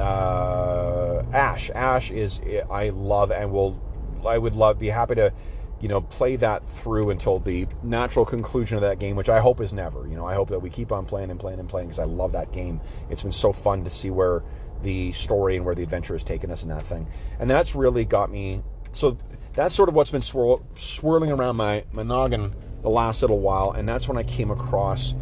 uh, 0.00 1.22
Ash, 1.32 1.70
Ash 1.70 2.10
is 2.10 2.40
I 2.68 2.88
love 2.88 3.30
and 3.30 3.52
will 3.52 3.80
I 4.26 4.36
would 4.36 4.56
love 4.56 4.80
be 4.80 4.88
happy 4.88 5.14
to 5.14 5.32
you 5.80 5.86
know 5.86 6.00
play 6.00 6.34
that 6.34 6.64
through 6.64 7.10
until 7.10 7.38
the 7.38 7.68
natural 7.84 8.24
conclusion 8.24 8.76
of 8.76 8.82
that 8.82 8.98
game, 8.98 9.14
which 9.14 9.28
I 9.28 9.38
hope 9.38 9.60
is 9.60 9.72
never. 9.72 10.08
You 10.08 10.16
know, 10.16 10.26
I 10.26 10.34
hope 10.34 10.48
that 10.48 10.58
we 10.58 10.70
keep 10.70 10.90
on 10.90 11.06
playing 11.06 11.30
and 11.30 11.38
playing 11.38 11.60
and 11.60 11.68
playing 11.68 11.86
because 11.86 12.00
I 12.00 12.04
love 12.04 12.32
that 12.32 12.50
game. 12.50 12.80
It's 13.10 13.22
been 13.22 13.30
so 13.30 13.52
fun 13.52 13.84
to 13.84 13.90
see 13.90 14.10
where 14.10 14.42
the 14.86 15.10
story 15.10 15.56
and 15.56 15.66
where 15.66 15.74
the 15.74 15.82
adventure 15.82 16.14
has 16.14 16.22
taken 16.22 16.48
us 16.48 16.62
and 16.62 16.70
that 16.70 16.86
thing. 16.86 17.08
And 17.40 17.50
that's 17.50 17.74
really 17.74 18.04
got 18.04 18.30
me. 18.30 18.62
So 18.92 19.18
that's 19.54 19.74
sort 19.74 19.88
of 19.88 19.96
what's 19.96 20.12
been 20.12 20.22
swirl, 20.22 20.64
swirling 20.76 21.32
around 21.32 21.56
my, 21.56 21.84
my 21.90 22.04
noggin 22.04 22.54
the 22.82 22.88
last 22.88 23.20
little 23.20 23.40
while. 23.40 23.72
And 23.72 23.88
that's 23.88 24.08
when 24.08 24.16
I 24.16 24.22
came 24.22 24.52
across 24.52 25.14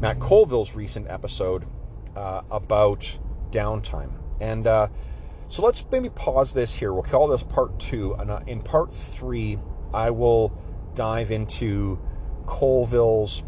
Matt 0.00 0.18
Colville's 0.18 0.74
recent 0.74 1.08
episode 1.08 1.64
uh, 2.16 2.42
about 2.50 3.16
downtime. 3.52 4.10
And 4.40 4.66
uh, 4.66 4.88
so 5.46 5.64
let's 5.64 5.86
maybe 5.92 6.10
pause 6.10 6.52
this 6.52 6.74
here. 6.74 6.92
We'll 6.92 7.04
call 7.04 7.28
this 7.28 7.44
part 7.44 7.78
two. 7.78 8.14
And 8.14 8.28
uh, 8.28 8.40
in 8.48 8.60
part 8.60 8.92
three, 8.92 9.56
I 9.94 10.10
will 10.10 10.52
dive 10.94 11.30
into 11.30 12.00
Colville's 12.46 13.44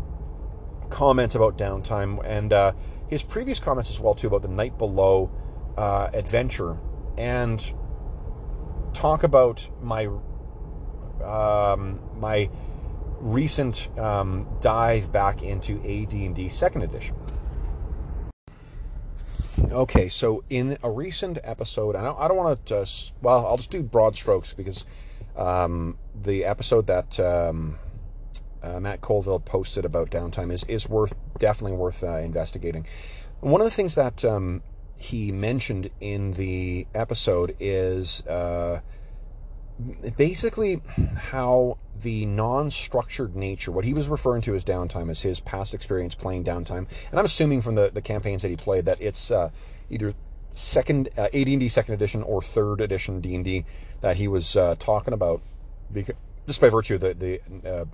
comments 0.89 1.35
about 1.35 1.59
downtime 1.59 2.25
and 2.25 2.53
uh, 2.53 2.73
his 3.09 3.25
previous 3.25 3.59
comments 3.59 3.91
as 3.91 3.99
well 3.99 4.15
too 4.15 4.29
about 4.29 4.43
the 4.43 4.49
night 4.49 4.79
below 4.79 5.31
uh, 5.77 6.09
adventure 6.13 6.79
and 7.17 7.75
talk 8.93 9.23
about 9.23 9.69
my 9.83 10.09
um, 11.23 12.01
my 12.17 12.51
recent 13.21 13.89
um, 13.99 14.47
dive 14.61 15.11
back 15.11 15.43
into 15.43 15.79
AD&D 15.79 16.49
Second 16.49 16.83
Edition. 16.83 17.17
Okay, 19.71 20.09
so 20.09 20.45
in 20.51 20.77
a 20.83 20.91
recent 20.91 21.39
episode, 21.43 21.97
I 21.97 22.03
don't, 22.03 22.19
I 22.19 22.29
don't 22.29 22.37
want 22.37 22.67
to, 22.67 22.87
well, 23.23 23.47
I'll 23.47 23.57
just 23.57 23.71
do 23.71 23.83
broad 23.83 24.15
strokes 24.17 24.53
because 24.53 24.85
um, 25.37 25.97
the 26.23 26.45
episode 26.45 26.87
that 26.89 27.19
um, 27.19 27.79
uh, 28.63 28.79
Matt 28.81 29.01
Colville 29.01 29.41
posted 29.41 29.85
about 29.85 30.11
downtime 30.11 30.53
is, 30.53 30.65
is 30.65 30.89
worth, 30.89 31.15
definitely 31.39 31.77
worth 31.77 32.05
uh, 32.05 32.19
investigating. 32.19 32.87
One 33.41 33.61
of 33.61 33.65
the 33.65 33.71
things 33.71 33.95
that 33.95 34.25
um, 34.25 34.63
he 35.05 35.31
mentioned 35.31 35.91
in 36.01 36.33
the 36.33 36.87
episode 36.95 37.55
is 37.61 38.27
uh, 38.27 38.81
basically 40.17 40.81
how 41.17 41.77
the 42.03 42.25
non-structured 42.25 43.37
nature, 43.37 43.71
what 43.71 43.85
he 43.85 43.93
was 43.93 44.09
referring 44.09 44.41
to 44.43 44.55
as 44.55 44.65
downtime, 44.65 45.11
is 45.11 45.21
his 45.21 45.41
past 45.41 45.75
experience 45.75 46.15
playing 46.15 46.43
downtime, 46.43 46.87
and 47.11 47.19
I'm 47.19 47.25
assuming 47.27 47.61
from 47.61 47.75
the, 47.75 47.91
the 47.93 48.01
campaigns 48.01 48.41
that 48.43 48.49
he 48.49 48.57
played 48.57 48.87
that 48.87 49.01
it's 49.01 49.31
uh, 49.31 49.51
either 49.91 50.15
second 50.55 51.11
uh, 51.19 51.29
AD&D 51.35 51.69
second 51.69 51.95
edition 51.95 52.23
or 52.23 52.41
third 52.41 52.81
edition 52.81 53.21
D&D 53.21 53.67
that 54.01 54.17
he 54.17 54.27
was 54.27 54.57
uh, 54.57 54.75
talking 54.79 55.13
about, 55.13 55.43
because, 55.93 56.17
just 56.47 56.63
by 56.63 56.71
virtue 56.71 56.95
of 56.95 57.03
the, 57.03 57.13
the 57.13 57.71
uh, 57.71 57.85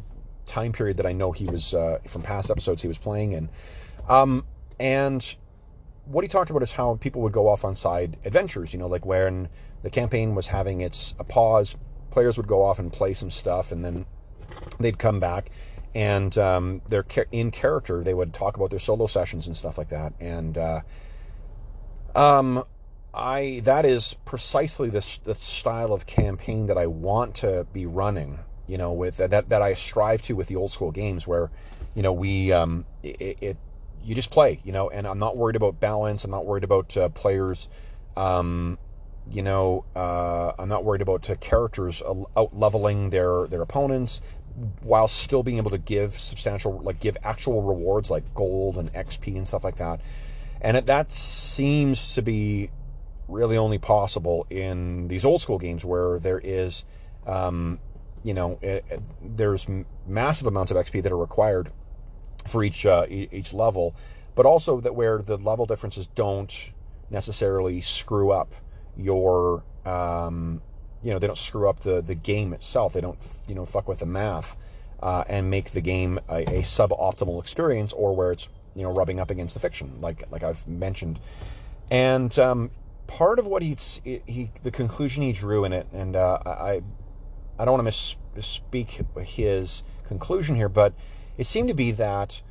time 0.46 0.70
period 0.70 0.96
that 0.98 1.06
I 1.06 1.12
know 1.12 1.32
he 1.32 1.46
was 1.46 1.74
uh, 1.74 1.98
from 2.06 2.22
past 2.22 2.50
episodes 2.52 2.82
he 2.82 2.88
was 2.88 2.98
playing 2.98 3.32
in, 3.32 3.48
um, 4.08 4.44
and 4.78 5.36
what 6.10 6.24
he 6.24 6.28
talked 6.28 6.50
about 6.50 6.62
is 6.62 6.72
how 6.72 6.96
people 6.96 7.22
would 7.22 7.32
go 7.32 7.48
off 7.48 7.64
on 7.64 7.74
side 7.74 8.16
adventures. 8.24 8.72
You 8.72 8.80
know, 8.80 8.88
like 8.88 9.06
when 9.06 9.48
the 9.82 9.90
campaign 9.90 10.34
was 10.34 10.48
having 10.48 10.80
its 10.80 11.14
a 11.18 11.24
pause, 11.24 11.76
players 12.10 12.36
would 12.36 12.48
go 12.48 12.64
off 12.64 12.78
and 12.78 12.92
play 12.92 13.14
some 13.14 13.30
stuff, 13.30 13.70
and 13.70 13.84
then 13.84 14.06
they'd 14.80 14.98
come 14.98 15.20
back, 15.20 15.50
and 15.94 16.36
um, 16.36 16.82
they're 16.88 17.04
in 17.30 17.50
character. 17.50 18.02
They 18.02 18.14
would 18.14 18.34
talk 18.34 18.56
about 18.56 18.70
their 18.70 18.80
solo 18.80 19.06
sessions 19.06 19.46
and 19.46 19.56
stuff 19.56 19.78
like 19.78 19.90
that. 19.90 20.12
And 20.18 20.58
uh, 20.58 20.80
um, 22.16 22.64
I 23.14 23.60
that 23.64 23.84
is 23.84 24.14
precisely 24.24 24.90
this 24.90 25.18
the 25.18 25.36
style 25.36 25.92
of 25.92 26.06
campaign 26.06 26.66
that 26.66 26.76
I 26.76 26.86
want 26.86 27.36
to 27.36 27.66
be 27.72 27.86
running. 27.86 28.40
You 28.66 28.78
know, 28.78 28.92
with 28.92 29.18
that 29.18 29.48
that 29.48 29.62
I 29.62 29.74
strive 29.74 30.22
to 30.22 30.34
with 30.34 30.48
the 30.48 30.56
old 30.56 30.72
school 30.72 30.90
games, 30.90 31.26
where 31.26 31.50
you 31.94 32.02
know 32.02 32.12
we 32.12 32.52
um, 32.52 32.84
it, 33.02 33.38
it 33.40 33.56
you 34.04 34.14
just 34.14 34.30
play, 34.30 34.60
you 34.64 34.72
know, 34.72 34.90
and 34.90 35.06
I'm 35.06 35.18
not 35.18 35.36
worried 35.36 35.56
about 35.56 35.80
balance. 35.80 36.24
I'm 36.24 36.30
not 36.30 36.46
worried 36.46 36.64
about 36.64 36.96
uh, 36.96 37.08
players, 37.10 37.68
um, 38.16 38.78
you 39.30 39.42
know, 39.42 39.84
uh, 39.94 40.52
I'm 40.58 40.68
not 40.68 40.84
worried 40.84 41.02
about 41.02 41.28
uh, 41.28 41.36
characters 41.36 42.02
out 42.02 42.56
leveling 42.56 43.10
their 43.10 43.46
their 43.46 43.62
opponents 43.62 44.22
while 44.82 45.08
still 45.08 45.42
being 45.42 45.58
able 45.58 45.70
to 45.70 45.78
give 45.78 46.18
substantial, 46.18 46.78
like 46.80 47.00
give 47.00 47.16
actual 47.22 47.62
rewards 47.62 48.10
like 48.10 48.34
gold 48.34 48.76
and 48.76 48.92
XP 48.92 49.36
and 49.36 49.46
stuff 49.46 49.64
like 49.64 49.76
that. 49.76 50.00
And 50.60 50.76
it, 50.76 50.86
that 50.86 51.10
seems 51.10 52.14
to 52.14 52.22
be 52.22 52.70
really 53.28 53.56
only 53.56 53.78
possible 53.78 54.46
in 54.50 55.08
these 55.08 55.24
old 55.24 55.40
school 55.40 55.58
games 55.58 55.84
where 55.84 56.18
there 56.18 56.38
is, 56.38 56.84
um, 57.26 57.78
you 58.22 58.34
know, 58.34 58.58
it, 58.60 58.84
it, 58.90 59.00
there's 59.22 59.66
massive 60.06 60.46
amounts 60.46 60.70
of 60.70 60.76
XP 60.76 61.02
that 61.04 61.12
are 61.12 61.16
required 61.16 61.70
for 62.46 62.62
each 62.64 62.86
uh, 62.86 63.06
each 63.08 63.52
level, 63.52 63.94
but 64.34 64.46
also 64.46 64.80
that 64.80 64.94
where 64.94 65.18
the 65.18 65.36
level 65.36 65.66
differences 65.66 66.06
don't 66.06 66.72
necessarily 67.10 67.80
screw 67.80 68.30
up 68.30 68.54
your 68.96 69.64
um, 69.84 70.62
you 71.02 71.12
know 71.12 71.18
they 71.18 71.26
don't 71.26 71.38
screw 71.38 71.68
up 71.68 71.80
the 71.80 72.00
the 72.00 72.14
game 72.14 72.52
itself. 72.52 72.92
They 72.92 73.00
don't 73.00 73.18
you 73.48 73.54
know 73.54 73.64
fuck 73.64 73.88
with 73.88 73.98
the 73.98 74.06
math 74.06 74.56
uh, 75.02 75.24
and 75.28 75.50
make 75.50 75.72
the 75.72 75.80
game 75.80 76.20
a, 76.28 76.42
a 76.42 76.62
suboptimal 76.62 77.40
experience 77.40 77.92
or 77.92 78.14
where 78.14 78.32
it's 78.32 78.48
you 78.74 78.82
know 78.82 78.90
rubbing 78.90 79.18
up 79.20 79.30
against 79.30 79.54
the 79.54 79.60
fiction 79.60 79.98
like 80.00 80.24
like 80.30 80.42
I've 80.42 80.66
mentioned. 80.66 81.20
And 81.90 82.38
um, 82.38 82.70
part 83.06 83.38
of 83.38 83.46
what 83.46 83.62
he's 83.62 84.00
he 84.04 84.50
the 84.62 84.70
conclusion 84.70 85.22
he 85.22 85.32
drew 85.32 85.64
in 85.64 85.72
it, 85.72 85.86
and 85.92 86.16
uh, 86.16 86.38
I 86.44 86.82
I 87.58 87.64
don't 87.64 87.82
want 87.82 87.92
to 87.92 88.16
misspeak 88.36 89.24
his 89.24 89.82
conclusion 90.06 90.56
here, 90.56 90.68
but 90.68 90.92
it 91.40 91.46
seemed 91.46 91.68
to 91.68 91.74
be 91.74 91.90
that 91.92 92.42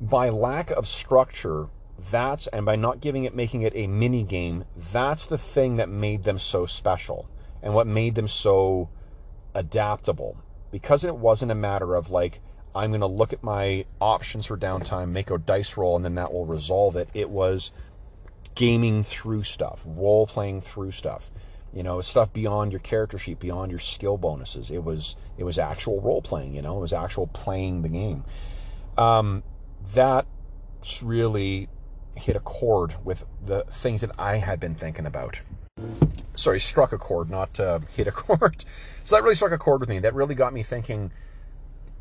by 0.00 0.28
lack 0.30 0.72
of 0.72 0.84
structure, 0.84 1.68
that's 2.10 2.48
and 2.48 2.66
by 2.66 2.74
not 2.74 3.00
giving 3.00 3.22
it 3.22 3.36
making 3.36 3.62
it 3.62 3.72
a 3.76 3.86
mini 3.86 4.24
game, 4.24 4.64
that's 4.76 5.26
the 5.26 5.38
thing 5.38 5.76
that 5.76 5.88
made 5.88 6.24
them 6.24 6.36
so 6.36 6.66
special 6.66 7.30
and 7.62 7.72
what 7.72 7.86
made 7.86 8.16
them 8.16 8.26
so 8.26 8.88
adaptable. 9.54 10.36
Because 10.72 11.04
it 11.04 11.14
wasn't 11.14 11.52
a 11.52 11.54
matter 11.54 11.94
of 11.94 12.10
like 12.10 12.40
I'm 12.74 12.90
going 12.90 13.00
to 13.00 13.06
look 13.06 13.32
at 13.32 13.44
my 13.44 13.86
options 14.00 14.46
for 14.46 14.58
downtime, 14.58 15.10
make 15.10 15.30
a 15.30 15.38
dice 15.38 15.76
roll, 15.76 15.94
and 15.94 16.04
then 16.04 16.16
that 16.16 16.32
will 16.32 16.46
resolve 16.46 16.96
it. 16.96 17.08
It 17.14 17.30
was 17.30 17.70
gaming 18.56 19.04
through 19.04 19.44
stuff, 19.44 19.84
role 19.86 20.26
playing 20.26 20.62
through 20.62 20.90
stuff 20.90 21.30
you 21.72 21.82
know 21.82 22.00
stuff 22.00 22.32
beyond 22.32 22.72
your 22.72 22.80
character 22.80 23.18
sheet 23.18 23.38
beyond 23.38 23.70
your 23.70 23.80
skill 23.80 24.16
bonuses. 24.16 24.70
It 24.70 24.84
was 24.84 25.16
it 25.36 25.44
was 25.44 25.58
actual 25.58 26.00
role 26.00 26.22
playing 26.22 26.54
you 26.54 26.62
know 26.62 26.76
it 26.76 26.80
was 26.80 26.92
actual 26.92 27.26
playing 27.28 27.82
the 27.82 27.88
game. 27.88 28.24
Um, 28.96 29.42
that 29.94 30.26
really 31.02 31.68
hit 32.14 32.36
a 32.36 32.40
chord 32.40 32.96
with 33.04 33.24
the 33.44 33.64
things 33.64 34.00
that 34.00 34.10
i 34.18 34.38
had 34.38 34.58
been 34.58 34.74
thinking 34.74 35.04
about. 35.04 35.40
Sorry 36.34 36.60
struck 36.60 36.92
a 36.92 36.98
chord 36.98 37.30
not 37.30 37.58
uh, 37.60 37.80
hit 37.94 38.06
a 38.06 38.12
chord. 38.12 38.64
So 39.04 39.16
that 39.16 39.22
really 39.22 39.34
struck 39.34 39.52
a 39.52 39.58
chord 39.58 39.80
with 39.80 39.88
me. 39.88 39.98
That 39.98 40.14
really 40.14 40.34
got 40.34 40.52
me 40.52 40.62
thinking 40.62 41.12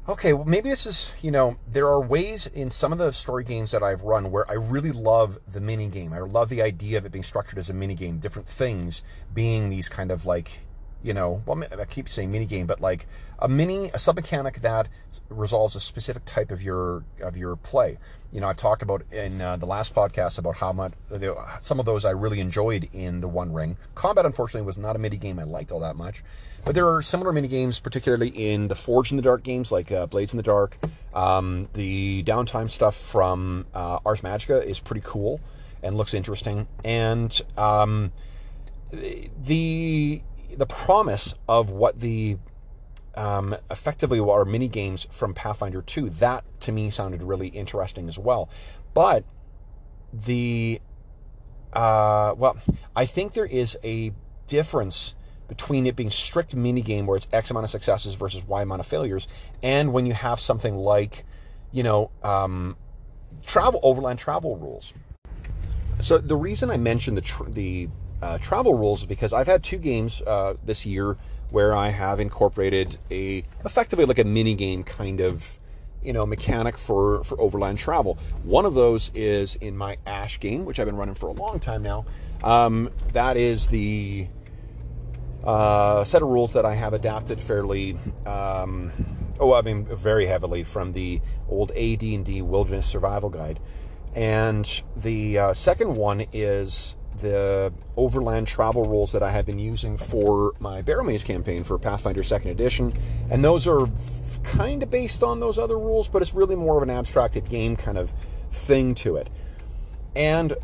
okay, 0.07 0.33
well, 0.33 0.45
maybe 0.45 0.69
this 0.69 0.85
is, 0.85 1.13
you 1.21 1.31
know, 1.31 1.57
there 1.71 1.87
are 1.87 1.99
ways 1.99 2.47
in 2.47 2.69
some 2.69 2.91
of 2.91 2.97
the 2.97 3.11
story 3.11 3.43
games 3.43 3.71
that 3.71 3.81
I've 3.81 4.01
run 4.01 4.31
where 4.31 4.49
I 4.49 4.53
really 4.53 4.91
love 4.91 5.39
the 5.47 5.59
mini 5.59 5.87
game. 5.87 6.13
I 6.13 6.19
love 6.19 6.49
the 6.49 6.61
idea 6.61 6.97
of 6.97 7.05
it 7.05 7.11
being 7.11 7.23
structured 7.23 7.57
as 7.57 7.69
a 7.69 7.73
mini 7.73 7.95
game, 7.95 8.19
different 8.19 8.47
things 8.47 9.01
being 9.33 9.69
these 9.69 9.89
kind 9.89 10.11
of 10.11 10.25
like 10.25 10.59
you 11.05 11.13
know, 11.13 11.43
well, 11.45 11.63
I 11.79 11.85
keep 11.85 12.09
saying 12.09 12.31
mini 12.31 12.47
game, 12.47 12.65
but 12.65 12.81
like 12.81 13.05
a 13.37 13.47
mini, 13.47 13.91
a 13.93 13.99
sub 13.99 14.15
mechanic 14.15 14.61
that 14.61 14.87
resolves 15.29 15.75
a 15.75 15.79
specific 15.79 16.25
type 16.25 16.49
of 16.49 16.63
your 16.63 17.03
of 17.21 17.37
your 17.37 17.55
play. 17.55 17.99
You 18.31 18.41
know, 18.41 18.49
I 18.49 18.53
talked 18.53 18.81
about 18.81 19.03
in 19.11 19.39
uh, 19.39 19.55
the 19.57 19.67
last 19.67 19.93
podcast 19.93 20.39
about 20.39 20.55
how 20.57 20.73
much 20.73 20.93
some 21.61 21.79
of 21.79 21.85
those 21.85 22.05
I 22.05 22.09
really 22.09 22.39
enjoyed 22.39 22.89
in 22.91 23.21
the 23.21 23.27
One 23.27 23.53
Ring. 23.53 23.77
Combat, 23.93 24.25
unfortunately, 24.25 24.65
was 24.65 24.79
not 24.79 24.95
a 24.95 24.99
mini 24.99 25.17
game 25.17 25.37
I 25.37 25.43
liked 25.43 25.71
all 25.71 25.79
that 25.81 25.95
much, 25.95 26.23
but 26.65 26.73
there 26.73 26.91
are 26.91 27.03
similar 27.03 27.31
mini 27.31 27.49
games, 27.49 27.79
particularly 27.79 28.29
in 28.29 28.67
the 28.67 28.75
Forged 28.75 29.11
in 29.11 29.17
the 29.17 29.23
Dark 29.23 29.43
games, 29.43 29.71
like 29.71 29.91
uh, 29.91 30.07
Blades 30.07 30.33
in 30.33 30.37
the 30.37 30.43
Dark. 30.43 30.79
Um, 31.13 31.69
the 31.73 32.23
downtime 32.23 32.71
stuff 32.71 32.95
from 32.95 33.67
uh, 33.75 33.99
Ars 34.03 34.21
Magica 34.21 34.63
is 34.65 34.79
pretty 34.79 35.03
cool 35.05 35.39
and 35.83 35.95
looks 35.95 36.15
interesting, 36.15 36.67
and 36.83 37.39
um, 37.57 38.11
the 38.91 40.23
the 40.57 40.65
promise 40.65 41.35
of 41.47 41.69
what 41.69 41.99
the 41.99 42.37
um, 43.15 43.55
effectively 43.71 44.19
are 44.19 44.45
mini 44.45 44.67
games 44.67 45.07
from 45.11 45.33
Pathfinder 45.33 45.81
2. 45.81 46.09
That 46.09 46.43
to 46.61 46.71
me 46.71 46.89
sounded 46.89 47.23
really 47.23 47.47
interesting 47.49 48.07
as 48.07 48.19
well. 48.19 48.49
But 48.93 49.23
the 50.13 50.81
uh, 51.73 52.33
well, 52.37 52.57
I 52.95 53.05
think 53.05 53.33
there 53.33 53.45
is 53.45 53.77
a 53.83 54.13
difference 54.47 55.13
between 55.47 55.85
it 55.85 55.95
being 55.95 56.09
strict 56.09 56.55
mini 56.55 56.81
game 56.81 57.05
where 57.05 57.17
it's 57.17 57.27
X 57.31 57.51
amount 57.51 57.65
of 57.65 57.69
successes 57.69 58.15
versus 58.15 58.43
Y 58.47 58.61
amount 58.61 58.79
of 58.79 58.87
failures, 58.87 59.27
and 59.61 59.93
when 59.93 60.05
you 60.05 60.13
have 60.13 60.39
something 60.39 60.75
like, 60.75 61.25
you 61.71 61.83
know, 61.83 62.11
um, 62.23 62.77
travel 63.45 63.79
overland 63.83 64.19
travel 64.19 64.57
rules. 64.57 64.93
So 65.99 66.17
the 66.17 66.35
reason 66.35 66.71
I 66.71 66.77
mentioned 66.77 67.17
the 67.17 67.21
tr- 67.21 67.49
the 67.49 67.89
uh, 68.25 68.37
travel 68.39 68.73
rules 68.73 69.05
because 69.05 69.33
I've 69.33 69.45
had 69.45 69.63
two 69.63 69.77
games 69.77 70.19
uh, 70.23 70.55
this 70.65 70.83
year 70.83 71.15
where 71.51 71.75
I 71.75 71.89
have 71.89 72.19
incorporated 72.19 72.97
a 73.11 73.45
effectively 73.63 74.05
like 74.05 74.17
a 74.17 74.23
mini 74.23 74.55
game 74.55 74.83
kind 74.83 75.21
of 75.21 75.59
you 76.01 76.11
know 76.11 76.25
mechanic 76.25 76.75
for 76.75 77.23
for 77.23 77.39
overland 77.39 77.77
travel. 77.77 78.17
One 78.43 78.65
of 78.65 78.73
those 78.73 79.11
is 79.13 79.55
in 79.55 79.77
my 79.77 79.97
Ash 80.07 80.39
game, 80.39 80.65
which 80.65 80.79
I've 80.79 80.87
been 80.87 80.95
running 80.95 81.13
for 81.13 81.27
a 81.27 81.33
long 81.33 81.59
time 81.59 81.83
now. 81.83 82.05
Um, 82.43 82.89
that 83.13 83.37
is 83.37 83.67
the 83.67 84.27
uh, 85.43 86.03
set 86.03 86.23
of 86.23 86.27
rules 86.27 86.53
that 86.53 86.65
I 86.65 86.73
have 86.73 86.93
adapted 86.93 87.39
fairly. 87.39 87.95
Um, 88.25 88.91
oh, 89.39 89.53
I 89.53 89.61
mean, 89.61 89.85
very 89.85 90.25
heavily 90.25 90.63
from 90.63 90.93
the 90.93 91.21
old 91.47 91.71
AD&D 91.71 92.41
Wilderness 92.41 92.87
Survival 92.87 93.29
Guide. 93.29 93.59
And 94.15 94.81
the 94.95 95.37
uh, 95.37 95.53
second 95.53 95.95
one 95.95 96.25
is 96.33 96.95
the 97.21 97.71
overland 97.95 98.47
travel 98.47 98.85
rules 98.85 99.11
that 99.11 99.23
I 99.23 99.31
have 99.31 99.45
been 99.45 99.59
using 99.59 99.97
for 99.97 100.53
my 100.59 100.81
Barrowmaze 100.81 101.23
campaign 101.23 101.63
for 101.63 101.77
Pathfinder 101.77 102.21
2nd 102.21 102.51
Edition. 102.51 102.93
And 103.29 103.43
those 103.43 103.67
are 103.67 103.87
kind 104.43 104.83
of 104.83 104.89
based 104.89 105.23
on 105.23 105.39
those 105.39 105.57
other 105.57 105.77
rules, 105.77 106.07
but 106.07 106.21
it's 106.21 106.33
really 106.33 106.55
more 106.55 106.77
of 106.77 106.83
an 106.83 106.89
abstracted 106.89 107.49
game 107.49 107.75
kind 107.75 107.97
of 107.97 108.11
thing 108.49 108.95
to 108.95 109.15
it. 109.15 109.29
And 110.15 110.55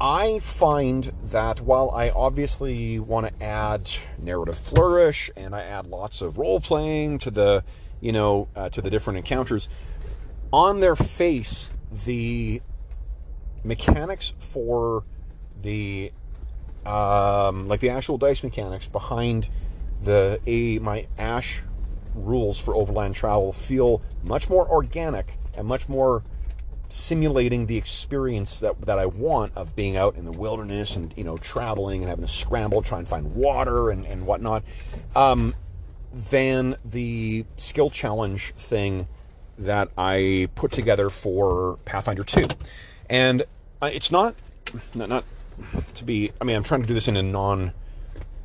I 0.00 0.40
find 0.40 1.12
that 1.24 1.60
while 1.60 1.90
I 1.90 2.10
obviously 2.10 2.98
want 2.98 3.26
to 3.26 3.44
add 3.44 3.90
narrative 4.18 4.58
flourish 4.58 5.30
and 5.36 5.54
I 5.54 5.62
add 5.62 5.86
lots 5.86 6.20
of 6.20 6.36
role 6.36 6.60
playing 6.60 7.18
to 7.18 7.30
the 7.30 7.64
you 8.04 8.12
know, 8.12 8.48
uh, 8.54 8.68
to 8.68 8.82
the 8.82 8.90
different 8.90 9.16
encounters, 9.16 9.66
on 10.52 10.80
their 10.80 10.94
face, 10.94 11.70
the 12.04 12.60
mechanics 13.64 14.34
for 14.36 15.04
the 15.64 16.12
um, 16.86 17.66
like 17.66 17.80
the 17.80 17.90
actual 17.90 18.18
dice 18.18 18.44
mechanics 18.44 18.86
behind 18.86 19.48
the 20.02 20.38
a 20.46 20.78
my 20.78 21.06
ash 21.18 21.62
rules 22.14 22.60
for 22.60 22.76
overland 22.76 23.14
travel 23.14 23.52
feel 23.52 24.00
much 24.22 24.48
more 24.48 24.68
organic 24.70 25.36
and 25.56 25.66
much 25.66 25.88
more 25.88 26.22
simulating 26.90 27.66
the 27.66 27.76
experience 27.76 28.60
that, 28.60 28.80
that 28.82 28.98
I 28.98 29.06
want 29.06 29.56
of 29.56 29.74
being 29.74 29.96
out 29.96 30.14
in 30.14 30.24
the 30.26 30.32
wilderness 30.32 30.94
and 30.94 31.12
you 31.16 31.24
know 31.24 31.38
traveling 31.38 32.02
and 32.02 32.08
having 32.08 32.24
to 32.24 32.30
scramble, 32.30 32.82
try 32.82 32.98
and 32.98 33.08
find 33.08 33.34
water 33.34 33.90
and, 33.90 34.04
and 34.06 34.26
whatnot, 34.26 34.62
um, 35.16 35.54
than 36.12 36.76
the 36.84 37.46
skill 37.56 37.90
challenge 37.90 38.52
thing 38.54 39.08
that 39.58 39.88
I 39.96 40.48
put 40.54 40.72
together 40.72 41.10
for 41.10 41.78
Pathfinder 41.84 42.24
2. 42.24 42.44
And 43.08 43.44
it's 43.82 44.10
not, 44.10 44.34
not, 44.94 45.08
not 45.08 45.24
to 45.94 46.04
be, 46.04 46.32
I 46.40 46.44
mean, 46.44 46.56
I'm 46.56 46.64
trying 46.64 46.82
to 46.82 46.88
do 46.88 46.94
this 46.94 47.08
in 47.08 47.16
a 47.16 47.22
non 47.22 47.72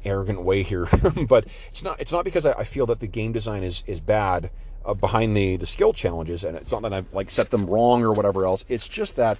arrogant 0.05 0.41
way 0.41 0.63
here, 0.63 0.87
but 1.27 1.45
it's 1.67 1.83
not, 1.83 1.99
it's 1.99 2.11
not 2.11 2.23
because 2.23 2.45
I, 2.45 2.53
I, 2.53 2.63
feel 2.63 2.85
that 2.85 3.01
the 3.01 3.07
game 3.07 3.33
design 3.33 3.63
is, 3.63 3.83
is 3.85 3.99
bad 3.99 4.49
uh, 4.85 4.93
behind 4.93 5.35
the, 5.35 5.57
the 5.57 5.65
skill 5.65 5.91
challenges. 5.91 6.43
And 6.43 6.55
it's 6.55 6.71
not 6.71 6.81
that 6.83 6.93
I've 6.93 7.11
like 7.13 7.29
set 7.29 7.49
them 7.49 7.65
wrong 7.65 8.01
or 8.03 8.13
whatever 8.13 8.45
else. 8.45 8.63
It's 8.69 8.87
just 8.87 9.15
that 9.17 9.37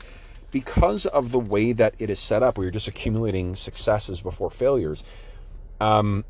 because 0.52 1.06
of 1.06 1.32
the 1.32 1.40
way 1.40 1.72
that 1.72 1.94
it 2.00 2.10
is 2.10 2.20
set 2.20 2.44
up, 2.44 2.58
where 2.58 2.66
you're 2.66 2.72
just 2.72 2.88
accumulating 2.88 3.56
successes 3.56 4.22
before 4.22 4.50
failures, 4.50 5.04
um, 5.80 6.26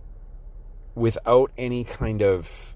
without 0.95 1.51
any 1.57 1.83
kind 1.83 2.21
of 2.21 2.75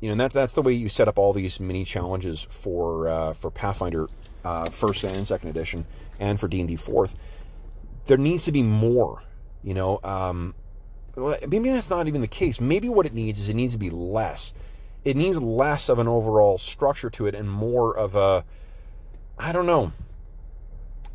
you 0.00 0.08
know, 0.08 0.12
and 0.12 0.20
that's 0.20 0.34
that's 0.34 0.54
the 0.54 0.62
way 0.62 0.72
you 0.72 0.88
set 0.88 1.08
up 1.08 1.18
all 1.18 1.32
these 1.32 1.60
mini 1.60 1.84
challenges 1.84 2.46
for 2.48 3.08
uh, 3.08 3.32
for 3.34 3.50
Pathfinder 3.50 4.08
uh, 4.44 4.70
first 4.70 5.04
and 5.04 5.28
second 5.28 5.50
edition, 5.50 5.84
and 6.18 6.40
for 6.40 6.48
D 6.48 6.60
and 6.60 6.68
D 6.68 6.76
fourth. 6.76 7.14
There 8.06 8.18
needs 8.18 8.44
to 8.46 8.52
be 8.52 8.62
more. 8.62 9.22
You 9.62 9.74
know, 9.74 10.00
um, 10.02 10.54
maybe 11.16 11.70
that's 11.70 11.90
not 11.90 12.08
even 12.08 12.20
the 12.20 12.28
case. 12.28 12.60
Maybe 12.60 12.88
what 12.88 13.06
it 13.06 13.12
needs 13.12 13.38
is 13.38 13.48
it 13.48 13.54
needs 13.54 13.72
to 13.72 13.78
be 13.78 13.90
less. 13.90 14.54
It 15.04 15.16
needs 15.16 15.40
less 15.40 15.88
of 15.88 15.98
an 15.98 16.08
overall 16.08 16.58
structure 16.58 17.10
to 17.10 17.26
it 17.26 17.34
and 17.34 17.50
more 17.50 17.96
of 17.96 18.14
a, 18.14 18.44
I 19.38 19.52
don't 19.52 19.66
know. 19.66 19.92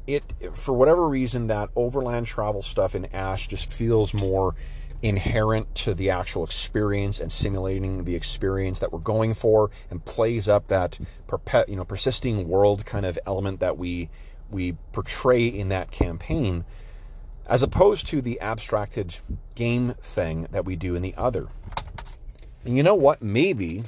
It 0.07 0.23
for 0.53 0.73
whatever 0.73 1.07
reason 1.07 1.47
that 1.47 1.69
overland 1.75 2.27
travel 2.27 2.61
stuff 2.61 2.93
in 2.93 3.05
Ash 3.05 3.47
just 3.47 3.71
feels 3.71 4.13
more 4.13 4.53
inherent 5.01 5.73
to 5.75 5.93
the 5.93 6.09
actual 6.09 6.43
experience 6.43 7.19
and 7.19 7.31
simulating 7.31 8.05
the 8.05 8.15
experience 8.15 8.79
that 8.79 8.91
we're 8.91 8.99
going 8.99 9.33
for 9.33 9.71
and 9.89 10.05
plays 10.05 10.47
up 10.47 10.67
that 10.67 10.99
perpet, 11.27 11.69
you 11.69 11.75
know 11.75 11.83
persisting 11.83 12.47
world 12.47 12.85
kind 12.85 13.05
of 13.05 13.17
element 13.25 13.59
that 13.59 13.77
we 13.77 14.09
we 14.49 14.73
portray 14.91 15.47
in 15.47 15.69
that 15.69 15.91
campaign 15.91 16.65
as 17.47 17.61
opposed 17.61 18.07
to 18.07 18.21
the 18.21 18.39
abstracted 18.39 19.17
game 19.53 19.93
thing 20.01 20.47
that 20.51 20.65
we 20.65 20.75
do 20.75 20.95
in 20.95 21.01
the 21.01 21.13
other. 21.15 21.47
And 22.63 22.75
you 22.75 22.83
know 22.83 22.95
what? 22.95 23.21
Maybe 23.21 23.83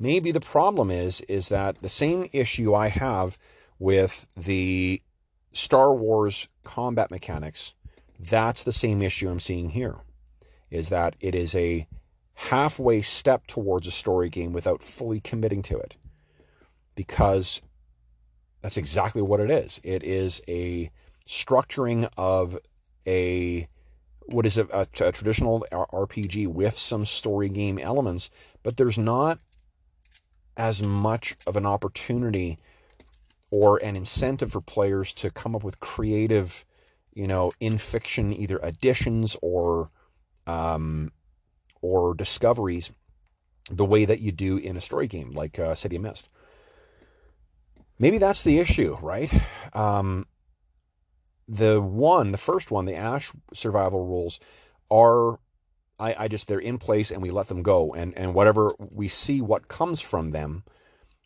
maybe 0.00 0.30
the 0.30 0.40
problem 0.40 0.90
is 0.90 1.20
is 1.22 1.48
that 1.48 1.80
the 1.82 1.88
same 1.88 2.28
issue 2.32 2.74
I 2.74 2.88
have 2.88 3.38
with 3.78 4.26
the 4.36 5.02
Star 5.52 5.94
Wars 5.94 6.48
combat 6.64 7.10
mechanics 7.10 7.74
that's 8.18 8.64
the 8.64 8.72
same 8.72 9.00
issue 9.00 9.28
I'm 9.28 9.40
seeing 9.40 9.70
here. 9.70 9.96
Is 10.70 10.88
that 10.88 11.16
it 11.20 11.34
is 11.34 11.54
a 11.54 11.86
halfway 12.34 13.00
step 13.00 13.46
towards 13.46 13.86
a 13.86 13.92
story 13.92 14.28
game 14.28 14.52
without 14.52 14.82
fully 14.82 15.20
committing 15.20 15.62
to 15.62 15.78
it. 15.78 15.94
Because 16.94 17.62
that's 18.62 18.76
exactly 18.76 19.22
what 19.22 19.40
it 19.40 19.50
is. 19.50 19.80
It 19.84 20.02
is 20.02 20.40
a 20.48 20.90
structuring 21.26 22.08
of 22.16 22.58
a 23.06 23.68
what 24.26 24.44
is 24.44 24.58
a, 24.58 24.66
a, 24.66 24.86
a, 25.00 25.12
traditional 25.12 25.64
RPG 25.72 26.48
with 26.48 26.76
some 26.76 27.06
story 27.06 27.48
game 27.48 27.78
elements, 27.78 28.28
but 28.62 28.76
there's 28.76 28.98
not 28.98 29.38
as 30.54 30.86
much 30.86 31.34
of 31.46 31.56
an 31.56 31.64
opportunity 31.64 32.58
or 33.50 33.78
an 33.78 33.96
incentive 33.96 34.52
for 34.52 34.60
players 34.60 35.14
to 35.14 35.30
come 35.30 35.56
up 35.56 35.64
with 35.64 35.80
creative 35.80 36.66
you 37.18 37.26
know, 37.26 37.50
in 37.58 37.78
fiction, 37.78 38.32
either 38.32 38.60
additions 38.62 39.36
or 39.42 39.90
um, 40.46 41.10
or 41.82 42.14
discoveries, 42.14 42.92
the 43.68 43.84
way 43.84 44.04
that 44.04 44.20
you 44.20 44.30
do 44.30 44.56
in 44.56 44.76
a 44.76 44.80
story 44.80 45.08
game 45.08 45.32
like 45.32 45.58
uh, 45.58 45.74
City 45.74 45.96
of 45.96 46.02
Mist. 46.02 46.28
Maybe 47.98 48.18
that's 48.18 48.44
the 48.44 48.58
issue, 48.58 48.96
right? 49.02 49.32
Um, 49.72 50.26
the 51.48 51.80
one, 51.80 52.30
the 52.30 52.38
first 52.38 52.70
one, 52.70 52.84
the 52.84 52.94
Ash 52.94 53.32
survival 53.54 54.04
rules 54.04 54.38
are, 54.90 55.38
I, 55.98 56.14
I 56.18 56.28
just 56.28 56.46
they're 56.46 56.58
in 56.58 56.78
place 56.78 57.10
and 57.10 57.22
we 57.22 57.30
let 57.30 57.48
them 57.48 57.62
go, 57.62 57.94
and 57.94 58.16
and 58.16 58.34
whatever 58.34 58.74
we 58.78 59.08
see 59.08 59.40
what 59.40 59.68
comes 59.68 60.00
from 60.00 60.30
them. 60.30 60.64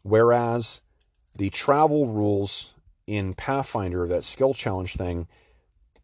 Whereas 0.03 0.81
the 1.36 1.51
travel 1.51 2.07
rules 2.07 2.73
in 3.07 3.35
Pathfinder, 3.35 4.07
that 4.09 4.24
skill 4.24 4.55
challenge 4.55 4.94
thing, 4.94 5.27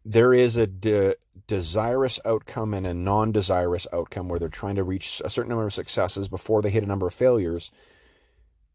there 0.05 0.33
is 0.33 0.57
a 0.57 0.67
de- 0.67 1.15
desirous 1.47 2.19
outcome 2.25 2.73
and 2.73 2.85
a 2.85 2.93
non 2.93 3.31
desirous 3.31 3.87
outcome 3.93 4.27
where 4.27 4.39
they're 4.39 4.49
trying 4.49 4.75
to 4.75 4.83
reach 4.83 5.21
a 5.23 5.29
certain 5.29 5.49
number 5.49 5.65
of 5.65 5.73
successes 5.73 6.27
before 6.27 6.61
they 6.61 6.69
hit 6.69 6.83
a 6.83 6.87
number 6.87 7.07
of 7.07 7.13
failures, 7.13 7.71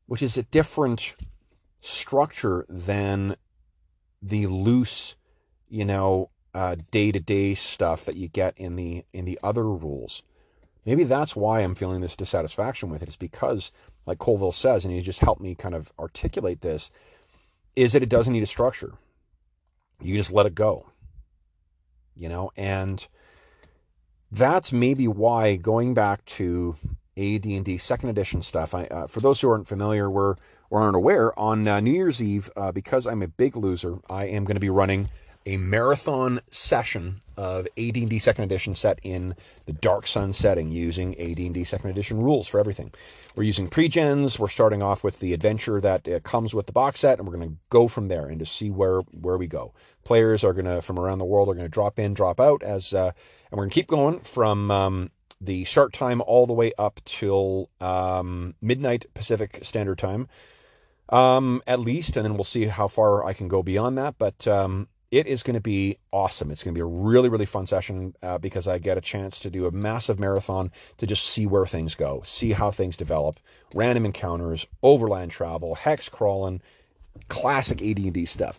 which 0.06 0.22
is 0.22 0.36
a 0.36 0.42
different 0.42 1.14
structure 1.84 2.64
than 2.68 3.36
the 4.22 4.46
loose, 4.46 5.16
you 5.68 5.84
know, 5.84 6.30
day 6.90 7.12
to 7.12 7.20
day 7.20 7.54
stuff 7.54 8.04
that 8.04 8.16
you 8.16 8.28
get 8.28 8.56
in 8.56 8.76
the 8.76 9.04
in 9.12 9.24
the 9.24 9.38
other 9.42 9.64
rules. 9.64 10.22
Maybe 10.86 11.04
that's 11.04 11.34
why 11.34 11.60
I'm 11.60 11.74
feeling 11.74 12.00
this 12.00 12.16
dissatisfaction 12.16 12.90
with 12.90 13.02
it. 13.02 13.08
It's 13.08 13.16
because, 13.16 13.72
like 14.06 14.18
Colville 14.18 14.52
says, 14.52 14.84
and 14.84 14.92
he 14.92 15.00
just 15.00 15.20
helped 15.20 15.40
me 15.40 15.54
kind 15.54 15.74
of 15.74 15.92
articulate 15.98 16.60
this, 16.60 16.90
is 17.74 17.94
that 17.94 18.02
it 18.02 18.10
doesn't 18.10 18.32
need 18.32 18.42
a 18.42 18.46
structure. 18.46 18.92
You 20.00 20.14
just 20.14 20.32
let 20.32 20.46
it 20.46 20.54
go 20.54 20.86
you 22.16 22.28
know, 22.28 22.50
and 22.56 23.06
that's 24.30 24.72
maybe 24.72 25.08
why 25.08 25.56
going 25.56 25.94
back 25.94 26.24
to 26.24 26.76
AD&D 27.16 27.78
second 27.78 28.08
edition 28.08 28.42
stuff. 28.42 28.74
I, 28.74 28.84
uh, 28.84 29.06
for 29.06 29.20
those 29.20 29.40
who 29.40 29.50
aren't 29.50 29.66
familiar, 29.66 30.10
we're 30.10 30.36
or 30.70 30.80
aren't 30.80 30.96
aware, 30.96 31.38
on 31.38 31.68
uh, 31.68 31.80
New 31.80 31.92
Year's 31.92 32.22
Eve, 32.22 32.50
uh, 32.56 32.72
because 32.72 33.06
I'm 33.06 33.22
a 33.22 33.28
big 33.28 33.56
loser, 33.56 33.98
I 34.10 34.24
am 34.24 34.44
going 34.44 34.56
to 34.56 34.60
be 34.60 34.70
running 34.70 35.08
a 35.46 35.56
marathon 35.58 36.40
session 36.50 37.16
of 37.36 37.66
AD&D 37.76 38.18
Second 38.18 38.44
Edition 38.44 38.74
set 38.74 38.98
in 39.02 39.34
the 39.66 39.72
Dark 39.72 40.06
Sun 40.06 40.32
setting 40.32 40.70
using 40.72 41.18
AD&D 41.20 41.64
Second 41.64 41.90
Edition 41.90 42.20
rules 42.20 42.48
for 42.48 42.58
everything. 42.58 42.92
We're 43.36 43.44
using 43.44 43.68
pre-gens. 43.68 44.38
We're 44.38 44.48
starting 44.48 44.82
off 44.82 45.04
with 45.04 45.20
the 45.20 45.34
adventure 45.34 45.80
that 45.80 46.08
uh, 46.08 46.20
comes 46.20 46.54
with 46.54 46.66
the 46.66 46.72
box 46.72 47.00
set, 47.00 47.18
and 47.18 47.28
we're 47.28 47.36
going 47.36 47.50
to 47.50 47.56
go 47.68 47.88
from 47.88 48.08
there 48.08 48.26
and 48.26 48.38
to 48.38 48.46
see 48.46 48.70
where 48.70 49.00
where 49.12 49.36
we 49.36 49.46
go. 49.46 49.74
Players 50.02 50.44
are 50.44 50.54
going 50.54 50.64
to 50.64 50.80
from 50.80 50.98
around 50.98 51.18
the 51.18 51.24
world 51.24 51.48
are 51.48 51.54
going 51.54 51.66
to 51.66 51.70
drop 51.70 51.98
in, 51.98 52.14
drop 52.14 52.40
out 52.40 52.62
as, 52.62 52.94
uh, 52.94 53.12
and 53.50 53.52
we're 53.52 53.64
going 53.64 53.70
to 53.70 53.74
keep 53.74 53.86
going 53.86 54.20
from 54.20 54.70
um, 54.70 55.10
the 55.44 55.64
start 55.64 55.92
time 55.92 56.20
all 56.26 56.46
the 56.46 56.52
way 56.52 56.72
up 56.78 57.00
till 57.04 57.70
um, 57.80 58.54
midnight 58.60 59.06
Pacific 59.14 59.60
Standard 59.62 59.98
Time, 59.98 60.28
um, 61.08 61.62
at 61.66 61.80
least, 61.80 62.16
and 62.16 62.24
then 62.24 62.34
we'll 62.34 62.44
see 62.44 62.66
how 62.66 62.88
far 62.88 63.24
I 63.24 63.32
can 63.32 63.48
go 63.48 63.62
beyond 63.62 63.98
that. 63.98 64.16
But 64.18 64.46
um, 64.48 64.88
it 65.10 65.28
is 65.28 65.44
going 65.44 65.54
to 65.54 65.60
be 65.60 65.98
awesome. 66.12 66.50
It's 66.50 66.64
going 66.64 66.74
to 66.74 66.78
be 66.78 66.82
a 66.82 66.86
really, 66.86 67.28
really 67.28 67.46
fun 67.46 67.68
session 67.68 68.16
uh, 68.20 68.38
because 68.38 68.66
I 68.66 68.78
get 68.78 68.98
a 68.98 69.00
chance 69.00 69.38
to 69.40 69.50
do 69.50 69.66
a 69.66 69.70
massive 69.70 70.18
marathon 70.18 70.72
to 70.96 71.06
just 71.06 71.24
see 71.24 71.46
where 71.46 71.66
things 71.66 71.94
go, 71.94 72.22
see 72.24 72.50
how 72.50 72.72
things 72.72 72.96
develop, 72.96 73.38
random 73.72 74.06
encounters, 74.06 74.66
overland 74.82 75.30
travel, 75.30 75.76
hex 75.76 76.08
crawling, 76.08 76.60
classic 77.28 77.80
AD&D 77.80 78.26
stuff. 78.26 78.58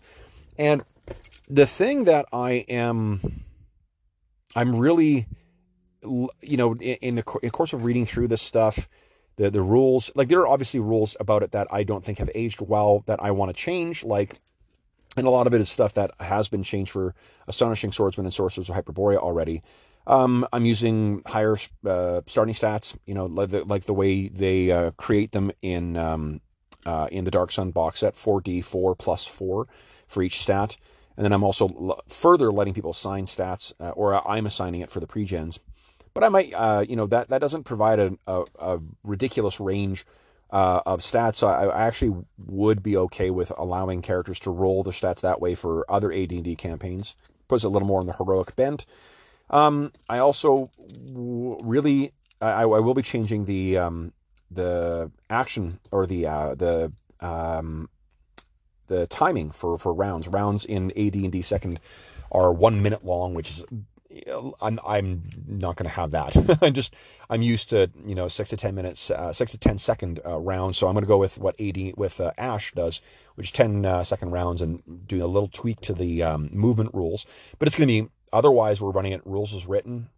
And 0.58 0.84
the 1.50 1.66
thing 1.66 2.06
that 2.06 2.26
I 2.32 2.66
am, 2.70 3.44
I'm 4.56 4.78
really, 4.78 5.28
you 6.42 6.58
know, 6.58 6.76
in 6.76 7.16
the 7.16 7.24
course 7.24 7.74
of 7.74 7.84
reading 7.84 8.06
through 8.06 8.28
this 8.28 8.42
stuff, 8.42 8.88
the 9.38 9.50
the 9.50 9.62
rules, 9.62 10.12
like 10.16 10.28
there 10.28 10.40
are 10.40 10.48
obviously 10.48 10.80
rules 10.80 11.16
about 11.20 11.44
it 11.44 11.52
that 11.52 11.68
I 11.72 11.84
don't 11.84 12.04
think 12.04 12.20
have 12.20 12.30
aged 12.36 12.62
well 12.62 13.04
that 13.08 13.22
I 13.22 13.32
want 13.32 13.56
to 13.56 13.60
change, 13.60 14.04
like 14.04 14.40
and 15.18 15.26
a 15.26 15.30
lot 15.30 15.48
of 15.48 15.54
it 15.54 15.62
is 15.62 15.70
stuff 15.70 15.94
that 15.94 16.12
has 16.20 16.48
been 16.50 16.64
changed 16.64 16.92
for 16.92 17.16
Astonishing 17.48 17.92
Swordsmen 17.92 18.26
and 18.26 18.34
Sorcerers 18.34 18.70
of 18.70 18.76
Hyperborea 18.76 19.18
already. 19.18 19.62
Um, 20.08 20.48
I'm 20.54 20.66
using 20.66 21.22
higher 21.26 21.58
uh, 21.86 22.22
starting 22.28 22.54
stats, 22.54 22.96
you 23.06 23.14
know, 23.14 23.26
like 23.26 23.50
the, 23.50 23.64
like 23.64 23.86
the 23.86 23.94
way 23.94 24.28
they 24.28 24.72
uh, 24.72 24.92
create 24.92 25.32
them 25.32 25.52
in 25.62 25.98
um, 25.98 26.42
uh, 26.86 27.08
in 27.12 27.24
the 27.24 27.32
Dark 27.32 27.52
Sun 27.52 27.72
box 27.72 28.02
set, 28.02 28.16
4D, 28.16 28.64
4 28.64 28.96
plus 28.96 29.26
4 29.26 29.68
for 30.08 30.22
each 30.22 30.40
stat. 30.40 30.78
And 31.18 31.26
then 31.26 31.32
I'm 31.32 31.44
also 31.44 31.70
l- 31.70 32.02
further 32.08 32.52
letting 32.52 32.74
people 32.74 32.92
assign 32.92 33.26
stats, 33.26 33.74
uh, 33.80 33.90
or 33.92 34.28
I'm 34.30 34.46
assigning 34.46 34.82
it 34.82 34.90
for 34.90 35.00
the 35.00 35.08
pre-gens 35.08 35.60
but 36.16 36.24
I 36.24 36.30
might, 36.30 36.54
uh, 36.56 36.84
you 36.88 36.96
know, 36.96 37.06
that 37.08 37.30
that 37.30 37.42
doesn't 37.42 37.66
provide 37.66 38.00
a, 38.00 38.18
a, 38.26 38.44
a 38.58 38.80
ridiculous 39.04 39.60
range 39.60 40.06
uh, 40.50 40.80
of 40.86 41.02
stats. 41.02 41.36
So 41.36 41.48
I, 41.48 41.66
I, 41.66 41.86
actually 41.86 42.24
would 42.38 42.82
be 42.82 42.96
okay 42.96 43.30
with 43.30 43.52
allowing 43.58 44.02
characters 44.02 44.40
to 44.42 44.50
roll 44.50 44.82
their 44.82 44.94
stats 44.94 45.20
that 45.22 45.42
way 45.42 45.56
for 45.56 45.86
other 45.92 46.14
AD&D 46.14 46.56
campaigns. 46.56 47.16
Puts 47.50 47.66
a 47.66 47.70
little 47.70 47.88
more 47.88 48.00
on 48.00 48.08
the 48.08 48.14
heroic 48.14 48.56
bent. 48.56 48.86
Um, 49.50 49.92
I 50.08 50.20
also 50.20 50.72
really, 51.14 52.14
I, 52.42 52.64
I, 52.64 52.66
will 52.66 52.94
be 52.94 53.02
changing 53.02 53.46
the 53.46 53.78
um, 53.78 54.14
the 54.50 55.12
action 55.30 55.80
or 55.92 56.08
the 56.08 56.26
uh, 56.26 56.56
the 56.56 56.94
um, 57.20 57.90
the 58.88 59.06
timing 59.08 59.52
for 59.52 59.78
for 59.78 59.94
rounds. 59.94 60.28
Rounds 60.28 60.64
in 60.64 60.92
AD&D 60.98 61.42
second 61.42 61.80
are 62.32 62.54
one 62.54 62.82
minute 62.82 63.04
long, 63.06 63.34
which 63.34 63.52
is 63.52 63.66
I'm 64.62 64.80
I'm 64.86 65.24
not 65.48 65.76
going 65.76 65.90
to 65.90 65.96
have 65.96 66.12
that. 66.12 66.60
I'm 66.62 66.74
just 66.74 66.96
I'm 67.30 67.42
used 67.42 67.70
to 67.72 67.90
you 68.06 68.16
know 68.16 68.28
six 68.28 68.50
to 68.52 68.58
ten 68.58 68.76
minutes, 68.76 69.12
uh, 69.12 69.34
six 69.34 69.52
to 69.52 69.58
ten 69.58 69.78
second 69.78 70.20
uh, 70.26 70.38
rounds. 70.38 70.78
So 70.78 70.88
I'm 70.88 70.94
going 70.94 71.04
to 71.04 71.08
go 71.08 71.18
with 71.18 71.38
what 71.38 71.60
AD 71.60 71.94
with 71.98 72.22
uh, 72.22 72.32
Ash 72.38 72.72
does, 72.74 73.02
which 73.36 73.48
is 73.48 73.52
10 73.52 73.86
uh, 73.86 74.04
second 74.04 74.32
rounds, 74.32 74.62
and 74.62 75.08
doing 75.08 75.22
a 75.22 75.28
little 75.28 75.50
tweak 75.50 75.82
to 75.82 75.94
the 75.94 76.24
um, 76.24 76.50
movement 76.52 76.94
rules. 76.94 77.26
But 77.60 77.68
it's 77.68 77.76
going 77.76 77.88
to 77.88 78.04
be 78.04 78.10
otherwise. 78.32 78.82
We're 78.82 78.92
running 78.92 79.12
it 79.12 79.26
rules 79.26 79.54
as 79.54 79.68
written. 79.68 80.10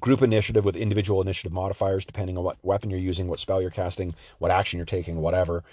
Group 0.00 0.22
initiative 0.22 0.64
with 0.64 0.76
individual 0.76 1.20
initiative 1.20 1.52
modifiers 1.52 2.04
depending 2.04 2.36
on 2.38 2.44
what 2.44 2.58
weapon 2.62 2.90
you're 2.90 2.98
using, 2.98 3.26
what 3.26 3.40
spell 3.40 3.60
you're 3.60 3.70
casting, 3.70 4.14
what 4.38 4.50
action 4.50 4.76
you're 4.76 4.86
taking, 4.86 5.20
whatever. 5.20 5.64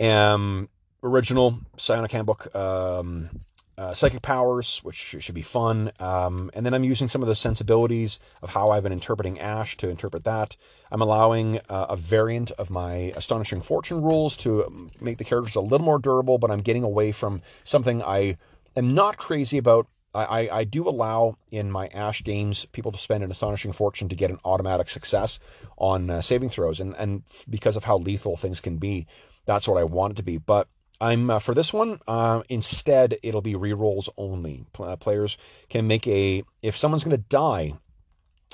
Um, 0.00 0.68
original 1.02 1.60
Psionic 1.76 2.10
Handbook 2.10 2.54
um, 2.54 3.30
uh, 3.78 3.92
psychic 3.92 4.22
powers, 4.22 4.80
which 4.82 4.96
should 4.96 5.34
be 5.34 5.42
fun. 5.42 5.92
Um, 5.98 6.50
and 6.54 6.64
then 6.64 6.74
I'm 6.74 6.84
using 6.84 7.08
some 7.08 7.22
of 7.22 7.28
the 7.28 7.34
sensibilities 7.34 8.20
of 8.42 8.50
how 8.50 8.70
I've 8.70 8.82
been 8.82 8.92
interpreting 8.92 9.40
Ash 9.40 9.76
to 9.78 9.88
interpret 9.88 10.24
that. 10.24 10.56
I'm 10.90 11.00
allowing 11.00 11.58
uh, 11.68 11.86
a 11.88 11.96
variant 11.96 12.50
of 12.52 12.70
my 12.70 13.12
Astonishing 13.16 13.62
Fortune 13.62 14.02
rules 14.02 14.36
to 14.38 14.90
make 15.00 15.18
the 15.18 15.24
characters 15.24 15.56
a 15.56 15.60
little 15.60 15.84
more 15.84 15.98
durable, 15.98 16.38
but 16.38 16.50
I'm 16.50 16.60
getting 16.60 16.84
away 16.84 17.12
from 17.12 17.40
something 17.64 18.02
I 18.02 18.36
am 18.76 18.94
not 18.94 19.16
crazy 19.16 19.58
about. 19.58 19.86
I, 20.14 20.24
I, 20.24 20.56
I 20.58 20.64
do 20.64 20.86
allow 20.86 21.38
in 21.50 21.70
my 21.70 21.86
Ash 21.88 22.22
games 22.22 22.66
people 22.66 22.92
to 22.92 22.98
spend 22.98 23.24
an 23.24 23.30
Astonishing 23.30 23.72
Fortune 23.72 24.10
to 24.10 24.16
get 24.16 24.30
an 24.30 24.38
automatic 24.44 24.90
success 24.90 25.40
on 25.78 26.10
uh, 26.10 26.20
saving 26.20 26.50
throws. 26.50 26.78
And, 26.78 26.94
and 26.96 27.22
because 27.48 27.76
of 27.76 27.84
how 27.84 27.96
lethal 27.96 28.36
things 28.36 28.60
can 28.60 28.76
be, 28.76 29.06
that's 29.46 29.66
what 29.66 29.78
I 29.78 29.84
want 29.84 30.12
it 30.12 30.16
to 30.16 30.22
be. 30.22 30.36
But 30.36 30.68
I'm 31.02 31.30
uh, 31.30 31.38
for 31.40 31.52
this 31.52 31.72
one. 31.72 31.98
Uh, 32.06 32.42
instead, 32.48 33.18
it'll 33.24 33.42
be 33.42 33.54
rerolls 33.54 34.08
only. 34.16 34.64
Uh, 34.78 34.94
players 34.94 35.36
can 35.68 35.88
make 35.88 36.06
a 36.06 36.44
if 36.62 36.76
someone's 36.76 37.02
going 37.02 37.16
to 37.16 37.24
die, 37.28 37.74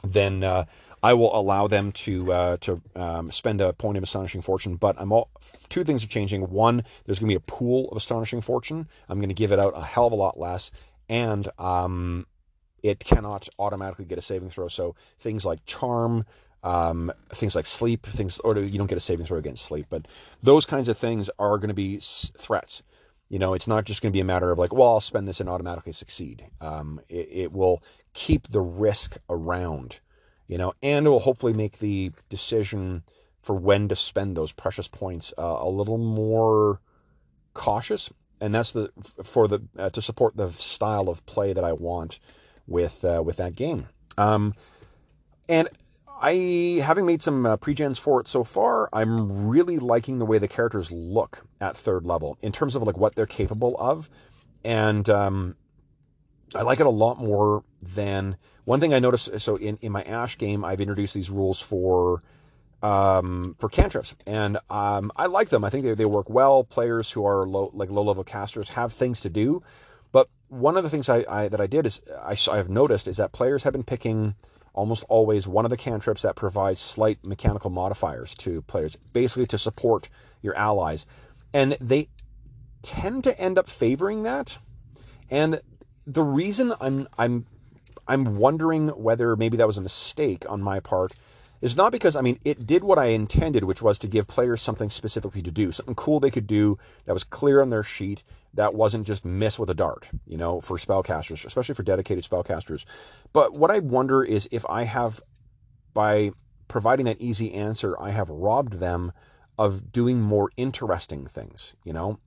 then 0.03 0.43
uh, 0.43 0.65
I 1.03 1.13
will 1.13 1.39
allow 1.39 1.67
them 1.69 1.93
to 1.93 2.33
uh, 2.33 2.57
to 2.63 2.81
um, 2.97 3.31
spend 3.31 3.61
a 3.61 3.75
point 3.75 3.99
of 3.99 4.03
astonishing 4.03 4.41
fortune. 4.41 4.77
But 4.77 4.97
I'm 4.99 5.13
all 5.13 5.29
two 5.69 5.85
things 5.85 6.03
are 6.03 6.09
changing. 6.09 6.41
One, 6.49 6.85
there's 7.05 7.19
going 7.19 7.29
to 7.29 7.33
be 7.33 7.37
a 7.37 7.41
pool 7.41 7.91
of 7.91 7.99
astonishing 7.99 8.41
fortune. 8.41 8.89
I'm 9.11 9.19
going 9.19 9.29
to 9.29 9.35
give 9.35 9.53
it 9.53 9.59
out 9.59 9.75
a 9.77 9.85
hell 9.85 10.07
of 10.07 10.13
a 10.13 10.17
lot 10.17 10.41
less, 10.41 10.71
and 11.07 11.47
um, 11.59 12.27
it 12.83 13.01
cannot 13.01 13.49
automatically 13.59 14.07
get 14.07 14.17
a 14.17 14.23
saving 14.23 14.49
throw. 14.49 14.69
So 14.69 14.97
things 15.21 15.45
like 15.45 15.67
charm, 15.67 16.25
um, 16.63 17.13
things 17.31 17.55
like 17.55 17.67
sleep, 17.67 18.05
things, 18.05 18.39
or 18.41 18.59
you 18.59 18.79
don't 18.79 18.89
get 18.89 18.99
a 18.99 19.01
saving 19.01 19.27
throw 19.27 19.39
against 19.39 19.65
sleep, 19.65 19.87
but 19.89 20.07
those 20.43 20.67
kinds 20.67 20.89
of 20.89 20.99
things 20.99 21.31
are 21.39 21.59
going 21.59 21.69
to 21.69 21.75
be 21.75 21.99
threats. 21.99 22.83
You 23.29 23.39
know, 23.39 23.55
it's 23.55 23.69
not 23.69 23.85
just 23.85 24.01
going 24.03 24.11
to 24.11 24.17
be 24.17 24.21
a 24.21 24.25
matter 24.25 24.51
of 24.51 24.59
like, 24.59 24.73
well, 24.73 24.89
I'll 24.89 25.01
spend 25.01 25.29
this 25.29 25.41
and 25.41 25.49
automatically 25.49 25.93
succeed. 25.93 26.47
Um, 26.61 27.01
it, 27.09 27.29
it, 27.31 27.53
will 27.53 27.83
keep 28.15 28.49
the 28.49 28.63
risk 28.63 29.19
around, 29.29 30.01
you 30.47 30.57
know, 30.57 30.73
and 30.83 31.07
it 31.07 31.11
will 31.11 31.21
hopefully 31.21 31.53
make 31.53 31.79
the 31.79 32.13
decision 32.31 33.03
for 33.43 33.55
when 33.55 33.89
to 33.89 33.97
spend 33.97 34.37
those 34.37 34.53
precious 34.53 34.89
points 34.89 35.35
uh, 35.39 35.59
a 35.61 35.69
little 35.69 35.99
more 35.99 36.81
cautious. 37.53 38.11
And 38.41 38.55
that's 38.55 38.73
the 38.73 38.91
for 39.23 39.47
the 39.47 39.63
uh, 39.79 39.91
to 39.91 40.01
support 40.01 40.37
the 40.37 40.51
style 40.51 41.09
of 41.09 41.27
play 41.27 41.53
that 41.53 41.65
I 41.65 41.73
want 41.73 42.21
with 42.67 43.05
uh, 43.05 43.23
with 43.25 43.37
that 43.37 43.57
game. 43.57 43.89
Um, 44.17 44.55
and 45.49 45.69
I, 46.21 46.81
having 46.83 47.07
made 47.07 47.23
some 47.23 47.47
uh, 47.47 47.57
pre-gens 47.57 47.99
for 47.99 48.21
it 48.21 48.29
so 48.29 48.43
far, 48.45 48.89
I'm 48.93 49.49
really 49.49 49.79
liking 49.79 50.19
the 50.19 50.27
way 50.27 50.39
the 50.39 50.49
characters 50.49 50.91
look 50.91 51.47
at 51.61 51.77
third 51.77 52.05
level 52.05 52.39
in 52.43 52.53
terms 52.53 52.75
of 52.75 52.83
like 52.83 52.99
what 52.99 53.15
they're 53.15 53.27
capable 53.27 53.77
of, 53.79 54.11
and 54.65 55.09
um, 55.09 55.57
I 56.55 56.63
like 56.63 56.81
it 56.81 56.87
a 56.87 56.91
lot 56.91 57.19
more 57.19 57.63
than 57.81 58.37
one 58.65 58.81
thing 58.81 58.93
I 58.93 58.99
noticed. 58.99 59.39
So 59.41 59.57
in, 59.57 59.79
in 59.81 59.93
my 59.93 60.03
Ash 60.03 60.37
game, 60.37 60.65
I've 60.65 60.81
introduced 60.81 61.15
these 61.15 61.31
rules 61.31 61.61
for 61.61 62.23
um, 62.83 63.57
for 63.59 63.69
cantrips, 63.69 64.15
and 64.27 64.59
um, 64.71 65.11
I 65.17 65.27
like 65.27 65.49
them. 65.49 65.65
I 65.65 65.71
think 65.71 65.85
they, 65.85 65.95
they 65.95 66.05
work 66.05 66.29
well. 66.31 66.65
Players 66.65 67.11
who 67.13 67.25
are 67.25 67.47
low 67.47 67.71
like 67.75 67.91
low 67.91 68.03
level 68.03 68.25
casters 68.25 68.71
have 68.71 68.93
things 68.93 69.21
to 69.21 69.31
do, 69.31 69.63
but 70.13 70.29
one 70.49 70.77
of 70.77 70.83
the 70.83 70.91
things 70.91 71.09
I, 71.09 71.25
I 71.29 71.49
that 71.49 71.61
I 71.61 71.67
did 71.67 71.87
is 71.87 72.01
I, 72.23 72.37
I 72.51 72.57
have 72.57 72.69
noticed 72.69 73.09
is 73.09 73.19
that 73.19 73.33
players 73.33 73.63
have 73.65 73.73
been 73.73 73.85
picking 73.85 74.35
almost 74.79 75.05
always 75.09 75.49
one 75.49 75.67
of 75.67 75.71
the 75.71 75.77
cantrips 75.77 76.23
that 76.23 76.37
provides 76.37 76.81
slight 76.81 77.27
mechanical 77.27 77.69
modifiers 77.69 78.33
to 78.37 78.63
players, 78.63 78.97
basically 79.13 79.47
to 79.49 79.59
support 79.59 80.09
your 80.41 80.57
allies. 80.57 81.05
And 81.53 81.73
they 81.81 82.09
tend 82.83 83.25
to 83.25 83.39
end 83.41 83.59
up 83.59 83.69
favoring 83.69 84.23
that. 84.23 84.59
And 85.31 85.61
the 86.07 86.23
reason 86.23 86.73
I'm 86.81 87.09
I'm 87.19 87.47
I'm 88.07 88.37
wondering 88.37 88.89
whether 88.91 89.35
maybe 89.37 89.57
that 89.57 89.67
was 89.67 89.79
a 89.79 89.83
mistake 89.83 90.47
on 90.49 90.63
my 90.63 90.79
part 90.79 91.13
is 91.61 91.77
not 91.77 91.91
because 91.91 92.15
I 92.15 92.21
mean 92.21 92.39
it 92.45 92.65
did 92.65 92.85
what 92.85 92.99
I 92.99 93.07
intended, 93.07 93.65
which 93.65 93.83
was 93.83 93.99
to 93.99 94.07
give 94.07 94.29
players 94.29 94.63
something 94.63 94.91
specifically 94.91 95.43
to 95.43 95.51
do, 95.51 95.73
something 95.73 95.97
cool 95.97 96.21
they 96.21 96.31
could 96.31 96.47
do 96.47 96.79
that 97.05 97.13
was 97.13 97.25
clear 97.25 97.61
on 97.61 97.71
their 97.71 97.83
sheet 97.83 98.23
that 98.59 98.75
wasn't 98.75 99.07
just 99.07 99.25
miss 99.25 99.57
with 99.57 99.71
a 99.71 99.75
dart, 99.75 100.11
you 100.27 100.37
know, 100.37 100.61
for 100.61 100.77
spellcasters, 100.79 101.47
especially 101.47 101.77
for 101.77 101.85
dedicated 101.85 102.25
spellcasters. 102.25 102.85
But 103.33 103.53
what 103.53 103.71
I 103.71 103.79
wonder 103.79 104.25
is 104.25 104.49
if 104.51 104.67
I 104.69 104.83
have, 104.83 105.21
by 105.95 106.33
providing 106.67 107.07
that 107.07 107.21
easy 107.21 107.55
answer, 107.55 107.95
I 108.01 108.11
have 108.11 108.29
robbed 108.29 108.81
them 108.81 109.13
of 109.59 109.93
doing 109.93 110.21
more 110.21 110.51
interesting 110.57 111.25
things, 111.25 111.77
you 111.85 111.93
know, 111.93 112.19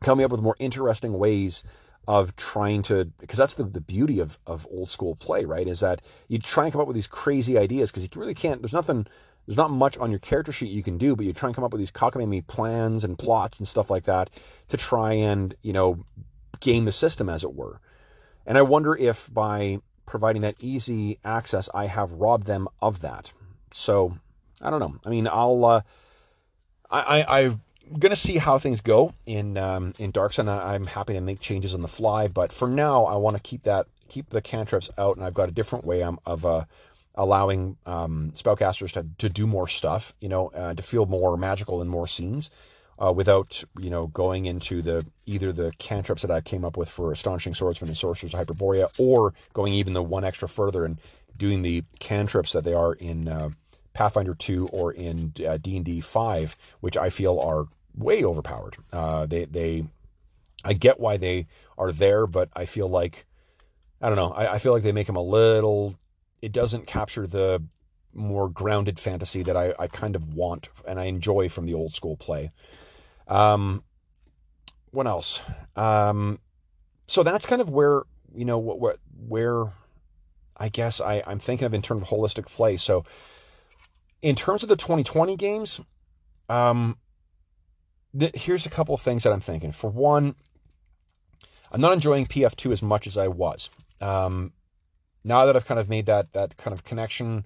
coming 0.00 0.24
up 0.24 0.30
with 0.30 0.40
more 0.40 0.56
interesting 0.58 1.18
ways 1.18 1.62
of 2.06 2.34
trying 2.36 2.80
to 2.84 3.04
because 3.18 3.38
that's 3.38 3.52
the, 3.52 3.64
the 3.64 3.82
beauty 3.82 4.20
of, 4.20 4.38
of 4.46 4.66
old 4.70 4.88
school 4.88 5.16
play 5.16 5.44
right 5.44 5.68
is 5.68 5.80
that 5.80 6.00
you 6.28 6.38
try 6.38 6.64
and 6.64 6.72
come 6.72 6.80
up 6.80 6.86
with 6.88 6.94
these 6.94 7.06
crazy 7.06 7.58
ideas 7.58 7.90
because 7.90 8.02
you 8.02 8.08
really 8.16 8.32
can't 8.32 8.62
there's 8.62 8.72
nothing 8.72 9.06
there's 9.48 9.56
not 9.56 9.70
much 9.70 9.96
on 9.96 10.10
your 10.10 10.18
character 10.18 10.52
sheet 10.52 10.70
you 10.70 10.82
can 10.82 10.98
do, 10.98 11.16
but 11.16 11.24
you 11.24 11.32
try 11.32 11.48
and 11.48 11.54
come 11.54 11.64
up 11.64 11.72
with 11.72 11.78
these 11.78 11.90
cockamamie 11.90 12.46
plans 12.46 13.02
and 13.02 13.18
plots 13.18 13.58
and 13.58 13.66
stuff 13.66 13.88
like 13.88 14.04
that 14.04 14.28
to 14.68 14.76
try 14.76 15.14
and, 15.14 15.54
you 15.62 15.72
know, 15.72 16.04
game 16.60 16.84
the 16.84 16.92
system, 16.92 17.30
as 17.30 17.42
it 17.42 17.54
were. 17.54 17.80
And 18.44 18.58
I 18.58 18.62
wonder 18.62 18.94
if 18.94 19.32
by 19.32 19.78
providing 20.04 20.42
that 20.42 20.56
easy 20.60 21.18
access, 21.24 21.70
I 21.72 21.86
have 21.86 22.12
robbed 22.12 22.46
them 22.46 22.68
of 22.82 23.00
that. 23.00 23.32
So 23.72 24.18
I 24.60 24.68
don't 24.68 24.80
know. 24.80 24.96
I 25.06 25.08
mean, 25.08 25.26
I'll, 25.26 25.64
uh, 25.64 25.80
I, 26.90 27.22
I, 27.22 27.44
I'm 27.44 27.60
going 27.98 28.10
to 28.10 28.16
see 28.16 28.36
how 28.36 28.58
things 28.58 28.82
go 28.82 29.14
in, 29.24 29.56
um, 29.56 29.94
in 29.98 30.10
Dark 30.10 30.34
Sun. 30.34 30.50
I'm 30.50 30.88
happy 30.88 31.14
to 31.14 31.22
make 31.22 31.40
changes 31.40 31.74
on 31.74 31.80
the 31.80 31.88
fly, 31.88 32.28
but 32.28 32.52
for 32.52 32.68
now, 32.68 33.06
I 33.06 33.16
want 33.16 33.34
to 33.36 33.42
keep 33.42 33.62
that, 33.62 33.86
keep 34.10 34.28
the 34.28 34.42
cantrips 34.42 34.90
out. 34.98 35.16
And 35.16 35.24
I've 35.24 35.32
got 35.32 35.48
a 35.48 35.52
different 35.52 35.86
way 35.86 36.02
of, 36.02 36.44
uh, 36.44 36.64
allowing 37.18 37.76
um, 37.84 38.30
spellcasters 38.34 38.92
to, 38.92 39.06
to 39.18 39.28
do 39.28 39.46
more 39.46 39.68
stuff, 39.68 40.14
you 40.20 40.28
know, 40.28 40.48
uh, 40.48 40.72
to 40.72 40.82
feel 40.82 41.04
more 41.04 41.36
magical 41.36 41.82
in 41.82 41.88
more 41.88 42.06
scenes. 42.06 42.50
Uh, 43.00 43.12
without 43.12 43.62
you 43.78 43.90
know 43.90 44.08
going 44.08 44.46
into 44.46 44.82
the 44.82 45.06
either 45.24 45.52
the 45.52 45.70
cantrips 45.78 46.22
that 46.22 46.32
I 46.32 46.40
came 46.40 46.64
up 46.64 46.76
with 46.76 46.88
for 46.88 47.12
astonishing 47.12 47.54
swordsmen 47.54 47.86
and 47.86 47.96
sorcerers 47.96 48.34
of 48.34 48.40
Hyperborea, 48.40 48.92
or 48.98 49.34
going 49.52 49.72
even 49.72 49.92
the 49.92 50.02
one 50.02 50.24
extra 50.24 50.48
further 50.48 50.84
and 50.84 51.00
doing 51.36 51.62
the 51.62 51.84
cantrips 52.00 52.52
that 52.54 52.64
they 52.64 52.74
are 52.74 52.94
in 52.94 53.28
uh, 53.28 53.50
Pathfinder 53.92 54.34
two 54.34 54.66
or 54.72 54.92
in 54.92 55.32
uh, 55.48 55.58
D 55.58 55.76
and 55.76 55.84
D 55.84 56.00
five, 56.00 56.56
which 56.80 56.96
I 56.96 57.08
feel 57.08 57.38
are 57.38 57.66
way 57.96 58.24
overpowered. 58.24 58.76
Uh, 58.92 59.26
they 59.26 59.44
they 59.44 59.84
I 60.64 60.72
get 60.72 60.98
why 60.98 61.16
they 61.18 61.46
are 61.76 61.92
there, 61.92 62.26
but 62.26 62.48
I 62.56 62.64
feel 62.64 62.88
like 62.88 63.26
I 64.00 64.08
don't 64.08 64.16
know. 64.16 64.32
I, 64.32 64.54
I 64.54 64.58
feel 64.58 64.72
like 64.72 64.82
they 64.82 64.90
make 64.92 65.06
them 65.06 65.16
a 65.16 65.22
little 65.22 65.96
it 66.42 66.52
doesn't 66.52 66.86
capture 66.86 67.26
the 67.26 67.62
more 68.14 68.48
grounded 68.48 68.98
fantasy 68.98 69.42
that 69.42 69.56
I, 69.56 69.74
I 69.78 69.86
kind 69.86 70.16
of 70.16 70.34
want 70.34 70.68
and 70.86 70.98
I 70.98 71.04
enjoy 71.04 71.48
from 71.48 71.66
the 71.66 71.74
old 71.74 71.94
school 71.94 72.16
play. 72.16 72.50
Um, 73.26 73.84
what 74.90 75.06
else? 75.06 75.40
Um, 75.76 76.38
so 77.06 77.22
that's 77.22 77.46
kind 77.46 77.60
of 77.60 77.70
where 77.70 78.02
you 78.34 78.44
know 78.44 78.58
what, 78.58 78.80
what 78.80 78.98
where 79.26 79.72
I 80.56 80.68
guess 80.68 81.00
I, 81.00 81.22
I'm 81.26 81.38
thinking 81.38 81.66
of 81.66 81.74
in 81.74 81.82
terms 81.82 82.02
of 82.02 82.08
holistic 82.08 82.46
play. 82.46 82.76
So 82.76 83.04
in 84.22 84.34
terms 84.34 84.62
of 84.62 84.68
the 84.68 84.76
2020 84.76 85.36
games, 85.36 85.80
um, 86.48 86.96
th- 88.18 88.34
here's 88.34 88.66
a 88.66 88.70
couple 88.70 88.94
of 88.94 89.00
things 89.00 89.22
that 89.22 89.32
I'm 89.32 89.40
thinking. 89.40 89.72
For 89.72 89.88
one, 89.90 90.34
I'm 91.70 91.80
not 91.80 91.92
enjoying 91.92 92.26
PF2 92.26 92.72
as 92.72 92.82
much 92.82 93.06
as 93.06 93.16
I 93.16 93.28
was. 93.28 93.70
Um, 94.00 94.52
now 95.28 95.46
that 95.46 95.54
I've 95.54 95.66
kind 95.66 95.78
of 95.78 95.88
made 95.88 96.06
that 96.06 96.32
that 96.32 96.56
kind 96.56 96.72
of 96.72 96.84
connection 96.84 97.44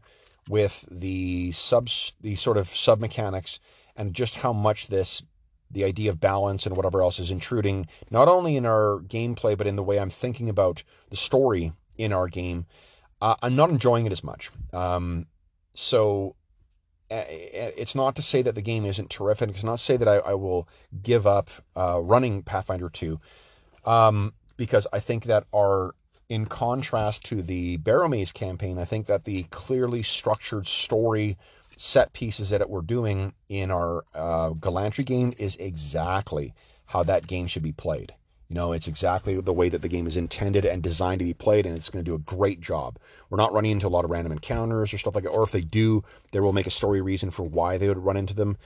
with 0.48 0.84
the 0.90 1.52
subs, 1.52 2.14
the 2.20 2.34
sort 2.36 2.56
of 2.56 2.68
sub 2.68 3.00
mechanics, 3.00 3.60
and 3.96 4.14
just 4.14 4.36
how 4.36 4.52
much 4.52 4.86
this 4.86 5.22
the 5.70 5.84
idea 5.84 6.10
of 6.10 6.20
balance 6.20 6.66
and 6.66 6.76
whatever 6.76 7.02
else 7.02 7.18
is 7.18 7.30
intruding 7.30 7.86
not 8.10 8.28
only 8.28 8.56
in 8.56 8.66
our 8.66 9.00
gameplay 9.06 9.56
but 9.56 9.66
in 9.66 9.74
the 9.74 9.82
way 9.82 9.98
I'm 9.98 10.10
thinking 10.10 10.48
about 10.50 10.82
the 11.08 11.16
story 11.16 11.72
in 11.96 12.12
our 12.12 12.28
game. 12.28 12.66
Uh, 13.22 13.36
I'm 13.42 13.56
not 13.56 13.70
enjoying 13.70 14.04
it 14.04 14.12
as 14.12 14.22
much. 14.22 14.50
Um, 14.72 15.26
so 15.74 16.36
it's 17.10 17.94
not 17.94 18.16
to 18.16 18.22
say 18.22 18.42
that 18.42 18.54
the 18.54 18.62
game 18.62 18.84
isn't 18.84 19.10
terrific. 19.10 19.50
It's 19.50 19.64
not 19.64 19.78
to 19.78 19.84
say 19.84 19.96
that 19.96 20.08
I, 20.08 20.16
I 20.16 20.34
will 20.34 20.68
give 21.02 21.26
up 21.26 21.50
uh, 21.76 22.00
running 22.00 22.42
Pathfinder 22.42 22.88
2, 22.88 23.20
um, 23.84 24.32
because 24.56 24.86
I 24.92 25.00
think 25.00 25.24
that 25.24 25.44
our, 25.54 25.94
in 26.32 26.46
contrast 26.46 27.26
to 27.26 27.42
the 27.42 27.76
Barrowmaze 27.76 28.32
campaign, 28.32 28.78
I 28.78 28.86
think 28.86 29.06
that 29.06 29.24
the 29.24 29.42
clearly 29.50 30.02
structured 30.02 30.66
story 30.66 31.36
set 31.76 32.14
pieces 32.14 32.48
that 32.48 32.70
we're 32.70 32.80
doing 32.80 33.34
in 33.50 33.70
our 33.70 34.02
uh, 34.14 34.50
Glantri 34.50 35.04
game 35.04 35.32
is 35.38 35.56
exactly 35.56 36.54
how 36.86 37.02
that 37.02 37.26
game 37.26 37.48
should 37.48 37.62
be 37.62 37.72
played. 37.72 38.14
You 38.48 38.54
know, 38.54 38.72
it's 38.72 38.88
exactly 38.88 39.38
the 39.42 39.52
way 39.52 39.68
that 39.68 39.82
the 39.82 39.88
game 39.88 40.06
is 40.06 40.16
intended 40.16 40.64
and 40.64 40.82
designed 40.82 41.18
to 41.18 41.26
be 41.26 41.34
played, 41.34 41.66
and 41.66 41.76
it's 41.76 41.90
going 41.90 42.02
to 42.02 42.10
do 42.10 42.14
a 42.14 42.18
great 42.18 42.62
job. 42.62 42.98
We're 43.28 43.36
not 43.36 43.52
running 43.52 43.72
into 43.72 43.86
a 43.86 43.88
lot 43.88 44.06
of 44.06 44.10
random 44.10 44.32
encounters 44.32 44.94
or 44.94 44.96
stuff 44.96 45.14
like 45.14 45.24
that, 45.24 45.30
or 45.30 45.42
if 45.42 45.52
they 45.52 45.60
do, 45.60 46.02
they 46.30 46.40
will 46.40 46.54
make 46.54 46.66
a 46.66 46.70
story 46.70 47.02
reason 47.02 47.30
for 47.30 47.42
why 47.42 47.76
they 47.76 47.88
would 47.88 47.98
run 47.98 48.16
into 48.16 48.34
them. 48.34 48.56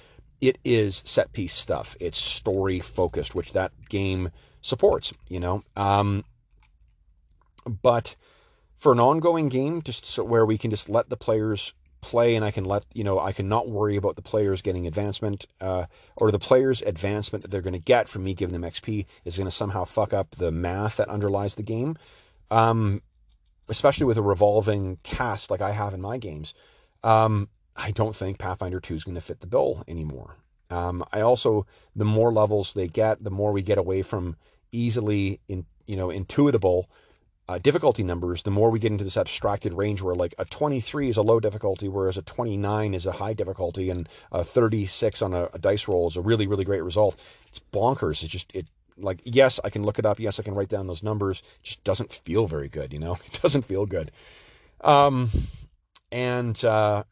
It 0.40 0.58
is 0.64 1.02
set 1.04 1.32
piece 1.32 1.54
stuff. 1.54 1.96
It's 1.98 2.18
story 2.18 2.78
focused, 2.78 3.34
which 3.34 3.54
that 3.54 3.72
game 3.88 4.30
supports. 4.60 5.12
You 5.28 5.40
know, 5.40 5.62
um, 5.74 6.22
but 7.66 8.16
for 8.78 8.92
an 8.92 9.00
ongoing 9.00 9.48
game, 9.48 9.82
just 9.82 10.04
so 10.04 10.24
where 10.24 10.46
we 10.46 10.58
can 10.58 10.70
just 10.70 10.88
let 10.88 11.08
the 11.08 11.16
players 11.16 11.72
play 12.00 12.36
and 12.36 12.44
I 12.44 12.50
can 12.50 12.64
let, 12.64 12.84
you 12.94 13.02
know, 13.02 13.18
I 13.18 13.32
can 13.32 13.48
not 13.48 13.68
worry 13.68 13.96
about 13.96 14.16
the 14.16 14.22
players 14.22 14.62
getting 14.62 14.86
advancement 14.86 15.46
uh, 15.60 15.86
or 16.16 16.30
the 16.30 16.38
players' 16.38 16.82
advancement 16.82 17.42
that 17.42 17.50
they're 17.50 17.62
going 17.62 17.72
to 17.72 17.78
get 17.78 18.08
from 18.08 18.24
me 18.24 18.34
giving 18.34 18.52
them 18.52 18.70
XP 18.70 19.06
is 19.24 19.36
going 19.36 19.46
to 19.46 19.50
somehow 19.50 19.84
fuck 19.84 20.12
up 20.12 20.32
the 20.36 20.52
math 20.52 20.96
that 20.98 21.08
underlies 21.08 21.54
the 21.54 21.62
game. 21.62 21.96
Um, 22.50 23.02
especially 23.68 24.06
with 24.06 24.16
a 24.16 24.22
revolving 24.22 24.98
cast 25.02 25.50
like 25.50 25.60
I 25.60 25.72
have 25.72 25.92
in 25.92 26.00
my 26.00 26.18
games. 26.18 26.54
Um, 27.02 27.48
I 27.74 27.90
don't 27.90 28.14
think 28.14 28.38
Pathfinder 28.38 28.80
2 28.80 28.94
is 28.94 29.04
going 29.04 29.16
to 29.16 29.20
fit 29.20 29.40
the 29.40 29.46
bill 29.46 29.84
anymore. 29.88 30.36
Um, 30.70 31.04
I 31.12 31.20
also, 31.20 31.66
the 31.94 32.04
more 32.04 32.32
levels 32.32 32.72
they 32.72 32.88
get, 32.88 33.22
the 33.22 33.30
more 33.30 33.52
we 33.52 33.62
get 33.62 33.78
away 33.78 34.02
from 34.02 34.36
easily, 34.72 35.40
in, 35.48 35.66
you 35.86 35.96
know, 35.96 36.08
intuitable 36.08 36.84
uh, 37.48 37.58
difficulty 37.58 38.02
numbers, 38.02 38.42
the 38.42 38.50
more 38.50 38.70
we 38.70 38.78
get 38.78 38.92
into 38.92 39.04
this 39.04 39.16
abstracted 39.16 39.72
range 39.72 40.02
where 40.02 40.14
like 40.14 40.34
a 40.38 40.44
23 40.44 41.08
is 41.08 41.16
a 41.16 41.22
low 41.22 41.38
difficulty, 41.38 41.88
whereas 41.88 42.16
a 42.16 42.22
29 42.22 42.94
is 42.94 43.06
a 43.06 43.12
high 43.12 43.34
difficulty, 43.34 43.88
and 43.88 44.08
a 44.32 44.42
36 44.42 45.22
on 45.22 45.32
a, 45.32 45.48
a 45.52 45.58
dice 45.58 45.86
roll 45.86 46.08
is 46.08 46.16
a 46.16 46.20
really, 46.20 46.46
really 46.46 46.64
great 46.64 46.82
result. 46.82 47.16
It's 47.46 47.60
bonkers. 47.72 48.22
It's 48.22 48.32
just, 48.32 48.54
it 48.54 48.66
like, 48.98 49.20
yes, 49.24 49.60
I 49.62 49.70
can 49.70 49.84
look 49.84 49.98
it 49.98 50.06
up. 50.06 50.18
Yes, 50.18 50.40
I 50.40 50.42
can 50.42 50.54
write 50.54 50.68
down 50.68 50.86
those 50.86 51.02
numbers. 51.02 51.40
It 51.60 51.64
just 51.64 51.84
doesn't 51.84 52.12
feel 52.12 52.46
very 52.46 52.68
good, 52.68 52.92
you 52.92 52.98
know? 52.98 53.18
It 53.26 53.40
doesn't 53.42 53.62
feel 53.62 53.86
good. 53.86 54.10
Um, 54.80 55.30
and, 56.10 56.62
uh, 56.64 57.04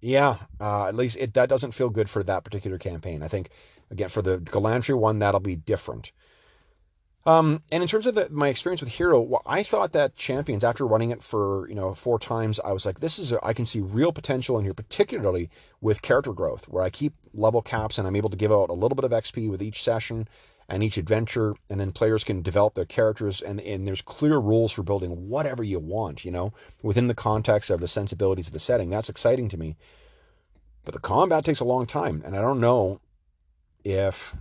yeah, 0.00 0.36
uh, 0.60 0.86
at 0.86 0.94
least 0.94 1.16
it, 1.16 1.34
that 1.34 1.48
doesn't 1.48 1.72
feel 1.72 1.90
good 1.90 2.08
for 2.08 2.22
that 2.22 2.44
particular 2.44 2.78
campaign. 2.78 3.22
I 3.22 3.28
think, 3.28 3.50
again, 3.90 4.08
for 4.08 4.22
the 4.22 4.38
Glantri 4.38 4.96
one, 4.96 5.18
that'll 5.18 5.40
be 5.40 5.56
different. 5.56 6.12
Um, 7.26 7.62
and 7.72 7.82
in 7.82 7.88
terms 7.88 8.06
of 8.06 8.14
the, 8.14 8.28
my 8.30 8.46
experience 8.46 8.80
with 8.80 8.92
Hero, 8.92 9.42
I 9.44 9.64
thought 9.64 9.90
that 9.92 10.14
Champions, 10.14 10.62
after 10.62 10.86
running 10.86 11.10
it 11.10 11.24
for 11.24 11.68
you 11.68 11.74
know 11.74 11.92
four 11.92 12.20
times, 12.20 12.60
I 12.64 12.72
was 12.72 12.86
like, 12.86 13.00
this 13.00 13.18
is 13.18 13.32
a, 13.32 13.44
I 13.44 13.52
can 13.52 13.66
see 13.66 13.80
real 13.80 14.12
potential 14.12 14.56
in 14.58 14.64
here, 14.64 14.72
particularly 14.72 15.50
with 15.80 16.02
character 16.02 16.32
growth, 16.32 16.68
where 16.68 16.84
I 16.84 16.90
keep 16.90 17.14
level 17.34 17.62
caps 17.62 17.98
and 17.98 18.06
I'm 18.06 18.14
able 18.14 18.30
to 18.30 18.36
give 18.36 18.52
out 18.52 18.70
a 18.70 18.74
little 18.74 18.94
bit 18.94 19.04
of 19.04 19.10
XP 19.10 19.50
with 19.50 19.60
each 19.60 19.82
session 19.82 20.28
and 20.68 20.82
each 20.82 20.96
adventure, 20.96 21.54
and 21.68 21.78
then 21.80 21.92
players 21.92 22.24
can 22.24 22.42
develop 22.42 22.74
their 22.74 22.84
characters, 22.84 23.40
and, 23.40 23.60
and 23.60 23.86
there's 23.86 24.02
clear 24.02 24.38
rules 24.38 24.72
for 24.72 24.82
building 24.82 25.28
whatever 25.28 25.62
you 25.62 25.78
want, 25.78 26.24
you 26.24 26.30
know, 26.30 26.52
within 26.82 27.06
the 27.06 27.14
context 27.14 27.70
of 27.70 27.80
the 27.80 27.86
sensibilities 27.86 28.48
of 28.48 28.52
the 28.52 28.58
setting. 28.58 28.90
That's 28.90 29.08
exciting 29.08 29.48
to 29.50 29.56
me. 29.56 29.76
But 30.84 30.94
the 30.94 31.00
combat 31.00 31.44
takes 31.44 31.60
a 31.60 31.64
long 31.64 31.86
time, 31.86 32.22
and 32.24 32.36
I 32.36 32.40
don't 32.40 32.60
know 32.60 33.00
if 33.84 34.34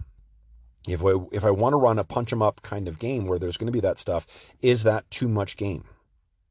if 0.88 1.04
I, 1.04 1.14
if 1.32 1.44
I 1.44 1.52
want 1.52 1.74
to 1.74 1.78
run 1.78 2.00
a 2.00 2.04
punch 2.04 2.32
'em 2.32 2.42
up 2.42 2.62
kind 2.62 2.88
of 2.88 3.00
game 3.00 3.26
where 3.26 3.40
there's 3.40 3.58
going 3.58 3.68
to 3.68 3.72
be 3.74 3.80
that 3.82 4.00
stuff, 4.00 4.28
is 4.62 4.84
that 4.84 5.10
too 5.10 5.28
much 5.28 5.58
game? 5.58 5.86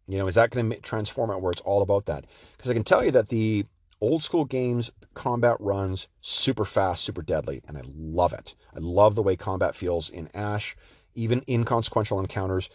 You 0.06 0.18
know, 0.18 0.26
is 0.26 0.34
that 0.34 0.50
going 0.50 0.70
to 0.70 0.76
transform 0.80 1.30
it 1.30 1.40
where 1.40 1.52
it's 1.52 1.62
all 1.62 1.82
about 1.82 2.06
that? 2.06 2.26
Because 2.56 2.70
I 2.70 2.74
can 2.74 2.84
tell 2.84 3.04
you 3.04 3.10
that 3.12 3.28
the 3.28 3.66
old 4.00 4.22
school 4.22 4.44
games 4.44 4.90
combat 5.14 5.56
runs 5.60 6.08
super 6.20 6.64
fast, 6.64 7.04
super 7.04 7.22
deadly, 7.22 7.62
and 7.66 7.78
I 7.78 7.82
love 7.86 8.32
it. 8.32 8.54
I 8.74 8.80
love 8.80 9.14
the 9.14 9.22
way 9.22 9.36
combat 9.36 9.74
feels 9.74 10.10
in 10.10 10.28
Ash, 10.34 10.76
even 11.14 11.42
inconsequential 11.48 12.20
encounters. 12.20 12.68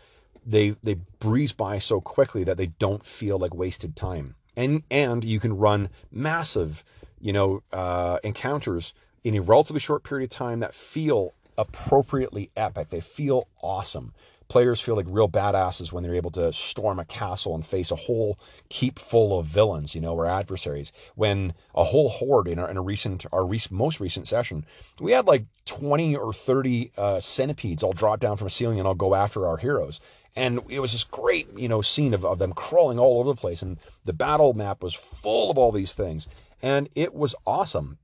They 0.46 0.72
they 0.82 0.96
breeze 1.20 1.52
by 1.52 1.80
so 1.80 2.02
quickly 2.02 2.44
that 2.46 2.58
they 2.58 2.68
don't 2.68 3.06
feel 3.06 3.38
like 3.38 3.54
wasted 3.54 3.96
time, 3.96 4.36
and 4.56 4.84
and 4.90 5.24
you 5.24 5.40
can 5.40 5.58
run 5.58 5.90
massive, 6.12 6.84
you 7.20 7.34
know, 7.34 7.62
uh, 7.72 8.20
encounters 8.24 8.94
in 9.24 9.36
a 9.36 9.42
relatively 9.42 9.82
short 9.82 10.04
period 10.04 10.32
of 10.32 10.36
time 10.36 10.62
that 10.62 10.74
feel 10.74 11.34
appropriately 11.60 12.50
epic. 12.56 12.90
They 12.90 13.02
feel 13.02 13.48
awesome. 13.62 14.14
Players 14.48 14.82
feel 14.82 14.96
like 14.96 15.06
real 15.08 15.30
badasses 15.30 15.92
when 15.92 16.02
they're 16.02 16.16
able 16.16 16.32
to 16.32 16.52
storm 16.52 16.98
a 16.98 17.06
castle 17.06 17.54
and 17.54 17.64
face 17.64 17.92
a 17.92 17.96
whole 17.96 18.40
keep 18.70 18.98
full 18.98 19.38
of 19.38 19.46
villains, 19.46 19.94
you 19.94 20.02
know, 20.02 20.16
or 20.16 20.26
adversaries. 20.26 20.92
When 21.14 21.54
a 21.76 21.84
whole 21.84 22.10
horde 22.10 22.48
in, 22.48 22.58
our, 22.58 22.68
in 22.68 22.78
a 22.78 22.82
recent, 22.82 23.28
our 23.32 23.46
rec- 23.46 23.70
most 23.70 24.00
recent 24.00 24.28
session, 24.28 24.66
we 25.00 25.12
had 25.12 25.28
like 25.28 25.46
20 25.66 26.16
or 26.16 26.34
30 26.34 26.92
uh, 26.98 27.20
centipedes 27.20 27.84
all 27.84 27.94
drop 27.94 28.22
down 28.22 28.38
from 28.38 28.48
a 28.48 28.50
ceiling 28.50 28.80
and 28.80 28.88
all 28.88 28.96
go 28.96 29.14
after 29.14 29.46
our 29.46 29.58
heroes. 29.58 30.02
And 30.36 30.62
it 30.70 30.80
was 30.80 30.94
this 30.94 31.04
great, 31.04 31.48
you 31.56 31.68
know, 31.68 31.82
scene 31.82 32.14
of, 32.16 32.26
of 32.26 32.40
them 32.40 32.54
crawling 32.54 32.98
all 32.98 33.20
over 33.20 33.30
the 33.30 33.40
place. 33.40 33.62
And 33.62 33.78
the 34.06 34.14
battle 34.14 34.54
map 34.54 34.82
was 34.82 34.96
full 34.96 35.52
of 35.52 35.58
all 35.60 35.72
these 35.72 35.94
things. 35.94 36.28
And 36.62 36.90
it 36.96 37.14
was 37.14 37.36
awesome. 37.46 38.00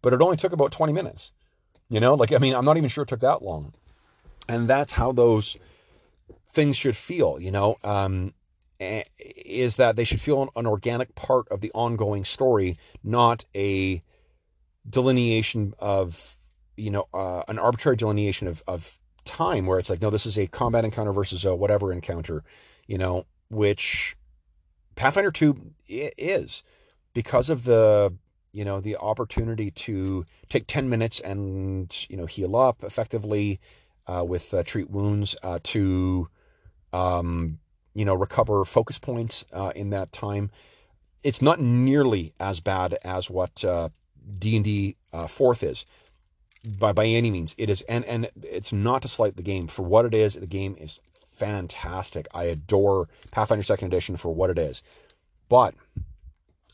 But 0.00 0.14
it 0.14 0.22
only 0.22 0.36
took 0.36 0.52
about 0.52 0.72
20 0.72 0.92
minutes. 0.92 1.32
You 1.88 2.00
know, 2.00 2.14
like, 2.14 2.32
I 2.32 2.38
mean, 2.38 2.54
I'm 2.54 2.64
not 2.64 2.76
even 2.76 2.88
sure 2.88 3.02
it 3.02 3.08
took 3.08 3.20
that 3.20 3.42
long. 3.42 3.72
And 4.48 4.68
that's 4.68 4.92
how 4.92 5.12
those 5.12 5.56
things 6.52 6.76
should 6.76 6.96
feel, 6.96 7.38
you 7.40 7.50
know, 7.50 7.76
um, 7.84 8.32
is 8.78 9.76
that 9.76 9.96
they 9.96 10.04
should 10.04 10.20
feel 10.20 10.50
an 10.56 10.66
organic 10.66 11.14
part 11.14 11.48
of 11.48 11.60
the 11.60 11.70
ongoing 11.74 12.24
story, 12.24 12.76
not 13.02 13.44
a 13.54 14.02
delineation 14.88 15.74
of, 15.78 16.36
you 16.76 16.90
know, 16.90 17.06
uh, 17.14 17.42
an 17.48 17.58
arbitrary 17.58 17.96
delineation 17.96 18.46
of, 18.46 18.62
of 18.66 18.98
time 19.24 19.66
where 19.66 19.78
it's 19.78 19.90
like, 19.90 20.02
no, 20.02 20.10
this 20.10 20.26
is 20.26 20.38
a 20.38 20.46
combat 20.46 20.84
encounter 20.84 21.12
versus 21.12 21.44
a 21.44 21.54
whatever 21.54 21.92
encounter, 21.92 22.42
you 22.86 22.98
know, 22.98 23.26
which 23.48 24.16
Pathfinder 24.94 25.30
2 25.30 25.72
is 25.88 26.62
because 27.14 27.50
of 27.50 27.64
the 27.64 28.12
you 28.56 28.64
know, 28.64 28.80
the 28.80 28.96
opportunity 28.96 29.70
to 29.70 30.24
take 30.48 30.66
10 30.66 30.88
minutes 30.88 31.20
and, 31.20 31.94
you 32.08 32.16
know, 32.16 32.24
heal 32.24 32.56
up 32.56 32.82
effectively 32.82 33.60
uh, 34.06 34.24
with 34.26 34.54
uh, 34.54 34.62
treat 34.62 34.88
wounds 34.88 35.36
uh, 35.42 35.58
to, 35.62 36.26
um, 36.90 37.58
you 37.94 38.06
know, 38.06 38.14
recover 38.14 38.64
focus 38.64 38.98
points 38.98 39.44
uh, 39.52 39.72
in 39.76 39.90
that 39.90 40.10
time. 40.10 40.50
It's 41.22 41.42
not 41.42 41.60
nearly 41.60 42.32
as 42.40 42.60
bad 42.60 42.96
as 43.04 43.28
what 43.28 43.62
D&D 44.38 44.96
uh, 45.12 45.16
uh, 45.16 45.26
fourth 45.26 45.62
is 45.62 45.84
by, 46.78 46.94
by 46.94 47.04
any 47.04 47.30
means. 47.30 47.54
It 47.58 47.68
is, 47.68 47.82
and, 47.82 48.06
and 48.06 48.30
it's 48.42 48.72
not 48.72 49.02
to 49.02 49.08
slight 49.08 49.36
the 49.36 49.42
game 49.42 49.66
for 49.66 49.82
what 49.82 50.06
it 50.06 50.14
is. 50.14 50.32
The 50.32 50.46
game 50.46 50.76
is 50.80 50.98
fantastic. 51.34 52.26
I 52.32 52.44
adore 52.44 53.10
Pathfinder 53.32 53.64
second 53.64 53.88
edition 53.88 54.16
for 54.16 54.34
what 54.34 54.48
it 54.48 54.58
is. 54.58 54.82
But 55.50 55.74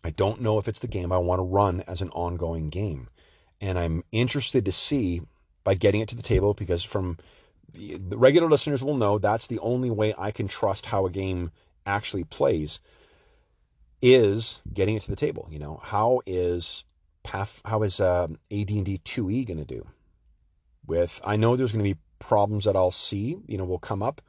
I 0.05 0.11
don't 0.11 0.41
know 0.41 0.59
if 0.59 0.69
it's 0.69 0.81
the 0.81 0.89
game 0.89 1.13
I 1.13 1.19
want 1.19 1.39
to 1.39 1.45
run 1.45 1.83
as 1.87 2.03
an 2.03 2.11
ongoing 2.11 2.71
game. 2.71 3.09
And 3.61 3.79
I'm 3.79 4.03
interested 4.11 4.65
to 4.65 4.73
see 4.73 5.23
by 5.65 5.75
getting 5.75 6.01
it 6.01 6.09
to 6.09 6.17
the 6.17 6.23
table 6.23 6.55
because 6.55 6.83
from 6.83 7.19
the, 7.73 7.97
the 7.97 8.19
regular 8.19 8.49
listeners 8.49 8.83
will 8.83 8.97
know 8.97 9.19
that's 9.19 9.47
the 9.47 9.61
only 9.61 9.91
way 9.91 10.15
I 10.19 10.31
can 10.31 10.49
trust 10.49 10.87
how 10.87 11.07
a 11.07 11.11
game 11.11 11.53
actually 11.87 12.25
plays 12.25 12.81
is 14.01 14.61
getting 14.73 14.97
it 14.97 15.03
to 15.03 15.11
the 15.11 15.17
table. 15.17 15.49
You 15.51 15.61
know, 15.61 15.81
how 15.83 16.21
is 16.27 16.85
Path, 17.23 17.63
how 17.65 17.85
is 17.85 18.01
uh, 18.01 18.25
AD&D 18.51 19.01
2E 19.05 19.47
going 19.47 19.59
to 19.59 19.65
do? 19.65 19.87
With 20.85 21.21
I 21.25 21.37
know 21.37 21.55
there's 21.55 21.73
going 21.73 21.85
to 21.85 21.95
be 21.95 22.01
problems 22.19 22.65
that 22.65 22.75
I'll 22.75 22.91
see, 22.91 23.39
you 23.47 23.57
know, 23.57 23.65
will 23.65 23.79
come 23.79 24.03
up 24.03 24.21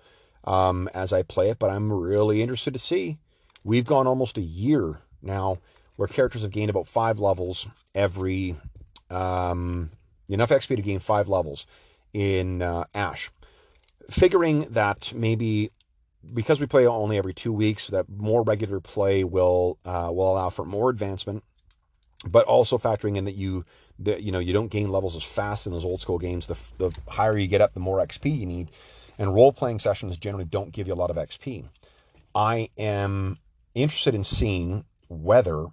um, 0.44 0.88
as 0.94 1.12
I 1.12 1.24
play 1.24 1.50
it, 1.50 1.58
but 1.58 1.72
I'm 1.72 1.91
really 1.91 2.44
interested 2.44 2.74
to 2.74 2.80
see. 2.80 3.18
We've 3.64 3.86
gone 3.86 4.06
almost 4.06 4.38
a 4.38 4.41
year 4.41 5.02
now, 5.24 5.58
where 5.95 6.08
characters 6.08 6.41
have 6.41 6.52
gained 6.52 6.70
about 6.70 6.88
five 6.88 7.20
levels 7.20 7.68
every, 7.95 8.56
um, 9.10 9.90
enough 10.30 10.50
XP 10.50 10.76
to 10.76 10.82
gain 10.82 11.00
five 11.00 11.30
levels 11.30 11.66
in 12.14 12.62
uh, 12.62 12.86
Ash. 12.94 13.30
Figuring 14.10 14.68
that 14.70 15.14
maybe 15.16 15.72
because 16.34 16.60
we 16.60 16.66
play 16.66 16.86
only 16.86 17.18
every 17.18 17.34
two 17.34 17.52
weeks, 17.52 17.88
that 17.88 18.10
more 18.10 18.44
regular 18.44 18.80
play 18.80 19.24
will 19.24 19.78
uh, 19.86 20.10
will 20.12 20.32
allow 20.32 20.50
for 20.50 20.66
more 20.66 20.90
advancement, 20.90 21.44
but 22.30 22.45
also 22.45 22.78
factoring 22.78 23.18
in 23.18 23.26
that 23.26 23.36
you 23.36 23.66
that 24.00 24.24
you 24.24 24.32
know 24.32 24.40
you 24.40 24.54
don't 24.54 24.70
gain 24.70 24.90
levels 24.90 25.16
as 25.16 25.24
fast 25.24 25.66
in 25.66 25.74
those 25.74 25.86
old 25.86 26.02
school 26.02 26.20
games. 26.20 26.48
The 26.48 26.58
the 26.78 26.98
higher 27.08 27.38
you 27.38 27.48
get 27.48 27.62
up, 27.62 27.74
the 27.74 27.80
more 27.80 28.00
XP 28.00 28.38
you 28.38 28.45
need, 28.45 28.70
and 29.18 29.34
role 29.34 29.52
playing 29.52 29.80
sessions 29.80 30.18
generally 30.18 30.45
don't 30.45 30.72
give 30.72 30.88
you 30.88 30.94
a 30.94 30.95
lot 30.95 31.10
of 31.10 31.18
XP. 31.18 31.66
I 32.36 32.70
am 32.78 33.38
interested 33.76 34.16
in 34.16 34.24
seeing 34.24 34.86
whether 35.22 35.68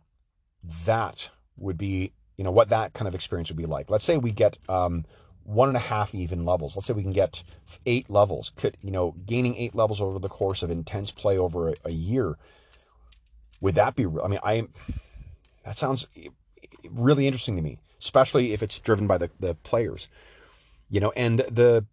that 0.85 1.31
would 1.57 1.79
be 1.79 2.13
you 2.37 2.45
know 2.45 2.51
what 2.51 2.71
that 2.71 2.95
kind 2.95 3.07
of 3.07 3.15
experience 3.15 3.51
would 3.51 3.59
be 3.59 3.67
like. 3.67 3.91
Let's 3.91 4.05
say 4.05 4.17
we 4.17 4.31
get 4.31 4.57
um, 4.69 5.05
one 5.45 5.69
and 5.69 5.77
a 5.77 5.81
half 5.81 6.15
even 6.15 6.47
levels. 6.47 6.75
Let's 6.75 6.87
say 6.87 6.95
we 6.95 7.03
can 7.03 7.13
get 7.13 7.43
eight 7.85 8.09
levels. 8.09 8.51
Could 8.57 8.77
you 8.81 8.91
know 8.91 9.15
gaining 9.27 9.57
eight 9.57 9.75
levels 9.75 10.01
over 10.01 10.19
the 10.19 10.29
course 10.29 10.63
of 10.63 10.71
intense 10.71 11.13
play 11.13 11.37
over 11.37 11.69
a, 11.69 11.75
a 11.85 11.93
year? 11.93 12.37
Would 13.61 13.75
that 13.75 13.95
be? 13.95 14.07
I 14.07 14.29
mean, 14.29 14.41
I 14.43 14.69
that 15.67 15.77
sounds 15.77 16.07
really 16.89 17.27
interesting 17.27 17.57
to 17.57 17.63
me, 17.63 17.79
especially 18.01 18.55
if 18.55 18.63
it's 18.63 18.79
driven 18.79 19.07
by 19.07 19.19
the 19.19 19.31
the 19.39 19.55
players. 19.55 20.09
You 20.89 21.01
know, 21.01 21.13
and 21.15 21.41
the 21.41 21.85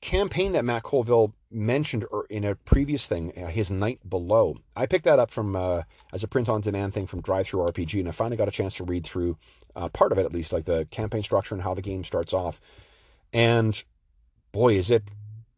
campaign 0.00 0.52
that 0.52 0.64
Matt 0.64 0.82
Colville 0.82 1.34
mentioned 1.50 2.06
in 2.28 2.44
a 2.44 2.54
previous 2.54 3.06
thing, 3.06 3.32
uh, 3.36 3.48
his 3.48 3.70
Night 3.70 3.98
Below. 4.08 4.56
I 4.76 4.86
picked 4.86 5.04
that 5.04 5.18
up 5.18 5.30
from 5.30 5.56
uh, 5.56 5.82
as 6.12 6.24
a 6.24 6.28
print 6.28 6.48
on 6.48 6.60
demand 6.60 6.94
thing 6.94 7.06
from 7.06 7.22
DriveThruRPG, 7.22 7.98
and 7.98 8.08
I 8.08 8.12
finally 8.12 8.36
got 8.36 8.48
a 8.48 8.52
chance 8.52 8.76
to 8.76 8.84
read 8.84 9.04
through 9.04 9.36
uh, 9.76 9.88
part 9.88 10.12
of 10.12 10.18
it 10.18 10.26
at 10.26 10.32
least, 10.32 10.52
like 10.52 10.64
the 10.64 10.86
campaign 10.90 11.22
structure 11.22 11.54
and 11.54 11.62
how 11.62 11.74
the 11.74 11.82
game 11.82 12.04
starts 12.04 12.32
off. 12.32 12.60
And 13.32 13.82
boy, 14.52 14.74
is 14.74 14.90
it 14.90 15.04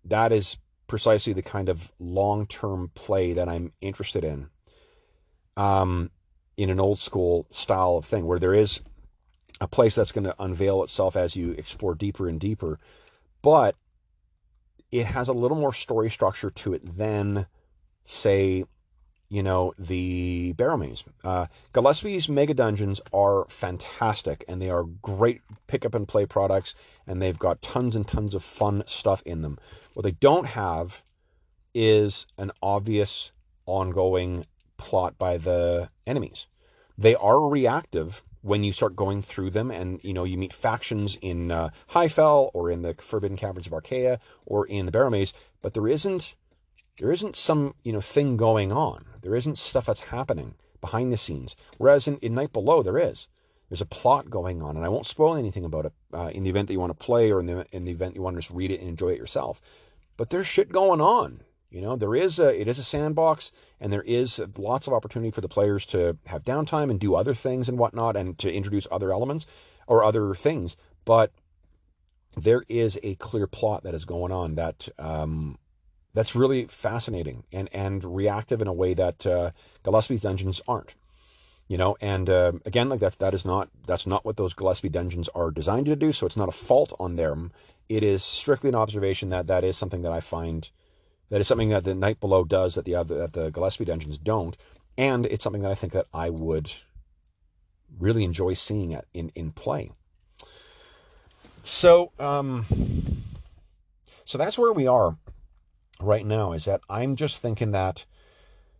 that 0.05 0.32
is 0.32 0.59
precisely 0.86 1.32
the 1.32 1.43
kind 1.43 1.69
of 1.69 1.93
long 1.98 2.47
term 2.47 2.90
play 2.94 3.32
that 3.32 3.48
I'm 3.48 3.73
interested 3.81 4.24
in. 4.24 4.48
Um, 5.56 6.10
in 6.56 6.70
an 6.70 6.81
old 6.81 6.98
school 6.98 7.47
style 7.51 7.97
of 7.97 8.05
thing 8.05 8.27
where 8.27 8.39
there 8.39 8.55
is 8.55 8.81
a 9.60 9.66
place 9.69 9.94
that's 9.94 10.12
going 10.12 10.24
to 10.24 10.35
unveil 10.39 10.82
itself 10.82 11.16
as 11.16 11.35
you 11.36 11.52
explore 11.52 11.94
deeper 11.94 12.28
and 12.28 12.39
deeper, 12.39 12.78
but 13.40 13.74
it 14.93 15.06
has 15.06 15.28
a 15.28 15.32
little 15.32 15.56
more 15.56 15.73
story 15.73 16.10
structure 16.10 16.51
to 16.51 16.74
it 16.74 16.97
than, 16.98 17.47
say, 18.05 18.64
you 19.31 19.43
know, 19.43 19.73
the 19.78 20.52
Barrowmaze. 20.59 21.05
Uh, 21.24 21.47
Gillespie's 21.73 22.28
Mega 22.28 22.52
Dungeons 22.52 23.01
are 23.14 23.47
fantastic 23.48 24.44
and 24.47 24.60
they 24.60 24.69
are 24.69 24.85
great 24.85 25.40
pick 25.66 25.86
up 25.86 25.94
and 25.94 26.06
play 26.06 26.27
products 26.27 26.74
and 27.06 27.23
they've 27.23 27.39
got 27.39 27.62
tons 27.62 27.97
and 27.97 28.06
tons 28.06 28.35
of 28.35 28.44
fun 28.44 28.82
stuff 28.86 29.23
in 29.24 29.40
them. 29.40 29.59
What 29.94 30.02
they 30.02 30.10
don't 30.10 30.48
have 30.48 31.01
is 31.74 32.27
an 32.36 32.52
obvious 32.62 33.32
ongoing 33.64 34.44
plot 34.77 35.16
by 35.19 35.39
the 35.39 35.89
enemies. 36.06 36.47
They 36.98 37.14
are 37.14 37.48
reactive 37.48 38.23
when 38.43 38.64
you 38.64 38.73
start 38.73 38.94
going 38.94 39.23
through 39.23 39.51
them 39.51 39.70
and 39.70 40.02
you 40.05 40.12
know 40.12 40.24
you 40.24 40.36
meet 40.36 40.52
factions 40.52 41.16
in 41.23 41.51
uh, 41.51 41.70
Highfell 41.90 42.51
or 42.52 42.70
in 42.70 42.82
the 42.82 42.94
Forbidden 42.94 43.36
Caverns 43.36 43.66
of 43.66 43.73
Archaia 43.73 44.19
or 44.44 44.66
in 44.66 44.86
the 44.86 44.93
Barrow 44.93 45.10
but 45.62 45.74
there 45.74 45.89
isn't 45.89 46.35
there 46.98 47.12
isn't 47.12 47.36
some 47.36 47.74
you 47.82 47.93
know 47.93 48.01
thing 48.01 48.36
going 48.36 48.73
on. 48.73 49.06
There 49.23 49.35
isn't 49.35 49.59
stuff 49.59 49.86
that's 49.86 50.01
happening 50.01 50.55
behind 50.81 51.12
the 51.12 51.16
scenes. 51.16 51.56
Whereas 51.78 52.06
in, 52.06 52.19
in 52.19 52.35
Night 52.35 52.52
Below 52.52 52.82
there 52.82 52.98
is. 52.98 53.28
There's 53.69 53.81
a 53.81 53.86
plot 53.86 54.28
going 54.28 54.60
on, 54.60 54.77
and 54.77 54.85
I 54.85 54.90
won't 54.90 55.06
spoil 55.06 55.35
anything 55.35 55.64
about 55.64 55.86
it 55.86 55.93
uh, 56.12 56.31
in 56.35 56.43
the 56.43 56.51
event 56.51 56.66
that 56.66 56.74
you 56.74 56.81
want 56.81 56.90
to 56.90 57.05
play 57.05 57.31
or 57.31 57.40
in 57.40 57.47
the 57.47 57.64
in 57.73 57.85
the 57.85 57.93
event 57.93 58.14
you 58.14 58.20
want 58.20 58.36
to 58.36 58.43
just 58.43 58.52
read 58.52 58.70
it 58.70 58.81
and 58.81 58.89
enjoy 58.89 59.10
it 59.10 59.19
yourself. 59.19 59.62
But 60.19 60.28
there's 60.28 60.47
shit 60.47 60.70
going 60.70 61.01
on. 61.01 61.40
You 61.73 61.81
know, 61.81 61.97
there 61.97 62.15
is 62.15 62.39
a 62.39 62.61
it 62.61 62.69
is 62.69 62.78
a 62.78 62.85
sandbox, 62.85 63.51
and 63.81 63.90
there 63.90 64.03
is 64.03 64.43
lots 64.59 64.86
of 64.86 64.93
opportunity 64.93 65.31
for 65.31 65.40
the 65.40 65.49
players 65.49 65.86
to 65.86 66.19
have 66.27 66.44
downtime 66.44 66.90
and 66.90 67.01
do 67.01 67.15
other 67.15 67.32
things 67.32 67.69
and 67.69 67.78
whatnot, 67.78 68.15
and 68.15 68.36
to 68.39 68.53
introduce 68.53 68.86
other 68.90 69.11
elements 69.11 69.47
or 69.86 70.05
other 70.05 70.35
things. 70.35 70.77
But 71.07 71.32
there 72.36 72.65
is 72.69 72.99
a 73.03 73.15
clear 73.15 73.47
plot 73.47 73.85
that 73.85 73.94
is 73.94 74.05
going 74.05 74.32
on 74.32 74.55
that 74.57 74.89
um, 74.99 75.57
that's 76.12 76.36
really 76.36 76.66
fascinating 76.66 77.44
and 77.51 77.70
and 77.73 78.05
reactive 78.05 78.61
in 78.61 78.69
a 78.69 78.73
way 78.73 78.93
that 78.93 79.27
uh, 79.27 79.51
Gillespie's 79.82 80.23
dungeons 80.23 80.61
aren't. 80.69 80.94
You 81.69 81.78
know, 81.78 81.97
and 82.03 82.28
uh, 82.28 82.53
again, 82.66 82.90
like 82.90 83.01
that's 83.01 83.16
that 83.16 83.32
is 83.32 83.47
not 83.47 83.70
that's 83.86 84.07
not 84.07 84.27
what 84.27 84.36
those 84.36 84.53
Gillespie 84.53 84.90
dungeons 84.90 85.31
are 85.35 85.51
designed 85.51 85.86
to 85.86 85.97
do. 85.97 86.12
So 86.12 86.27
it's 86.27 86.36
not 86.36 86.51
a 86.51 86.53
fault 86.53 86.93
on 87.01 87.16
them. 87.16 87.51
It 87.89 88.03
is 88.03 88.23
strictly 88.23 88.69
an 88.69 88.74
observation 88.74 89.31
that 89.31 89.47
that 89.47 89.65
is 89.65 89.78
something 89.78 90.03
that 90.03 90.12
I 90.12 90.20
find 90.20 90.70
that 91.32 91.40
is 91.40 91.48
something 91.48 91.70
that 91.70 91.84
the 91.84 91.94
Night 91.94 92.20
Below 92.20 92.44
does 92.44 92.74
that 92.74 92.84
the 92.84 92.94
other 92.94 93.16
that 93.16 93.32
the 93.32 93.50
Gillespie 93.50 93.86
dungeons 93.86 94.18
don't, 94.18 94.54
and 94.98 95.24
it's 95.24 95.42
something 95.42 95.62
that 95.62 95.70
I 95.70 95.74
think 95.74 95.94
that 95.94 96.06
I 96.12 96.28
would 96.28 96.72
really 97.98 98.22
enjoy 98.22 98.52
seeing 98.52 98.92
it 98.92 99.09
in 99.14 99.32
in 99.34 99.50
play. 99.50 99.92
So, 101.62 102.12
um, 102.18 102.66
so 104.26 104.36
that's 104.36 104.59
where 104.59 104.74
we 104.74 104.86
are 104.86 105.16
right 106.02 106.26
now. 106.26 106.52
Is 106.52 106.66
that 106.66 106.82
I'm 106.90 107.16
just 107.16 107.40
thinking 107.40 107.70
that 107.70 108.04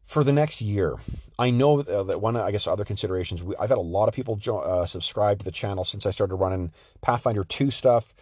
for 0.05 0.23
the 0.23 0.33
next 0.33 0.61
year, 0.61 0.97
I 1.39 1.49
know 1.49 1.81
that 1.81 2.21
one, 2.21 2.37
I 2.37 2.51
guess, 2.51 2.67
other 2.67 2.85
considerations. 2.85 3.43
We, 3.43 3.57
I've 3.57 3.71
had 3.71 3.79
a 3.79 3.81
lot 3.81 4.09
of 4.09 4.15
people 4.15 4.37
jo- 4.37 4.59
uh, 4.59 4.85
subscribe 4.85 5.39
to 5.39 5.45
the 5.47 5.53
channel 5.53 5.85
since 5.85 6.05
I 6.05 6.11
started 6.11 6.35
running 6.35 6.71
Pathfinder 7.01 7.45
2 7.45 7.71
stuff. 7.71 8.13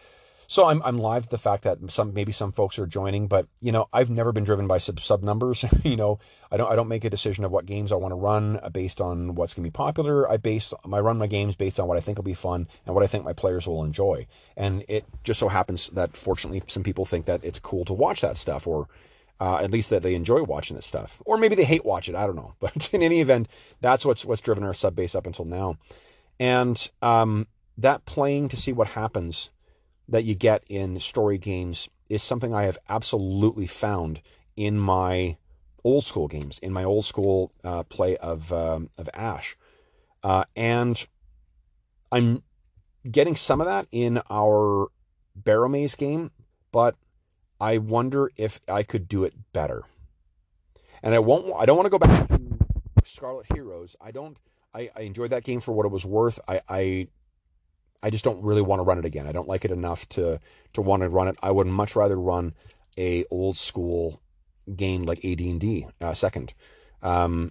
So 0.51 0.67
I'm 0.67 0.83
I'm 0.83 0.99
live 0.99 1.23
to 1.23 1.29
the 1.29 1.39
fact 1.39 1.63
that 1.63 1.79
some 1.93 2.13
maybe 2.13 2.33
some 2.33 2.51
folks 2.51 2.77
are 2.81 2.87
joining, 2.87 3.29
but 3.29 3.47
you 3.61 3.71
know 3.71 3.89
I've 3.93 4.11
never 4.11 4.33
been 4.33 4.43
driven 4.43 4.67
by 4.67 4.79
sub 4.79 4.99
sub 4.99 5.23
numbers. 5.23 5.65
you 5.85 5.95
know 5.95 6.19
I 6.51 6.57
don't 6.57 6.73
I 6.73 6.75
don't 6.75 6.89
make 6.89 7.05
a 7.05 7.11
decision 7.11 7.45
of 7.45 7.53
what 7.53 7.67
games 7.67 7.93
I 7.93 7.95
want 7.95 8.11
to 8.11 8.17
run 8.17 8.59
uh, 8.61 8.69
based 8.69 9.01
on 9.01 9.37
what's 9.37 9.55
going 9.55 9.63
to 9.63 9.71
be 9.71 9.73
popular. 9.73 10.29
I 10.29 10.39
base 10.39 10.75
I 10.93 10.99
run 10.99 11.19
my 11.19 11.29
games 11.29 11.55
based 11.55 11.79
on 11.79 11.87
what 11.87 11.97
I 11.97 12.01
think 12.01 12.19
will 12.19 12.25
be 12.25 12.35
fun 12.35 12.67
and 12.85 12.97
what 12.97 13.05
I 13.05 13.07
think 13.07 13.25
my 13.25 13.33
players 13.33 13.69
will 13.69 13.85
enjoy. 13.85 14.27
And 14.57 14.85
it 14.89 15.05
just 15.23 15.39
so 15.39 15.47
happens 15.47 15.87
that 15.91 16.17
fortunately 16.17 16.65
some 16.67 16.83
people 16.83 17.05
think 17.05 17.27
that 17.27 17.45
it's 17.45 17.61
cool 17.61 17.85
to 17.85 17.93
watch 17.93 18.21
that 18.23 18.37
stuff 18.37 18.67
or 18.67 18.89
uh, 19.39 19.59
at 19.59 19.71
least 19.71 19.91
that 19.91 20.03
they 20.03 20.17
enjoy 20.17 20.43
watching 20.43 20.75
this 20.75 20.85
stuff, 20.85 21.23
or 21.27 21.39
maybe 21.39 21.55
they 21.55 21.63
hate 21.63 21.85
watch 21.85 22.09
it. 22.09 22.17
I 22.17 22.27
don't 22.27 22.35
know, 22.35 22.55
but 22.61 22.93
in 22.93 23.05
any 23.05 23.21
event, 23.21 23.49
that's 23.81 24.05
what's 24.05 24.25
what's 24.25 24.43
driven 24.43 24.65
our 24.65 24.75
sub 24.75 24.97
base 24.97 25.15
up 25.15 25.29
until 25.29 25.45
now, 25.45 25.77
and 26.41 26.91
um, 27.03 27.47
that 27.79 28.05
playing 28.05 28.49
to 28.49 28.57
see 28.57 28.73
what 28.73 28.89
happens 28.89 29.51
that 30.11 30.25
you 30.25 30.35
get 30.35 30.65
in 30.69 30.99
story 30.99 31.39
games 31.39 31.89
is 32.09 32.23
something 32.23 32.55
I 32.55 32.65
have 32.65 32.79
absolutely 32.89 33.67
found 33.67 34.21
in 34.57 34.79
my 34.79 35.37
old 35.85 36.05
school 36.05 36.29
games, 36.29 36.59
in 36.59 36.73
my 36.73 36.85
old 36.85 37.05
school 37.05 37.53
uh, 37.65 37.85
play 37.85 38.17
of 38.19 38.53
um, 38.53 38.91
of 38.99 39.09
Ash, 39.15 39.57
uh, 40.23 40.45
and 40.55 41.07
I'm 42.13 42.43
getting 43.09 43.37
some 43.37 43.61
of 43.61 43.67
that 43.67 43.87
in 43.93 44.21
our 44.29 44.89
Barrowmaze 45.41 45.97
game, 45.97 46.31
but 46.73 46.97
I 47.61 47.79
wonder 47.79 48.31
if 48.37 48.61
I 48.69 48.83
could 48.83 49.09
do 49.09 49.23
it 49.25 49.35
better. 49.53 49.85
And 51.03 51.15
I 51.15 51.19
won't. 51.21 51.53
I 51.57 51.65
don't 51.65 51.77
want 51.77 51.87
to 51.87 51.91
go 51.91 51.99
back 51.99 52.29
to 52.29 52.41
Scarlet 53.05 53.47
Heroes. 53.53 53.97
I 54.01 54.11
don't. 54.11 54.37
I, 54.75 54.91
I 54.95 55.01
enjoyed 55.03 55.31
that 55.31 55.45
game 55.45 55.61
for 55.61 55.73
what 55.73 55.87
it 55.87 55.91
was 55.91 56.05
worth. 56.05 56.39
I, 56.47 56.61
I 56.69 57.09
I 58.03 58.11
just 58.11 58.25
don't 58.25 58.43
really 58.43 58.63
want 58.63 58.81
to 58.81 58.85
run 58.85 58.99
it 58.99 59.05
again. 59.05 59.27
I 59.27 59.33
don't 59.33 59.49
like 59.49 59.65
it 59.65 59.71
enough 59.71 60.09
to 60.11 60.41
to 60.73 60.83
want 60.83 61.03
to 61.03 61.09
run 61.09 61.29
it. 61.29 61.37
I 61.43 61.51
would 61.51 61.67
much 61.67 61.97
rather 61.97 62.19
run 62.19 62.55
a 62.99 63.25
old 63.31 63.57
school 63.57 64.21
game 64.75 65.05
like 65.05 65.25
AD&D 65.25 65.87
uh, 66.01 66.13
second. 66.13 66.55
Um, 67.03 67.51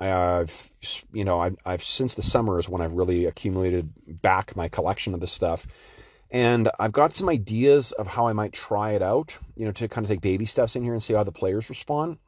I've 0.00 0.72
you 1.12 1.24
know 1.24 1.40
I've, 1.40 1.56
I've 1.64 1.82
since 1.82 2.14
the 2.14 2.22
summer 2.22 2.58
is 2.58 2.68
when 2.68 2.80
I've 2.80 2.92
really 2.92 3.24
accumulated 3.24 3.92
back 4.22 4.54
my 4.54 4.68
collection 4.68 5.12
of 5.12 5.20
this 5.20 5.32
stuff, 5.32 5.66
and 6.30 6.70
I've 6.78 6.92
got 6.92 7.14
some 7.14 7.28
ideas 7.28 7.92
of 7.92 8.06
how 8.06 8.28
I 8.28 8.32
might 8.32 8.52
try 8.52 8.92
it 8.92 9.02
out. 9.02 9.36
You 9.56 9.66
know, 9.66 9.72
to 9.72 9.88
kind 9.88 10.04
of 10.04 10.10
take 10.10 10.20
baby 10.20 10.44
steps 10.44 10.76
in 10.76 10.84
here 10.84 10.92
and 10.92 11.02
see 11.02 11.14
how 11.14 11.24
the 11.24 11.32
players 11.32 11.68
respond. 11.68 12.18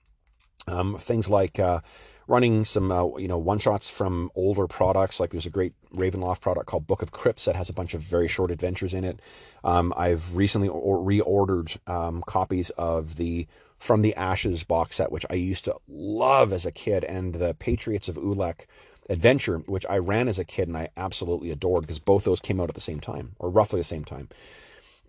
Um, 0.66 0.98
things 0.98 1.30
like 1.30 1.60
uh, 1.60 1.80
running 2.26 2.64
some 2.64 2.90
uh, 2.90 3.16
you 3.18 3.28
know 3.28 3.38
one 3.38 3.58
shots 3.58 3.88
from 3.88 4.30
older 4.34 4.66
products. 4.66 5.20
Like 5.20 5.30
there's 5.30 5.46
a 5.46 5.50
great 5.50 5.74
Ravenloft 5.94 6.40
product 6.40 6.66
called 6.66 6.86
Book 6.86 7.02
of 7.02 7.12
Crypts 7.12 7.44
that 7.44 7.56
has 7.56 7.68
a 7.68 7.72
bunch 7.74 7.94
of 7.94 8.00
very 8.00 8.28
short 8.28 8.50
adventures 8.50 8.94
in 8.94 9.04
it. 9.04 9.20
Um, 9.64 9.92
I've 9.96 10.34
recently 10.34 10.68
or- 10.68 10.98
reordered 10.98 11.76
um, 11.88 12.22
copies 12.26 12.70
of 12.70 13.16
the 13.16 13.46
From 13.78 14.02
the 14.02 14.14
Ashes 14.14 14.62
box 14.62 14.96
set, 14.96 15.10
which 15.10 15.26
I 15.30 15.34
used 15.34 15.64
to 15.64 15.76
love 15.88 16.52
as 16.52 16.66
a 16.66 16.72
kid, 16.72 17.04
and 17.04 17.34
the 17.34 17.54
Patriots 17.54 18.08
of 18.08 18.16
Ulek 18.16 18.66
adventure, 19.08 19.58
which 19.58 19.84
I 19.90 19.98
ran 19.98 20.28
as 20.28 20.38
a 20.38 20.44
kid 20.44 20.68
and 20.68 20.76
I 20.76 20.90
absolutely 20.96 21.50
adored 21.50 21.82
because 21.82 21.98
both 21.98 22.24
those 22.24 22.40
came 22.40 22.60
out 22.60 22.68
at 22.68 22.76
the 22.76 22.80
same 22.80 23.00
time 23.00 23.32
or 23.38 23.50
roughly 23.50 23.80
the 23.80 23.84
same 23.84 24.04
time. 24.04 24.28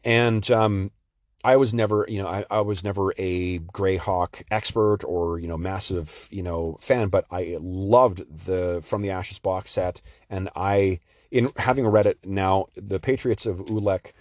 And 0.04 0.50
um, 0.50 0.92
I 1.44 1.58
was 1.58 1.74
never, 1.74 2.06
you 2.08 2.22
know, 2.22 2.28
I, 2.28 2.46
I 2.52 2.62
was 2.62 2.84
never 2.84 3.14
a 3.18 3.60
Greyhawk 3.60 4.44
expert 4.52 5.00
or, 5.04 5.40
you 5.40 5.48
know, 5.48 5.58
massive, 5.58 6.28
you 6.32 6.44
know, 6.44 6.78
fan, 6.82 7.10
but 7.10 7.26
I 7.32 7.58
loved 7.60 8.46
the 8.46 8.82
From 8.84 9.02
the 9.02 9.10
Ashes 9.10 9.40
box 9.40 9.72
set. 9.72 10.02
And 10.30 10.50
I, 10.56 11.00
in 11.32 11.52
having 11.58 11.88
read 11.88 12.06
it 12.06 12.20
now, 12.24 12.68
the 12.76 13.00
Patriots 13.00 13.46
of 13.46 13.58
Ulek 13.66 14.12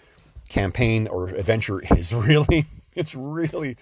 campaign 0.49 1.07
or 1.07 1.27
adventure 1.29 1.79
is 1.95 2.13
really, 2.13 2.65
it's 2.95 3.13
really, 3.13 3.77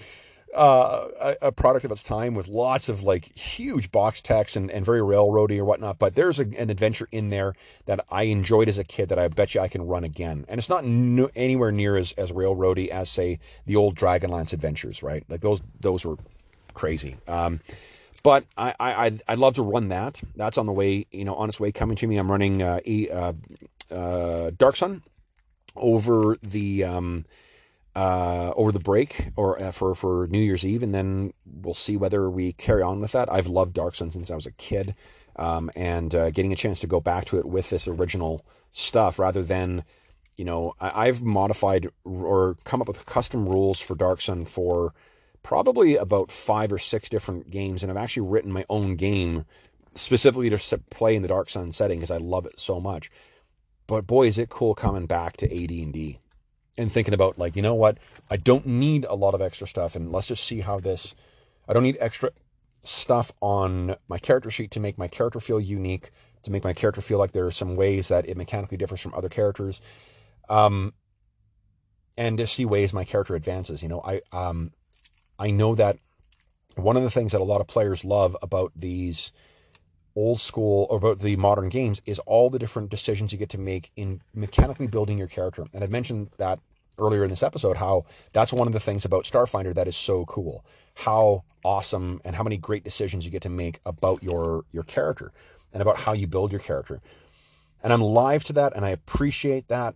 uh, 0.55 1.07
a, 1.19 1.47
a, 1.47 1.51
product 1.51 1.85
of 1.85 1.91
its 1.91 2.01
time 2.01 2.33
with 2.33 2.47
lots 2.47 2.89
of 2.89 3.03
like 3.03 3.37
huge 3.37 3.91
box 3.91 4.21
text 4.21 4.55
and, 4.55 4.71
and 4.71 4.83
very 4.85 4.99
railroady 4.99 5.59
or 5.59 5.65
whatnot. 5.65 5.99
But 5.99 6.15
there's 6.15 6.39
a, 6.39 6.43
an 6.43 6.69
adventure 6.69 7.07
in 7.11 7.29
there 7.29 7.53
that 7.85 8.05
I 8.09 8.23
enjoyed 8.23 8.67
as 8.67 8.77
a 8.77 8.83
kid 8.83 9.09
that 9.09 9.19
I 9.19 9.27
bet 9.27 9.53
you 9.53 9.61
I 9.61 9.67
can 9.67 9.85
run 9.85 10.03
again. 10.03 10.45
And 10.47 10.57
it's 10.57 10.69
not 10.69 10.85
no, 10.85 11.29
anywhere 11.35 11.71
near 11.71 11.97
as, 11.97 12.13
as 12.13 12.31
railroady 12.31 12.89
as 12.89 13.09
say 13.09 13.39
the 13.65 13.75
old 13.75 13.95
Dragonlance 13.95 14.53
adventures, 14.53 15.03
right? 15.03 15.23
Like 15.29 15.41
those 15.41 15.61
those 15.79 16.05
were 16.05 16.17
crazy. 16.73 17.17
Um, 17.27 17.59
but 18.23 18.45
I, 18.57 18.73
I 18.79 19.19
I'd 19.27 19.39
love 19.39 19.55
to 19.55 19.61
run 19.61 19.89
that. 19.89 20.21
That's 20.35 20.57
on 20.57 20.65
the 20.65 20.73
way, 20.73 21.05
you 21.11 21.25
know, 21.25 21.35
on 21.35 21.49
its 21.49 21.59
way 21.59 21.71
coming 21.71 21.95
to 21.97 22.07
me. 22.07 22.17
I'm 22.17 22.29
running 22.29 22.61
uh, 22.61 22.79
a, 22.85 23.09
uh, 23.09 23.33
uh, 23.91 24.51
Dark 24.57 24.75
Sun 24.75 25.03
over 25.75 26.37
the 26.41 26.83
um, 26.83 27.25
uh, 27.95 28.51
over 28.55 28.71
the 28.71 28.79
break 28.79 29.29
or 29.35 29.61
uh, 29.61 29.71
for 29.71 29.95
for 29.95 30.27
New 30.27 30.39
Year's 30.39 30.65
Eve, 30.65 30.83
and 30.83 30.93
then 30.93 31.33
we'll 31.45 31.73
see 31.73 31.97
whether 31.97 32.29
we 32.29 32.53
carry 32.53 32.81
on 32.81 33.01
with 33.01 33.11
that. 33.13 33.31
I've 33.31 33.47
loved 33.47 33.73
Dark 33.73 33.95
Sun 33.95 34.11
since 34.11 34.29
I 34.29 34.35
was 34.35 34.45
a 34.45 34.51
kid, 34.51 34.95
um, 35.35 35.71
and 35.75 36.13
uh, 36.13 36.29
getting 36.31 36.53
a 36.53 36.57
chance 36.57 36.79
to 36.81 36.87
go 36.87 36.99
back 36.99 37.25
to 37.25 37.39
it 37.39 37.45
with 37.45 37.69
this 37.69 37.87
original 37.87 38.45
stuff 38.71 39.17
rather 39.17 39.41
than 39.41 39.83
you 40.37 40.45
know 40.45 40.75
I, 40.79 41.07
have 41.07 41.21
modified 41.21 41.87
or 42.03 42.57
come 42.63 42.81
up 42.81 42.87
with 42.87 43.05
custom 43.05 43.49
rules 43.49 43.79
for 43.79 43.95
Dark 43.95 44.21
Sun 44.21 44.45
for 44.45 44.93
probably 45.41 45.95
about 45.95 46.31
five 46.31 46.71
or 46.71 46.79
six 46.79 47.09
different 47.09 47.49
games, 47.49 47.81
and 47.81 47.91
I've 47.91 47.97
actually 47.97 48.27
written 48.27 48.51
my 48.51 48.65
own 48.69 48.95
game 48.95 49.45
specifically 49.95 50.49
to 50.51 50.77
play 50.91 51.15
in 51.15 51.23
the 51.23 51.27
Dark 51.27 51.49
Sun 51.49 51.71
setting 51.71 51.97
because 51.97 52.11
I 52.11 52.17
love 52.17 52.45
it 52.45 52.59
so 52.59 52.79
much. 52.79 53.09
But 53.87 54.05
boy, 54.05 54.27
is 54.27 54.37
it 54.37 54.49
cool 54.49 54.75
coming 54.75 55.07
back 55.07 55.37
to 55.37 55.51
AD&D 55.51 56.19
and 56.79 56.89
thinking 56.89 57.13
about 57.13 57.37
like, 57.37 57.57
you 57.57 57.61
know 57.61 57.75
what? 57.75 57.97
I 58.31 58.37
don't 58.37 58.65
need 58.65 59.05
a 59.05 59.13
lot 59.13 59.33
of 59.33 59.41
extra 59.41 59.67
stuff, 59.67 59.95
and 59.95 60.11
let's 60.11 60.27
just 60.27 60.45
see 60.45 60.61
how 60.61 60.79
this. 60.79 61.13
I 61.67 61.73
don't 61.73 61.83
need 61.83 61.97
extra 61.99 62.31
stuff 62.83 63.31
on 63.41 63.97
my 64.07 64.17
character 64.17 64.49
sheet 64.49 64.71
to 64.71 64.79
make 64.79 64.97
my 64.97 65.09
character 65.09 65.41
feel 65.41 65.59
unique, 65.59 66.11
to 66.43 66.51
make 66.51 66.63
my 66.63 66.73
character 66.73 67.01
feel 67.01 67.19
like 67.19 67.33
there 67.33 67.45
are 67.45 67.51
some 67.51 67.75
ways 67.75 68.07
that 68.07 68.27
it 68.27 68.37
mechanically 68.37 68.77
differs 68.77 69.01
from 69.01 69.13
other 69.13 69.27
characters, 69.27 69.81
um, 70.47 70.93
and 72.17 72.37
to 72.37 72.47
see 72.47 72.65
ways 72.65 72.93
my 72.93 73.03
character 73.03 73.35
advances. 73.35 73.83
You 73.83 73.89
know, 73.89 74.01
I 74.03 74.21
um, 74.31 74.71
I 75.37 75.51
know 75.51 75.75
that 75.75 75.97
one 76.75 76.95
of 76.95 77.03
the 77.03 77.11
things 77.11 77.33
that 77.33 77.41
a 77.41 77.43
lot 77.43 77.59
of 77.59 77.67
players 77.67 78.05
love 78.05 78.37
about 78.41 78.71
these 78.73 79.33
old 80.15 80.39
school 80.39 80.87
or 80.89 80.97
about 80.97 81.19
the 81.19 81.35
modern 81.35 81.67
games 81.67 82.01
is 82.05 82.19
all 82.19 82.49
the 82.49 82.59
different 82.59 82.89
decisions 82.89 83.33
you 83.33 83.37
get 83.37 83.49
to 83.49 83.57
make 83.57 83.91
in 83.97 84.21
mechanically 84.33 84.87
building 84.87 85.17
your 85.17 85.27
character. 85.27 85.65
And 85.73 85.83
I've 85.83 85.91
mentioned 85.91 86.29
that 86.37 86.59
earlier 86.99 87.23
in 87.23 87.29
this 87.29 87.43
episode 87.43 87.77
how 87.77 88.05
that's 88.33 88.53
one 88.53 88.67
of 88.67 88.73
the 88.73 88.79
things 88.79 89.05
about 89.05 89.25
Starfinder 89.25 89.73
that 89.73 89.87
is 89.87 89.95
so 89.95 90.25
cool. 90.25 90.65
How 90.95 91.43
awesome 91.63 92.21
and 92.25 92.35
how 92.35 92.43
many 92.43 92.57
great 92.57 92.83
decisions 92.83 93.25
you 93.25 93.31
get 93.31 93.41
to 93.43 93.49
make 93.49 93.79
about 93.85 94.23
your 94.23 94.65
your 94.71 94.83
character 94.83 95.31
and 95.73 95.81
about 95.81 95.97
how 95.97 96.13
you 96.13 96.27
build 96.27 96.51
your 96.51 96.61
character. 96.61 97.01
And 97.81 97.93
I'm 97.93 98.01
live 98.01 98.43
to 98.45 98.53
that 98.53 98.75
and 98.75 98.85
I 98.85 98.89
appreciate 98.89 99.67
that. 99.69 99.95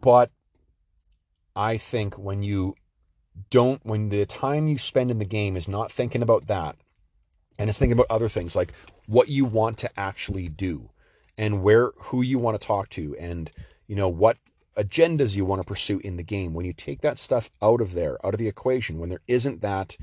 But 0.00 0.30
I 1.54 1.76
think 1.76 2.18
when 2.18 2.42
you 2.42 2.74
don't 3.50 3.84
when 3.84 4.08
the 4.08 4.26
time 4.26 4.68
you 4.68 4.78
spend 4.78 5.10
in 5.10 5.18
the 5.18 5.24
game 5.24 5.56
is 5.56 5.68
not 5.68 5.90
thinking 5.90 6.22
about 6.22 6.46
that 6.48 6.76
and 7.58 7.68
it's 7.68 7.78
thinking 7.78 7.98
about 7.98 8.06
other 8.10 8.28
things 8.28 8.54
like 8.54 8.72
what 9.06 9.28
you 9.28 9.44
want 9.44 9.78
to 9.78 9.90
actually 9.98 10.48
do 10.48 10.90
and 11.38 11.62
where 11.62 11.92
who 11.96 12.22
you 12.22 12.38
want 12.38 12.60
to 12.60 12.66
talk 12.66 12.88
to 12.90 13.16
and 13.18 13.50
you 13.86 13.96
know 13.96 14.08
what 14.08 14.36
agendas 14.76 15.36
you 15.36 15.44
want 15.44 15.60
to 15.60 15.66
pursue 15.66 16.00
in 16.00 16.16
the 16.16 16.22
game. 16.22 16.54
When 16.54 16.64
you 16.64 16.72
take 16.72 17.00
that 17.02 17.18
stuff 17.18 17.50
out 17.60 17.80
of 17.80 17.92
there 17.92 18.24
out 18.24 18.34
of 18.34 18.38
the 18.38 18.48
equation 18.48 18.98
when 18.98 19.08
there 19.08 19.22
isn't 19.26 19.60
that 19.62 19.96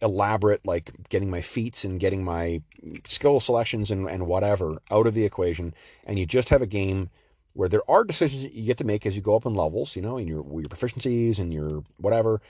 elaborate 0.00 0.64
like 0.64 0.90
getting 1.08 1.30
my 1.30 1.40
feats 1.40 1.84
and 1.84 1.98
getting 1.98 2.22
my 2.22 2.62
skill 3.06 3.40
selections 3.40 3.90
and, 3.90 4.08
and 4.08 4.26
whatever 4.26 4.78
out 4.90 5.06
of 5.06 5.14
the 5.14 5.24
equation 5.24 5.74
and 6.04 6.18
you 6.18 6.26
just 6.26 6.48
have 6.50 6.62
a 6.62 6.66
game 6.66 7.10
where 7.54 7.68
there 7.68 7.88
are 7.90 8.04
decisions 8.04 8.44
you 8.44 8.64
get 8.64 8.78
to 8.78 8.84
make 8.84 9.04
as 9.06 9.16
you 9.16 9.22
go 9.22 9.34
up 9.34 9.44
in 9.44 9.54
levels 9.54 9.96
you 9.96 10.02
know 10.02 10.16
in 10.16 10.28
your 10.28 10.44
your 10.52 10.62
proficiencies 10.64 11.40
and 11.40 11.52
your 11.52 11.82
whatever 11.96 12.40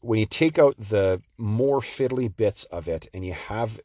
when 0.00 0.18
you 0.18 0.26
take 0.26 0.58
out 0.58 0.76
the 0.78 1.20
more 1.38 1.80
fiddly 1.80 2.34
bits 2.34 2.64
of 2.64 2.86
it 2.86 3.08
and 3.12 3.24
you 3.24 3.32
have 3.32 3.80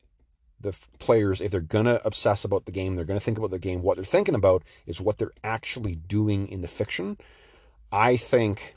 the 0.62 0.76
players, 1.00 1.42
if 1.42 1.52
they're 1.52 1.62
going 1.62 1.86
to 1.86 2.06
obsess 2.06 2.44
about 2.44 2.66
the 2.66 2.72
game, 2.72 2.96
they're 2.96 3.06
going 3.06 3.20
to 3.20 3.24
think 3.24 3.38
about 3.38 3.52
the 3.52 3.60
game, 3.60 3.82
what 3.82 3.96
they're 3.96 4.06
thinking 4.06 4.36
about 4.36 4.64
is 4.86 5.00
what 5.00 5.18
they're 5.18 5.32
actually 5.44 5.96
doing 5.96 6.48
in 6.48 6.62
the 6.62 6.68
fiction. 6.68 7.18
I 7.92 8.18
think 8.18 8.76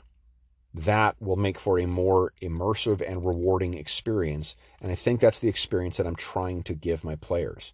that 0.73 1.15
will 1.21 1.35
make 1.35 1.59
for 1.59 1.79
a 1.79 1.85
more 1.85 2.33
immersive 2.41 3.01
and 3.07 3.25
rewarding 3.25 3.75
experience. 3.75 4.55
And 4.81 4.91
I 4.91 4.95
think 4.95 5.19
that's 5.19 5.39
the 5.39 5.49
experience 5.49 5.97
that 5.97 6.07
I'm 6.07 6.15
trying 6.15 6.63
to 6.63 6.73
give 6.73 7.03
my 7.03 7.15
players. 7.15 7.73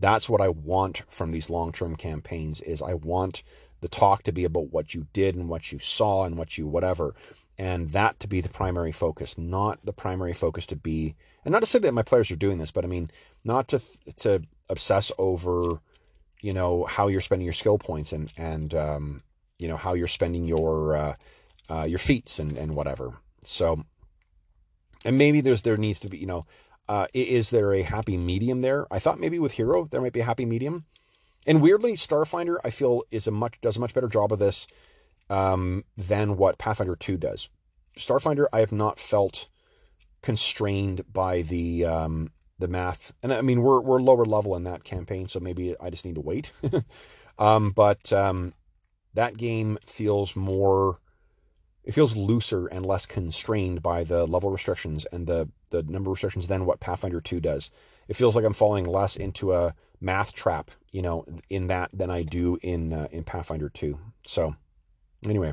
That's 0.00 0.28
what 0.28 0.40
I 0.40 0.48
want 0.48 1.02
from 1.08 1.32
these 1.32 1.50
long-term 1.50 1.96
campaigns 1.96 2.60
is 2.60 2.80
I 2.80 2.94
want 2.94 3.42
the 3.80 3.88
talk 3.88 4.22
to 4.24 4.32
be 4.32 4.44
about 4.44 4.72
what 4.72 4.94
you 4.94 5.06
did 5.12 5.34
and 5.34 5.48
what 5.48 5.72
you 5.72 5.78
saw 5.78 6.24
and 6.24 6.36
what 6.36 6.56
you 6.56 6.66
whatever 6.66 7.14
and 7.58 7.88
that 7.88 8.20
to 8.20 8.28
be 8.28 8.40
the 8.40 8.48
primary 8.48 8.92
focus, 8.92 9.36
not 9.36 9.84
the 9.84 9.92
primary 9.92 10.32
focus 10.32 10.64
to 10.66 10.76
be, 10.76 11.16
and 11.44 11.52
not 11.52 11.60
to 11.60 11.66
say 11.66 11.80
that 11.80 11.92
my 11.92 12.02
players 12.02 12.30
are 12.30 12.36
doing 12.36 12.58
this, 12.58 12.70
but 12.70 12.84
I 12.84 12.88
mean, 12.88 13.10
not 13.44 13.68
to 13.68 13.80
to 14.20 14.42
obsess 14.68 15.10
over, 15.18 15.80
you 16.40 16.52
know, 16.52 16.84
how 16.84 17.08
you're 17.08 17.20
spending 17.20 17.46
your 17.46 17.52
skill 17.52 17.78
points 17.78 18.12
and 18.12 18.32
and 18.36 18.74
um, 18.74 19.22
you 19.58 19.66
know 19.66 19.76
how 19.76 19.94
you're 19.94 20.06
spending 20.06 20.44
your 20.44 20.96
uh, 20.96 21.16
uh, 21.68 21.84
your 21.88 21.98
feats 21.98 22.38
and 22.38 22.56
and 22.56 22.74
whatever. 22.74 23.14
So, 23.42 23.84
and 25.04 25.18
maybe 25.18 25.40
there's 25.40 25.62
there 25.62 25.76
needs 25.76 25.98
to 26.00 26.08
be, 26.08 26.18
you 26.18 26.26
know, 26.26 26.46
uh, 26.88 27.06
is 27.12 27.50
there 27.50 27.72
a 27.72 27.82
happy 27.82 28.16
medium 28.16 28.60
there? 28.60 28.86
I 28.90 29.00
thought 29.00 29.18
maybe 29.18 29.40
with 29.40 29.52
Hero 29.52 29.86
there 29.86 30.00
might 30.00 30.12
be 30.12 30.20
a 30.20 30.24
happy 30.24 30.46
medium, 30.46 30.84
and 31.44 31.60
weirdly, 31.60 31.94
Starfinder 31.94 32.58
I 32.62 32.70
feel 32.70 33.02
is 33.10 33.26
a 33.26 33.32
much 33.32 33.60
does 33.60 33.76
a 33.76 33.80
much 33.80 33.94
better 33.94 34.08
job 34.08 34.32
of 34.32 34.38
this 34.38 34.68
um, 35.30 35.84
than 35.96 36.36
what 36.36 36.58
Pathfinder 36.58 36.96
2 36.96 37.16
does. 37.16 37.48
Starfinder, 37.96 38.46
I 38.52 38.60
have 38.60 38.72
not 38.72 38.98
felt 38.98 39.48
constrained 40.22 41.02
by 41.12 41.42
the 41.42 41.84
um, 41.84 42.30
the 42.58 42.68
math, 42.68 43.14
and 43.22 43.32
I 43.32 43.40
mean 43.42 43.62
we're 43.62 43.80
we're 43.80 44.00
lower 44.00 44.24
level 44.24 44.56
in 44.56 44.64
that 44.64 44.84
campaign, 44.84 45.28
so 45.28 45.40
maybe 45.40 45.74
I 45.80 45.90
just 45.90 46.04
need 46.04 46.14
to 46.16 46.20
wait. 46.20 46.52
um, 47.38 47.70
but 47.70 48.12
um, 48.12 48.54
that 49.14 49.36
game 49.36 49.78
feels 49.84 50.36
more, 50.36 50.98
it 51.84 51.92
feels 51.92 52.16
looser 52.16 52.66
and 52.66 52.86
less 52.86 53.06
constrained 53.06 53.82
by 53.82 54.04
the 54.04 54.26
level 54.26 54.50
restrictions 54.50 55.06
and 55.12 55.26
the 55.26 55.48
the 55.70 55.82
number 55.82 56.10
restrictions 56.10 56.48
than 56.48 56.64
what 56.64 56.80
Pathfinder 56.80 57.20
2 57.20 57.40
does. 57.40 57.70
It 58.06 58.16
feels 58.16 58.34
like 58.34 58.44
I'm 58.44 58.54
falling 58.54 58.84
less 58.84 59.16
into 59.16 59.52
a 59.52 59.74
math 60.00 60.32
trap, 60.32 60.70
you 60.92 61.02
know, 61.02 61.24
in 61.50 61.66
that 61.66 61.90
than 61.92 62.10
I 62.10 62.22
do 62.22 62.58
in 62.62 62.92
uh, 62.92 63.08
in 63.10 63.24
Pathfinder 63.24 63.68
2. 63.68 63.98
So 64.24 64.54
Anyway, 65.26 65.52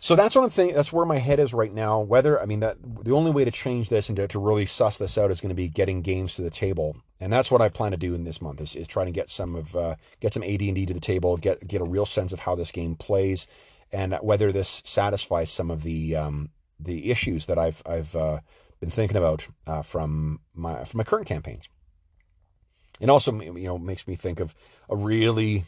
so 0.00 0.14
that's 0.14 0.36
what 0.36 0.44
I'm 0.44 0.50
thinking. 0.50 0.76
That's 0.76 0.92
where 0.92 1.04
my 1.04 1.18
head 1.18 1.40
is 1.40 1.52
right 1.52 1.72
now. 1.72 2.00
Whether 2.00 2.40
I 2.40 2.46
mean 2.46 2.60
that 2.60 2.76
the 3.04 3.12
only 3.12 3.32
way 3.32 3.44
to 3.44 3.50
change 3.50 3.88
this 3.88 4.08
and 4.08 4.16
to, 4.16 4.28
to 4.28 4.38
really 4.38 4.66
suss 4.66 4.98
this 4.98 5.18
out 5.18 5.30
is 5.30 5.40
going 5.40 5.48
to 5.48 5.56
be 5.56 5.68
getting 5.68 6.02
games 6.02 6.34
to 6.34 6.42
the 6.42 6.50
table, 6.50 6.96
and 7.20 7.32
that's 7.32 7.50
what 7.50 7.60
I 7.60 7.68
plan 7.68 7.90
to 7.90 7.96
do 7.96 8.14
in 8.14 8.24
this 8.24 8.40
month 8.40 8.60
is, 8.60 8.76
is 8.76 8.86
trying 8.86 9.06
to 9.06 9.12
get 9.12 9.28
some 9.28 9.56
of 9.56 9.74
uh, 9.74 9.96
get 10.20 10.34
some 10.34 10.44
AD 10.44 10.62
and 10.62 10.76
D 10.76 10.86
to 10.86 10.94
the 10.94 11.00
table, 11.00 11.36
get 11.36 11.66
get 11.66 11.80
a 11.80 11.90
real 11.90 12.06
sense 12.06 12.32
of 12.32 12.40
how 12.40 12.54
this 12.54 12.70
game 12.70 12.94
plays, 12.94 13.48
and 13.90 14.14
whether 14.22 14.52
this 14.52 14.82
satisfies 14.84 15.50
some 15.50 15.70
of 15.70 15.82
the 15.82 16.14
um, 16.14 16.50
the 16.78 17.10
issues 17.10 17.46
that 17.46 17.58
I've 17.58 17.82
I've 17.84 18.14
uh, 18.14 18.38
been 18.78 18.90
thinking 18.90 19.16
about 19.16 19.48
uh, 19.66 19.82
from 19.82 20.40
my 20.54 20.84
from 20.84 20.98
my 20.98 21.04
current 21.04 21.26
campaigns. 21.26 21.68
It 23.00 23.10
also 23.10 23.40
you 23.40 23.66
know 23.66 23.78
makes 23.78 24.06
me 24.06 24.14
think 24.14 24.38
of 24.38 24.54
a 24.88 24.94
really 24.96 25.64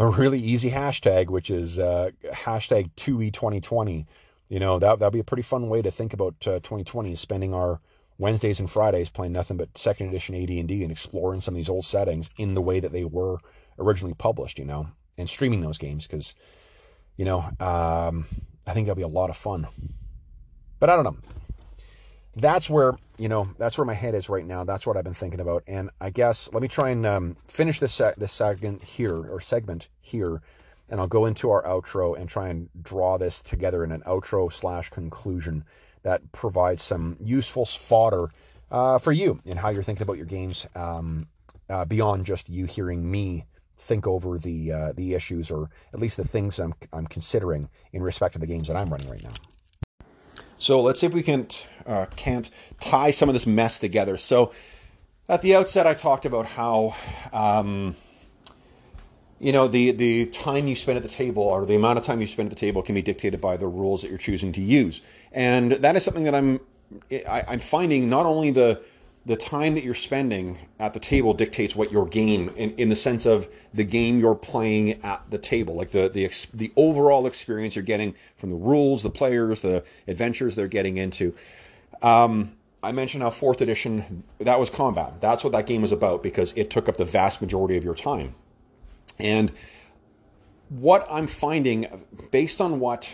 a 0.00 0.08
really 0.08 0.40
easy 0.40 0.70
hashtag, 0.70 1.28
which 1.28 1.50
is 1.50 1.78
uh, 1.78 2.10
hashtag 2.24 2.90
2E2020. 2.96 4.06
You 4.48 4.58
know, 4.58 4.78
that, 4.78 4.98
that'd 4.98 5.12
be 5.12 5.20
a 5.20 5.24
pretty 5.24 5.42
fun 5.42 5.68
way 5.68 5.82
to 5.82 5.90
think 5.90 6.14
about 6.14 6.34
uh, 6.46 6.58
2020, 6.60 7.14
spending 7.14 7.52
our 7.52 7.80
Wednesdays 8.18 8.60
and 8.60 8.68
Fridays 8.68 9.10
playing 9.10 9.32
nothing 9.32 9.58
but 9.58 9.76
second 9.76 10.08
edition 10.08 10.34
AD&D 10.34 10.82
and 10.82 10.90
exploring 10.90 11.42
some 11.42 11.54
of 11.54 11.56
these 11.56 11.68
old 11.68 11.84
settings 11.84 12.30
in 12.38 12.54
the 12.54 12.62
way 12.62 12.80
that 12.80 12.92
they 12.92 13.04
were 13.04 13.38
originally 13.78 14.14
published, 14.14 14.58
you 14.58 14.64
know, 14.64 14.88
and 15.18 15.28
streaming 15.28 15.60
those 15.60 15.78
games 15.78 16.06
because, 16.06 16.34
you 17.16 17.26
know, 17.26 17.40
um, 17.60 18.24
I 18.66 18.72
think 18.72 18.86
that'll 18.86 18.96
be 18.96 19.02
a 19.02 19.06
lot 19.08 19.30
of 19.30 19.36
fun. 19.36 19.68
But 20.78 20.88
I 20.88 20.96
don't 20.96 21.04
know 21.04 21.16
that's 22.36 22.70
where 22.70 22.94
you 23.18 23.28
know 23.28 23.48
that's 23.58 23.78
where 23.78 23.84
my 23.84 23.94
head 23.94 24.14
is 24.14 24.28
right 24.28 24.46
now. 24.46 24.64
That's 24.64 24.86
what 24.86 24.96
I've 24.96 25.04
been 25.04 25.14
thinking 25.14 25.40
about. 25.40 25.64
And 25.66 25.90
I 26.00 26.10
guess 26.10 26.50
let 26.52 26.62
me 26.62 26.68
try 26.68 26.90
and 26.90 27.04
um, 27.06 27.36
finish 27.46 27.80
this 27.80 27.92
se- 27.92 28.14
this 28.16 28.32
segment 28.32 28.82
here 28.82 29.16
or 29.16 29.40
segment 29.40 29.88
here, 30.00 30.40
and 30.88 31.00
I'll 31.00 31.06
go 31.06 31.26
into 31.26 31.50
our 31.50 31.62
outro 31.64 32.18
and 32.18 32.28
try 32.28 32.48
and 32.48 32.68
draw 32.82 33.18
this 33.18 33.42
together 33.42 33.84
in 33.84 33.92
an 33.92 34.02
outro 34.06 34.52
slash 34.52 34.90
conclusion 34.90 35.64
that 36.02 36.32
provides 36.32 36.82
some 36.82 37.16
useful 37.20 37.66
fodder 37.66 38.30
uh, 38.70 38.98
for 38.98 39.12
you 39.12 39.40
and 39.46 39.58
how 39.58 39.68
you're 39.68 39.82
thinking 39.82 40.02
about 40.02 40.16
your 40.16 40.26
games 40.26 40.66
um, 40.74 41.26
uh, 41.68 41.84
beyond 41.84 42.24
just 42.24 42.48
you 42.48 42.64
hearing 42.64 43.10
me 43.10 43.44
think 43.76 44.06
over 44.06 44.38
the 44.38 44.72
uh, 44.72 44.92
the 44.92 45.14
issues 45.14 45.50
or 45.50 45.70
at 45.92 46.00
least 46.00 46.16
the 46.16 46.26
things 46.26 46.58
I'm 46.60 46.74
I'm 46.92 47.06
considering 47.06 47.68
in 47.92 48.02
respect 48.02 48.34
to 48.34 48.38
the 48.38 48.46
games 48.46 48.68
that 48.68 48.76
I'm 48.76 48.86
running 48.86 49.08
right 49.10 49.24
now. 49.24 49.32
So 50.60 50.82
let's 50.82 51.00
see 51.00 51.06
if 51.06 51.14
we 51.14 51.22
can 51.22 51.48
uh, 51.86 52.06
can't 52.16 52.48
tie 52.80 53.10
some 53.10 53.28
of 53.28 53.34
this 53.34 53.46
mess 53.46 53.78
together. 53.78 54.18
So 54.18 54.52
at 55.28 55.42
the 55.42 55.56
outset, 55.56 55.86
I 55.86 55.94
talked 55.94 56.24
about 56.24 56.46
how. 56.46 56.94
Um, 57.32 57.96
you 59.42 59.52
know 59.52 59.68
the 59.68 59.92
the 59.92 60.26
time 60.26 60.68
you 60.68 60.76
spend 60.76 60.98
at 60.98 61.02
the 61.02 61.08
table 61.08 61.42
or 61.42 61.64
the 61.64 61.74
amount 61.74 61.98
of 61.98 62.04
time 62.04 62.20
you 62.20 62.26
spend 62.26 62.48
at 62.48 62.50
the 62.50 62.60
table 62.60 62.82
can 62.82 62.94
be 62.94 63.00
dictated 63.00 63.40
by 63.40 63.56
the 63.56 63.66
rules 63.66 64.02
that 64.02 64.08
you're 64.10 64.18
choosing 64.18 64.52
to 64.52 64.60
use 64.60 65.00
and 65.32 65.72
that 65.72 65.96
is 65.96 66.04
something 66.04 66.24
that 66.24 66.34
i'm 66.34 66.60
I, 67.10 67.42
i'm 67.48 67.58
finding 67.58 68.10
not 68.10 68.26
only 68.26 68.50
the 68.50 68.82
the 69.26 69.36
time 69.36 69.74
that 69.74 69.84
you're 69.84 69.94
spending 69.94 70.58
at 70.78 70.94
the 70.94 71.00
table 71.00 71.34
dictates 71.34 71.76
what 71.76 71.92
your 71.92 72.06
game 72.06 72.50
in, 72.56 72.70
in 72.76 72.88
the 72.88 72.96
sense 72.96 73.26
of 73.26 73.48
the 73.74 73.84
game 73.84 74.18
you're 74.18 74.34
playing 74.34 75.02
at 75.04 75.22
the 75.30 75.38
table 75.38 75.74
like 75.74 75.90
the 75.90 76.08
the 76.08 76.28
the 76.54 76.72
overall 76.76 77.26
experience 77.26 77.76
you're 77.76 77.82
getting 77.82 78.14
from 78.36 78.48
the 78.48 78.56
rules 78.56 79.02
the 79.02 79.10
players 79.10 79.60
the 79.60 79.84
adventures 80.08 80.54
they're 80.54 80.66
getting 80.66 80.96
into 80.96 81.34
um, 82.02 82.52
I 82.82 82.92
mentioned 82.92 83.22
how 83.22 83.30
fourth 83.30 83.60
edition 83.60 84.24
that 84.38 84.58
was 84.58 84.70
combat. 84.70 85.20
That's 85.20 85.44
what 85.44 85.52
that 85.52 85.66
game 85.66 85.82
was 85.82 85.92
about 85.92 86.22
because 86.22 86.52
it 86.56 86.70
took 86.70 86.88
up 86.88 86.96
the 86.96 87.04
vast 87.04 87.42
majority 87.42 87.76
of 87.76 87.84
your 87.84 87.94
time. 87.94 88.34
And 89.18 89.52
what 90.70 91.06
I'm 91.10 91.26
finding, 91.26 91.86
based 92.30 92.60
on 92.60 92.80
what, 92.80 93.12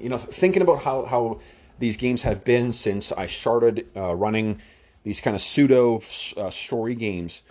you 0.00 0.08
know, 0.08 0.16
thinking 0.16 0.62
about 0.62 0.82
how, 0.82 1.04
how 1.04 1.40
these 1.78 1.96
games 1.98 2.22
have 2.22 2.44
been 2.44 2.72
since 2.72 3.12
I 3.12 3.26
started 3.26 3.86
uh, 3.94 4.14
running 4.14 4.60
these 5.04 5.20
kind 5.20 5.36
of 5.36 5.40
pseudo 5.40 6.02
uh, 6.36 6.50
story 6.50 6.94
games 6.94 7.42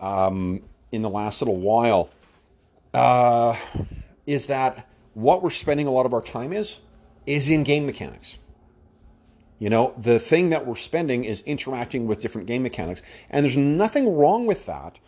um, 0.00 0.62
in 0.90 1.02
the 1.02 1.10
last 1.10 1.40
little 1.40 1.56
while, 1.56 2.10
uh, 2.92 3.56
is 4.26 4.48
that 4.48 4.88
what 5.14 5.42
we're 5.42 5.50
spending 5.50 5.86
a 5.86 5.90
lot 5.90 6.06
of 6.06 6.12
our 6.12 6.22
time 6.22 6.52
is, 6.52 6.80
is 7.26 7.48
in 7.48 7.62
game 7.62 7.86
mechanics. 7.86 8.38
You 9.58 9.70
know, 9.70 9.94
the 9.96 10.18
thing 10.18 10.50
that 10.50 10.66
we're 10.66 10.74
spending 10.74 11.24
is 11.24 11.42
interacting 11.42 12.08
with 12.08 12.20
different 12.20 12.48
game 12.48 12.64
mechanics. 12.64 13.02
And 13.30 13.44
there's 13.44 13.56
nothing 13.56 14.16
wrong 14.16 14.46
with 14.46 14.66
that 14.66 14.98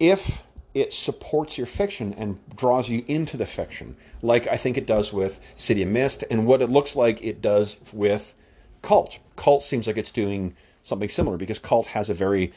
if 0.00 0.42
it 0.74 0.92
supports 0.92 1.58
your 1.58 1.66
fiction 1.66 2.14
and 2.14 2.38
draws 2.56 2.88
you 2.88 3.04
into 3.06 3.36
the 3.36 3.44
fiction, 3.44 3.94
like 4.22 4.46
I 4.46 4.56
think 4.56 4.78
it 4.78 4.86
does 4.86 5.12
with 5.12 5.40
City 5.54 5.82
of 5.82 5.90
Mist, 5.90 6.24
and 6.30 6.46
what 6.46 6.62
it 6.62 6.70
looks 6.70 6.96
like 6.96 7.22
it 7.22 7.42
does 7.42 7.78
with 7.92 8.34
Kult. 8.82 9.18
Kult 9.36 9.60
seems 9.60 9.86
like 9.86 9.98
it's 9.98 10.10
doing 10.10 10.56
something 10.82 11.08
similar 11.08 11.36
because 11.36 11.58
Kult 11.58 11.86
has 11.86 12.10
a 12.10 12.14
very 12.14 12.52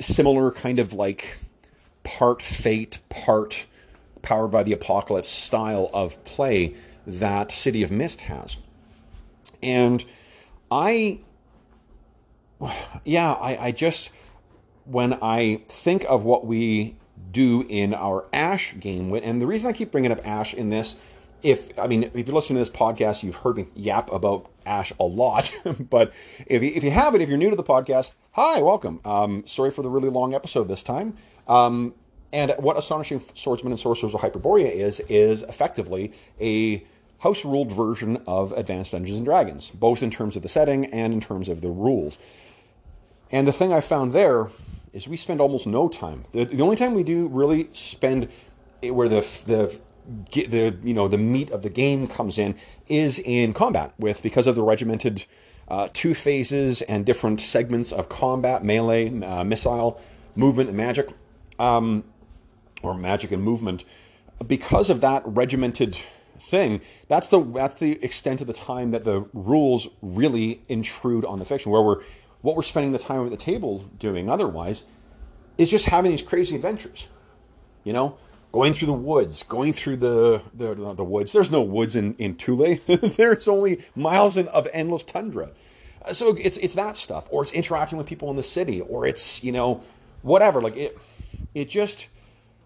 similar 0.00 0.50
kind 0.50 0.78
of 0.78 0.92
like 0.92 1.38
part 2.04 2.42
fate, 2.42 2.98
part 3.08 3.66
powered 4.22 4.50
by 4.50 4.62
the 4.62 4.72
apocalypse 4.72 5.30
style 5.30 5.90
of 5.92 6.22
play 6.24 6.74
that 7.06 7.50
City 7.50 7.82
of 7.82 7.90
Mist 7.90 8.22
has. 8.22 8.56
And 9.62 10.04
I, 10.70 11.20
yeah, 13.04 13.32
I, 13.32 13.66
I 13.66 13.72
just, 13.72 14.10
when 14.84 15.14
I 15.22 15.62
think 15.68 16.04
of 16.08 16.24
what 16.24 16.46
we 16.46 16.96
do 17.30 17.64
in 17.68 17.94
our 17.94 18.26
Ash 18.32 18.78
game. 18.78 19.12
And 19.14 19.40
the 19.40 19.46
reason 19.46 19.68
I 19.68 19.72
keep 19.72 19.90
bringing 19.90 20.12
up 20.12 20.26
Ash 20.26 20.54
in 20.54 20.70
this, 20.70 20.96
if 21.42 21.78
I 21.78 21.86
mean, 21.86 22.04
if 22.14 22.26
you're 22.26 22.34
listening 22.34 22.62
to 22.62 22.70
this 22.70 22.76
podcast, 22.76 23.22
you've 23.22 23.36
heard 23.36 23.56
me 23.56 23.66
yap 23.74 24.12
about 24.12 24.50
Ash 24.66 24.92
a 24.98 25.04
lot. 25.04 25.54
but 25.90 26.12
if 26.46 26.62
you, 26.62 26.72
if 26.74 26.82
you 26.82 26.90
haven't, 26.90 27.20
if 27.20 27.28
you're 27.28 27.38
new 27.38 27.50
to 27.50 27.56
the 27.56 27.64
podcast, 27.64 28.12
hi, 28.32 28.60
welcome. 28.60 29.00
Um, 29.04 29.46
sorry 29.46 29.70
for 29.70 29.82
the 29.82 29.90
really 29.90 30.08
long 30.08 30.34
episode 30.34 30.68
this 30.68 30.82
time. 30.82 31.16
Um, 31.46 31.94
and 32.32 32.54
what 32.58 32.76
Astonishing 32.76 33.22
Swordsmen 33.34 33.72
and 33.72 33.80
Sorcerers 33.80 34.14
of 34.14 34.20
Hyperborea 34.20 34.70
is, 34.70 35.00
is 35.08 35.42
effectively 35.44 36.12
a 36.40 36.84
house 37.20 37.44
ruled 37.44 37.72
version 37.72 38.22
of 38.26 38.52
Advanced 38.52 38.92
Dungeons 38.92 39.18
and 39.18 39.26
Dragons, 39.26 39.70
both 39.70 40.02
in 40.02 40.10
terms 40.10 40.36
of 40.36 40.42
the 40.42 40.48
setting 40.48 40.86
and 40.86 41.12
in 41.12 41.20
terms 41.20 41.48
of 41.48 41.62
the 41.62 41.68
rules. 41.68 42.18
And 43.30 43.46
the 43.46 43.52
thing 43.52 43.72
I 43.72 43.80
found 43.80 44.12
there 44.12 44.48
is 44.92 45.08
we 45.08 45.16
spend 45.16 45.40
almost 45.40 45.66
no 45.66 45.88
time. 45.88 46.24
The, 46.32 46.44
the 46.44 46.62
only 46.62 46.76
time 46.76 46.94
we 46.94 47.02
do 47.02 47.28
really 47.28 47.70
spend 47.72 48.28
where 48.82 49.08
the 49.08 49.26
the 49.46 49.80
the 50.32 50.76
you 50.82 50.94
know 50.94 51.08
the 51.08 51.18
meat 51.18 51.50
of 51.50 51.62
the 51.62 51.70
game 51.70 52.08
comes 52.08 52.38
in 52.38 52.54
is 52.88 53.18
in 53.18 53.52
combat 53.52 53.92
with 53.98 54.22
because 54.22 54.46
of 54.46 54.54
the 54.54 54.62
regimented 54.62 55.24
uh, 55.68 55.88
two 55.92 56.14
phases 56.14 56.80
and 56.82 57.04
different 57.04 57.40
segments 57.40 57.92
of 57.92 58.08
combat 58.08 58.64
melee 58.64 59.20
uh, 59.22 59.44
missile 59.44 60.00
movement 60.34 60.68
and 60.68 60.78
magic 60.78 61.08
um, 61.58 62.04
or 62.82 62.94
magic 62.94 63.32
and 63.32 63.42
movement 63.42 63.84
because 64.46 64.88
of 64.88 65.00
that 65.02 65.22
regimented 65.26 65.98
thing 66.40 66.80
that's 67.08 67.28
the 67.28 67.40
that's 67.52 67.74
the 67.76 68.02
extent 68.02 68.40
of 68.40 68.46
the 68.46 68.52
time 68.52 68.92
that 68.92 69.04
the 69.04 69.20
rules 69.34 69.88
really 70.00 70.62
intrude 70.68 71.24
on 71.24 71.38
the 71.38 71.44
fiction 71.44 71.70
where 71.70 71.82
we're 71.82 72.02
what 72.40 72.56
we're 72.56 72.62
spending 72.62 72.92
the 72.92 72.98
time 72.98 73.24
at 73.24 73.30
the 73.30 73.36
table 73.36 73.84
doing 73.98 74.30
otherwise 74.30 74.84
is 75.56 75.70
just 75.70 75.86
having 75.86 76.10
these 76.10 76.22
crazy 76.22 76.54
adventures. 76.54 77.08
You 77.84 77.92
know, 77.92 78.18
going 78.52 78.72
through 78.72 78.86
the 78.86 78.92
woods, 78.92 79.42
going 79.42 79.72
through 79.72 79.96
the 79.96 80.42
the, 80.54 80.74
the 80.94 81.04
woods. 81.04 81.32
There's 81.32 81.50
no 81.50 81.62
woods 81.62 81.96
in 81.96 82.14
in 82.14 82.34
Thule. 82.34 82.78
There's 82.86 83.48
only 83.48 83.82
miles 83.94 84.36
in, 84.36 84.48
of 84.48 84.68
endless 84.72 85.04
tundra. 85.04 85.50
So 86.12 86.36
it's 86.36 86.56
it's 86.58 86.74
that 86.74 86.96
stuff, 86.96 87.26
or 87.30 87.42
it's 87.42 87.52
interacting 87.52 87.98
with 87.98 88.06
people 88.06 88.30
in 88.30 88.36
the 88.36 88.42
city, 88.42 88.80
or 88.80 89.06
it's 89.06 89.42
you 89.44 89.52
know 89.52 89.82
whatever. 90.22 90.62
Like 90.62 90.76
it, 90.76 90.98
it 91.54 91.68
just 91.68 92.08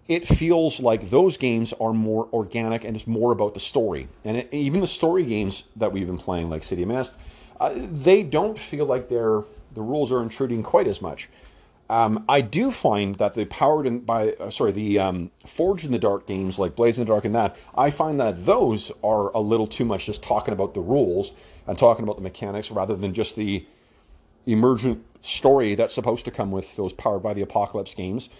it 0.09 0.27
feels 0.27 0.81
like 0.81 1.11
those 1.11 1.37
games 1.37 1.73
are 1.75 1.93
more 1.93 2.29
organic 2.33 2.85
and 2.85 2.97
it's 2.97 3.07
more 3.07 3.33
about 3.33 3.55
the 3.55 3.61
story. 3.61 4.09
And 4.25 4.39
it, 4.39 4.53
even 4.53 4.81
the 4.81 4.87
story 4.87 5.25
games 5.25 5.65
that 5.77 5.93
we've 5.93 6.07
been 6.07 6.19
playing, 6.19 6.51
like 6.51 6.65
City 6.65 6.83
of 6.83 6.89
Mist, 6.89 7.15
uh, 7.61 7.73
they 7.75 8.23
don't 8.23 8.59
feel 8.59 8.85
like 8.87 9.09
they're 9.09 9.43
the 9.75 9.81
rules 9.81 10.13
are 10.13 10.23
intruding 10.23 10.63
quite 10.63 10.87
as 10.87 11.01
much. 11.01 11.29
Um, 11.93 12.25
I 12.27 12.41
do 12.41 12.71
find 12.71 13.17
that 13.17 13.35
the 13.35 13.45
powered 13.45 14.07
by 14.07 14.33
uh, 14.33 14.49
sorry 14.49 14.73
the 14.73 14.99
um, 14.99 15.31
forged 15.45 15.85
in 15.85 15.93
the 15.93 15.99
dark 15.99 16.27
games 16.27 16.59
like 16.59 16.75
Blades 16.75 16.99
in 16.99 17.05
the 17.05 17.09
Dark 17.11 17.27
and 17.27 17.35
that 17.35 17.55
I 17.75 17.91
find 17.91 18.19
that 18.19 18.47
those 18.47 18.91
are 19.05 19.29
a 19.37 19.41
little 19.41 19.67
too 19.67 19.85
much 19.85 20.07
just 20.07 20.23
talking 20.23 20.55
about 20.55 20.73
the 20.73 20.81
rules 20.81 21.33
and 21.67 21.77
talking 21.77 22.03
about 22.03 22.17
the 22.17 22.23
mechanics 22.23 22.71
rather 22.71 22.97
than 22.97 23.13
just 23.13 23.37
the 23.37 23.67
emergent 24.47 25.05
story 25.21 25.75
that's 25.75 25.93
supposed 25.95 26.25
to 26.25 26.31
come 26.31 26.51
with 26.51 26.75
those 26.77 26.95
powered 26.95 27.23
by 27.23 27.35
the 27.35 27.43
apocalypse 27.43 27.95
games. 27.95 28.31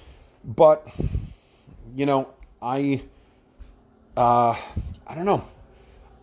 But 0.43 0.89
you 1.95 2.07
know, 2.07 2.31
I 2.63 3.03
uh, 4.17 4.57
I 5.07 5.15
don't 5.15 5.27
know. 5.27 5.45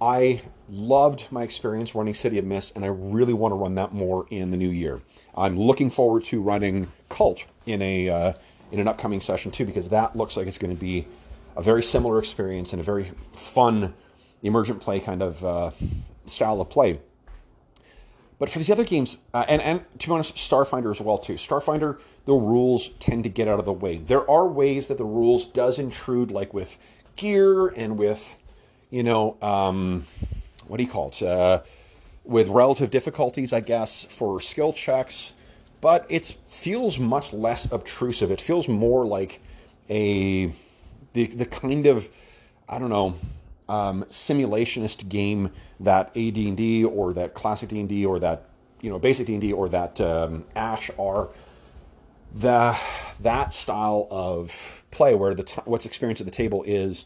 I 0.01 0.41
loved 0.67 1.27
my 1.29 1.43
experience 1.43 1.93
running 1.93 2.15
City 2.15 2.39
of 2.39 2.45
Mist, 2.45 2.75
and 2.75 2.83
I 2.83 2.87
really 2.87 3.33
want 3.33 3.51
to 3.51 3.55
run 3.55 3.75
that 3.75 3.93
more 3.93 4.25
in 4.31 4.49
the 4.49 4.57
new 4.57 4.71
year. 4.71 4.99
I'm 5.39 5.57
looking 5.57 5.89
forward 5.89 6.23
to 6.25 6.41
running 6.41 6.91
Kult 7.09 7.45
in 7.65 7.81
a 7.81 8.09
uh, 8.09 8.33
in 8.71 8.79
an 8.79 8.87
upcoming 8.87 9.21
session 9.21 9.51
too, 9.51 9.65
because 9.65 9.89
that 9.89 10.15
looks 10.15 10.35
like 10.35 10.47
it's 10.47 10.57
going 10.57 10.75
to 10.75 10.79
be 10.79 11.07
a 11.55 11.61
very 11.61 11.81
similar 11.81 12.19
experience 12.19 12.73
and 12.73 12.79
a 12.79 12.83
very 12.83 13.11
fun 13.33 13.93
emergent 14.43 14.79
play 14.81 14.99
kind 14.99 15.21
of 15.21 15.43
uh, 15.43 15.71
style 16.25 16.61
of 16.61 16.69
play. 16.69 16.99
But 18.37 18.49
for 18.49 18.59
these 18.59 18.69
other 18.69 18.83
games, 18.85 19.17
uh, 19.33 19.45
and 19.47 19.61
and 19.61 19.99
to 19.99 20.07
be 20.07 20.13
honest, 20.13 20.35
Starfinder 20.35 20.91
as 20.91 21.01
well 21.01 21.17
too. 21.17 21.33
Starfinder, 21.33 21.99
the 22.25 22.33
rules 22.33 22.89
tend 22.99 23.23
to 23.23 23.29
get 23.29 23.47
out 23.47 23.59
of 23.59 23.65
the 23.65 23.73
way. 23.73 23.97
There 23.97 24.29
are 24.29 24.47
ways 24.47 24.87
that 24.87 24.97
the 24.97 25.05
rules 25.05 25.47
does 25.47 25.79
intrude, 25.79 26.31
like 26.31 26.53
with 26.53 26.77
gear 27.15 27.67
and 27.67 27.97
with, 27.97 28.37
you 28.89 29.03
know, 29.03 29.37
um, 29.41 30.05
what 30.67 30.77
do 30.77 30.83
you 30.83 30.89
call 30.89 31.09
it? 31.09 31.21
With 32.29 32.47
relative 32.47 32.91
difficulties, 32.91 33.53
I 33.53 33.61
guess, 33.61 34.03
for 34.03 34.39
skill 34.39 34.71
checks, 34.71 35.33
but 35.81 36.05
it 36.09 36.37
feels 36.47 36.99
much 36.99 37.33
less 37.33 37.71
obtrusive. 37.71 38.29
It 38.29 38.39
feels 38.39 38.67
more 38.67 39.03
like 39.03 39.41
a 39.89 40.53
the 41.13 41.25
the 41.25 41.47
kind 41.47 41.87
of 41.87 42.07
I 42.67 42.77
don't 42.77 42.91
know 42.91 43.15
um, 43.67 44.03
simulationist 44.05 45.09
game 45.09 45.51
that 45.79 46.07
AD&D 46.15 46.85
or 46.85 47.13
that 47.13 47.33
classic 47.33 47.69
D&D 47.69 48.05
or 48.05 48.19
that 48.19 48.45
you 48.81 48.91
know 48.91 48.99
basic 48.99 49.27
D&D 49.27 49.51
or 49.53 49.67
that 49.69 49.99
um, 49.99 50.45
Ash 50.55 50.91
are. 50.99 51.29
The 52.35 52.77
that 53.21 53.55
style 53.55 54.07
of 54.11 54.83
play 54.91 55.15
where 55.15 55.33
the 55.33 55.43
t- 55.43 55.61
what's 55.65 55.87
experienced 55.87 56.21
at 56.21 56.25
the 56.25 56.31
table 56.31 56.63
is 56.63 57.05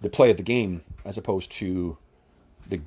the 0.00 0.08
play 0.08 0.30
of 0.30 0.36
the 0.36 0.44
game 0.44 0.82
as 1.04 1.18
opposed 1.18 1.50
to 1.52 1.98
the 2.68 2.80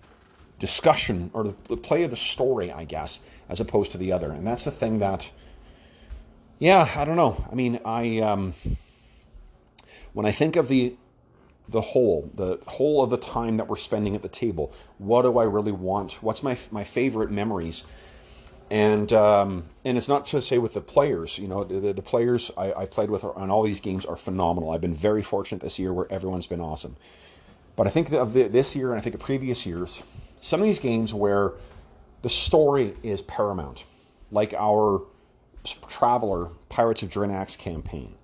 discussion 0.59 1.29
or 1.33 1.43
the, 1.43 1.55
the 1.67 1.77
play 1.77 2.03
of 2.03 2.09
the 2.09 2.17
story, 2.17 2.71
I 2.71 2.83
guess, 2.83 3.21
as 3.49 3.59
opposed 3.59 3.91
to 3.91 3.97
the 3.97 4.11
other. 4.11 4.31
And 4.31 4.45
that's 4.45 4.65
the 4.65 4.71
thing 4.71 4.99
that, 4.99 5.31
yeah, 6.59 6.89
I 6.95 7.05
don't 7.05 7.15
know. 7.15 7.45
I 7.51 7.55
mean, 7.55 7.79
I 7.85 8.19
um, 8.19 8.53
when 10.13 10.25
I 10.25 10.31
think 10.31 10.55
of 10.55 10.67
the 10.67 10.95
the 11.69 11.81
whole, 11.81 12.31
the 12.33 12.59
whole 12.65 13.03
of 13.03 13.09
the 13.09 13.17
time 13.17 13.57
that 13.57 13.67
we're 13.67 13.75
spending 13.75 14.15
at 14.15 14.21
the 14.21 14.29
table, 14.29 14.71
what 14.99 15.23
do 15.23 15.37
I 15.37 15.43
really 15.43 15.73
want? 15.73 16.23
What's 16.23 16.41
my 16.41 16.57
my 16.71 16.83
favorite 16.83 17.29
memories? 17.29 17.83
And 18.69 19.13
um, 19.13 19.65
and 19.85 19.97
it's 19.97 20.07
not 20.07 20.25
to 20.27 20.41
say 20.41 20.57
with 20.57 20.73
the 20.73 20.81
players, 20.81 21.37
you 21.37 21.47
know, 21.47 21.63
the, 21.63 21.93
the 21.93 22.01
players 22.01 22.51
I, 22.57 22.73
I 22.73 22.85
played 22.85 23.09
with 23.09 23.23
on 23.23 23.49
all 23.49 23.63
these 23.63 23.79
games 23.79 24.05
are 24.05 24.15
phenomenal. 24.15 24.71
I've 24.71 24.81
been 24.81 24.95
very 24.95 25.23
fortunate 25.23 25.61
this 25.61 25.79
year 25.79 25.93
where 25.93 26.11
everyone's 26.11 26.47
been 26.47 26.61
awesome. 26.61 26.95
But 27.75 27.87
I 27.87 27.91
think 27.91 28.11
of 28.11 28.33
the, 28.33 28.43
this 28.43 28.75
year 28.75 28.89
and 28.91 28.99
I 28.99 29.01
think 29.01 29.15
of 29.15 29.21
previous 29.21 29.65
years, 29.65 30.03
some 30.39 30.59
of 30.59 30.65
these 30.65 30.79
games 30.79 31.13
where 31.13 31.53
the 32.21 32.29
story 32.29 32.93
is 33.03 33.21
paramount, 33.21 33.83
like 34.31 34.53
our 34.53 35.01
Traveller 35.87 36.49
Pirates 36.69 37.03
of 37.03 37.09
Drinax 37.09 37.57
campaign, 37.57 38.15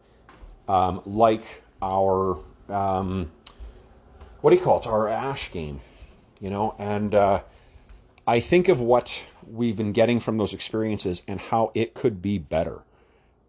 um, 0.67 1.01
like 1.05 1.63
our 1.81 2.39
um, 2.69 3.31
what 4.41 4.51
do 4.51 4.57
you 4.57 4.61
call 4.61 4.79
it? 4.79 4.87
Our 4.87 5.07
Ash 5.07 5.51
game, 5.51 5.81
you 6.39 6.49
know, 6.49 6.75
and 6.77 7.13
uh, 7.15 7.41
I 8.27 8.39
think 8.39 8.69
of 8.69 8.81
what 8.81 9.21
we've 9.49 9.75
been 9.75 9.91
getting 9.91 10.19
from 10.19 10.37
those 10.37 10.53
experiences 10.53 11.23
and 11.27 11.39
how 11.39 11.71
it 11.73 11.93
could 11.93 12.21
be 12.21 12.37
better 12.37 12.81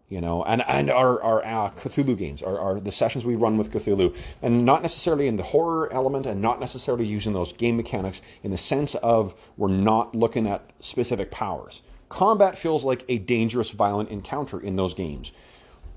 you 0.07 0.21
know, 0.21 0.43
and 0.43 0.61
and 0.67 0.91
our 0.91 1.21
our 1.21 1.43
uh, 1.43 1.71
Cthulhu 1.71 2.17
games, 2.17 2.43
our 2.43 2.79
the 2.79 2.91
sessions 2.91 3.25
we 3.25 3.35
run 3.35 3.57
with 3.57 3.71
Cthulhu, 3.71 4.15
and 4.41 4.65
not 4.65 4.81
necessarily 4.81 5.27
in 5.27 5.35
the 5.35 5.43
horror 5.43 5.91
element, 5.91 6.25
and 6.27 6.41
not 6.41 6.59
necessarily 6.59 7.05
using 7.05 7.33
those 7.33 7.53
game 7.53 7.75
mechanics 7.75 8.21
in 8.43 8.51
the 8.51 8.57
sense 8.57 8.93
of 8.95 9.33
we're 9.57 9.67
not 9.67 10.13
looking 10.13 10.47
at 10.47 10.71
specific 10.79 11.31
powers. 11.31 11.81
Combat 12.07 12.55
feels 12.55 12.85
like 12.85 13.03
a 13.09 13.17
dangerous, 13.17 13.71
violent 13.71 14.09
encounter 14.09 14.59
in 14.59 14.75
those 14.75 14.93
games, 14.93 15.31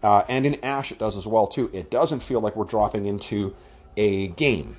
uh, 0.02 0.24
and 0.26 0.46
in 0.46 0.64
Ash 0.64 0.90
it 0.90 0.98
does 0.98 1.16
as 1.16 1.26
well 1.26 1.46
too. 1.46 1.68
It 1.74 1.90
doesn't 1.90 2.20
feel 2.20 2.40
like 2.40 2.56
we're 2.56 2.64
dropping 2.64 3.04
into 3.04 3.54
a 3.98 4.28
game, 4.28 4.76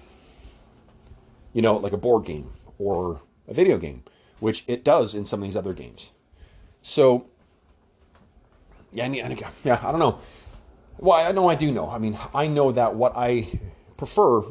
you 1.53 1.61
know, 1.61 1.77
like 1.77 1.93
a 1.93 1.97
board 1.97 2.25
game 2.25 2.51
or 2.79 3.21
a 3.47 3.53
video 3.53 3.77
game, 3.77 4.03
which 4.39 4.63
it 4.67 4.83
does 4.83 5.13
in 5.13 5.27
some 5.27 5.41
of 5.41 5.47
these 5.47 5.55
other 5.55 5.73
games. 5.73 6.09
So 6.81 7.27
yeah, 8.91 9.05
and, 9.05 9.15
and, 9.15 9.43
yeah, 9.63 9.79
I 9.83 9.91
don't 9.91 9.99
know. 9.99 10.19
Well, 10.97 11.27
I 11.27 11.31
know 11.31 11.47
I 11.47 11.55
do 11.55 11.71
know. 11.71 11.89
I 11.89 11.97
mean, 11.97 12.17
I 12.33 12.47
know 12.47 12.71
that 12.71 12.95
what 12.95 13.13
I 13.15 13.47
prefer, 13.97 14.43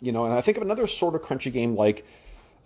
you 0.00 0.12
know, 0.12 0.24
and 0.24 0.34
I 0.34 0.40
think 0.40 0.56
of 0.56 0.62
another 0.62 0.86
sort 0.86 1.14
of 1.14 1.22
crunchy 1.22 1.52
game 1.52 1.76
like 1.76 2.04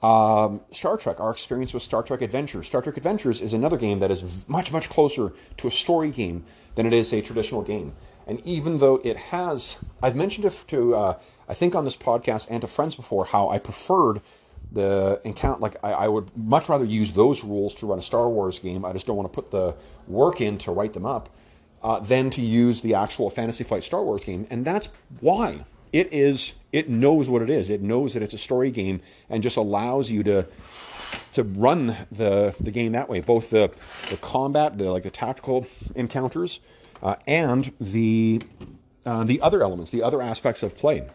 um, 0.03 0.61
Star 0.71 0.97
Trek. 0.97 1.21
Our 1.21 1.31
experience 1.31 1.75
with 1.75 1.83
Star 1.83 2.03
Trek 2.03 2.23
Adventures. 2.23 2.67
Star 2.67 2.83
Trek 2.83 2.97
Adventures 2.97 3.41
is 3.41 3.53
another 3.53 3.77
game 3.77 4.01
that 4.01 4.11
is 4.11 4.49
much, 4.49 4.73
much 4.73 4.89
closer 4.89 5.33
to 5.59 5.69
a 5.69 5.71
story 5.71 6.11
game 6.11 6.45
than 6.75 6.87
it 6.87 6.93
is 6.93 7.13
a 7.13 7.21
traditional 7.21 7.63
game. 7.63 7.95
And 8.27 8.41
even 8.47 8.79
though 8.79 9.01
it 9.05 9.17
has, 9.17 9.77
I've 10.03 10.17
mentioned 10.17 10.45
it 10.45 10.65
to, 10.69 10.95
uh, 10.95 11.19
I 11.49 11.55
think 11.55 11.75
on 11.75 11.85
this 11.85 11.97
podcast 11.97 12.49
and 12.51 12.61
to 12.61 12.67
friends 12.67 12.95
before, 12.95 13.27
how 13.27 13.49
I 13.51 13.59
preferred 13.59 14.21
the 14.73 15.21
encounter 15.25 15.61
like 15.61 15.77
I, 15.85 15.93
I, 15.93 16.09
would 16.09 16.35
much 16.37 16.69
rather 16.69 16.85
use 16.85 17.13
those 17.13 17.45
rules 17.45 17.75
to 17.77 17.87
run 17.87 17.99
a 17.99 18.03
Star 18.03 18.29
Wars 18.29 18.59
game. 18.59 18.85
I 18.85 18.93
just 18.93 19.07
don't 19.07 19.17
want 19.17 19.31
to 19.31 19.35
put 19.35 19.51
the 19.51 19.75
work 20.07 20.41
in 20.41 20.59
to 20.59 20.73
write 20.73 20.95
them 20.95 21.05
up, 21.05 21.29
uh, 21.83 22.01
than 22.01 22.31
to 22.31 22.41
use 22.41 22.81
the 22.81 22.95
actual 22.95 23.29
Fantasy 23.31 23.65
Flight 23.65 23.85
Star 23.85 24.03
Wars 24.03 24.25
game, 24.25 24.47
and 24.51 24.65
that's 24.65 24.89
why 25.21 25.65
it 25.93 26.13
is. 26.13 26.55
It 26.73 26.89
knows 26.89 27.29
what 27.29 27.43
it 27.43 27.51
is. 27.51 27.69
It 27.69 27.83
knows 27.83 28.15
that 28.15 28.23
it's 28.23 28.33
a 28.33 28.39
story 28.39 28.71
game, 28.71 29.03
and 29.29 29.43
just 29.43 29.57
allows 29.57 30.11
you 30.11 30.23
to 30.23 30.47
to 31.33 31.43
run 31.43 31.97
the 32.11 32.55
the 32.61 32.71
game 32.71 32.93
that 32.93 33.09
way. 33.09 33.21
Both 33.21 33.51
the 33.51 33.71
the 34.09 34.17
combat, 34.17 34.79
the 34.79 34.91
like 34.91 35.03
the 35.03 35.11
tactical 35.11 35.67
encounters, 35.95 36.61
uh, 37.03 37.17
and 37.27 37.73
the 37.81 38.41
uh, 39.05 39.25
the 39.25 39.41
other 39.41 39.63
elements, 39.63 39.91
the 39.91 40.03
other 40.03 40.23
aspects 40.23 40.63
of 40.63 40.77
play. 40.77 41.09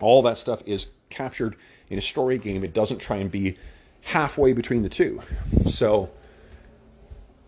All 0.00 0.22
that 0.22 0.38
stuff 0.38 0.62
is 0.66 0.88
captured 1.10 1.56
in 1.90 1.98
a 1.98 2.02
story 2.02 2.38
game, 2.38 2.64
it 2.64 2.74
doesn't 2.74 2.98
try 2.98 3.16
and 3.16 3.30
be 3.30 3.56
halfway 4.02 4.52
between 4.52 4.82
the 4.82 4.88
two. 4.88 5.22
So, 5.66 6.10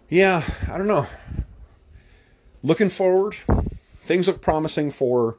yeah, 0.08 0.42
I 0.70 0.78
don't 0.78 0.86
know. 0.86 1.06
Looking 2.62 2.90
forward, 2.90 3.36
things 4.02 4.28
look 4.28 4.40
promising 4.40 4.90
for. 4.90 5.38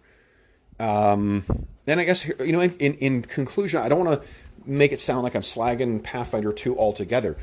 Um, 0.80 1.44
then 1.86 1.99
I 1.99 2.06
guess 2.06 2.28
you 2.28 2.52
know, 2.52 2.61
in, 2.61 2.73
in, 2.78 2.94
in 2.95 3.22
conclusion, 3.23 3.82
I 3.82 3.90
don't 3.90 4.03
want 4.03 4.22
to 4.22 4.28
make 4.65 4.91
it 4.91 4.99
sound 4.99 5.23
like 5.23 5.36
I'm 5.36 5.41
slagging 5.41 6.02
Pathfinder 6.03 6.52
2 6.52 6.78
altogether. 6.78 7.38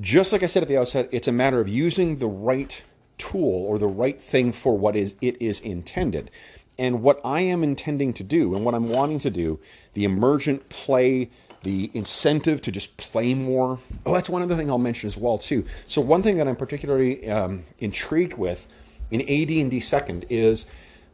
Just 0.00 0.32
like 0.32 0.42
I 0.42 0.46
said 0.46 0.62
at 0.62 0.68
the 0.68 0.76
outset, 0.76 1.08
it's 1.12 1.28
a 1.28 1.32
matter 1.32 1.60
of 1.60 1.68
using 1.68 2.18
the 2.18 2.26
right 2.26 2.82
tool 3.18 3.64
or 3.64 3.78
the 3.78 3.86
right 3.86 4.20
thing 4.20 4.52
for 4.52 4.76
what 4.76 4.96
is 4.96 5.14
it 5.20 5.40
is 5.40 5.60
intended. 5.60 6.30
And 6.78 7.02
what 7.02 7.20
I 7.24 7.40
am 7.40 7.62
intending 7.62 8.12
to 8.14 8.24
do 8.24 8.54
and 8.54 8.64
what 8.64 8.74
I'm 8.74 8.88
wanting 8.88 9.20
to 9.20 9.30
do, 9.30 9.60
the 9.94 10.04
emergent 10.04 10.68
play, 10.68 11.30
the 11.62 11.90
incentive 11.94 12.60
to 12.62 12.72
just 12.72 12.96
play 12.96 13.34
more. 13.34 13.78
Oh, 14.04 14.12
that's 14.12 14.28
one 14.28 14.42
other 14.42 14.56
thing 14.56 14.70
I'll 14.70 14.78
mention 14.78 15.06
as 15.06 15.16
well 15.16 15.38
too. 15.38 15.64
So 15.86 16.00
one 16.00 16.22
thing 16.22 16.36
that 16.38 16.48
I'm 16.48 16.56
particularly 16.56 17.28
um, 17.28 17.64
intrigued 17.78 18.34
with 18.34 18.66
in 19.10 19.20
AD&D 19.22 19.80
Second 19.80 20.26
is 20.28 20.66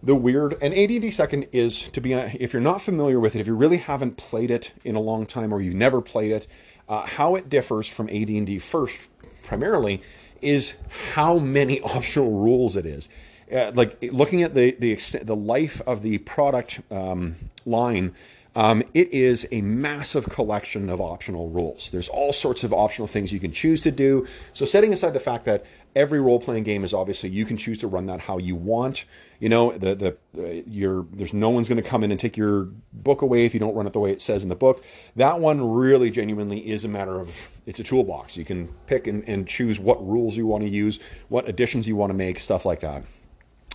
the 0.03 0.15
weird 0.15 0.57
and 0.62 0.73
AD&D 0.73 1.11
Second 1.11 1.47
is 1.53 1.82
to 1.91 2.01
be 2.01 2.15
if 2.15 2.53
you're 2.53 2.62
not 2.62 2.81
familiar 2.81 3.20
with 3.20 3.37
it, 3.37 3.41
if 3.41 3.47
you 3.47 3.55
really 3.55 3.77
haven't 3.77 4.16
played 4.16 4.51
it 4.51 4.73
in 4.85 4.97
a 4.97 5.01
long 5.01 5.27
time 5.27 5.53
or 5.53 5.61
you've 5.61 5.74
never 5.74 6.01
played 6.01 6.31
it, 6.31 6.47
uh, 6.89 7.03
how 7.03 7.37
it 7.37 7.51
differs 7.51 7.87
from 7.87 8.09
AD&D 8.09 8.59
First 8.61 9.01
primarily 9.45 10.03
is 10.41 10.77
how 11.12 11.39
many 11.39 11.81
optional 11.82 12.32
rules 12.32 12.77
it 12.77 12.87
is 12.87 13.11
uh, 13.52 13.72
like 13.74 13.98
looking 14.12 14.43
at 14.43 14.55
the 14.55 14.72
the 14.72 14.90
extent, 14.93 15.27
the 15.27 15.36
life 15.36 15.81
of 15.86 16.02
the 16.02 16.18
product 16.18 16.81
um, 16.90 17.36
line. 17.66 18.14
Um, 18.56 18.82
it 18.94 19.12
is 19.12 19.47
a 19.52 19.60
massive 19.60 20.28
collection 20.28 20.90
of 20.90 21.01
optional 21.01 21.48
rules. 21.51 21.89
There's 21.90 22.09
all 22.09 22.32
sorts 22.32 22.64
of 22.64 22.72
optional 22.72 23.06
things 23.06 23.32
you 23.32 23.39
can 23.39 23.52
choose 23.52 23.81
to 23.82 23.93
do. 23.93 24.27
So, 24.55 24.64
setting 24.64 24.93
aside 24.93 25.12
the 25.12 25.20
fact 25.20 25.44
that 25.44 25.64
every 25.94 26.20
role 26.20 26.40
playing 26.40 26.64
game 26.64 26.82
is 26.82 26.93
obviously 26.93 27.31
you 27.31 27.44
can 27.44 27.56
choose 27.56 27.78
to 27.78 27.86
run 27.86 28.06
that 28.06 28.18
how 28.18 28.39
you 28.39 28.56
want. 28.56 29.05
You 29.39 29.51
know, 29.51 29.70
the 29.78 29.94
the 29.94 30.16
uh, 30.36 30.62
your 30.66 31.06
there's 31.12 31.32
no 31.32 31.51
one's 31.51 31.68
going 31.68 31.81
to 31.81 31.89
come 31.89 32.02
in 32.02 32.10
and 32.10 32.18
take 32.18 32.36
your 32.36 32.64
book 32.93 33.22
away 33.22 33.47
if 33.47 33.55
you 33.55 33.60
don't 33.60 33.74
run 33.74 33.86
it 33.86 33.93
the 33.93 34.01
way 34.01 34.10
it 34.10 34.20
says 34.20 34.43
in 34.43 34.48
the 34.48 34.56
book. 34.56 34.82
That 35.14 35.39
one 35.39 35.72
really 35.72 36.10
genuinely 36.10 36.68
is 36.68 36.85
a 36.85 36.89
matter 36.89 37.20
of 37.20 37.48
it's 37.66 37.78
a 37.78 37.85
toolbox. 37.85 38.36
You 38.36 38.44
can 38.44 38.66
pick 38.86 39.06
and, 39.06 39.22
and 39.28 39.47
choose 39.47 39.78
what 39.78 40.05
rules 40.05 40.36
you 40.36 40.48
want 40.48 40.64
to 40.64 40.68
use, 40.68 40.98
what 41.28 41.48
additions 41.48 41.86
you 41.86 41.94
want 41.94 42.10
to 42.10 42.14
make, 42.14 42.40
stuff 42.40 42.64
like 42.64 42.81
that 42.81 43.05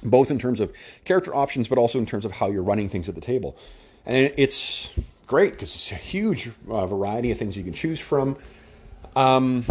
both 0.04 0.32
in 0.32 0.40
terms 0.40 0.60
of 0.60 0.74
character 1.04 1.36
options, 1.36 1.68
but 1.68 1.78
also 1.78 2.00
in 2.00 2.06
terms 2.06 2.26
of 2.26 2.32
how 2.32 2.50
you're 2.50 2.64
running 2.64 2.90
things 2.90 3.10
at 3.10 3.16
the 3.16 3.22
table. 3.22 3.58
And 4.06 4.34
it's 4.38 4.90
great 5.28 5.52
because 5.54 5.74
it's 5.74 5.92
a 5.92 5.96
huge 5.96 6.52
uh, 6.70 6.86
variety 6.86 7.32
of 7.32 7.38
things 7.38 7.58
you 7.58 7.64
can 7.64 7.74
choose 7.74 8.00
from. 8.00 8.38
Um, 9.16 9.66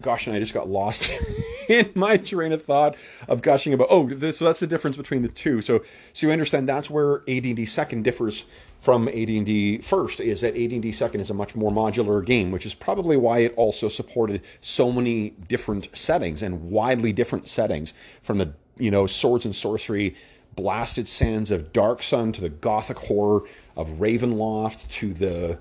gosh, 0.00 0.26
and 0.26 0.36
I 0.36 0.38
just 0.38 0.54
got 0.54 0.68
lost 0.68 1.10
in 1.68 1.90
my 1.94 2.16
train 2.16 2.52
of 2.52 2.62
thought 2.62 2.96
of 3.28 3.42
gushing 3.42 3.72
about. 3.72 3.88
Oh, 3.90 4.08
this, 4.08 4.38
so 4.38 4.44
that's 4.44 4.60
the 4.60 4.66
difference 4.66 4.96
between 4.96 5.22
the 5.22 5.28
two. 5.28 5.60
So, 5.62 5.82
so 6.12 6.26
you 6.26 6.32
understand 6.32 6.68
that's 6.68 6.90
where 6.90 7.22
AD&D 7.28 7.66
Second 7.66 8.04
differs 8.04 8.44
from 8.80 9.08
AD&D 9.08 9.78
First. 9.78 10.20
Is 10.20 10.42
that 10.42 10.54
AD&D 10.56 10.92
Second 10.92 11.20
is 11.20 11.30
a 11.30 11.34
much 11.34 11.56
more 11.56 11.70
modular 11.70 12.24
game, 12.24 12.50
which 12.50 12.66
is 12.66 12.74
probably 12.74 13.16
why 13.16 13.40
it 13.40 13.54
also 13.56 13.88
supported 13.88 14.42
so 14.60 14.92
many 14.92 15.30
different 15.48 15.94
settings 15.96 16.42
and 16.42 16.70
widely 16.70 17.12
different 17.12 17.46
settings 17.48 17.94
from 18.22 18.38
the 18.38 18.52
you 18.78 18.90
know, 18.90 19.06
swords 19.06 19.44
and 19.44 19.54
sorcery, 19.54 20.16
blasted 20.56 21.08
sands 21.08 21.50
of 21.50 21.72
Dark 21.72 22.02
Sun 22.02 22.32
to 22.32 22.40
the 22.40 22.48
gothic 22.48 22.98
horror 22.98 23.42
of 23.76 23.88
Ravenloft 23.90 24.88
to 24.90 25.12
the, 25.14 25.58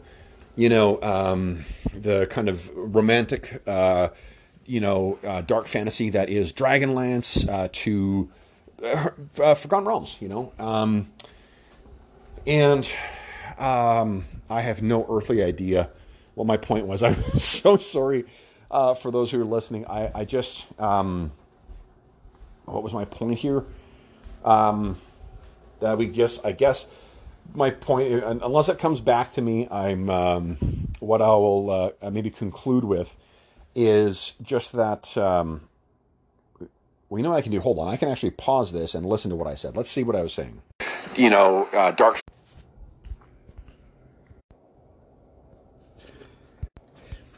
you 0.55 0.69
know, 0.69 1.01
um, 1.01 1.63
the 1.93 2.25
kind 2.27 2.49
of 2.49 2.69
romantic, 2.75 3.61
uh, 3.67 4.09
you 4.65 4.79
know, 4.79 5.19
uh, 5.23 5.41
dark 5.41 5.67
fantasy 5.67 6.09
that 6.11 6.29
is 6.29 6.53
Dragonlance 6.53 7.49
uh, 7.49 7.69
to 7.71 8.29
uh, 8.83 9.09
uh, 9.41 9.53
Forgotten 9.55 9.87
Realms, 9.87 10.17
you 10.19 10.29
know. 10.29 10.53
Um, 10.59 11.11
and 12.45 12.89
um, 13.57 14.25
I 14.49 14.61
have 14.61 14.81
no 14.81 15.05
earthly 15.09 15.43
idea 15.43 15.89
what 16.35 16.47
my 16.47 16.57
point 16.57 16.87
was. 16.87 17.03
I'm 17.03 17.15
so 17.15 17.77
sorry 17.77 18.25
uh, 18.71 18.93
for 18.93 19.11
those 19.11 19.31
who 19.31 19.41
are 19.41 19.45
listening. 19.45 19.85
I, 19.87 20.11
I 20.13 20.25
just. 20.25 20.65
Um, 20.79 21.31
what 22.65 22.83
was 22.83 22.93
my 22.93 23.05
point 23.05 23.37
here? 23.37 23.63
Um, 24.43 24.97
that 25.79 25.97
we 25.97 26.07
guess 26.07 26.43
I 26.43 26.51
guess 26.51 26.87
my 27.53 27.69
point, 27.69 28.23
unless 28.23 28.69
it 28.69 28.79
comes 28.79 28.99
back 28.99 29.33
to 29.33 29.41
me, 29.41 29.67
I'm 29.69 30.09
um, 30.09 30.57
what 30.99 31.21
I 31.21 31.27
will 31.27 31.93
uh, 32.01 32.09
maybe 32.09 32.29
conclude 32.29 32.83
with 32.83 33.15
is 33.75 34.33
just 34.41 34.73
that. 34.73 35.15
Um, 35.17 35.61
well, 37.09 37.19
you 37.19 37.23
know 37.23 37.29
what 37.29 37.37
I 37.37 37.41
can 37.41 37.51
do? 37.51 37.59
Hold 37.59 37.77
on, 37.77 37.87
I 37.87 37.97
can 37.97 38.09
actually 38.09 38.31
pause 38.31 38.71
this 38.71 38.95
and 38.95 39.05
listen 39.05 39.29
to 39.29 39.35
what 39.35 39.47
I 39.47 39.53
said. 39.53 39.77
Let's 39.77 39.89
see 39.89 40.03
what 40.03 40.15
I 40.15 40.23
was 40.23 40.33
saying. 40.33 40.61
You 41.15 41.29
know, 41.29 41.67
uh, 41.73 41.91
dark. 41.91 42.19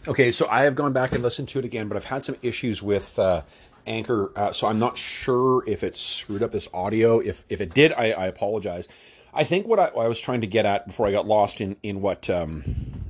Okay, 0.07 0.31
so 0.31 0.47
I 0.49 0.63
have 0.63 0.75
gone 0.75 0.93
back 0.93 1.11
and 1.13 1.23
listened 1.23 1.49
to 1.49 1.59
it 1.59 1.65
again, 1.65 1.87
but 1.87 1.97
I've 1.97 2.05
had 2.05 2.23
some 2.23 2.35
issues 2.41 2.81
with. 2.81 3.17
Uh, 3.19 3.41
Anchor, 3.87 4.31
uh, 4.35 4.51
so 4.51 4.67
I'm 4.67 4.79
not 4.79 4.97
sure 4.97 5.63
if 5.67 5.83
it 5.83 5.97
screwed 5.97 6.43
up 6.43 6.51
this 6.51 6.67
audio. 6.73 7.19
If 7.19 7.43
if 7.49 7.61
it 7.61 7.73
did, 7.73 7.93
I, 7.93 8.11
I 8.11 8.25
apologize. 8.27 8.87
I 9.33 9.43
think 9.43 9.67
what 9.67 9.79
I, 9.79 9.87
I, 9.87 10.07
was 10.07 10.19
trying 10.19 10.41
to 10.41 10.47
get 10.47 10.65
at 10.65 10.87
before 10.87 11.07
I 11.07 11.11
got 11.11 11.27
lost 11.27 11.59
in 11.59 11.75
in 11.83 12.01
what 12.01 12.29
um, 12.29 12.63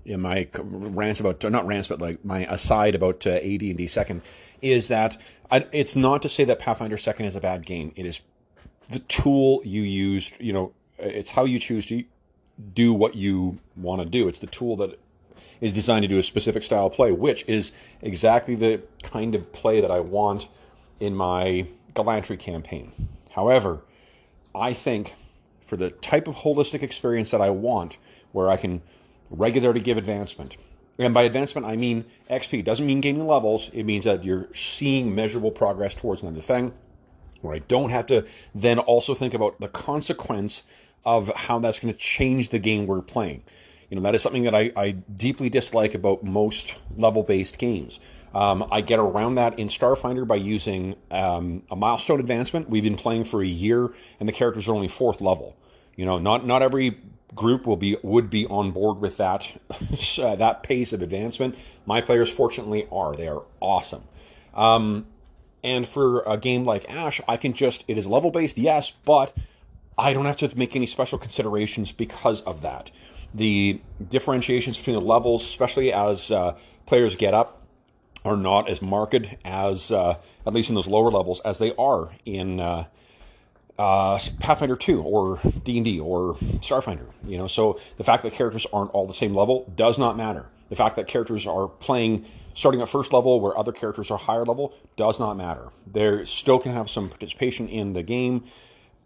in 0.06 0.22
my 0.22 0.48
rants 0.54 1.20
about 1.20 1.44
not 1.44 1.68
rants 1.68 1.88
but 1.88 2.02
like 2.02 2.26
my 2.26 2.40
aside 2.52 2.96
about 2.96 3.28
uh, 3.28 3.32
AD 3.32 3.62
and 3.62 3.78
D 3.78 3.88
second 3.88 4.22
is 4.62 4.88
that 4.88 5.18
I, 5.52 5.68
it's 5.72 5.96
not 5.96 6.24
to 6.24 6.30
say 6.30 6.44
that 6.46 6.60
Pathfinder 6.60 6.98
second 6.98 7.28
is 7.28 7.36
a 7.36 7.42
bad 7.42 7.66
game. 7.66 7.92
It 7.96 8.06
is 8.06 8.22
the 8.92 9.00
tool 9.00 9.62
you 9.64 9.84
used. 9.84 10.34
You 10.40 10.54
know, 10.54 10.74
it's 10.98 11.30
how 11.30 11.46
you 11.46 11.60
choose 11.60 11.86
to 11.88 12.04
do 12.74 12.94
what 12.94 13.16
you 13.16 13.60
want 13.76 14.02
to 14.02 14.08
do. 14.08 14.28
It's 14.28 14.40
the 14.40 14.48
tool 14.48 14.78
that 14.78 15.00
is 15.62 15.74
designed 15.74 16.04
to 16.04 16.08
do 16.08 16.18
a 16.18 16.24
specific 16.24 16.64
style 16.64 16.88
of 16.88 16.94
play, 16.94 17.12
which 17.12 17.46
is 17.48 17.72
exactly 18.02 18.56
the 18.56 18.82
kind 19.04 19.36
of 19.36 19.52
play 19.52 19.82
that 19.82 19.92
I 19.92 20.00
want 20.00 20.48
in 21.00 21.16
my 21.16 21.68
Glantri 21.94 22.38
campaign. 22.38 22.92
However, 23.32 23.82
I 24.54 24.74
think 24.74 25.16
for 25.62 25.78
the 25.78 25.90
type 25.90 26.28
of 26.28 26.36
holistic 26.36 26.84
experience 26.84 27.32
that 27.32 27.42
I 27.42 27.50
want, 27.50 27.98
where 28.32 28.50
I 28.50 28.58
can 28.58 28.82
regularly 29.30 29.82
give 29.82 29.98
advancement, 29.98 30.58
and 30.98 31.14
by 31.14 31.24
advancement 31.24 31.68
I 31.68 31.76
mean 31.76 32.06
XP. 32.30 32.60
It 32.60 32.66
doesn't 32.66 32.86
mean 32.86 33.02
gaining 33.02 33.28
levels. 33.28 33.70
It 33.74 33.84
means 33.84 34.06
that 34.06 34.24
you're 34.24 34.48
seeing 34.54 35.14
measurable 35.14 35.52
progress 35.52 35.94
towards 35.94 36.22
another 36.22 36.42
thing. 36.42 36.74
Where 37.42 37.54
I 37.54 37.60
don't 37.60 37.90
have 37.90 38.08
to 38.08 38.26
then 38.54 38.80
also 38.80 39.14
think 39.14 39.34
about 39.34 39.60
the 39.60 39.68
consequence 39.68 40.64
of 41.04 41.28
how 41.36 41.60
that's 41.60 41.80
going 41.80 41.94
to 41.94 42.00
change 42.00 42.50
the 42.50 42.60
game 42.60 42.88
we're 42.88 43.02
playing. 43.02 43.44
You 43.90 43.98
know, 43.98 44.02
that 44.04 44.16
is 44.16 44.22
something 44.22 44.44
that 44.44 44.56
I, 44.56 44.72
I 44.76 44.92
deeply 44.92 45.50
dislike 45.50 45.94
about 45.94 46.24
most 46.24 46.80
level 46.98 47.22
based 47.22 47.58
games. 47.60 48.00
Um, 48.36 48.68
I 48.70 48.82
get 48.82 49.00
around 49.00 49.36
that 49.36 49.58
in 49.60 49.70
Starfinder 49.70 50.28
by 50.28 50.36
using 50.36 50.98
um, 51.10 51.64
a 51.72 51.76
milestone 51.78 52.20
advancement. 52.20 52.70
We've 52.70 52.84
been 52.84 52.98
playing 52.98 53.24
for 53.24 53.42
a 53.42 53.48
year, 53.48 53.94
and 54.20 54.28
the 54.28 54.34
characters 54.34 54.68
are 54.68 54.76
only 54.76 54.90
fourth 54.90 55.22
level. 55.22 55.56
You 55.96 56.06
know, 56.06 56.20
not 56.20 56.46
not 56.46 56.62
every 56.62 57.00
group 57.34 57.66
will 57.66 57.78
be 57.78 57.96
would 58.04 58.30
be 58.30 58.46
on 58.48 58.72
board 58.72 59.00
with 59.00 59.16
that 59.18 59.50
uh, 60.22 60.36
that 60.36 60.64
pace 60.64 60.92
of 60.92 61.02
advancement. 61.02 61.56
My 61.86 62.02
players, 62.02 62.30
fortunately, 62.30 62.90
are. 62.92 63.16
They 63.16 63.30
are 63.30 63.42
awesome. 63.62 64.04
Um, 64.54 65.08
and 65.64 65.88
for 65.88 66.22
a 66.28 66.38
game 66.38 66.66
like 66.66 66.92
Ash, 66.92 67.22
I 67.30 67.38
can 67.38 67.54
just 67.54 67.86
it 67.88 67.98
is 67.98 68.06
level 68.06 68.32
based, 68.32 68.58
yes, 68.58 68.92
but 68.92 69.34
I 69.98 70.12
don't 70.12 70.26
have 70.26 70.38
to 70.38 70.58
make 70.58 70.76
any 70.76 70.88
special 70.88 71.18
considerations 71.18 71.94
because 71.94 72.42
of 72.42 72.64
that. 72.64 72.92
The 73.34 73.80
differentiations 74.10 74.78
between 74.78 74.98
the 74.98 75.02
levels, 75.02 75.42
especially 75.44 75.94
as 75.94 76.32
uh, 76.32 76.58
players 76.86 77.16
get 77.16 77.34
up, 77.34 77.65
are 78.26 78.36
not 78.36 78.68
as 78.70 78.82
marked 78.82 79.16
as, 79.46 79.92
uh, 79.92 80.16
at 80.46 80.54
least 80.54 80.70
in 80.70 80.76
those 80.76 80.88
lower 80.88 81.12
levels, 81.12 81.40
as 81.42 81.60
they 81.60 81.74
are 81.76 82.12
in 82.26 82.60
uh, 82.60 82.86
uh 83.78 84.20
Pathfinder 84.40 84.76
2 84.76 85.02
or 85.02 85.40
D&D 85.64 86.00
or 86.00 86.36
Starfinder. 86.60 87.08
You 87.26 87.38
know, 87.38 87.48
so 87.48 87.80
the 87.98 88.04
fact 88.04 88.24
that 88.24 88.34
characters 88.34 88.66
aren't 88.74 88.92
all 88.92 89.08
the 89.08 89.14
same 89.14 89.36
level 89.36 89.72
does 89.76 89.98
not 90.00 90.18
matter. 90.18 90.46
The 90.70 90.76
fact 90.76 90.96
that 90.96 91.08
characters 91.08 91.46
are 91.46 91.68
playing 91.68 92.26
starting 92.54 92.82
at 92.82 92.90
first 92.90 93.14
level 93.14 93.40
where 93.40 93.58
other 93.58 93.72
characters 93.72 94.10
are 94.12 94.18
higher 94.18 94.46
level 94.46 94.74
does 94.96 95.20
not 95.20 95.36
matter. 95.36 95.70
They 95.92 96.24
still 96.26 96.58
can 96.58 96.72
have 96.72 96.90
some 96.90 97.10
participation 97.10 97.68
in 97.68 97.94
the 97.94 98.02
game 98.02 98.46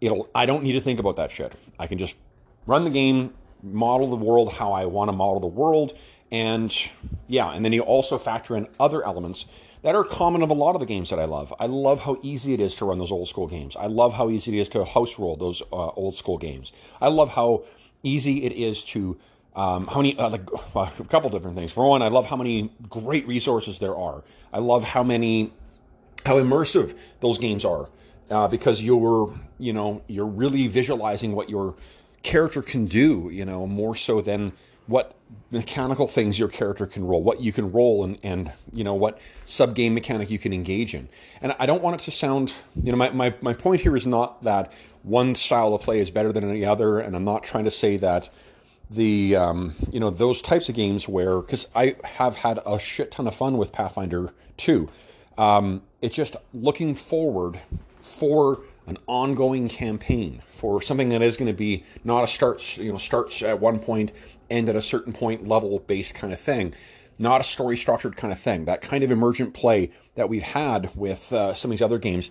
it'll 0.00 0.28
I 0.34 0.46
don't 0.46 0.62
need 0.62 0.72
to 0.72 0.80
think 0.80 0.98
about 0.98 1.16
that 1.16 1.30
shit. 1.30 1.54
I 1.78 1.86
can 1.86 1.98
just 1.98 2.16
run 2.66 2.84
the 2.84 2.90
game, 2.90 3.34
model 3.62 4.08
the 4.08 4.16
world 4.16 4.52
how 4.52 4.72
I 4.72 4.86
want 4.86 5.10
to 5.10 5.16
model 5.16 5.40
the 5.40 5.46
world, 5.46 5.96
and 6.32 6.74
yeah, 7.28 7.52
and 7.52 7.64
then 7.64 7.72
you 7.72 7.82
also 7.82 8.18
factor 8.18 8.56
in 8.56 8.68
other 8.78 9.04
elements 9.04 9.46
that 9.82 9.94
are 9.94 10.04
common 10.04 10.42
of 10.42 10.50
a 10.50 10.54
lot 10.54 10.74
of 10.74 10.80
the 10.80 10.86
games 10.86 11.10
that 11.10 11.18
I 11.18 11.24
love. 11.24 11.54
I 11.58 11.66
love 11.66 12.00
how 12.00 12.18
easy 12.22 12.52
it 12.52 12.60
is 12.60 12.74
to 12.76 12.84
run 12.84 12.98
those 12.98 13.12
old 13.12 13.28
school 13.28 13.46
games. 13.46 13.76
I 13.76 13.86
love 13.86 14.12
how 14.12 14.28
easy 14.28 14.56
it 14.56 14.60
is 14.60 14.68
to 14.70 14.84
house 14.84 15.18
roll 15.18 15.36
those 15.36 15.62
uh, 15.72 15.88
old 15.88 16.14
school 16.14 16.38
games. 16.38 16.72
I 17.00 17.08
love 17.08 17.30
how 17.30 17.64
easy 18.02 18.44
it 18.44 18.52
is 18.52 18.84
to 18.86 19.18
um, 19.56 19.86
how 19.86 19.96
many 19.96 20.16
uh, 20.18 20.30
like 20.30 20.48
a 20.74 21.04
couple 21.04 21.30
different 21.30 21.56
things. 21.56 21.72
For 21.72 21.88
one, 21.88 22.02
I 22.02 22.08
love 22.08 22.26
how 22.26 22.36
many 22.36 22.70
great 22.88 23.26
resources 23.26 23.78
there 23.78 23.96
are. 23.96 24.22
I 24.52 24.58
love 24.58 24.84
how 24.84 25.02
many 25.02 25.52
how 26.24 26.36
immersive 26.36 26.96
those 27.20 27.38
games 27.38 27.64
are 27.64 27.88
uh, 28.30 28.48
because 28.48 28.82
you're 28.82 29.34
you 29.58 29.72
know 29.72 30.02
you're 30.06 30.26
really 30.26 30.66
visualizing 30.68 31.32
what 31.32 31.48
your 31.48 31.74
character 32.22 32.60
can 32.60 32.84
do 32.84 33.30
you 33.32 33.46
know 33.46 33.66
more 33.66 33.96
so 33.96 34.20
than 34.20 34.52
what 34.86 35.14
mechanical 35.50 36.06
things 36.06 36.38
your 36.38 36.48
character 36.48 36.86
can 36.86 37.04
roll 37.04 37.22
what 37.22 37.40
you 37.40 37.52
can 37.52 37.70
roll 37.70 38.04
and 38.04 38.18
and 38.22 38.52
you 38.72 38.82
know 38.82 38.94
what 38.94 39.18
sub 39.44 39.74
game 39.74 39.94
mechanic 39.94 40.30
you 40.30 40.38
can 40.38 40.52
engage 40.52 40.94
in. 40.94 41.08
And 41.42 41.54
i 41.58 41.66
don't 41.66 41.82
want 41.82 42.00
it 42.00 42.04
to 42.04 42.10
sound 42.10 42.52
you 42.82 42.90
know 42.90 42.98
my, 42.98 43.10
my, 43.10 43.34
my 43.40 43.54
point 43.54 43.80
here 43.80 43.96
is 43.96 44.06
not 44.06 44.42
that 44.44 44.72
one 45.02 45.34
style 45.34 45.74
of 45.74 45.82
play 45.82 46.00
is 46.00 46.10
better 46.10 46.32
than 46.32 46.48
any 46.48 46.64
other 46.64 46.98
and 46.98 47.14
i'm 47.14 47.24
not 47.24 47.42
trying 47.42 47.64
to 47.64 47.70
say 47.70 47.96
that 47.98 48.28
the 48.90 49.36
um, 49.36 49.74
you 49.92 50.00
know 50.00 50.10
those 50.10 50.42
types 50.42 50.68
of 50.68 50.74
games 50.74 51.08
where 51.08 51.40
because 51.40 51.68
i 51.74 51.94
have 52.04 52.34
had 52.36 52.58
a 52.66 52.78
shit 52.78 53.10
ton 53.12 53.26
of 53.26 53.34
fun 53.34 53.56
with 53.56 53.72
pathfinder 53.72 54.32
2 54.56 54.88
um, 55.38 55.82
it's 56.02 56.16
just 56.16 56.36
looking 56.52 56.94
forward 56.94 57.58
for 58.02 58.60
an 58.86 58.96
ongoing 59.06 59.68
campaign 59.68 60.42
for 60.48 60.82
something 60.82 61.10
that 61.10 61.22
is 61.22 61.36
going 61.36 61.50
to 61.50 61.56
be 61.56 61.84
not 62.04 62.24
a 62.24 62.26
starts 62.26 62.76
you 62.78 62.90
know 62.90 62.98
starts 62.98 63.42
at 63.42 63.60
one 63.60 63.78
point 63.78 64.12
end 64.48 64.68
at 64.68 64.76
a 64.76 64.82
certain 64.82 65.12
point 65.12 65.46
level 65.46 65.78
based 65.80 66.14
kind 66.14 66.32
of 66.32 66.40
thing 66.40 66.74
not 67.18 67.42
a 67.42 67.44
story 67.44 67.76
structured 67.76 68.16
kind 68.16 68.32
of 68.32 68.40
thing. 68.40 68.64
That 68.64 68.80
kind 68.80 69.04
of 69.04 69.10
emergent 69.10 69.52
play 69.52 69.90
that 70.14 70.30
we've 70.30 70.42
had 70.42 70.90
with 70.96 71.30
uh, 71.34 71.52
some 71.52 71.70
of 71.70 71.72
these 71.76 71.82
other 71.82 71.98
games 71.98 72.30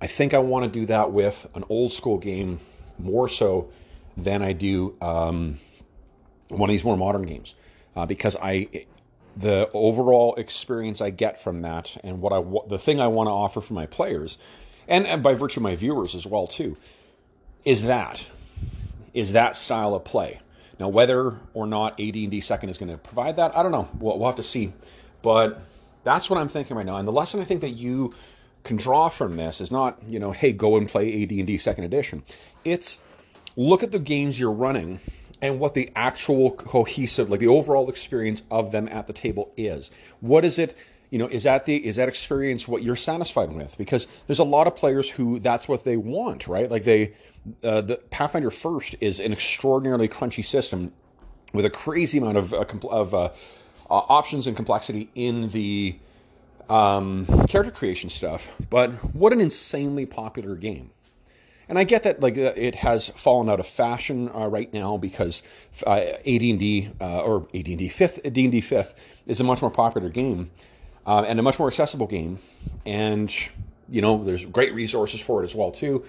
i 0.00 0.06
think 0.06 0.34
i 0.34 0.38
want 0.38 0.64
to 0.64 0.70
do 0.70 0.86
that 0.86 1.12
with 1.12 1.46
an 1.54 1.64
old 1.68 1.92
school 1.92 2.18
game 2.18 2.58
more 2.98 3.28
so 3.28 3.70
than 4.16 4.42
i 4.42 4.52
do 4.52 4.96
um, 5.00 5.58
one 6.48 6.68
of 6.68 6.72
these 6.72 6.84
more 6.84 6.96
modern 6.96 7.22
games. 7.22 7.54
Uh, 7.96 8.06
because 8.06 8.36
i 8.42 8.68
the 9.36 9.68
overall 9.72 10.34
experience 10.36 11.00
i 11.00 11.10
get 11.10 11.40
from 11.40 11.62
that 11.62 11.96
and 12.04 12.20
what 12.20 12.32
i 12.32 12.42
the 12.68 12.78
thing 12.78 13.00
i 13.00 13.06
want 13.06 13.26
to 13.26 13.32
offer 13.32 13.60
for 13.60 13.74
my 13.74 13.86
players 13.86 14.38
and, 14.88 15.06
and 15.06 15.22
by 15.22 15.34
virtue 15.34 15.60
of 15.60 15.64
my 15.64 15.76
viewers 15.76 16.14
as 16.14 16.26
well 16.26 16.46
too, 16.46 16.76
is 17.64 17.84
that 17.84 18.26
is 19.14 19.32
that 19.32 19.56
style 19.56 19.94
of 19.94 20.04
play. 20.04 20.40
Now, 20.78 20.88
whether 20.88 21.36
or 21.54 21.66
not 21.66 22.00
AD&D 22.00 22.40
Second 22.40 22.68
is 22.68 22.78
going 22.78 22.90
to 22.90 22.98
provide 22.98 23.36
that, 23.36 23.56
I 23.56 23.62
don't 23.62 23.72
know. 23.72 23.88
We'll, 23.98 24.18
we'll 24.18 24.28
have 24.28 24.36
to 24.36 24.42
see. 24.42 24.72
But 25.22 25.60
that's 26.04 26.30
what 26.30 26.38
I'm 26.38 26.48
thinking 26.48 26.76
right 26.76 26.86
now. 26.86 26.96
And 26.96 27.08
the 27.08 27.12
lesson 27.12 27.40
I 27.40 27.44
think 27.44 27.62
that 27.62 27.70
you 27.70 28.14
can 28.62 28.76
draw 28.76 29.08
from 29.08 29.36
this 29.36 29.60
is 29.60 29.72
not, 29.72 29.98
you 30.08 30.20
know, 30.20 30.30
hey, 30.30 30.52
go 30.52 30.76
and 30.76 30.88
play 30.88 31.22
AD&D 31.22 31.58
Second 31.58 31.84
Edition. 31.84 32.22
It's 32.64 32.98
look 33.56 33.82
at 33.82 33.90
the 33.90 33.98
games 33.98 34.38
you're 34.38 34.52
running 34.52 35.00
and 35.42 35.58
what 35.58 35.74
the 35.74 35.90
actual 35.96 36.52
cohesive, 36.52 37.30
like 37.30 37.40
the 37.40 37.48
overall 37.48 37.88
experience 37.88 38.42
of 38.50 38.70
them 38.70 38.88
at 38.88 39.06
the 39.06 39.12
table 39.12 39.52
is. 39.56 39.90
What 40.20 40.44
is 40.44 40.58
it 40.58 40.76
you 41.10 41.18
know 41.18 41.26
is 41.26 41.44
that 41.44 41.64
the 41.64 41.86
is 41.86 41.96
that 41.96 42.08
experience 42.08 42.68
what 42.68 42.82
you're 42.82 42.96
satisfied 42.96 43.52
with? 43.52 43.76
Because 43.78 44.06
there's 44.26 44.38
a 44.38 44.44
lot 44.44 44.66
of 44.66 44.76
players 44.76 45.10
who 45.10 45.38
that's 45.38 45.68
what 45.68 45.84
they 45.84 45.96
want 45.96 46.46
right? 46.46 46.70
Like 46.70 46.84
they 46.84 47.14
uh, 47.62 47.80
the 47.80 47.96
pathfinder 48.10 48.50
first 48.50 48.96
is 49.00 49.20
an 49.20 49.32
extraordinarily 49.32 50.08
crunchy 50.08 50.44
system 50.44 50.92
with 51.52 51.64
a 51.64 51.70
crazy 51.70 52.18
amount 52.18 52.36
of 52.36 52.52
uh, 52.52 52.64
of 52.88 53.14
uh, 53.14 53.30
options 53.88 54.46
and 54.46 54.56
complexity 54.56 55.10
in 55.14 55.50
the 55.50 55.98
um, 56.68 57.26
character 57.48 57.70
creation 57.72 58.10
stuff. 58.10 58.48
But 58.68 58.92
what 59.14 59.32
an 59.32 59.40
insanely 59.40 60.06
popular 60.06 60.56
game. 60.56 60.90
And 61.68 61.78
I 61.78 61.84
get 61.84 62.04
that 62.04 62.20
like 62.20 62.38
uh, 62.38 62.52
it 62.56 62.76
has 62.76 63.08
fallen 63.10 63.48
out 63.48 63.60
of 63.60 63.66
fashion 63.66 64.30
uh, 64.34 64.46
right 64.46 64.72
now 64.72 64.96
because 64.96 65.42
uh, 65.86 65.90
AD&D 65.90 66.90
uh, 67.00 67.20
or 67.20 67.46
AD&D 67.54 67.88
fifth 67.90 68.20
D&D 68.32 68.60
fifth 68.62 68.94
is 69.26 69.40
a 69.40 69.44
much 69.44 69.60
more 69.60 69.70
popular 69.70 70.08
game, 70.08 70.50
uh, 71.08 71.24
and 71.26 71.40
a 71.40 71.42
much 71.42 71.58
more 71.58 71.68
accessible 71.68 72.06
game. 72.06 72.38
And 72.84 73.34
you 73.88 74.02
know, 74.02 74.22
there's 74.22 74.44
great 74.44 74.74
resources 74.74 75.20
for 75.20 75.42
it 75.42 75.44
as 75.44 75.54
well 75.56 75.72
too. 75.72 76.04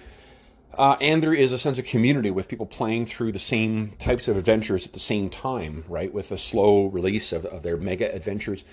Uh, 0.77 0.95
and 1.01 1.23
there 1.23 1.33
is 1.33 1.51
a 1.51 1.57
sense 1.57 1.79
of 1.79 1.85
community 1.85 2.29
with 2.29 2.47
people 2.47 2.65
playing 2.65 3.05
through 3.05 3.31
the 3.31 3.39
same 3.39 3.91
types 3.97 4.27
of 4.27 4.37
adventures 4.37 4.85
at 4.85 4.93
the 4.93 4.99
same 4.99 5.29
time, 5.29 5.83
right? 5.87 6.13
With 6.13 6.31
a 6.31 6.37
slow 6.37 6.85
release 6.87 7.31
of, 7.31 7.45
of 7.45 7.63
their 7.63 7.77
mega 7.77 8.13
adventures. 8.13 8.63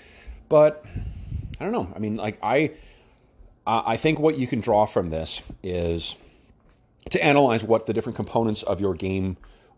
But 0.47 0.85
I 1.59 1.63
don't 1.63 1.71
know. 1.71 1.91
I 1.95 1.99
mean, 1.99 2.17
like 2.17 2.37
I, 2.43 2.73
I 3.65 3.97
think 3.97 4.19
what 4.19 4.37
you 4.37 4.47
can 4.47 4.59
draw 4.59 4.85
from 4.85 5.09
this 5.09 5.41
is 5.63 6.15
to 7.09 7.23
analyze 7.23 7.63
what 7.63 7.85
the 7.85 7.93
different 7.93 8.15
components 8.15 8.63
of 8.63 8.79
your 8.79 8.93
game 8.93 9.37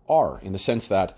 are, 0.10 0.40
in 0.42 0.52
the 0.54 0.60
sense 0.60 0.88
that, 0.88 1.18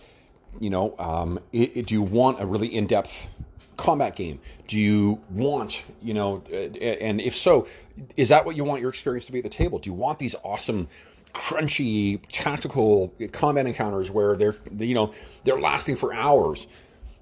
you 0.60 0.70
know, 0.70 0.96
um, 1.00 1.40
it, 1.52 1.78
it, 1.78 1.88
do 1.88 1.96
you 1.96 2.02
want 2.02 2.42
a 2.42 2.46
really 2.46 2.68
in-depth 2.68 3.30
combat 3.78 4.16
game? 4.16 4.40
Do 4.68 4.80
you 4.80 5.22
want, 5.30 5.84
you 6.02 6.14
know, 6.14 6.42
and 6.52 7.22
if 7.22 7.36
so, 7.36 7.68
is 8.16 8.30
that 8.30 8.46
what 8.46 8.56
you 8.56 8.64
want 8.64 8.82
your 8.82 8.90
experience 8.90 9.26
to 9.26 9.32
be 9.32 9.40
at 9.40 9.44
the 9.44 9.50
table? 9.50 9.80
Do 9.80 9.90
you 9.90 9.94
want 9.94 10.20
these 10.20 10.36
awesome, 10.44 10.88
crunchy, 11.34 12.22
tactical 12.32 13.14
combat 13.32 13.66
encounters 13.66 14.12
where 14.12 14.36
they're, 14.36 14.56
you 14.78 14.94
know, 14.96 15.14
they're 15.44 15.60
lasting 15.60 15.96
for 15.96 16.14
hours? 16.14 16.68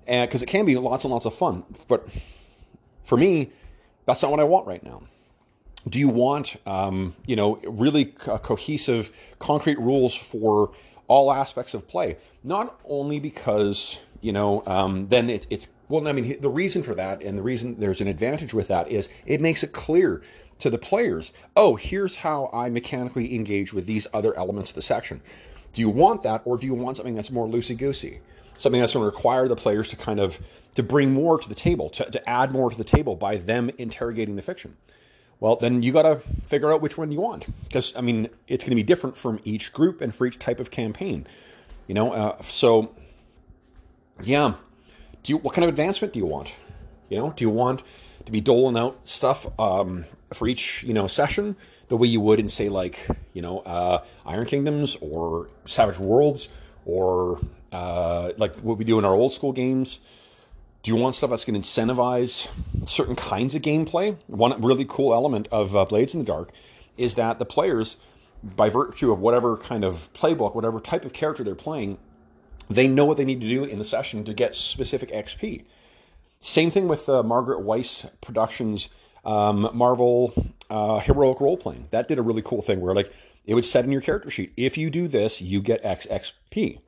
And 0.07 0.27
because 0.27 0.41
it 0.41 0.47
can 0.47 0.65
be 0.65 0.75
lots 0.75 1.03
and 1.03 1.13
lots 1.13 1.25
of 1.25 1.35
fun, 1.35 1.63
but 1.87 2.07
for 3.03 3.17
me, 3.17 3.51
that's 4.05 4.21
not 4.21 4.31
what 4.31 4.39
I 4.39 4.43
want 4.43 4.65
right 4.65 4.83
now. 4.83 5.03
Do 5.87 5.99
you 5.99 6.09
want, 6.09 6.55
um, 6.65 7.15
you 7.25 7.35
know, 7.35 7.59
really 7.65 8.05
co- 8.05 8.37
cohesive, 8.39 9.15
concrete 9.37 9.79
rules 9.79 10.13
for 10.13 10.71
all 11.07 11.31
aspects 11.31 11.73
of 11.73 11.87
play? 11.87 12.17
Not 12.43 12.79
only 12.85 13.19
because 13.19 13.99
you 14.21 14.33
know, 14.33 14.63
um, 14.65 15.07
then 15.07 15.29
it, 15.29 15.47
it's 15.49 15.67
well. 15.89 16.07
I 16.07 16.13
mean, 16.13 16.39
the 16.39 16.49
reason 16.49 16.81
for 16.83 16.95
that, 16.95 17.21
and 17.21 17.37
the 17.37 17.41
reason 17.41 17.79
there's 17.79 17.99
an 17.99 18.07
advantage 18.07 18.53
with 18.53 18.69
that 18.69 18.89
is 18.89 19.09
it 19.25 19.41
makes 19.41 19.63
it 19.63 19.73
clear 19.73 20.21
to 20.59 20.69
the 20.69 20.77
players. 20.77 21.33
Oh, 21.55 21.75
here's 21.75 22.17
how 22.17 22.49
I 22.53 22.69
mechanically 22.69 23.35
engage 23.35 23.73
with 23.73 23.85
these 23.85 24.07
other 24.13 24.37
elements 24.37 24.71
of 24.71 24.75
the 24.75 24.81
section. 24.81 25.21
Do 25.73 25.81
you 25.81 25.89
want 25.89 26.23
that, 26.23 26.41
or 26.45 26.57
do 26.57 26.65
you 26.65 26.73
want 26.73 26.97
something 26.97 27.15
that's 27.15 27.31
more 27.31 27.47
loosey 27.47 27.77
goosey? 27.77 28.21
Something 28.57 28.81
that's 28.81 28.93
going 28.93 29.03
to 29.03 29.15
require 29.15 29.47
the 29.47 29.55
players 29.55 29.89
to 29.89 29.95
kind 29.95 30.19
of 30.19 30.39
to 30.75 30.83
bring 30.83 31.11
more 31.13 31.39
to 31.39 31.49
the 31.49 31.55
table, 31.55 31.89
to, 31.89 32.05
to 32.05 32.29
add 32.29 32.51
more 32.51 32.69
to 32.69 32.77
the 32.77 32.83
table 32.83 33.15
by 33.15 33.37
them 33.37 33.69
interrogating 33.77 34.35
the 34.35 34.41
fiction. 34.41 34.77
Well, 35.39 35.55
then 35.55 35.81
you 35.81 35.93
got 35.93 36.03
to 36.03 36.17
figure 36.47 36.71
out 36.71 36.81
which 36.81 36.97
one 36.97 37.11
you 37.11 37.21
want, 37.21 37.45
because 37.63 37.95
I 37.95 38.01
mean 38.01 38.29
it's 38.47 38.63
going 38.63 38.71
to 38.71 38.75
be 38.75 38.83
different 38.83 39.15
from 39.15 39.39
each 39.43 39.71
group 39.71 40.01
and 40.01 40.13
for 40.13 40.27
each 40.27 40.39
type 40.39 40.59
of 40.59 40.71
campaign. 40.71 41.25
You 41.87 41.95
know, 41.95 42.11
uh, 42.11 42.41
so 42.41 42.93
yeah. 44.21 44.55
Do 45.23 45.33
you 45.33 45.37
what 45.37 45.53
kind 45.53 45.63
of 45.63 45.69
advancement 45.69 46.13
do 46.13 46.19
you 46.19 46.25
want? 46.25 46.51
You 47.09 47.17
know, 47.17 47.33
do 47.35 47.43
you 47.43 47.49
want 47.49 47.83
to 48.25 48.31
be 48.31 48.41
doling 48.41 48.77
out 48.77 49.07
stuff 49.07 49.47
um, 49.59 50.05
for 50.33 50.47
each 50.47 50.83
you 50.83 50.93
know 50.93 51.07
session 51.07 51.55
the 51.87 51.97
way 51.97 52.07
you 52.07 52.21
would 52.21 52.39
in 52.39 52.49
say 52.49 52.69
like 52.69 53.05
you 53.33 53.41
know 53.41 53.59
uh, 53.59 54.03
Iron 54.25 54.45
Kingdoms 54.45 54.95
or 55.01 55.49
Savage 55.65 55.99
Worlds 55.99 56.49
or 56.85 57.39
uh, 57.71 58.31
like 58.37 58.55
what 58.57 58.77
we 58.77 58.85
do 58.85 58.99
in 58.99 59.05
our 59.05 59.13
old 59.13 59.33
school 59.33 59.51
games? 59.51 59.99
Do 60.81 60.91
you 60.91 60.97
want 60.97 61.15
stuff 61.15 61.29
that's 61.31 61.43
going 61.43 61.61
to 61.61 61.67
incentivize 61.67 62.47
certain 62.85 63.15
kinds 63.15 63.53
of 63.53 63.61
gameplay? 63.61 64.15
One 64.27 64.59
really 64.61 64.85
cool 64.87 65.13
element 65.13 65.49
of 65.51 65.75
uh, 65.75 65.83
Blades 65.85 66.13
in 66.13 66.21
the 66.21 66.25
Dark 66.25 66.51
is 66.97 67.15
that 67.15 67.37
the 67.37 67.45
players, 67.45 67.97
by 68.43 68.69
virtue 68.69 69.11
of 69.11 69.19
whatever 69.19 69.57
kind 69.57 69.83
of 69.83 70.11
playbook, 70.13 70.55
whatever 70.55 70.79
type 70.79 71.03
of 71.03 71.11
character 71.11 71.43
they're 71.43 71.55
playing, 71.55 71.97
they 72.69 72.87
know 72.87 73.05
what 73.05 73.17
they 73.17 73.25
need 73.25 73.41
to 73.41 73.47
do 73.47 73.63
in 73.63 73.79
the 73.79 73.85
session 73.85 74.23
to 74.25 74.33
get 74.33 74.55
specific 74.55 75.09
XP. 75.09 75.65
Same 76.39 76.71
thing 76.71 76.87
with 76.87 77.09
uh, 77.09 77.23
Margaret 77.23 77.59
Weis 77.59 78.09
Productions 78.21 78.89
um, 79.25 79.69
Marvel 79.73 80.33
uh, 80.69 80.99
Heroic 80.99 81.41
Role 81.41 81.57
Playing. 81.57 81.87
That 81.91 82.07
did 82.07 82.19
a 82.19 82.21
really 82.21 82.41
cool 82.41 82.61
thing 82.61 82.79
where 82.79 82.93
like 82.93 83.11
it 83.45 83.53
would 83.55 83.65
set 83.65 83.85
in 83.85 83.91
your 83.91 84.01
character 84.01 84.29
sheet 84.29 84.53
if 84.57 84.77
you 84.77 84.89
do 84.89 85.07
this, 85.07 85.41
you 85.41 85.61
get 85.61 85.83
X 85.83 86.07
XP. 86.07 86.79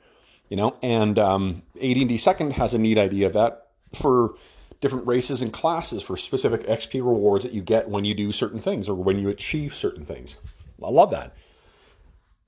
You 0.50 0.58
know, 0.58 0.76
and 0.84 1.18
um, 1.18 1.62
AD&D 1.78 2.18
Second 2.18 2.54
has 2.54 2.74
a 2.74 2.78
neat 2.78 2.98
idea 2.98 3.28
of 3.28 3.34
that 3.34 3.68
for 3.94 4.36
different 4.82 5.08
races 5.08 5.42
and 5.42 5.54
classes 5.54 6.04
for 6.04 6.18
specific 6.18 6.68
XP 6.68 6.96
rewards 6.96 7.46
that 7.46 7.54
you 7.54 7.62
get 7.62 7.88
when 7.88 8.04
you 8.04 8.14
do 8.14 8.34
certain 8.34 8.60
things 8.60 8.90
or 8.90 8.96
when 8.96 9.18
you 9.18 9.30
achieve 9.30 9.74
certain 9.74 10.06
things. 10.06 10.36
I 10.84 10.90
love 10.90 11.12
that. 11.12 11.36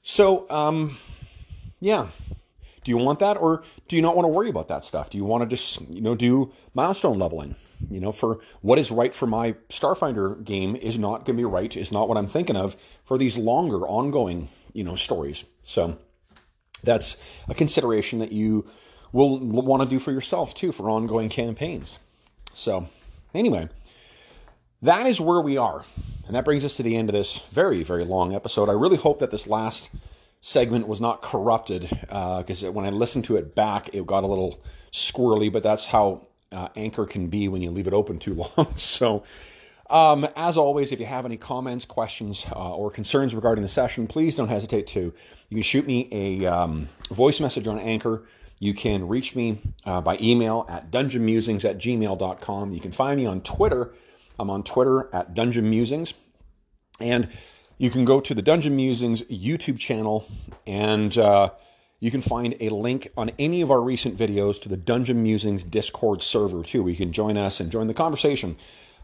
So, 0.02 0.50
um, 0.50 0.98
yeah, 1.80 2.08
do 2.84 2.92
you 2.92 2.98
want 2.98 3.20
that 3.20 3.38
or 3.38 3.64
do 3.88 3.96
you 3.96 4.02
not 4.02 4.16
want 4.16 4.26
to 4.26 4.30
worry 4.30 4.50
about 4.50 4.68
that 4.68 4.84
stuff? 4.84 5.10
Do 5.10 5.18
you 5.18 5.26
want 5.26 5.44
to 5.44 5.48
just, 5.48 5.82
you 5.90 6.02
know, 6.02 6.16
do 6.16 6.52
milestone 6.74 7.20
leveling? 7.20 7.56
You 7.90 8.00
know, 8.00 8.12
for 8.12 8.40
what 8.62 8.80
is 8.80 8.92
right 8.92 9.14
for 9.14 9.28
my 9.28 9.54
Starfinder 9.70 10.44
game 10.44 10.76
is 10.76 10.98
not 10.98 11.26
going 11.26 11.38
to 11.38 11.42
be 11.42 11.46
right, 11.46 11.76
is 11.76 11.92
not 11.92 12.08
what 12.08 12.18
I'm 12.18 12.28
thinking 12.28 12.56
of 12.56 12.78
for 13.04 13.18
these 13.18 13.38
longer, 13.38 13.86
ongoing, 13.88 14.48
you 14.74 14.84
know, 14.84 14.96
stories. 14.96 15.44
So 15.64 15.98
that's 16.84 17.18
a 17.50 17.54
consideration 17.54 18.20
that 18.20 18.32
you 18.32 18.70
will 19.12 19.40
want 19.40 19.84
to 19.84 19.90
do 19.90 20.00
for 20.00 20.12
yourself 20.12 20.54
too 20.54 20.72
for 20.72 20.90
ongoing 20.90 21.30
campaigns. 21.30 22.00
So, 22.54 22.88
anyway, 23.34 23.70
that 24.82 25.06
is 25.08 25.20
where 25.20 25.42
we 25.42 25.58
are. 25.58 25.86
And 26.26 26.36
that 26.36 26.46
brings 26.46 26.64
us 26.64 26.78
to 26.78 26.84
the 26.84 26.96
end 26.96 27.10
of 27.10 27.14
this 27.14 27.38
very, 27.52 27.84
very 27.84 28.06
long 28.06 28.34
episode. 28.34 28.70
I 28.70 28.74
really 28.74 28.98
hope 28.98 29.20
that 29.20 29.32
this 29.32 29.48
last 29.48 29.90
segment 30.46 30.90
was 30.90 31.00
not 31.00 31.22
corrupted 31.22 31.88
because 31.90 32.66
uh, 32.66 32.72
when 32.72 32.86
I 32.86 32.90
listened 32.90 33.24
to 33.26 33.38
it 33.38 33.56
back, 33.56 33.96
it 33.96 34.06
got 34.06 34.26
a 34.26 34.28
little 34.28 34.62
squirrely, 34.92 35.50
but 35.50 35.64
that's 35.64 35.86
how 35.86 36.28
uh, 36.52 36.68
Anchor 36.76 37.06
can 37.06 37.28
be 37.28 37.48
when 37.48 37.62
you 37.62 37.72
leave 37.72 37.88
it 37.88 37.94
open 37.94 38.20
too 38.20 38.34
long. 38.58 38.74
so, 38.76 39.24
um, 39.90 40.28
as 40.36 40.58
always, 40.58 40.92
if 40.92 41.00
you 41.00 41.06
have 41.06 41.26
any 41.26 41.38
comments, 41.38 41.86
questions, 41.86 42.46
uh, 42.52 42.76
or 42.76 42.92
concerns 42.92 43.34
regarding 43.34 43.62
the 43.62 43.70
session, 43.70 44.06
please 44.06 44.36
don't 44.36 44.50
hesitate 44.50 44.86
to. 44.88 45.14
You 45.48 45.56
can 45.56 45.62
shoot 45.62 45.88
me 45.88 46.10
a 46.12 46.46
um, 46.46 46.90
voice 47.10 47.40
message 47.40 47.66
on 47.68 47.80
Anchor. 47.80 48.24
You 48.60 48.74
can 48.74 49.08
reach 49.08 49.38
me 49.38 49.62
uh, 49.86 50.02
by 50.02 50.18
email 50.22 50.66
at 50.68 50.92
dungeonmusings 50.92 51.64
at 51.70 51.78
gmail.com. 51.78 52.74
You 52.74 52.82
can 52.82 52.92
find 52.92 53.18
me 53.18 53.26
on 53.26 53.40
Twitter. 53.42 53.94
I'm 54.38 54.50
on 54.50 54.64
Twitter 54.64 55.10
at 55.14 55.36
Dungeon 55.36 55.70
Musings. 55.70 56.14
And 57.00 57.30
you 57.78 57.90
can 57.90 58.06
go 58.06 58.20
to 58.20 58.34
the 58.34 58.42
Dungeon 58.42 58.76
Musings 58.76 59.22
YouTube 59.24 59.80
channel 59.80 60.26
and 60.66 61.18
uh, 61.18 61.52
you 62.00 62.12
can 62.12 62.22
find 62.22 62.56
a 62.60 62.70
link 62.70 63.10
on 63.18 63.32
any 63.40 63.62
of 63.62 63.72
our 63.72 63.82
recent 63.82 64.18
videos 64.18 64.62
to 64.62 64.70
the 64.70 64.78
Dungeon 64.78 65.24
Musings 65.24 65.64
Discord 65.64 66.22
server 66.22 66.64
too. 66.64 66.88
You 66.88 66.96
can 66.96 67.12
join 67.12 67.38
us 67.38 67.60
and 67.60 67.72
join 67.72 67.88
the 67.88 67.94
conversation 67.94 68.58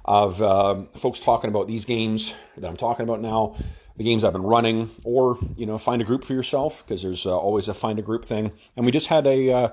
of 0.05 0.41
uh, 0.41 0.83
folks 0.95 1.19
talking 1.19 1.49
about 1.49 1.67
these 1.67 1.85
games 1.85 2.33
that 2.57 2.67
I'm 2.67 2.77
talking 2.77 3.03
about 3.03 3.21
now, 3.21 3.55
the 3.97 4.03
games 4.03 4.23
I've 4.23 4.33
been 4.33 4.43
running, 4.43 4.89
or 5.03 5.37
you 5.55 5.65
know, 5.65 5.77
find 5.77 6.01
a 6.01 6.05
group 6.05 6.23
for 6.23 6.33
yourself 6.33 6.83
because 6.85 7.01
there's 7.01 7.25
uh, 7.25 7.37
always 7.37 7.67
a 7.67 7.73
find 7.73 7.99
a 7.99 8.01
group 8.01 8.25
thing. 8.25 8.51
And 8.75 8.85
we 8.85 8.91
just 8.91 9.07
had 9.07 9.27
a 9.27 9.51
uh, 9.51 9.69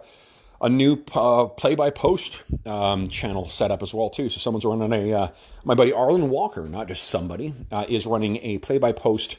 a 0.60 0.68
new 0.68 1.02
uh, 1.14 1.46
play 1.46 1.74
by 1.74 1.90
post 1.90 2.42
um, 2.64 3.08
channel 3.08 3.48
set 3.48 3.70
up 3.70 3.82
as 3.82 3.92
well 3.92 4.08
too. 4.08 4.28
So 4.28 4.38
someone's 4.38 4.64
running 4.64 4.92
a 4.92 5.12
uh, 5.12 5.28
my 5.64 5.74
buddy 5.74 5.92
Arlen 5.92 6.30
Walker, 6.30 6.62
not 6.62 6.88
just 6.88 7.04
somebody, 7.04 7.54
uh, 7.70 7.84
is 7.88 8.06
running 8.06 8.38
a 8.42 8.58
play 8.58 8.78
by 8.78 8.92
post 8.92 9.38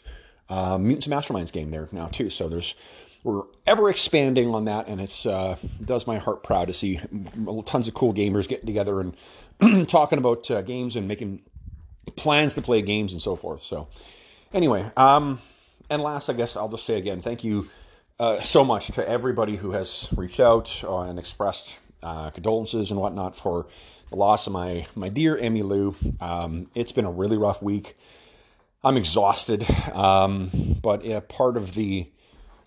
uh, 0.49 0.77
Mutants 0.77 1.07
and 1.07 1.15
Masterminds 1.15 1.51
game 1.51 1.69
there 1.69 1.87
now 1.91 2.07
too. 2.07 2.29
So 2.29 2.47
there's 2.47 2.75
we're 3.23 3.43
ever 3.65 3.89
expanding 3.89 4.53
on 4.53 4.65
that, 4.65 4.87
and 4.87 5.01
it's 5.01 5.25
uh, 5.25 5.57
does 5.83 6.07
my 6.07 6.17
heart 6.17 6.43
proud 6.43 6.67
to 6.67 6.73
see 6.73 6.99
tons 7.65 7.87
of 7.87 7.93
cool 7.93 8.13
gamers 8.13 8.47
getting 8.47 8.67
together 8.67 9.01
and 9.01 9.87
talking 9.89 10.19
about 10.19 10.47
games 10.65 10.95
and 10.95 11.07
making 11.07 11.41
plans 12.15 12.55
to 12.55 12.61
play 12.61 12.81
games 12.81 13.11
and 13.11 13.21
so 13.21 13.35
forth. 13.35 13.61
So 13.61 13.87
anyway, 14.53 14.89
um, 14.95 15.41
and 15.89 16.01
last, 16.01 16.29
I 16.29 16.33
guess 16.33 16.55
I'll 16.55 16.69
just 16.69 16.85
say 16.85 16.97
again, 16.97 17.21
thank 17.21 17.43
you 17.43 17.69
uh, 18.19 18.41
so 18.41 18.63
much 18.63 18.87
to 18.87 19.07
everybody 19.07 19.55
who 19.55 19.71
has 19.71 20.09
reached 20.15 20.39
out 20.39 20.83
uh, 20.83 21.01
and 21.01 21.19
expressed 21.19 21.77
uh, 22.01 22.29
condolences 22.31 22.91
and 22.91 22.99
whatnot 22.99 23.35
for 23.35 23.67
the 24.09 24.15
loss 24.15 24.47
of 24.47 24.53
my 24.53 24.87
my 24.95 25.09
dear 25.09 25.37
Emmy 25.37 25.61
Lou. 25.61 25.95
Um, 26.19 26.69
it's 26.73 26.91
been 26.91 27.05
a 27.05 27.11
really 27.11 27.37
rough 27.37 27.61
week. 27.61 27.97
I'm 28.83 28.97
exhausted, 28.97 29.65
um, 29.93 30.49
but 30.81 31.27
part 31.27 31.57
of 31.57 31.73
the 31.73 32.09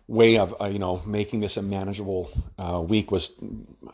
way 0.07 0.39
of 0.39 0.55
uh, 0.61 0.67
you 0.67 0.79
know 0.79 1.03
making 1.05 1.41
this 1.41 1.57
a 1.57 1.63
manageable 1.63 2.31
week 2.89 3.11
was 3.11 3.33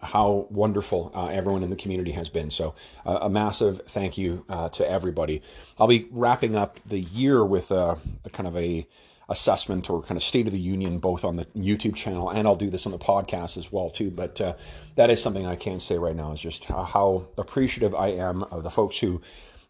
how 0.03 0.47
wonderful 0.51 1.11
everyone 1.15 1.62
in 1.62 1.70
the 1.70 1.77
community 1.77 2.12
has 2.12 2.28
been. 2.28 2.51
So 2.51 2.74
a 3.05 3.31
massive 3.31 3.83
thank 3.87 4.19
you 4.19 4.45
to 4.73 4.91
everybody. 4.91 5.43
I'll 5.78 5.87
be 5.87 6.09
wrapping 6.11 6.57
up 6.57 6.81
the 6.87 6.99
year 6.99 7.45
with 7.45 7.70
a, 7.70 7.99
a 8.24 8.31
kind 8.31 8.47
of 8.47 8.57
a 8.57 8.87
assessment 9.28 9.90
or 9.90 10.03
kind 10.03 10.16
of 10.16 10.23
state 10.23 10.47
of 10.47 10.53
the 10.53 10.61
union 10.61 10.98
both 10.98 11.24
on 11.24 11.36
the 11.36 11.44
YouTube 11.47 11.97
channel 11.97 12.31
and 12.31 12.47
I'll 12.47 12.55
do 12.55 12.70
this 12.70 12.86
on 12.86 12.93
the 12.93 12.98
podcast 12.98 13.57
as 13.57 13.73
well 13.73 13.90
too. 13.90 14.11
But 14.11 14.40
uh, 14.40 14.55
that 14.94 15.11
is 15.11 15.20
something 15.20 15.47
I 15.47 15.57
can 15.57 15.81
say 15.81 15.98
right 15.98 16.15
now 16.15 16.32
is 16.32 16.40
just 16.40 16.65
how 16.65 17.27
appreciative 17.36 17.94
I 17.94 18.09
am 18.09 18.44
of 18.44 18.62
the 18.62 18.70
folks 18.70 18.98
who 18.98 19.20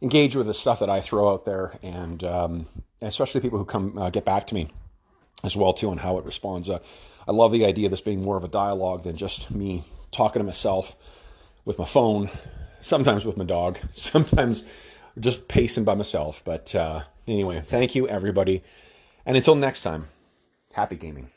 engage 0.03 0.37
with 0.37 0.47
the 0.47 0.55
stuff 0.55 0.81
that 0.81 0.91
I 0.91 1.01
throw 1.01 1.33
out 1.33 1.45
there, 1.45 1.79
and 1.83 2.23
um, 2.25 2.67
especially 3.01 3.41
people 3.41 3.59
who 3.59 3.65
come 3.65 3.97
uh, 3.99 4.11
get 4.11 4.25
back 4.25 4.47
to 4.49 4.55
me 4.55 4.69
as 5.45 5.57
well 5.57 5.73
too 5.73 5.91
on 5.91 5.99
how 5.99 6.19
it 6.19 6.25
responds. 6.25 6.69
Uh, 6.69 6.81
I 7.27 7.33
love 7.33 7.53
the 7.53 7.65
idea 7.65 7.87
of 7.87 7.91
this 7.91 8.01
being 8.01 8.23
more 8.23 8.37
of 8.37 8.45
a 8.45 8.49
dialogue 8.49 9.03
than 9.03 9.17
just 9.17 9.51
me 9.51 9.85
talking 10.13 10.41
to 10.41 10.45
myself 10.45 10.97
with 11.65 11.79
my 11.79 11.85
phone, 11.85 12.31
sometimes 12.81 13.27
with 13.27 13.37
my 13.37 13.45
dog, 13.45 13.79
sometimes 13.95 14.65
just 15.19 15.49
pacing 15.49 15.85
by 15.85 15.95
myself. 15.95 16.43
But 16.45 16.75
uh, 16.75 17.03
anyway, 17.27 17.63
thank 17.67 17.95
you 17.95 18.09
everybody. 18.09 18.63
And 19.27 19.37
until 19.37 19.57
next 19.57 19.83
time, 19.83 20.07
happy 20.73 20.97
gaming. 20.97 21.31